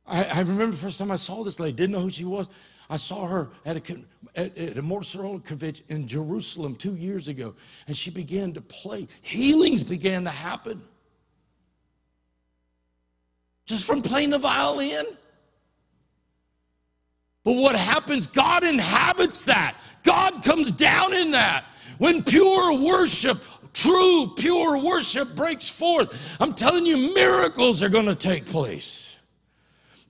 I, 0.06 0.24
I 0.24 0.38
remember 0.40 0.66
the 0.66 0.76
first 0.76 0.98
time 0.98 1.10
I 1.10 1.16
saw 1.16 1.44
this 1.44 1.60
lady, 1.60 1.76
didn't 1.76 1.92
know 1.92 2.00
who 2.00 2.10
she 2.10 2.24
was. 2.24 2.48
I 2.90 2.96
saw 2.96 3.26
her 3.26 3.50
at 3.64 3.76
a, 3.76 3.96
at, 4.36 4.58
at 4.58 4.76
a 4.76 4.82
Montserrat 4.82 5.44
convention 5.44 5.86
in 5.88 6.06
Jerusalem 6.06 6.76
two 6.76 6.96
years 6.96 7.28
ago, 7.28 7.54
and 7.86 7.96
she 7.96 8.10
began 8.10 8.52
to 8.52 8.60
play. 8.60 9.06
Healings 9.22 9.82
began 9.82 10.24
to 10.24 10.30
happen 10.30 10.82
just 13.66 13.86
from 13.86 14.02
playing 14.02 14.30
the 14.30 14.38
violin. 14.38 15.06
But 17.44 17.52
what 17.52 17.76
happens, 17.76 18.26
God 18.26 18.64
inhabits 18.64 19.46
that. 19.46 19.76
God 20.02 20.42
comes 20.44 20.72
down 20.72 21.14
in 21.14 21.30
that. 21.30 21.64
When 21.98 22.22
pure 22.22 22.84
worship, 22.84 23.38
true 23.74 24.32
pure 24.38 24.82
worship 24.82 25.34
breaks 25.36 25.70
forth, 25.70 26.36
I'm 26.40 26.54
telling 26.54 26.86
you, 26.86 27.14
miracles 27.14 27.82
are 27.82 27.90
going 27.90 28.06
to 28.06 28.14
take 28.14 28.46
place. 28.46 29.14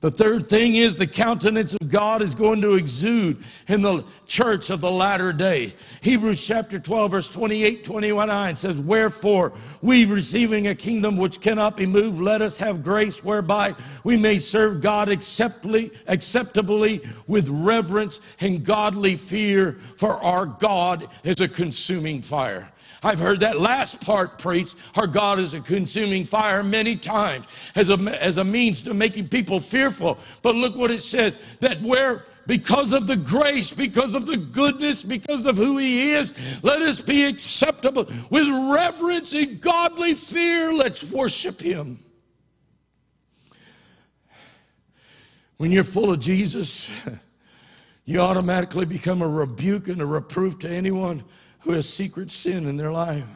The 0.04 0.10
third 0.10 0.48
thing 0.48 0.74
is 0.74 0.96
the 0.96 1.06
countenance 1.06 1.72
of 1.72 1.90
God 1.90 2.20
is 2.20 2.34
going 2.34 2.60
to 2.60 2.74
exude 2.74 3.38
in 3.68 3.80
the 3.80 4.06
church 4.26 4.68
of 4.68 4.82
the 4.82 4.90
latter 4.90 5.32
day. 5.32 5.72
Hebrews 6.02 6.46
chapter 6.46 6.78
12, 6.78 7.10
verse 7.10 7.32
28, 7.32 7.84
29 7.84 8.54
says, 8.54 8.82
Wherefore, 8.82 9.52
we 9.82 10.04
receiving 10.04 10.66
a 10.66 10.74
kingdom 10.74 11.16
which 11.16 11.40
cannot 11.40 11.78
be 11.78 11.86
moved, 11.86 12.20
let 12.20 12.42
us 12.42 12.58
have 12.58 12.82
grace 12.82 13.24
whereby 13.24 13.70
we 14.04 14.18
may 14.18 14.36
serve 14.36 14.82
God 14.82 15.08
acceptably, 15.08 15.90
acceptably 16.06 16.98
with 17.26 17.48
reverence 17.64 18.36
and 18.40 18.62
godly 18.62 19.14
fear, 19.14 19.72
for 19.72 20.22
our 20.22 20.44
God 20.44 21.02
is 21.24 21.40
a 21.40 21.48
consuming 21.48 22.20
fire. 22.20 22.70
I've 23.04 23.18
heard 23.18 23.40
that 23.40 23.60
last 23.60 24.04
part 24.04 24.38
preached. 24.38 24.76
Our 24.96 25.06
God 25.06 25.38
is 25.38 25.52
a 25.52 25.60
consuming 25.60 26.24
fire 26.24 26.62
many 26.64 26.96
times 26.96 27.72
as 27.76 27.90
a, 27.90 27.98
as 28.22 28.38
a 28.38 28.44
means 28.44 28.80
to 28.82 28.94
making 28.94 29.28
people 29.28 29.60
fearful. 29.60 30.18
But 30.42 30.54
look 30.54 30.74
what 30.74 30.90
it 30.90 31.02
says 31.02 31.58
that 31.58 31.80
where 31.82 32.24
because 32.46 32.94
of 32.94 33.06
the 33.06 33.16
grace, 33.16 33.74
because 33.74 34.14
of 34.14 34.26
the 34.26 34.38
goodness, 34.38 35.02
because 35.02 35.44
of 35.46 35.56
who 35.56 35.76
He 35.76 36.12
is, 36.12 36.64
let 36.64 36.80
us 36.80 37.02
be 37.02 37.26
acceptable 37.26 38.04
with 38.30 38.74
reverence 38.74 39.34
and 39.34 39.60
godly 39.60 40.14
fear. 40.14 40.72
Let's 40.72 41.10
worship 41.12 41.60
Him. 41.60 41.98
When 45.58 45.70
you're 45.70 45.84
full 45.84 46.12
of 46.12 46.20
Jesus, 46.20 47.06
you 48.06 48.20
automatically 48.20 48.86
become 48.86 49.20
a 49.20 49.28
rebuke 49.28 49.88
and 49.88 50.00
a 50.00 50.06
reproof 50.06 50.58
to 50.60 50.70
anyone 50.70 51.22
who 51.64 51.72
has 51.72 51.88
secret 51.88 52.30
sin 52.30 52.66
in 52.66 52.76
their 52.76 52.92
life. 52.92 53.26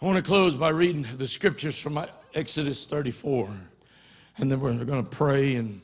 I 0.00 0.04
want 0.04 0.16
to 0.16 0.24
close 0.24 0.54
by 0.54 0.70
reading 0.70 1.04
the 1.16 1.26
scriptures 1.26 1.80
from 1.80 1.98
Exodus 2.34 2.86
34. 2.86 3.52
And 4.38 4.50
then 4.50 4.60
we're 4.60 4.84
going 4.84 5.04
to 5.04 5.10
pray 5.10 5.56
and 5.56 5.82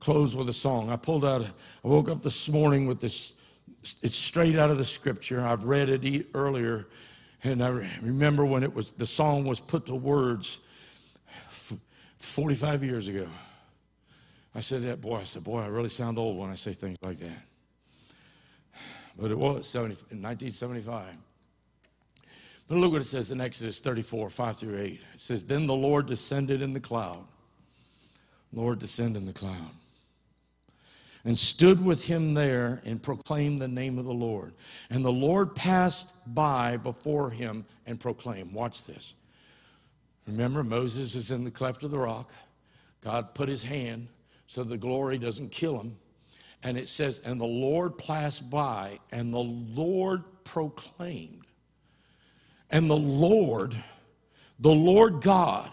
close 0.00 0.34
with 0.34 0.48
a 0.48 0.52
song. 0.52 0.90
I 0.90 0.96
pulled 0.96 1.24
out, 1.24 1.42
I 1.42 1.88
woke 1.88 2.10
up 2.10 2.22
this 2.22 2.50
morning 2.50 2.86
with 2.86 3.00
this, 3.00 3.60
it's 4.02 4.16
straight 4.16 4.56
out 4.56 4.70
of 4.70 4.78
the 4.78 4.84
scripture. 4.84 5.46
I've 5.46 5.64
read 5.64 5.88
it 5.88 6.26
earlier. 6.34 6.88
And 7.44 7.62
I 7.62 7.68
remember 8.02 8.44
when 8.44 8.64
it 8.64 8.74
was, 8.74 8.92
the 8.92 9.06
song 9.06 9.46
was 9.46 9.60
put 9.60 9.86
to 9.86 9.94
words 9.94 10.60
45 12.18 12.82
years 12.82 13.06
ago. 13.06 13.28
I 14.56 14.60
said 14.60 14.82
that, 14.82 15.00
boy, 15.00 15.18
I 15.18 15.24
said, 15.24 15.44
boy, 15.44 15.60
I 15.60 15.68
really 15.68 15.88
sound 15.88 16.18
old 16.18 16.36
when 16.36 16.50
I 16.50 16.54
say 16.54 16.72
things 16.72 16.98
like 17.00 17.18
that 17.18 17.38
but 19.18 19.30
it 19.30 19.38
was 19.38 19.68
70, 19.68 19.94
1975. 19.94 21.16
But 22.68 22.78
look 22.78 22.92
what 22.92 23.00
it 23.00 23.04
says 23.04 23.30
in 23.30 23.40
Exodus 23.40 23.80
34, 23.80 24.28
5 24.28 24.56
through 24.56 24.78
8. 24.78 24.92
It 25.14 25.20
says, 25.20 25.44
Then 25.44 25.66
the 25.66 25.74
Lord 25.74 26.06
descended 26.06 26.62
in 26.62 26.72
the 26.72 26.80
cloud. 26.80 27.24
Lord 28.52 28.78
descended 28.78 29.22
in 29.22 29.26
the 29.26 29.32
cloud. 29.32 29.70
And 31.24 31.36
stood 31.36 31.84
with 31.84 32.04
him 32.04 32.34
there 32.34 32.80
and 32.86 33.02
proclaimed 33.02 33.60
the 33.60 33.68
name 33.68 33.98
of 33.98 34.04
the 34.04 34.14
Lord. 34.14 34.54
And 34.90 35.04
the 35.04 35.12
Lord 35.12 35.54
passed 35.56 36.34
by 36.34 36.76
before 36.76 37.30
him 37.30 37.64
and 37.86 38.00
proclaimed. 38.00 38.54
Watch 38.54 38.86
this. 38.86 39.14
Remember, 40.26 40.62
Moses 40.64 41.14
is 41.14 41.30
in 41.30 41.44
the 41.44 41.50
cleft 41.50 41.84
of 41.84 41.90
the 41.90 41.98
rock. 41.98 42.30
God 43.00 43.34
put 43.34 43.48
his 43.48 43.64
hand 43.64 44.08
so 44.46 44.62
the 44.62 44.78
glory 44.78 45.18
doesn't 45.18 45.50
kill 45.50 45.80
him. 45.80 45.96
And 46.66 46.76
it 46.76 46.88
says, 46.88 47.20
and 47.20 47.40
the 47.40 47.46
Lord 47.46 47.96
passed 47.96 48.50
by, 48.50 48.98
and 49.12 49.32
the 49.32 49.38
Lord 49.38 50.24
proclaimed. 50.42 51.44
And 52.72 52.90
the 52.90 52.96
Lord, 52.96 53.72
the 54.58 54.74
Lord 54.74 55.22
God, 55.22 55.70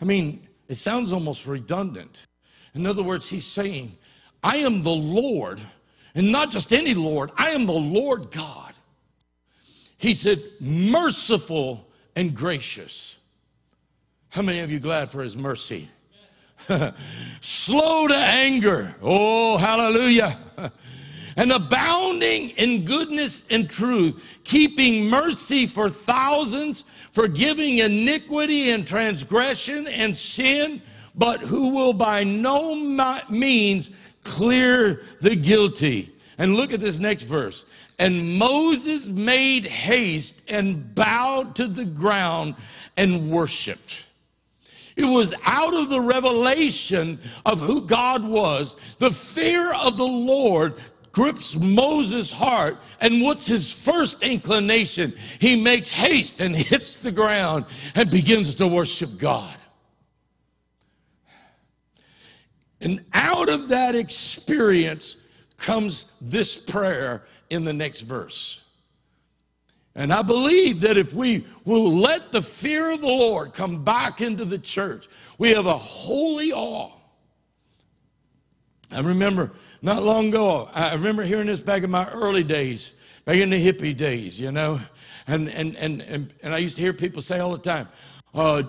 I 0.00 0.04
mean, 0.04 0.40
it 0.66 0.74
sounds 0.74 1.12
almost 1.12 1.46
redundant. 1.46 2.26
In 2.74 2.86
other 2.86 3.04
words, 3.04 3.30
he's 3.30 3.46
saying, 3.46 3.92
I 4.42 4.56
am 4.56 4.82
the 4.82 4.90
Lord, 4.90 5.60
and 6.16 6.32
not 6.32 6.50
just 6.50 6.72
any 6.72 6.94
Lord, 6.94 7.30
I 7.36 7.50
am 7.50 7.66
the 7.66 7.72
Lord 7.72 8.32
God. 8.32 8.74
He 9.96 10.12
said, 10.14 10.40
merciful 10.60 11.88
and 12.16 12.34
gracious. 12.34 13.20
How 14.30 14.42
many 14.42 14.58
of 14.58 14.72
you 14.72 14.80
glad 14.80 15.08
for 15.08 15.22
his 15.22 15.38
mercy? 15.38 15.86
slow 16.94 18.08
to 18.08 18.16
anger. 18.16 18.94
Oh, 19.02 19.56
hallelujah. 19.58 20.28
and 21.38 21.52
abounding 21.52 22.50
in 22.50 22.84
goodness 22.84 23.46
and 23.52 23.70
truth, 23.70 24.40
keeping 24.44 25.08
mercy 25.08 25.66
for 25.66 25.88
thousands, 25.88 26.82
forgiving 27.12 27.78
iniquity 27.78 28.70
and 28.72 28.86
transgression 28.86 29.86
and 29.92 30.16
sin, 30.16 30.82
but 31.14 31.40
who 31.40 31.74
will 31.74 31.92
by 31.92 32.24
no 32.24 32.74
means 33.30 34.16
clear 34.24 35.00
the 35.20 35.36
guilty. 35.40 36.08
And 36.38 36.54
look 36.54 36.72
at 36.72 36.80
this 36.80 36.98
next 36.98 37.22
verse. 37.22 37.66
And 38.00 38.38
Moses 38.38 39.08
made 39.08 39.64
haste 39.64 40.50
and 40.50 40.94
bowed 40.94 41.56
to 41.56 41.66
the 41.66 41.86
ground 41.86 42.54
and 42.96 43.30
worshiped. 43.30 44.07
It 44.98 45.04
was 45.04 45.32
out 45.44 45.72
of 45.72 45.90
the 45.90 46.00
revelation 46.00 47.20
of 47.46 47.60
who 47.60 47.86
God 47.86 48.24
was. 48.24 48.96
The 48.96 49.10
fear 49.10 49.72
of 49.86 49.96
the 49.96 50.04
Lord 50.04 50.74
grips 51.12 51.56
Moses' 51.56 52.32
heart. 52.32 52.78
And 53.00 53.22
what's 53.22 53.46
his 53.46 53.72
first 53.72 54.24
inclination? 54.24 55.12
He 55.40 55.62
makes 55.62 55.96
haste 55.96 56.40
and 56.40 56.52
hits 56.52 57.00
the 57.00 57.12
ground 57.12 57.66
and 57.94 58.10
begins 58.10 58.56
to 58.56 58.66
worship 58.66 59.10
God. 59.20 59.54
And 62.80 63.04
out 63.14 63.48
of 63.48 63.68
that 63.68 63.94
experience 63.94 65.26
comes 65.58 66.16
this 66.20 66.56
prayer 66.56 67.24
in 67.50 67.64
the 67.64 67.72
next 67.72 68.00
verse. 68.02 68.67
And 69.98 70.12
I 70.12 70.22
believe 70.22 70.80
that 70.82 70.96
if 70.96 71.12
we 71.12 71.44
will 71.64 71.90
let 71.90 72.30
the 72.30 72.40
fear 72.40 72.94
of 72.94 73.00
the 73.00 73.08
Lord 73.08 73.52
come 73.52 73.82
back 73.82 74.20
into 74.20 74.44
the 74.44 74.56
church, 74.56 75.08
we 75.38 75.50
have 75.50 75.66
a 75.66 75.72
holy 75.72 76.52
awe. 76.52 76.92
I 78.92 79.00
remember 79.00 79.50
not 79.82 80.04
long 80.04 80.28
ago, 80.28 80.70
I 80.72 80.94
remember 80.94 81.24
hearing 81.24 81.46
this 81.48 81.60
back 81.60 81.82
in 81.82 81.90
my 81.90 82.08
early 82.12 82.44
days, 82.44 83.22
back 83.24 83.38
in 83.38 83.50
the 83.50 83.56
hippie 83.56 83.96
days, 83.96 84.40
you 84.40 84.52
know. 84.52 84.78
And 85.26 85.48
and 85.48 85.74
and 85.74 86.00
and, 86.02 86.34
and 86.44 86.54
I 86.54 86.58
used 86.58 86.76
to 86.76 86.82
hear 86.82 86.92
people 86.92 87.20
say 87.20 87.40
all 87.40 87.50
the 87.50 87.58
time, 87.58 87.88
uh, 88.34 88.62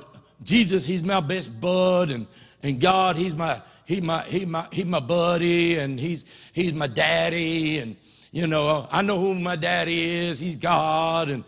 Jesus, 0.44 0.84
he's 0.84 1.04
my 1.04 1.20
best 1.20 1.62
bud, 1.62 2.10
and 2.10 2.26
and 2.64 2.82
God, 2.82 3.16
he's 3.16 3.36
my 3.36 3.56
he 3.86 4.02
my 4.02 4.24
he 4.24 4.46
my 4.46 4.68
he 4.72 4.84
my 4.84 5.00
buddy, 5.00 5.78
and 5.78 6.00
he's 6.00 6.52
he's 6.54 6.74
my 6.74 6.88
daddy, 6.88 7.78
and 7.78 7.96
you 8.32 8.48
know, 8.48 8.68
uh, 8.68 8.88
I 8.92 9.02
know 9.02 9.20
who 9.20 9.34
my 9.40 9.56
daddy 9.56 10.02
is. 10.04 10.40
He's 10.40 10.56
God. 10.56 11.30
And, 11.30 11.44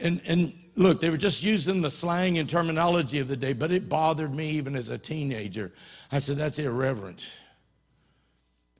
and, 0.00 0.22
and 0.28 0.52
look, 0.76 1.00
they 1.00 1.10
were 1.10 1.16
just 1.16 1.42
using 1.42 1.82
the 1.82 1.90
slang 1.90 2.38
and 2.38 2.48
terminology 2.48 3.18
of 3.18 3.28
the 3.28 3.36
day, 3.36 3.52
but 3.52 3.70
it 3.70 3.88
bothered 3.88 4.34
me 4.34 4.50
even 4.50 4.76
as 4.76 4.88
a 4.88 4.98
teenager. 4.98 5.72
I 6.12 6.18
said, 6.18 6.36
that's 6.36 6.58
irreverent. 6.58 7.40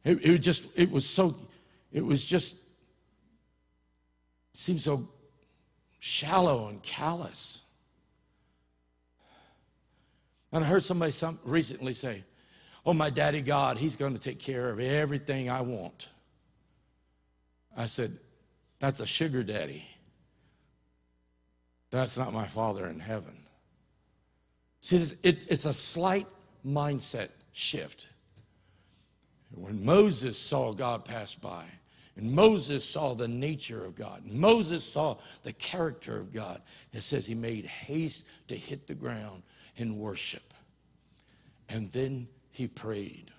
It, 0.05 0.19
it 0.23 0.39
just, 0.39 0.79
it 0.79 0.91
was 0.91 1.09
so, 1.09 1.37
it 1.93 2.05
was 2.05 2.25
just, 2.25 2.65
seemed 4.53 4.81
so 4.81 5.09
shallow 5.99 6.69
and 6.69 6.83
callous. 6.83 7.63
And 10.53 10.65
I 10.65 10.67
heard 10.67 10.83
somebody 10.83 11.13
some, 11.13 11.39
recently 11.45 11.93
say, 11.93 12.25
Oh, 12.87 12.95
my 12.95 13.11
daddy 13.11 13.43
God, 13.43 13.77
he's 13.77 13.95
going 13.95 14.15
to 14.15 14.21
take 14.21 14.39
care 14.39 14.71
of 14.71 14.81
everything 14.81 15.51
I 15.51 15.61
want. 15.61 16.09
I 17.81 17.87
said, 17.87 18.19
That's 18.79 19.01
a 19.01 19.07
sugar 19.07 19.43
daddy. 19.43 19.85
That's 21.91 22.19
not 22.19 22.33
my 22.33 22.47
father 22.47 22.87
in 22.87 23.01
heaven. 23.01 23.35
See, 24.81 24.97
it's 25.25 25.67
a 25.67 25.73
slight 25.73 26.27
mindset 26.65 27.31
shift. 27.53 28.09
When 29.53 29.85
Moses 29.85 30.39
saw 30.39 30.73
God 30.73 31.05
pass 31.05 31.35
by 31.35 31.65
And 32.17 32.33
Moses 32.33 32.85
saw 32.89 33.15
the 33.15 33.29
nature 33.29 33.85
of 33.85 33.95
God. 33.97 34.21
Moses 34.31 34.85
saw 34.85 35.17
the 35.43 35.53
character 35.55 36.21
of 36.21 36.33
God. 36.33 36.61
It 36.93 37.03
says 37.03 37.27
he 37.27 37.35
made 37.35 37.65
haste 37.65 38.27
to 38.49 38.57
hit 38.57 38.87
the 38.87 38.95
ground 38.95 39.43
and 39.79 39.99
worship. 39.99 40.55
And 41.69 41.89
then 41.89 42.29
he 42.51 42.69
prayed. 42.69 43.31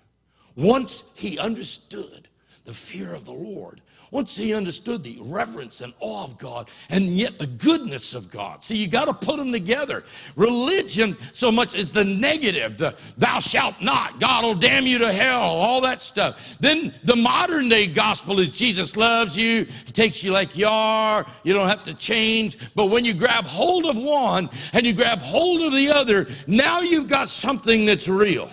Once 0.56 1.12
he 1.16 1.38
understood 1.38 2.28
the 2.64 2.72
fear 2.72 3.14
of 3.14 3.24
the 3.24 3.32
Lord, 3.32 3.80
once 4.12 4.36
he 4.36 4.54
understood 4.54 5.02
the 5.02 5.18
reverence 5.24 5.80
and 5.80 5.92
awe 5.98 6.22
of 6.22 6.38
God 6.38 6.70
and 6.90 7.06
yet 7.06 7.38
the 7.38 7.46
goodness 7.46 8.14
of 8.14 8.30
God. 8.30 8.62
See, 8.62 8.76
you 8.76 8.86
got 8.86 9.08
to 9.08 9.26
put 9.26 9.38
them 9.38 9.50
together. 9.50 10.04
Religion 10.36 11.14
so 11.14 11.50
much 11.50 11.74
is 11.74 11.88
the 11.88 12.04
negative, 12.04 12.76
the 12.78 12.94
thou 13.16 13.40
shalt 13.40 13.80
not, 13.82 14.20
God 14.20 14.44
will 14.44 14.54
damn 14.54 14.86
you 14.86 14.98
to 14.98 15.10
hell, 15.10 15.40
all 15.40 15.80
that 15.80 16.00
stuff. 16.00 16.58
Then 16.58 16.92
the 17.02 17.16
modern 17.16 17.68
day 17.70 17.86
gospel 17.86 18.38
is 18.38 18.56
Jesus 18.56 18.96
loves 18.96 19.36
you, 19.36 19.64
he 19.64 19.92
takes 19.92 20.22
you 20.22 20.30
like 20.30 20.56
you 20.56 20.66
are, 20.68 21.24
you 21.42 21.54
don't 21.54 21.68
have 21.68 21.84
to 21.84 21.94
change. 21.94 22.74
But 22.74 22.90
when 22.90 23.06
you 23.06 23.14
grab 23.14 23.44
hold 23.44 23.86
of 23.86 23.96
one 23.96 24.50
and 24.74 24.84
you 24.84 24.92
grab 24.92 25.18
hold 25.20 25.62
of 25.62 25.72
the 25.72 25.90
other, 25.90 26.26
now 26.46 26.82
you've 26.82 27.08
got 27.08 27.28
something 27.28 27.86
that's 27.86 28.10
real. 28.10 28.50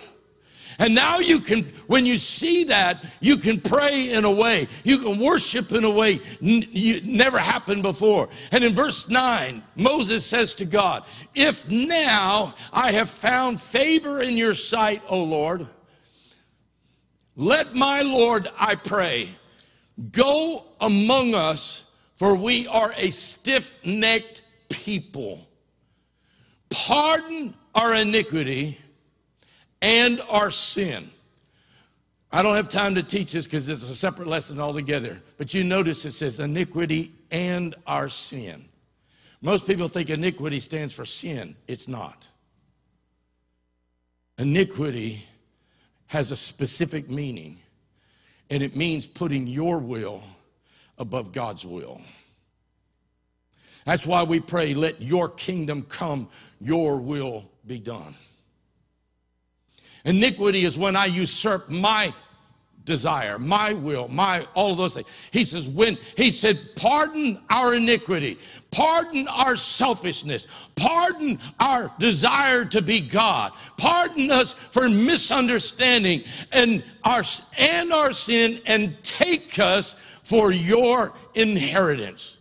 And 0.80 0.94
now 0.94 1.18
you 1.18 1.40
can, 1.40 1.64
when 1.88 2.06
you 2.06 2.16
see 2.16 2.64
that, 2.64 3.18
you 3.20 3.36
can 3.36 3.60
pray 3.60 4.14
in 4.14 4.24
a 4.24 4.34
way, 4.34 4.66
you 4.82 4.98
can 4.98 5.20
worship 5.20 5.72
in 5.72 5.84
a 5.84 5.90
way 5.90 6.18
never 6.40 7.38
happened 7.38 7.82
before. 7.82 8.30
And 8.50 8.64
in 8.64 8.72
verse 8.72 9.10
9, 9.10 9.62
Moses 9.76 10.24
says 10.24 10.54
to 10.54 10.64
God, 10.64 11.04
If 11.34 11.68
now 11.70 12.54
I 12.72 12.92
have 12.92 13.10
found 13.10 13.60
favor 13.60 14.22
in 14.22 14.38
your 14.38 14.54
sight, 14.54 15.02
O 15.10 15.22
Lord, 15.22 15.66
let 17.36 17.74
my 17.74 18.00
Lord, 18.00 18.48
I 18.58 18.74
pray, 18.74 19.28
go 20.12 20.64
among 20.80 21.34
us, 21.34 21.90
for 22.14 22.38
we 22.38 22.66
are 22.68 22.92
a 22.96 23.10
stiff 23.10 23.84
necked 23.84 24.44
people. 24.70 25.46
Pardon 26.70 27.52
our 27.74 27.96
iniquity 27.96 28.78
and 29.82 30.20
our 30.30 30.50
sin. 30.50 31.04
I 32.32 32.42
don't 32.42 32.54
have 32.54 32.68
time 32.68 32.94
to 32.94 33.02
teach 33.02 33.32
this 33.32 33.46
because 33.46 33.68
it's 33.68 33.88
a 33.88 33.94
separate 33.94 34.28
lesson 34.28 34.60
altogether. 34.60 35.20
But 35.36 35.52
you 35.52 35.64
notice 35.64 36.04
it 36.04 36.12
says 36.12 36.38
iniquity 36.38 37.10
and 37.30 37.74
our 37.86 38.08
sin. 38.08 38.64
Most 39.42 39.66
people 39.66 39.88
think 39.88 40.10
iniquity 40.10 40.60
stands 40.60 40.94
for 40.94 41.04
sin. 41.04 41.56
It's 41.66 41.88
not. 41.88 42.28
Iniquity 44.38 45.22
has 46.06 46.30
a 46.30 46.36
specific 46.36 47.08
meaning, 47.08 47.58
and 48.50 48.62
it 48.62 48.76
means 48.76 49.06
putting 49.06 49.46
your 49.46 49.78
will 49.78 50.22
above 50.98 51.32
God's 51.32 51.64
will. 51.64 52.00
That's 53.86 54.06
why 54.06 54.22
we 54.22 54.40
pray, 54.40 54.74
let 54.74 55.00
your 55.00 55.28
kingdom 55.28 55.82
come, 55.82 56.28
your 56.60 57.00
will 57.00 57.50
be 57.66 57.78
done. 57.78 58.14
Iniquity 60.04 60.62
is 60.62 60.78
when 60.78 60.96
I 60.96 61.06
usurp 61.06 61.68
my 61.68 62.12
desire, 62.84 63.38
my 63.38 63.72
will, 63.74 64.08
my 64.08 64.44
all 64.54 64.72
of 64.72 64.78
those 64.78 64.94
things. 64.94 65.30
He 65.32 65.44
says, 65.44 65.68
when 65.68 65.96
he 66.16 66.30
said, 66.30 66.58
pardon 66.76 67.40
our 67.50 67.76
iniquity, 67.76 68.36
pardon 68.70 69.28
our 69.28 69.56
selfishness, 69.56 70.70
pardon 70.76 71.38
our 71.60 71.92
desire 71.98 72.64
to 72.64 72.82
be 72.82 73.00
God, 73.00 73.52
pardon 73.76 74.30
us 74.30 74.52
for 74.52 74.88
misunderstanding 74.88 76.22
and 76.52 76.82
our 77.04 77.22
and 77.60 77.92
our 77.92 78.12
sin, 78.12 78.60
and 78.66 79.00
take 79.04 79.58
us 79.58 79.94
for 80.24 80.52
your 80.52 81.14
inheritance. 81.34 82.39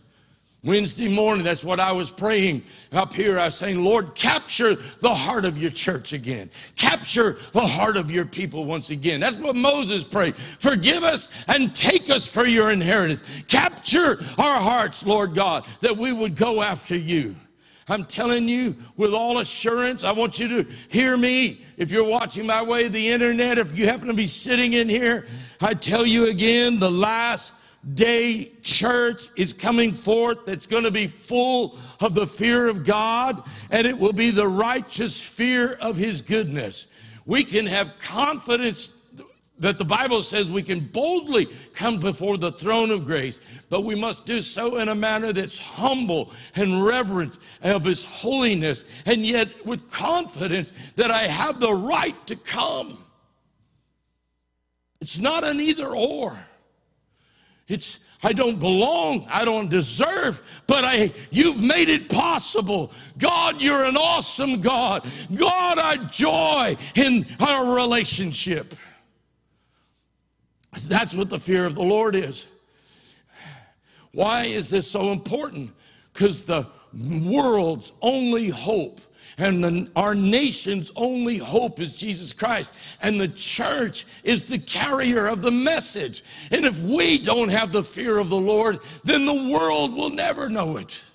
Wednesday 0.62 1.08
morning, 1.08 1.46
that's 1.46 1.64
what 1.64 1.80
I 1.80 1.94
was 1.94 2.12
praying 2.12 2.64
up 2.92 3.14
here. 3.14 3.40
I 3.40 3.46
was 3.46 3.58
saying, 3.58 3.82
Lord, 3.82 4.14
capture 4.14 4.76
the 4.76 5.14
heart 5.14 5.46
of 5.46 5.58
your 5.58 5.72
church 5.72 6.12
again. 6.12 6.50
Capture 6.76 7.38
the 7.54 7.66
heart 7.66 7.96
of 7.96 8.12
your 8.12 8.26
people 8.26 8.66
once 8.66 8.90
again. 8.90 9.22
That's 9.22 9.38
what 9.38 9.56
Moses 9.56 10.04
prayed. 10.04 10.36
Forgive 10.36 11.04
us 11.04 11.46
and 11.48 11.74
take 11.74 12.10
us 12.10 12.34
for 12.34 12.46
your 12.46 12.74
inheritance. 12.74 13.44
Capture 13.48 14.18
our 14.38 14.62
hearts, 14.62 15.06
Lord 15.06 15.34
God, 15.34 15.64
that 15.82 15.96
we 15.96 16.12
would 16.12 16.36
go 16.36 16.62
after 16.62 16.98
you. 16.98 17.36
I'm 17.88 18.04
telling 18.04 18.48
you 18.48 18.76
with 18.98 19.14
all 19.14 19.40
assurance, 19.40 20.04
I 20.04 20.12
want 20.12 20.40
you 20.40 20.48
to 20.50 20.72
hear 20.92 21.18
me. 21.18 21.62
If 21.78 21.90
you're 21.90 22.08
watching 22.08 22.46
my 22.46 22.62
way 22.62 22.88
the 22.88 23.08
internet, 23.08 23.58
if 23.58 23.80
you 23.80 23.88
happen 23.88 24.08
to 24.08 24.14
be 24.14 24.28
sitting 24.28 24.74
in 24.74 24.90
here, 24.90 25.26
I 25.62 25.74
tell 25.74 26.06
you 26.06 26.30
again, 26.30 26.80
the 26.80 26.92
last 26.92 27.56
day 27.94 28.52
church 28.62 29.30
is 29.38 29.54
coming 29.54 29.92
forth 29.92 30.46
that's 30.46 30.68
going 30.68 30.84
to 30.84 30.92
be 30.92 31.08
full 31.08 31.78
of 32.02 32.14
the 32.14 32.26
fear 32.26 32.70
of 32.70 32.86
God 32.86 33.36
and 33.72 33.88
it 33.88 33.98
will 33.98 34.14
be 34.14 34.32
the 34.32 34.48
righteous 34.48 35.30
fear 35.30 35.76
of 35.82 35.96
his 35.96 36.22
goodness. 36.22 37.22
We 37.26 37.44
can 37.44 37.66
have 37.66 37.98
confidence 37.98 38.96
that 39.60 39.78
the 39.78 39.86
Bible 39.86 40.24
says 40.24 40.50
we 40.50 40.64
can 40.64 40.80
boldly 40.80 41.48
come 41.74 42.00
before 42.00 42.38
the 42.38 42.52
throne 42.52 42.92
of 42.92 43.06
grace, 43.06 43.66
but 43.70 43.84
we 43.84 44.00
must 44.00 44.26
do 44.26 44.42
so 44.42 44.78
in 44.78 44.88
a 44.88 44.96
manner 44.96 45.34
that's 45.34 45.60
humble 45.60 46.32
and 46.56 46.84
reverent 46.86 47.38
of 47.62 47.84
his 47.84 48.22
holiness 48.22 49.04
and 49.06 49.22
yet 49.22 49.48
with 49.66 49.92
confidence 49.92 50.94
that 50.94 51.12
I 51.12 51.24
have 51.24 51.60
the 51.60 51.74
right 51.74 52.16
to 52.28 52.36
come. 52.38 52.98
It's 55.02 55.20
not 55.20 55.46
an 55.46 55.60
either 55.60 55.88
or. 55.88 56.38
It's 57.70 58.10
I 58.22 58.34
don't 58.34 58.60
belong, 58.60 59.26
I 59.32 59.46
don't 59.46 59.70
deserve, 59.70 60.64
but 60.68 60.84
I 60.84 61.10
you've 61.32 61.62
made 61.62 61.88
it 61.88 62.10
possible. 62.10 62.92
God, 63.18 63.62
you're 63.62 63.86
an 63.86 63.96
awesome 63.96 64.60
God. 64.60 65.08
God, 65.34 65.78
I 65.80 65.96
joy 66.12 66.76
in 66.96 67.24
our 67.40 67.78
relationship. 67.78 68.74
That's 70.90 71.16
what 71.16 71.30
the 71.30 71.40
fear 71.40 71.66
of 71.66 71.76
the 71.76 71.84
Lord 71.84 72.16
is. 72.16 72.56
Why 74.14 74.44
is 74.44 74.70
this 74.70 74.90
so 74.90 75.12
important? 75.12 75.72
Because 76.12 76.46
the 76.46 76.68
world's 77.32 77.94
only 78.02 78.50
hope 78.50 79.00
and 79.40 79.64
the, 79.64 79.90
our 79.96 80.14
nation's 80.14 80.92
only 80.98 81.38
hope 81.38 81.80
is 81.80 81.96
Jesus 81.96 82.34
Christ. 82.34 82.74
And 83.02 83.20
the 83.20 83.30
church 83.30 84.06
is 84.26 84.50
the 84.50 84.60
carrier 84.60 85.28
of 85.28 85.42
the 85.42 85.52
message. 85.52 86.24
And 86.52 86.66
if 86.66 86.84
we 86.84 87.20
don't 87.20 87.50
have 87.50 87.72
the 87.72 87.82
fear 87.82 88.18
of 88.18 88.30
the 88.30 88.40
Lord, 88.40 88.80
then 89.06 89.26
the 89.26 89.54
world 89.54 89.96
will 89.96 90.10
never 90.10 90.50
know 90.50 90.76
it. 90.76 91.06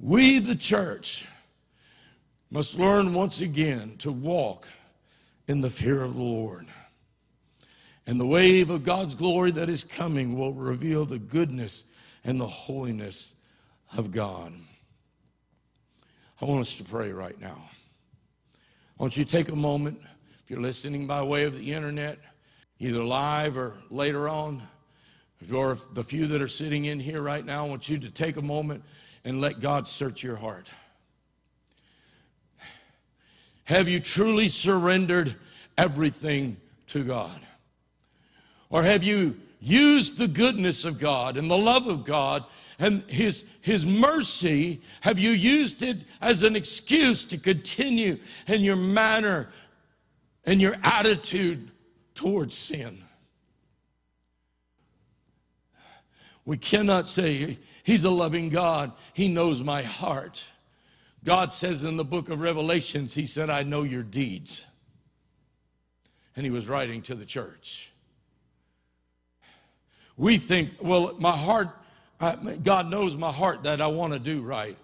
We, 0.00 0.40
the 0.40 0.56
church, 0.56 1.24
must 2.50 2.78
learn 2.78 3.14
once 3.14 3.40
again 3.40 3.94
to 3.98 4.10
walk 4.10 4.68
in 5.46 5.60
the 5.60 5.70
fear 5.70 6.02
of 6.02 6.14
the 6.14 6.22
Lord. 6.22 6.66
And 8.06 8.20
the 8.20 8.26
wave 8.26 8.70
of 8.70 8.82
God's 8.82 9.14
glory 9.14 9.52
that 9.52 9.68
is 9.68 9.84
coming 9.84 10.36
will 10.36 10.54
reveal 10.54 11.04
the 11.04 11.20
goodness 11.20 12.18
and 12.24 12.40
the 12.40 12.46
holiness 12.46 13.33
of 13.96 14.10
God. 14.10 14.52
I 16.40 16.44
want 16.44 16.60
us 16.60 16.76
to 16.78 16.84
pray 16.84 17.12
right 17.12 17.40
now. 17.40 17.56
I 18.98 19.02
want 19.02 19.16
you 19.16 19.24
to 19.24 19.30
take 19.30 19.48
a 19.50 19.56
moment, 19.56 19.98
if 20.42 20.50
you're 20.50 20.60
listening 20.60 21.06
by 21.06 21.22
way 21.22 21.44
of 21.44 21.58
the 21.58 21.72
internet, 21.72 22.18
either 22.78 23.02
live 23.02 23.56
or 23.56 23.74
later 23.90 24.28
on, 24.28 24.60
if 25.40 25.50
you're 25.50 25.76
the 25.94 26.02
few 26.02 26.26
that 26.26 26.40
are 26.40 26.48
sitting 26.48 26.86
in 26.86 27.00
here 27.00 27.22
right 27.22 27.44
now, 27.44 27.66
I 27.66 27.68
want 27.68 27.88
you 27.88 27.98
to 27.98 28.10
take 28.10 28.36
a 28.36 28.42
moment 28.42 28.84
and 29.24 29.40
let 29.40 29.60
God 29.60 29.86
search 29.86 30.22
your 30.22 30.36
heart. 30.36 30.70
Have 33.64 33.88
you 33.88 34.00
truly 34.00 34.48
surrendered 34.48 35.34
everything 35.78 36.56
to 36.88 37.04
God? 37.04 37.40
Or 38.70 38.82
have 38.82 39.02
you 39.02 39.36
used 39.60 40.18
the 40.18 40.28
goodness 40.28 40.84
of 40.84 41.00
God 41.00 41.36
and 41.38 41.50
the 41.50 41.56
love 41.56 41.86
of 41.86 42.04
God 42.04 42.44
and 42.78 43.04
his, 43.08 43.58
his 43.62 43.86
mercy, 43.86 44.80
have 45.02 45.18
you 45.18 45.30
used 45.30 45.82
it 45.82 45.98
as 46.20 46.42
an 46.42 46.56
excuse 46.56 47.24
to 47.26 47.38
continue 47.38 48.16
in 48.48 48.62
your 48.62 48.76
manner 48.76 49.48
and 50.44 50.60
your 50.60 50.74
attitude 50.82 51.70
towards 52.14 52.56
sin? 52.56 52.98
We 56.44 56.56
cannot 56.56 57.06
say, 57.06 57.56
He's 57.84 58.04
a 58.04 58.10
loving 58.10 58.48
God. 58.48 58.92
He 59.12 59.28
knows 59.28 59.62
my 59.62 59.82
heart. 59.82 60.50
God 61.22 61.52
says 61.52 61.84
in 61.84 61.96
the 61.96 62.04
book 62.04 62.28
of 62.28 62.40
Revelations, 62.40 63.14
He 63.14 63.26
said, 63.26 63.50
I 63.50 63.62
know 63.62 63.82
your 63.82 64.02
deeds. 64.02 64.66
And 66.36 66.44
He 66.44 66.50
was 66.50 66.68
writing 66.68 67.02
to 67.02 67.14
the 67.14 67.24
church. 67.24 67.92
We 70.16 70.36
think, 70.36 70.70
well, 70.82 71.14
my 71.18 71.32
heart 71.36 71.68
I, 72.20 72.34
God 72.62 72.90
knows 72.90 73.16
my 73.16 73.32
heart 73.32 73.64
that 73.64 73.80
I 73.80 73.86
want 73.86 74.12
to 74.12 74.18
do 74.18 74.42
right. 74.42 74.76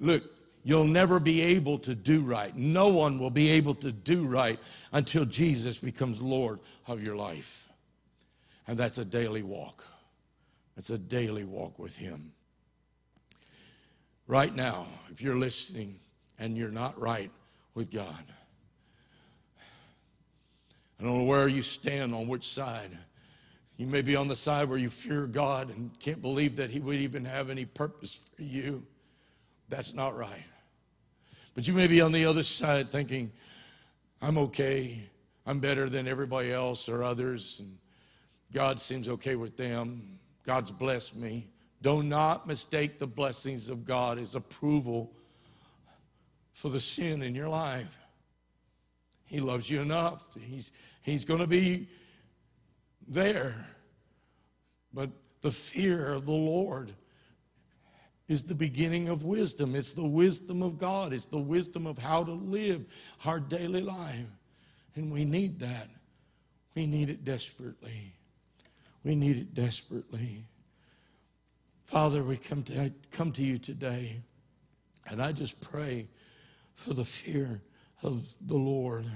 Look, 0.00 0.22
you'll 0.64 0.84
never 0.84 1.18
be 1.20 1.40
able 1.40 1.78
to 1.80 1.94
do 1.94 2.22
right. 2.22 2.54
No 2.56 2.88
one 2.88 3.18
will 3.18 3.30
be 3.30 3.50
able 3.50 3.74
to 3.76 3.92
do 3.92 4.26
right 4.26 4.58
until 4.92 5.24
Jesus 5.24 5.78
becomes 5.78 6.22
Lord 6.22 6.60
of 6.86 7.02
your 7.02 7.16
life. 7.16 7.68
And 8.66 8.78
that's 8.78 8.98
a 8.98 9.04
daily 9.04 9.42
walk. 9.42 9.84
It's 10.76 10.90
a 10.90 10.98
daily 10.98 11.44
walk 11.44 11.78
with 11.78 11.96
Him. 11.96 12.32
Right 14.26 14.54
now, 14.54 14.86
if 15.10 15.22
you're 15.22 15.38
listening 15.38 15.98
and 16.38 16.56
you're 16.56 16.70
not 16.70 17.00
right 17.00 17.30
with 17.74 17.90
God, 17.90 18.24
I 21.00 21.04
don't 21.04 21.18
know 21.18 21.24
where 21.24 21.48
you 21.48 21.62
stand 21.62 22.14
on 22.14 22.28
which 22.28 22.44
side. 22.44 22.90
You 23.78 23.86
may 23.86 24.02
be 24.02 24.16
on 24.16 24.26
the 24.26 24.36
side 24.36 24.68
where 24.68 24.76
you 24.76 24.90
fear 24.90 25.28
God 25.28 25.70
and 25.70 25.96
can't 26.00 26.20
believe 26.20 26.56
that 26.56 26.68
He 26.68 26.80
would 26.80 26.96
even 26.96 27.24
have 27.24 27.48
any 27.48 27.64
purpose 27.64 28.28
for 28.36 28.42
you. 28.42 28.84
That's 29.68 29.94
not 29.94 30.16
right. 30.16 30.44
But 31.54 31.68
you 31.68 31.74
may 31.74 31.86
be 31.86 32.00
on 32.00 32.10
the 32.10 32.24
other 32.24 32.42
side 32.42 32.90
thinking, 32.90 33.30
I'm 34.20 34.36
okay. 34.38 35.08
I'm 35.46 35.60
better 35.60 35.88
than 35.88 36.08
everybody 36.08 36.52
else 36.52 36.88
or 36.88 37.04
others. 37.04 37.60
And 37.60 37.78
God 38.52 38.80
seems 38.80 39.08
okay 39.08 39.36
with 39.36 39.56
them. 39.56 40.18
God's 40.44 40.72
blessed 40.72 41.14
me. 41.14 41.46
Do 41.80 42.02
not 42.02 42.48
mistake 42.48 42.98
the 42.98 43.06
blessings 43.06 43.68
of 43.68 43.84
God 43.84 44.18
as 44.18 44.34
approval 44.34 45.12
for 46.52 46.68
the 46.68 46.80
sin 46.80 47.22
in 47.22 47.32
your 47.36 47.48
life. 47.48 47.96
He 49.26 49.38
loves 49.38 49.70
you 49.70 49.80
enough. 49.80 50.34
He's, 50.34 50.72
he's 51.02 51.24
going 51.24 51.40
to 51.40 51.46
be 51.46 51.86
there. 53.08 53.66
But 54.92 55.10
the 55.40 55.50
fear 55.50 56.12
of 56.12 56.26
the 56.26 56.32
Lord 56.32 56.92
is 58.28 58.44
the 58.44 58.54
beginning 58.54 59.08
of 59.08 59.24
wisdom. 59.24 59.74
It's 59.74 59.94
the 59.94 60.06
wisdom 60.06 60.62
of 60.62 60.78
God, 60.78 61.12
it's 61.12 61.26
the 61.26 61.38
wisdom 61.38 61.86
of 61.86 61.98
how 61.98 62.24
to 62.24 62.32
live 62.32 62.84
our 63.24 63.40
daily 63.40 63.82
life. 63.82 64.26
And 64.94 65.12
we 65.12 65.24
need 65.24 65.60
that. 65.60 65.88
We 66.74 66.86
need 66.86 67.10
it 67.10 67.24
desperately. 67.24 68.12
We 69.04 69.14
need 69.14 69.36
it 69.36 69.54
desperately. 69.54 70.42
Father, 71.84 72.22
we 72.22 72.36
come 72.36 72.62
to, 72.64 72.92
come 73.10 73.32
to 73.32 73.42
you 73.42 73.58
today, 73.58 74.22
and 75.10 75.22
I 75.22 75.32
just 75.32 75.70
pray 75.70 76.06
for 76.74 76.92
the 76.92 77.04
fear 77.04 77.62
of 78.02 78.22
the 78.46 78.56
Lord 78.56 79.06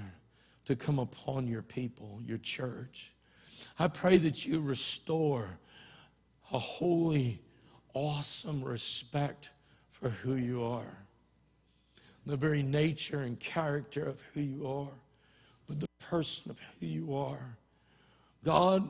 to 0.65 0.75
come 0.75 0.97
upon 0.99 1.47
your 1.47 1.61
people, 1.61 2.19
your 2.25 2.39
church. 2.39 3.11
I 3.83 3.89
pray 3.89 4.15
that 4.15 4.47
you 4.47 4.61
restore 4.61 5.59
a 6.53 6.57
holy, 6.57 7.41
awesome 7.93 8.63
respect 8.63 9.51
for 9.91 10.07
who 10.07 10.35
you 10.35 10.63
are, 10.63 11.05
the 12.25 12.37
very 12.37 12.63
nature 12.63 13.19
and 13.19 13.37
character 13.37 14.07
of 14.07 14.21
who 14.33 14.39
you 14.39 14.67
are, 14.67 15.01
but 15.67 15.81
the 15.81 15.87
person 15.99 16.49
of 16.49 16.61
who 16.79 16.85
you 16.85 17.13
are. 17.13 17.57
God, 18.45 18.83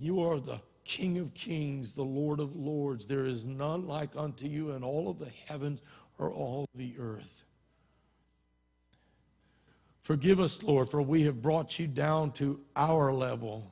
you 0.00 0.20
are 0.22 0.40
the 0.40 0.60
King 0.82 1.20
of 1.20 1.32
kings, 1.34 1.94
the 1.94 2.02
Lord 2.02 2.40
of 2.40 2.56
lords. 2.56 3.06
There 3.06 3.26
is 3.26 3.46
none 3.46 3.86
like 3.86 4.16
unto 4.16 4.48
you 4.48 4.72
in 4.72 4.82
all 4.82 5.08
of 5.08 5.20
the 5.20 5.30
heavens 5.46 5.80
or 6.18 6.32
all 6.32 6.66
the 6.74 6.94
earth. 6.98 7.44
Forgive 10.00 10.40
us, 10.40 10.60
Lord, 10.64 10.88
for 10.88 11.00
we 11.02 11.22
have 11.22 11.40
brought 11.40 11.78
you 11.78 11.86
down 11.86 12.32
to 12.32 12.60
our 12.74 13.12
level 13.12 13.70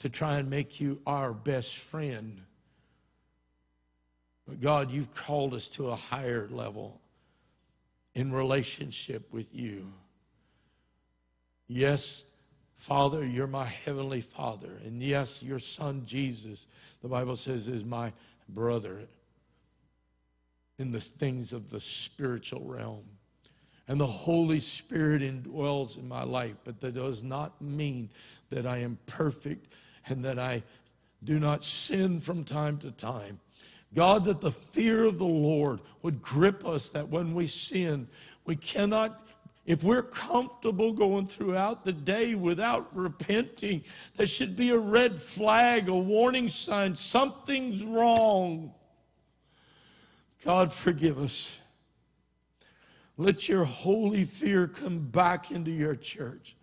to 0.00 0.08
try 0.08 0.38
and 0.38 0.50
make 0.50 0.80
you 0.80 1.00
our 1.06 1.32
best 1.32 1.90
friend. 1.90 2.40
But 4.46 4.60
God, 4.60 4.90
you've 4.90 5.14
called 5.14 5.54
us 5.54 5.68
to 5.68 5.88
a 5.88 5.94
higher 5.94 6.48
level 6.50 7.00
in 8.14 8.32
relationship 8.32 9.32
with 9.32 9.54
you. 9.54 9.86
Yes, 11.68 12.34
Father, 12.74 13.24
you're 13.24 13.46
my 13.46 13.66
heavenly 13.66 14.22
Father. 14.22 14.80
And 14.84 15.00
yes, 15.00 15.42
your 15.42 15.58
Son 15.58 16.02
Jesus, 16.04 16.98
the 17.02 17.08
Bible 17.08 17.36
says, 17.36 17.68
is 17.68 17.84
my 17.84 18.12
brother 18.48 19.06
in 20.78 20.90
the 20.90 21.00
things 21.00 21.52
of 21.52 21.70
the 21.70 21.78
spiritual 21.78 22.64
realm. 22.64 23.04
And 23.86 24.00
the 24.00 24.06
Holy 24.06 24.60
Spirit 24.60 25.20
indwells 25.20 25.98
in 25.98 26.08
my 26.08 26.24
life, 26.24 26.56
but 26.64 26.80
that 26.80 26.94
does 26.94 27.22
not 27.22 27.60
mean 27.60 28.08
that 28.48 28.66
I 28.66 28.78
am 28.78 28.98
perfect 29.06 29.74
and 30.06 30.24
that 30.24 30.38
I 30.38 30.62
do 31.24 31.38
not 31.38 31.64
sin 31.64 32.20
from 32.20 32.44
time 32.44 32.78
to 32.78 32.90
time. 32.90 33.38
God, 33.94 34.24
that 34.24 34.40
the 34.40 34.50
fear 34.50 35.04
of 35.04 35.18
the 35.18 35.24
Lord 35.24 35.80
would 36.02 36.22
grip 36.22 36.64
us, 36.64 36.90
that 36.90 37.08
when 37.08 37.34
we 37.34 37.46
sin, 37.46 38.06
we 38.46 38.56
cannot 38.56 39.22
if 39.66 39.84
we're 39.84 40.02
comfortable 40.02 40.92
going 40.92 41.26
throughout 41.26 41.84
the 41.84 41.92
day 41.92 42.34
without 42.34 42.88
repenting, 42.92 43.82
there 44.16 44.26
should 44.26 44.56
be 44.56 44.70
a 44.70 44.78
red 44.78 45.12
flag, 45.12 45.88
a 45.88 45.94
warning 45.94 46.48
sign. 46.48 46.96
Something's 46.96 47.84
wrong. 47.84 48.74
God, 50.44 50.72
forgive 50.72 51.18
us. 51.18 51.62
Let 53.16 53.48
your 53.48 53.64
holy 53.64 54.24
fear 54.24 54.66
come 54.66 55.06
back 55.06 55.50
into 55.50 55.70
your 55.70 55.94
church 55.94 56.56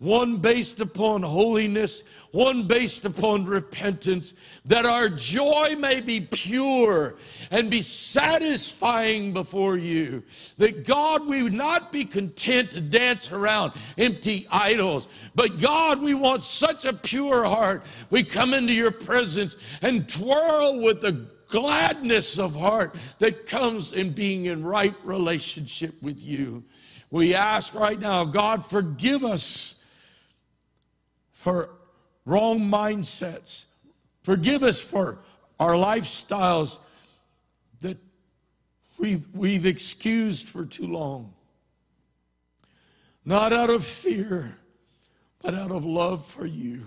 one 0.00 0.38
based 0.38 0.80
upon 0.80 1.22
holiness, 1.22 2.26
one 2.32 2.66
based 2.66 3.04
upon 3.04 3.44
repentance, 3.44 4.60
that 4.62 4.86
our 4.86 5.10
joy 5.10 5.76
may 5.78 6.00
be 6.00 6.26
pure 6.32 7.14
and 7.50 7.70
be 7.70 7.82
satisfying 7.82 9.34
before 9.34 9.76
you. 9.76 10.24
That 10.56 10.86
God, 10.86 11.26
we 11.28 11.42
would 11.42 11.52
not 11.52 11.92
be 11.92 12.04
content 12.04 12.72
to 12.72 12.80
dance 12.80 13.30
around 13.30 13.72
empty 13.98 14.46
idols, 14.50 15.30
but 15.34 15.60
God, 15.60 16.02
we 16.02 16.14
want 16.14 16.42
such 16.42 16.86
a 16.86 16.94
pure 16.94 17.44
heart. 17.44 17.82
We 18.10 18.22
come 18.22 18.54
into 18.54 18.72
your 18.72 18.92
presence 18.92 19.78
and 19.82 20.08
twirl 20.08 20.82
with 20.82 21.02
the 21.02 21.26
gladness 21.48 22.38
of 22.38 22.54
heart 22.54 22.94
that 23.18 23.44
comes 23.44 23.92
in 23.92 24.12
being 24.12 24.46
in 24.46 24.64
right 24.64 24.94
relationship 25.04 25.90
with 26.00 26.18
you. 26.18 26.64
We 27.10 27.34
ask 27.34 27.74
right 27.74 27.98
now, 27.98 28.24
God, 28.24 28.64
forgive 28.64 29.24
us 29.24 29.79
for 31.40 31.70
wrong 32.26 32.60
mindsets. 32.60 33.70
Forgive 34.22 34.62
us 34.62 34.84
for 34.84 35.24
our 35.58 35.72
lifestyles 35.72 36.86
that 37.80 37.96
we've, 39.00 39.26
we've 39.32 39.64
excused 39.64 40.50
for 40.50 40.66
too 40.66 40.86
long. 40.86 41.32
Not 43.24 43.54
out 43.54 43.70
of 43.70 43.82
fear, 43.82 44.54
but 45.42 45.54
out 45.54 45.70
of 45.70 45.86
love 45.86 46.22
for 46.22 46.44
you. 46.44 46.84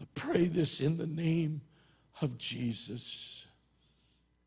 I 0.00 0.06
pray 0.14 0.46
this 0.46 0.80
in 0.80 0.96
the 0.96 1.06
name 1.06 1.60
of 2.22 2.38
Jesus. 2.38 3.48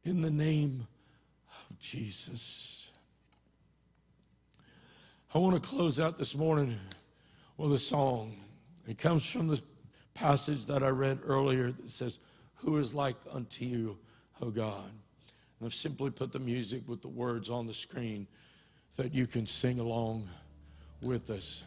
In 0.03 0.23
the 0.23 0.31
name 0.31 0.87
of 1.69 1.79
Jesus. 1.79 2.82
I 5.35 5.39
want 5.39 5.55
to 5.55 5.67
close 5.67 5.99
out 5.99 6.19
this 6.19 6.37
morning 6.37 6.77
with 7.57 7.73
a 7.73 7.77
song. 7.79 8.35
It 8.87 8.99
comes 8.99 9.33
from 9.33 9.47
the 9.47 9.59
passage 10.13 10.67
that 10.67 10.83
I 10.83 10.89
read 10.89 11.17
earlier 11.25 11.71
that 11.71 11.89
says, 11.89 12.19
Who 12.57 12.77
is 12.77 12.93
like 12.93 13.15
unto 13.33 13.65
you, 13.65 13.97
O 14.43 14.51
God? 14.51 14.91
And 15.59 15.65
I've 15.65 15.73
simply 15.73 16.11
put 16.11 16.31
the 16.31 16.39
music 16.39 16.87
with 16.87 17.01
the 17.01 17.07
words 17.07 17.49
on 17.49 17.65
the 17.65 17.73
screen 17.73 18.27
that 18.95 19.15
you 19.15 19.25
can 19.25 19.47
sing 19.47 19.79
along 19.79 20.29
with 21.01 21.31
us. 21.31 21.65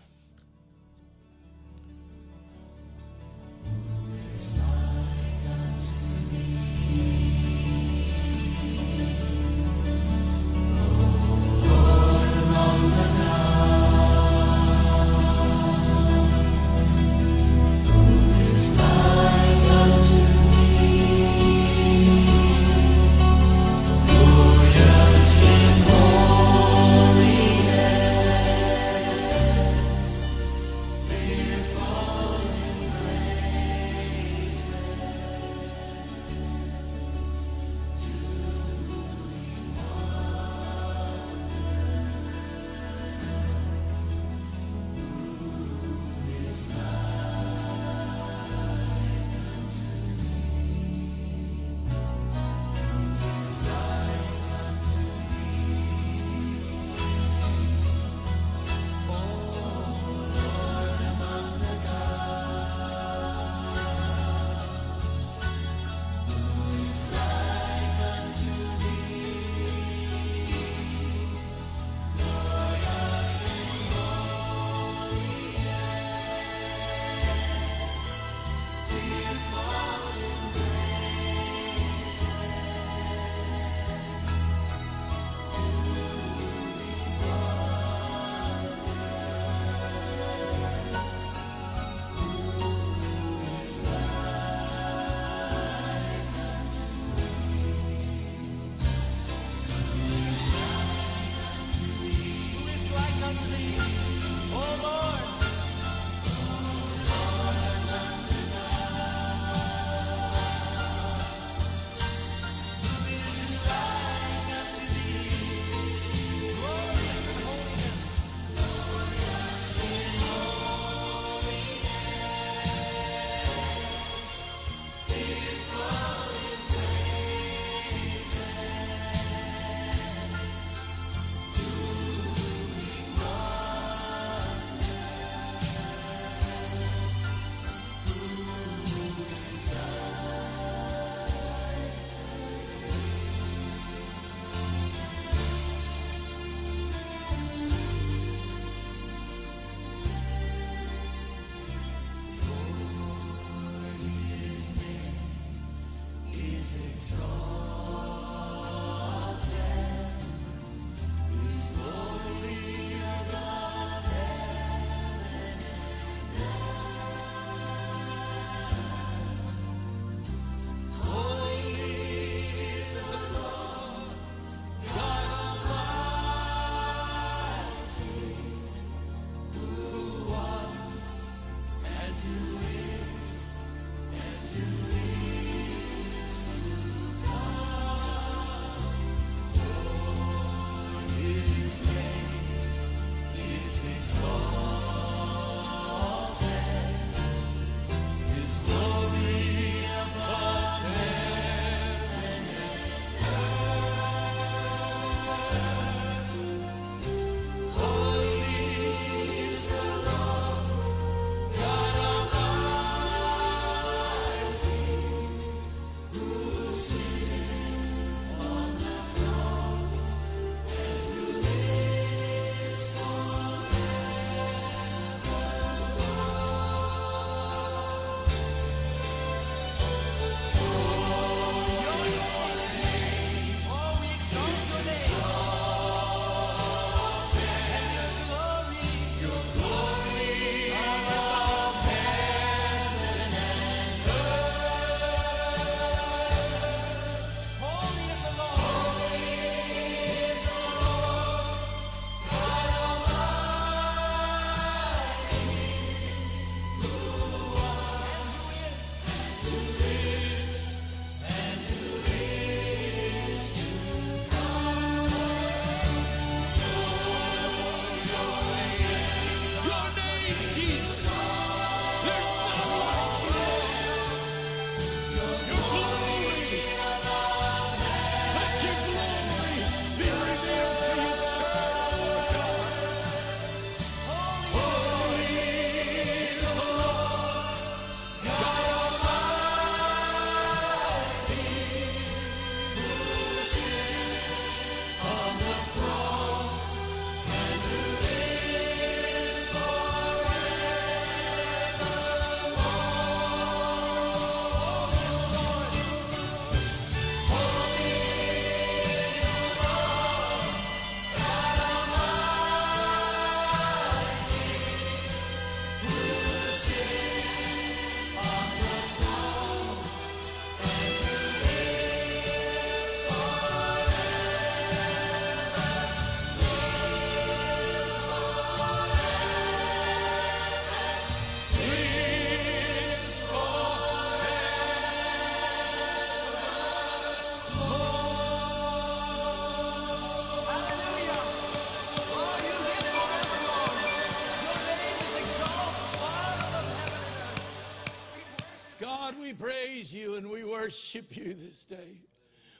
Worship 350.96 351.16
you 351.16 351.34
this 351.34 351.64
day. 351.64 351.98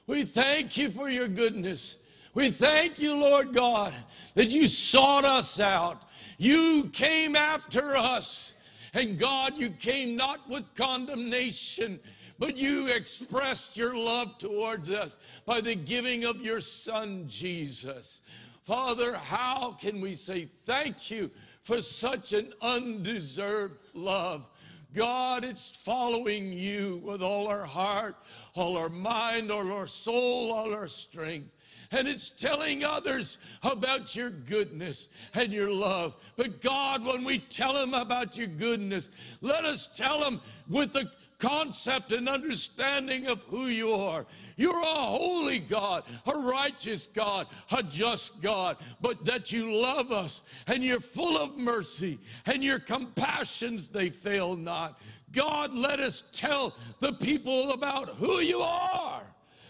We 0.07 0.25
thank 0.25 0.77
you 0.77 0.91
for 0.91 1.09
your 1.09 1.29
goodness. 1.29 2.31
We 2.35 2.51
thank 2.51 2.99
you, 2.99 3.19
Lord 3.19 3.55
God, 3.55 3.93
that 4.35 4.51
you 4.51 4.69
sought 4.69 5.25
us 5.25 5.59
out. 5.59 6.03
You 6.39 6.85
came 6.93 7.35
after 7.35 7.97
us. 7.97 8.61
And 8.95 9.19
God, 9.19 9.53
you 9.57 9.71
came 9.71 10.17
not 10.17 10.39
with 10.49 10.75
condemnation, 10.75 11.99
but 12.39 12.57
you 12.57 12.89
expressed 12.95 13.77
your 13.77 13.97
love 13.97 14.39
towards 14.39 14.91
us 14.91 15.19
by 15.45 15.61
the 15.61 15.75
giving 15.75 16.25
of 16.25 16.41
your 16.41 16.61
Son, 16.61 17.25
Jesus. 17.27 18.23
Father, 18.63 19.15
how 19.17 19.73
can 19.73 20.01
we 20.01 20.15
say 20.15 20.45
thank 20.45 21.11
you 21.11 21.31
for 21.63 21.81
such 21.81 22.33
an 22.33 22.53
undeserved 22.63 23.79
love? 23.95 24.49
God, 24.97 25.45
it's 25.45 25.77
following 25.85 26.53
you 26.53 27.03
with 27.05 27.21
all 27.23 27.49
our 27.49 27.67
heart, 27.67 28.17
all 28.57 28.77
our 28.77 28.89
mind, 28.89 29.51
all 29.51 29.71
our 29.73 29.87
soul, 29.87 30.53
all 30.53 30.75
our 30.75 30.89
strength. 30.89 31.53
And 31.93 32.09
it's 32.09 32.31
telling 32.31 32.83
others 32.85 33.39
about 33.63 34.17
your 34.17 34.31
goodness 34.31 35.31
and 35.35 35.53
your 35.53 35.71
love. 35.71 36.17
But 36.37 36.61
God, 36.61 37.05
when 37.07 37.23
we 37.23 37.39
tell 37.39 37.75
them 37.75 37.95
about 37.95 38.37
your 38.37 38.49
goodness, 38.49 39.39
let 39.41 39.65
us 39.65 39.87
tell 39.97 40.21
them 40.21 40.41
with 40.69 40.93
the 40.93 41.09
concept 41.39 42.13
and 42.13 42.29
understanding 42.29 43.27
of 43.27 43.43
who 43.45 43.67
you 43.67 43.91
are. 43.91 44.27
You're 44.57 44.81
a 44.81 44.85
holy 44.85 45.59
God, 45.59 46.05
a 46.27 46.33
righteous 46.33 47.07
God, 47.07 47.47
a 47.77 47.83
just 47.83 48.43
God, 48.43 48.79
but 49.01 49.25
that 49.27 49.53
you 49.53 49.83
love 49.83 50.13
us 50.13 50.65
and 50.67 50.83
you're 50.83 51.01
full 51.01 51.37
of 51.37 51.57
mercy 51.59 52.19
and 52.47 52.65
your 52.65 52.79
compassions, 52.79 53.91
they 53.91 54.09
fail 54.09 54.57
not. 54.57 55.01
God, 55.33 55.75
let 55.75 56.01
us 56.01 56.31
tell 56.33 56.75
the 57.01 57.13
people 57.21 57.73
about 57.73 58.09
who 58.09 58.41
you 58.41 58.59
are. 58.61 59.23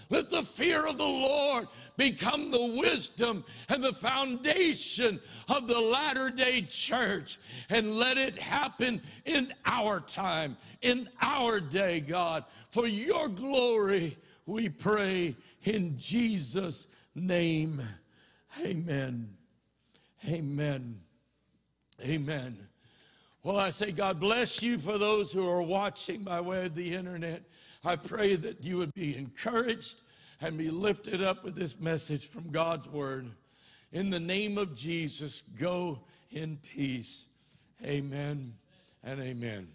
Let 0.08 0.30
the 0.30 0.42
fear 0.42 0.86
of 0.86 0.98
the 0.98 1.04
Lord 1.04 1.66
become 1.96 2.50
the 2.50 2.76
wisdom 2.80 3.44
and 3.68 3.82
the 3.82 3.92
foundation 3.92 5.18
of 5.48 5.66
the 5.66 5.80
latter 5.80 6.30
day 6.30 6.62
church. 6.68 7.38
And 7.70 7.94
let 7.94 8.16
it 8.16 8.38
happen 8.38 9.00
in 9.24 9.52
our 9.64 10.00
time, 10.00 10.56
in 10.82 11.08
our 11.20 11.58
day, 11.58 12.00
God. 12.00 12.44
For 12.68 12.86
your 12.86 13.28
glory, 13.28 14.16
we 14.46 14.68
pray 14.68 15.34
in 15.64 15.96
Jesus' 15.96 17.08
name. 17.16 17.80
Amen. 18.64 19.28
Amen. 20.28 20.96
Amen. 22.06 22.56
Well, 23.46 23.58
I 23.58 23.70
say, 23.70 23.92
God 23.92 24.18
bless 24.18 24.60
you 24.60 24.76
for 24.76 24.98
those 24.98 25.32
who 25.32 25.48
are 25.48 25.62
watching 25.62 26.24
by 26.24 26.40
way 26.40 26.66
of 26.66 26.74
the 26.74 26.92
internet. 26.92 27.42
I 27.84 27.94
pray 27.94 28.34
that 28.34 28.64
you 28.64 28.76
would 28.78 28.92
be 28.94 29.16
encouraged 29.16 30.02
and 30.40 30.58
be 30.58 30.68
lifted 30.68 31.22
up 31.22 31.44
with 31.44 31.54
this 31.54 31.80
message 31.80 32.26
from 32.26 32.50
God's 32.50 32.88
word. 32.88 33.26
In 33.92 34.10
the 34.10 34.18
name 34.18 34.58
of 34.58 34.74
Jesus, 34.74 35.42
go 35.42 36.00
in 36.32 36.56
peace. 36.56 37.36
Amen 37.84 38.52
and 39.04 39.20
amen. 39.20 39.68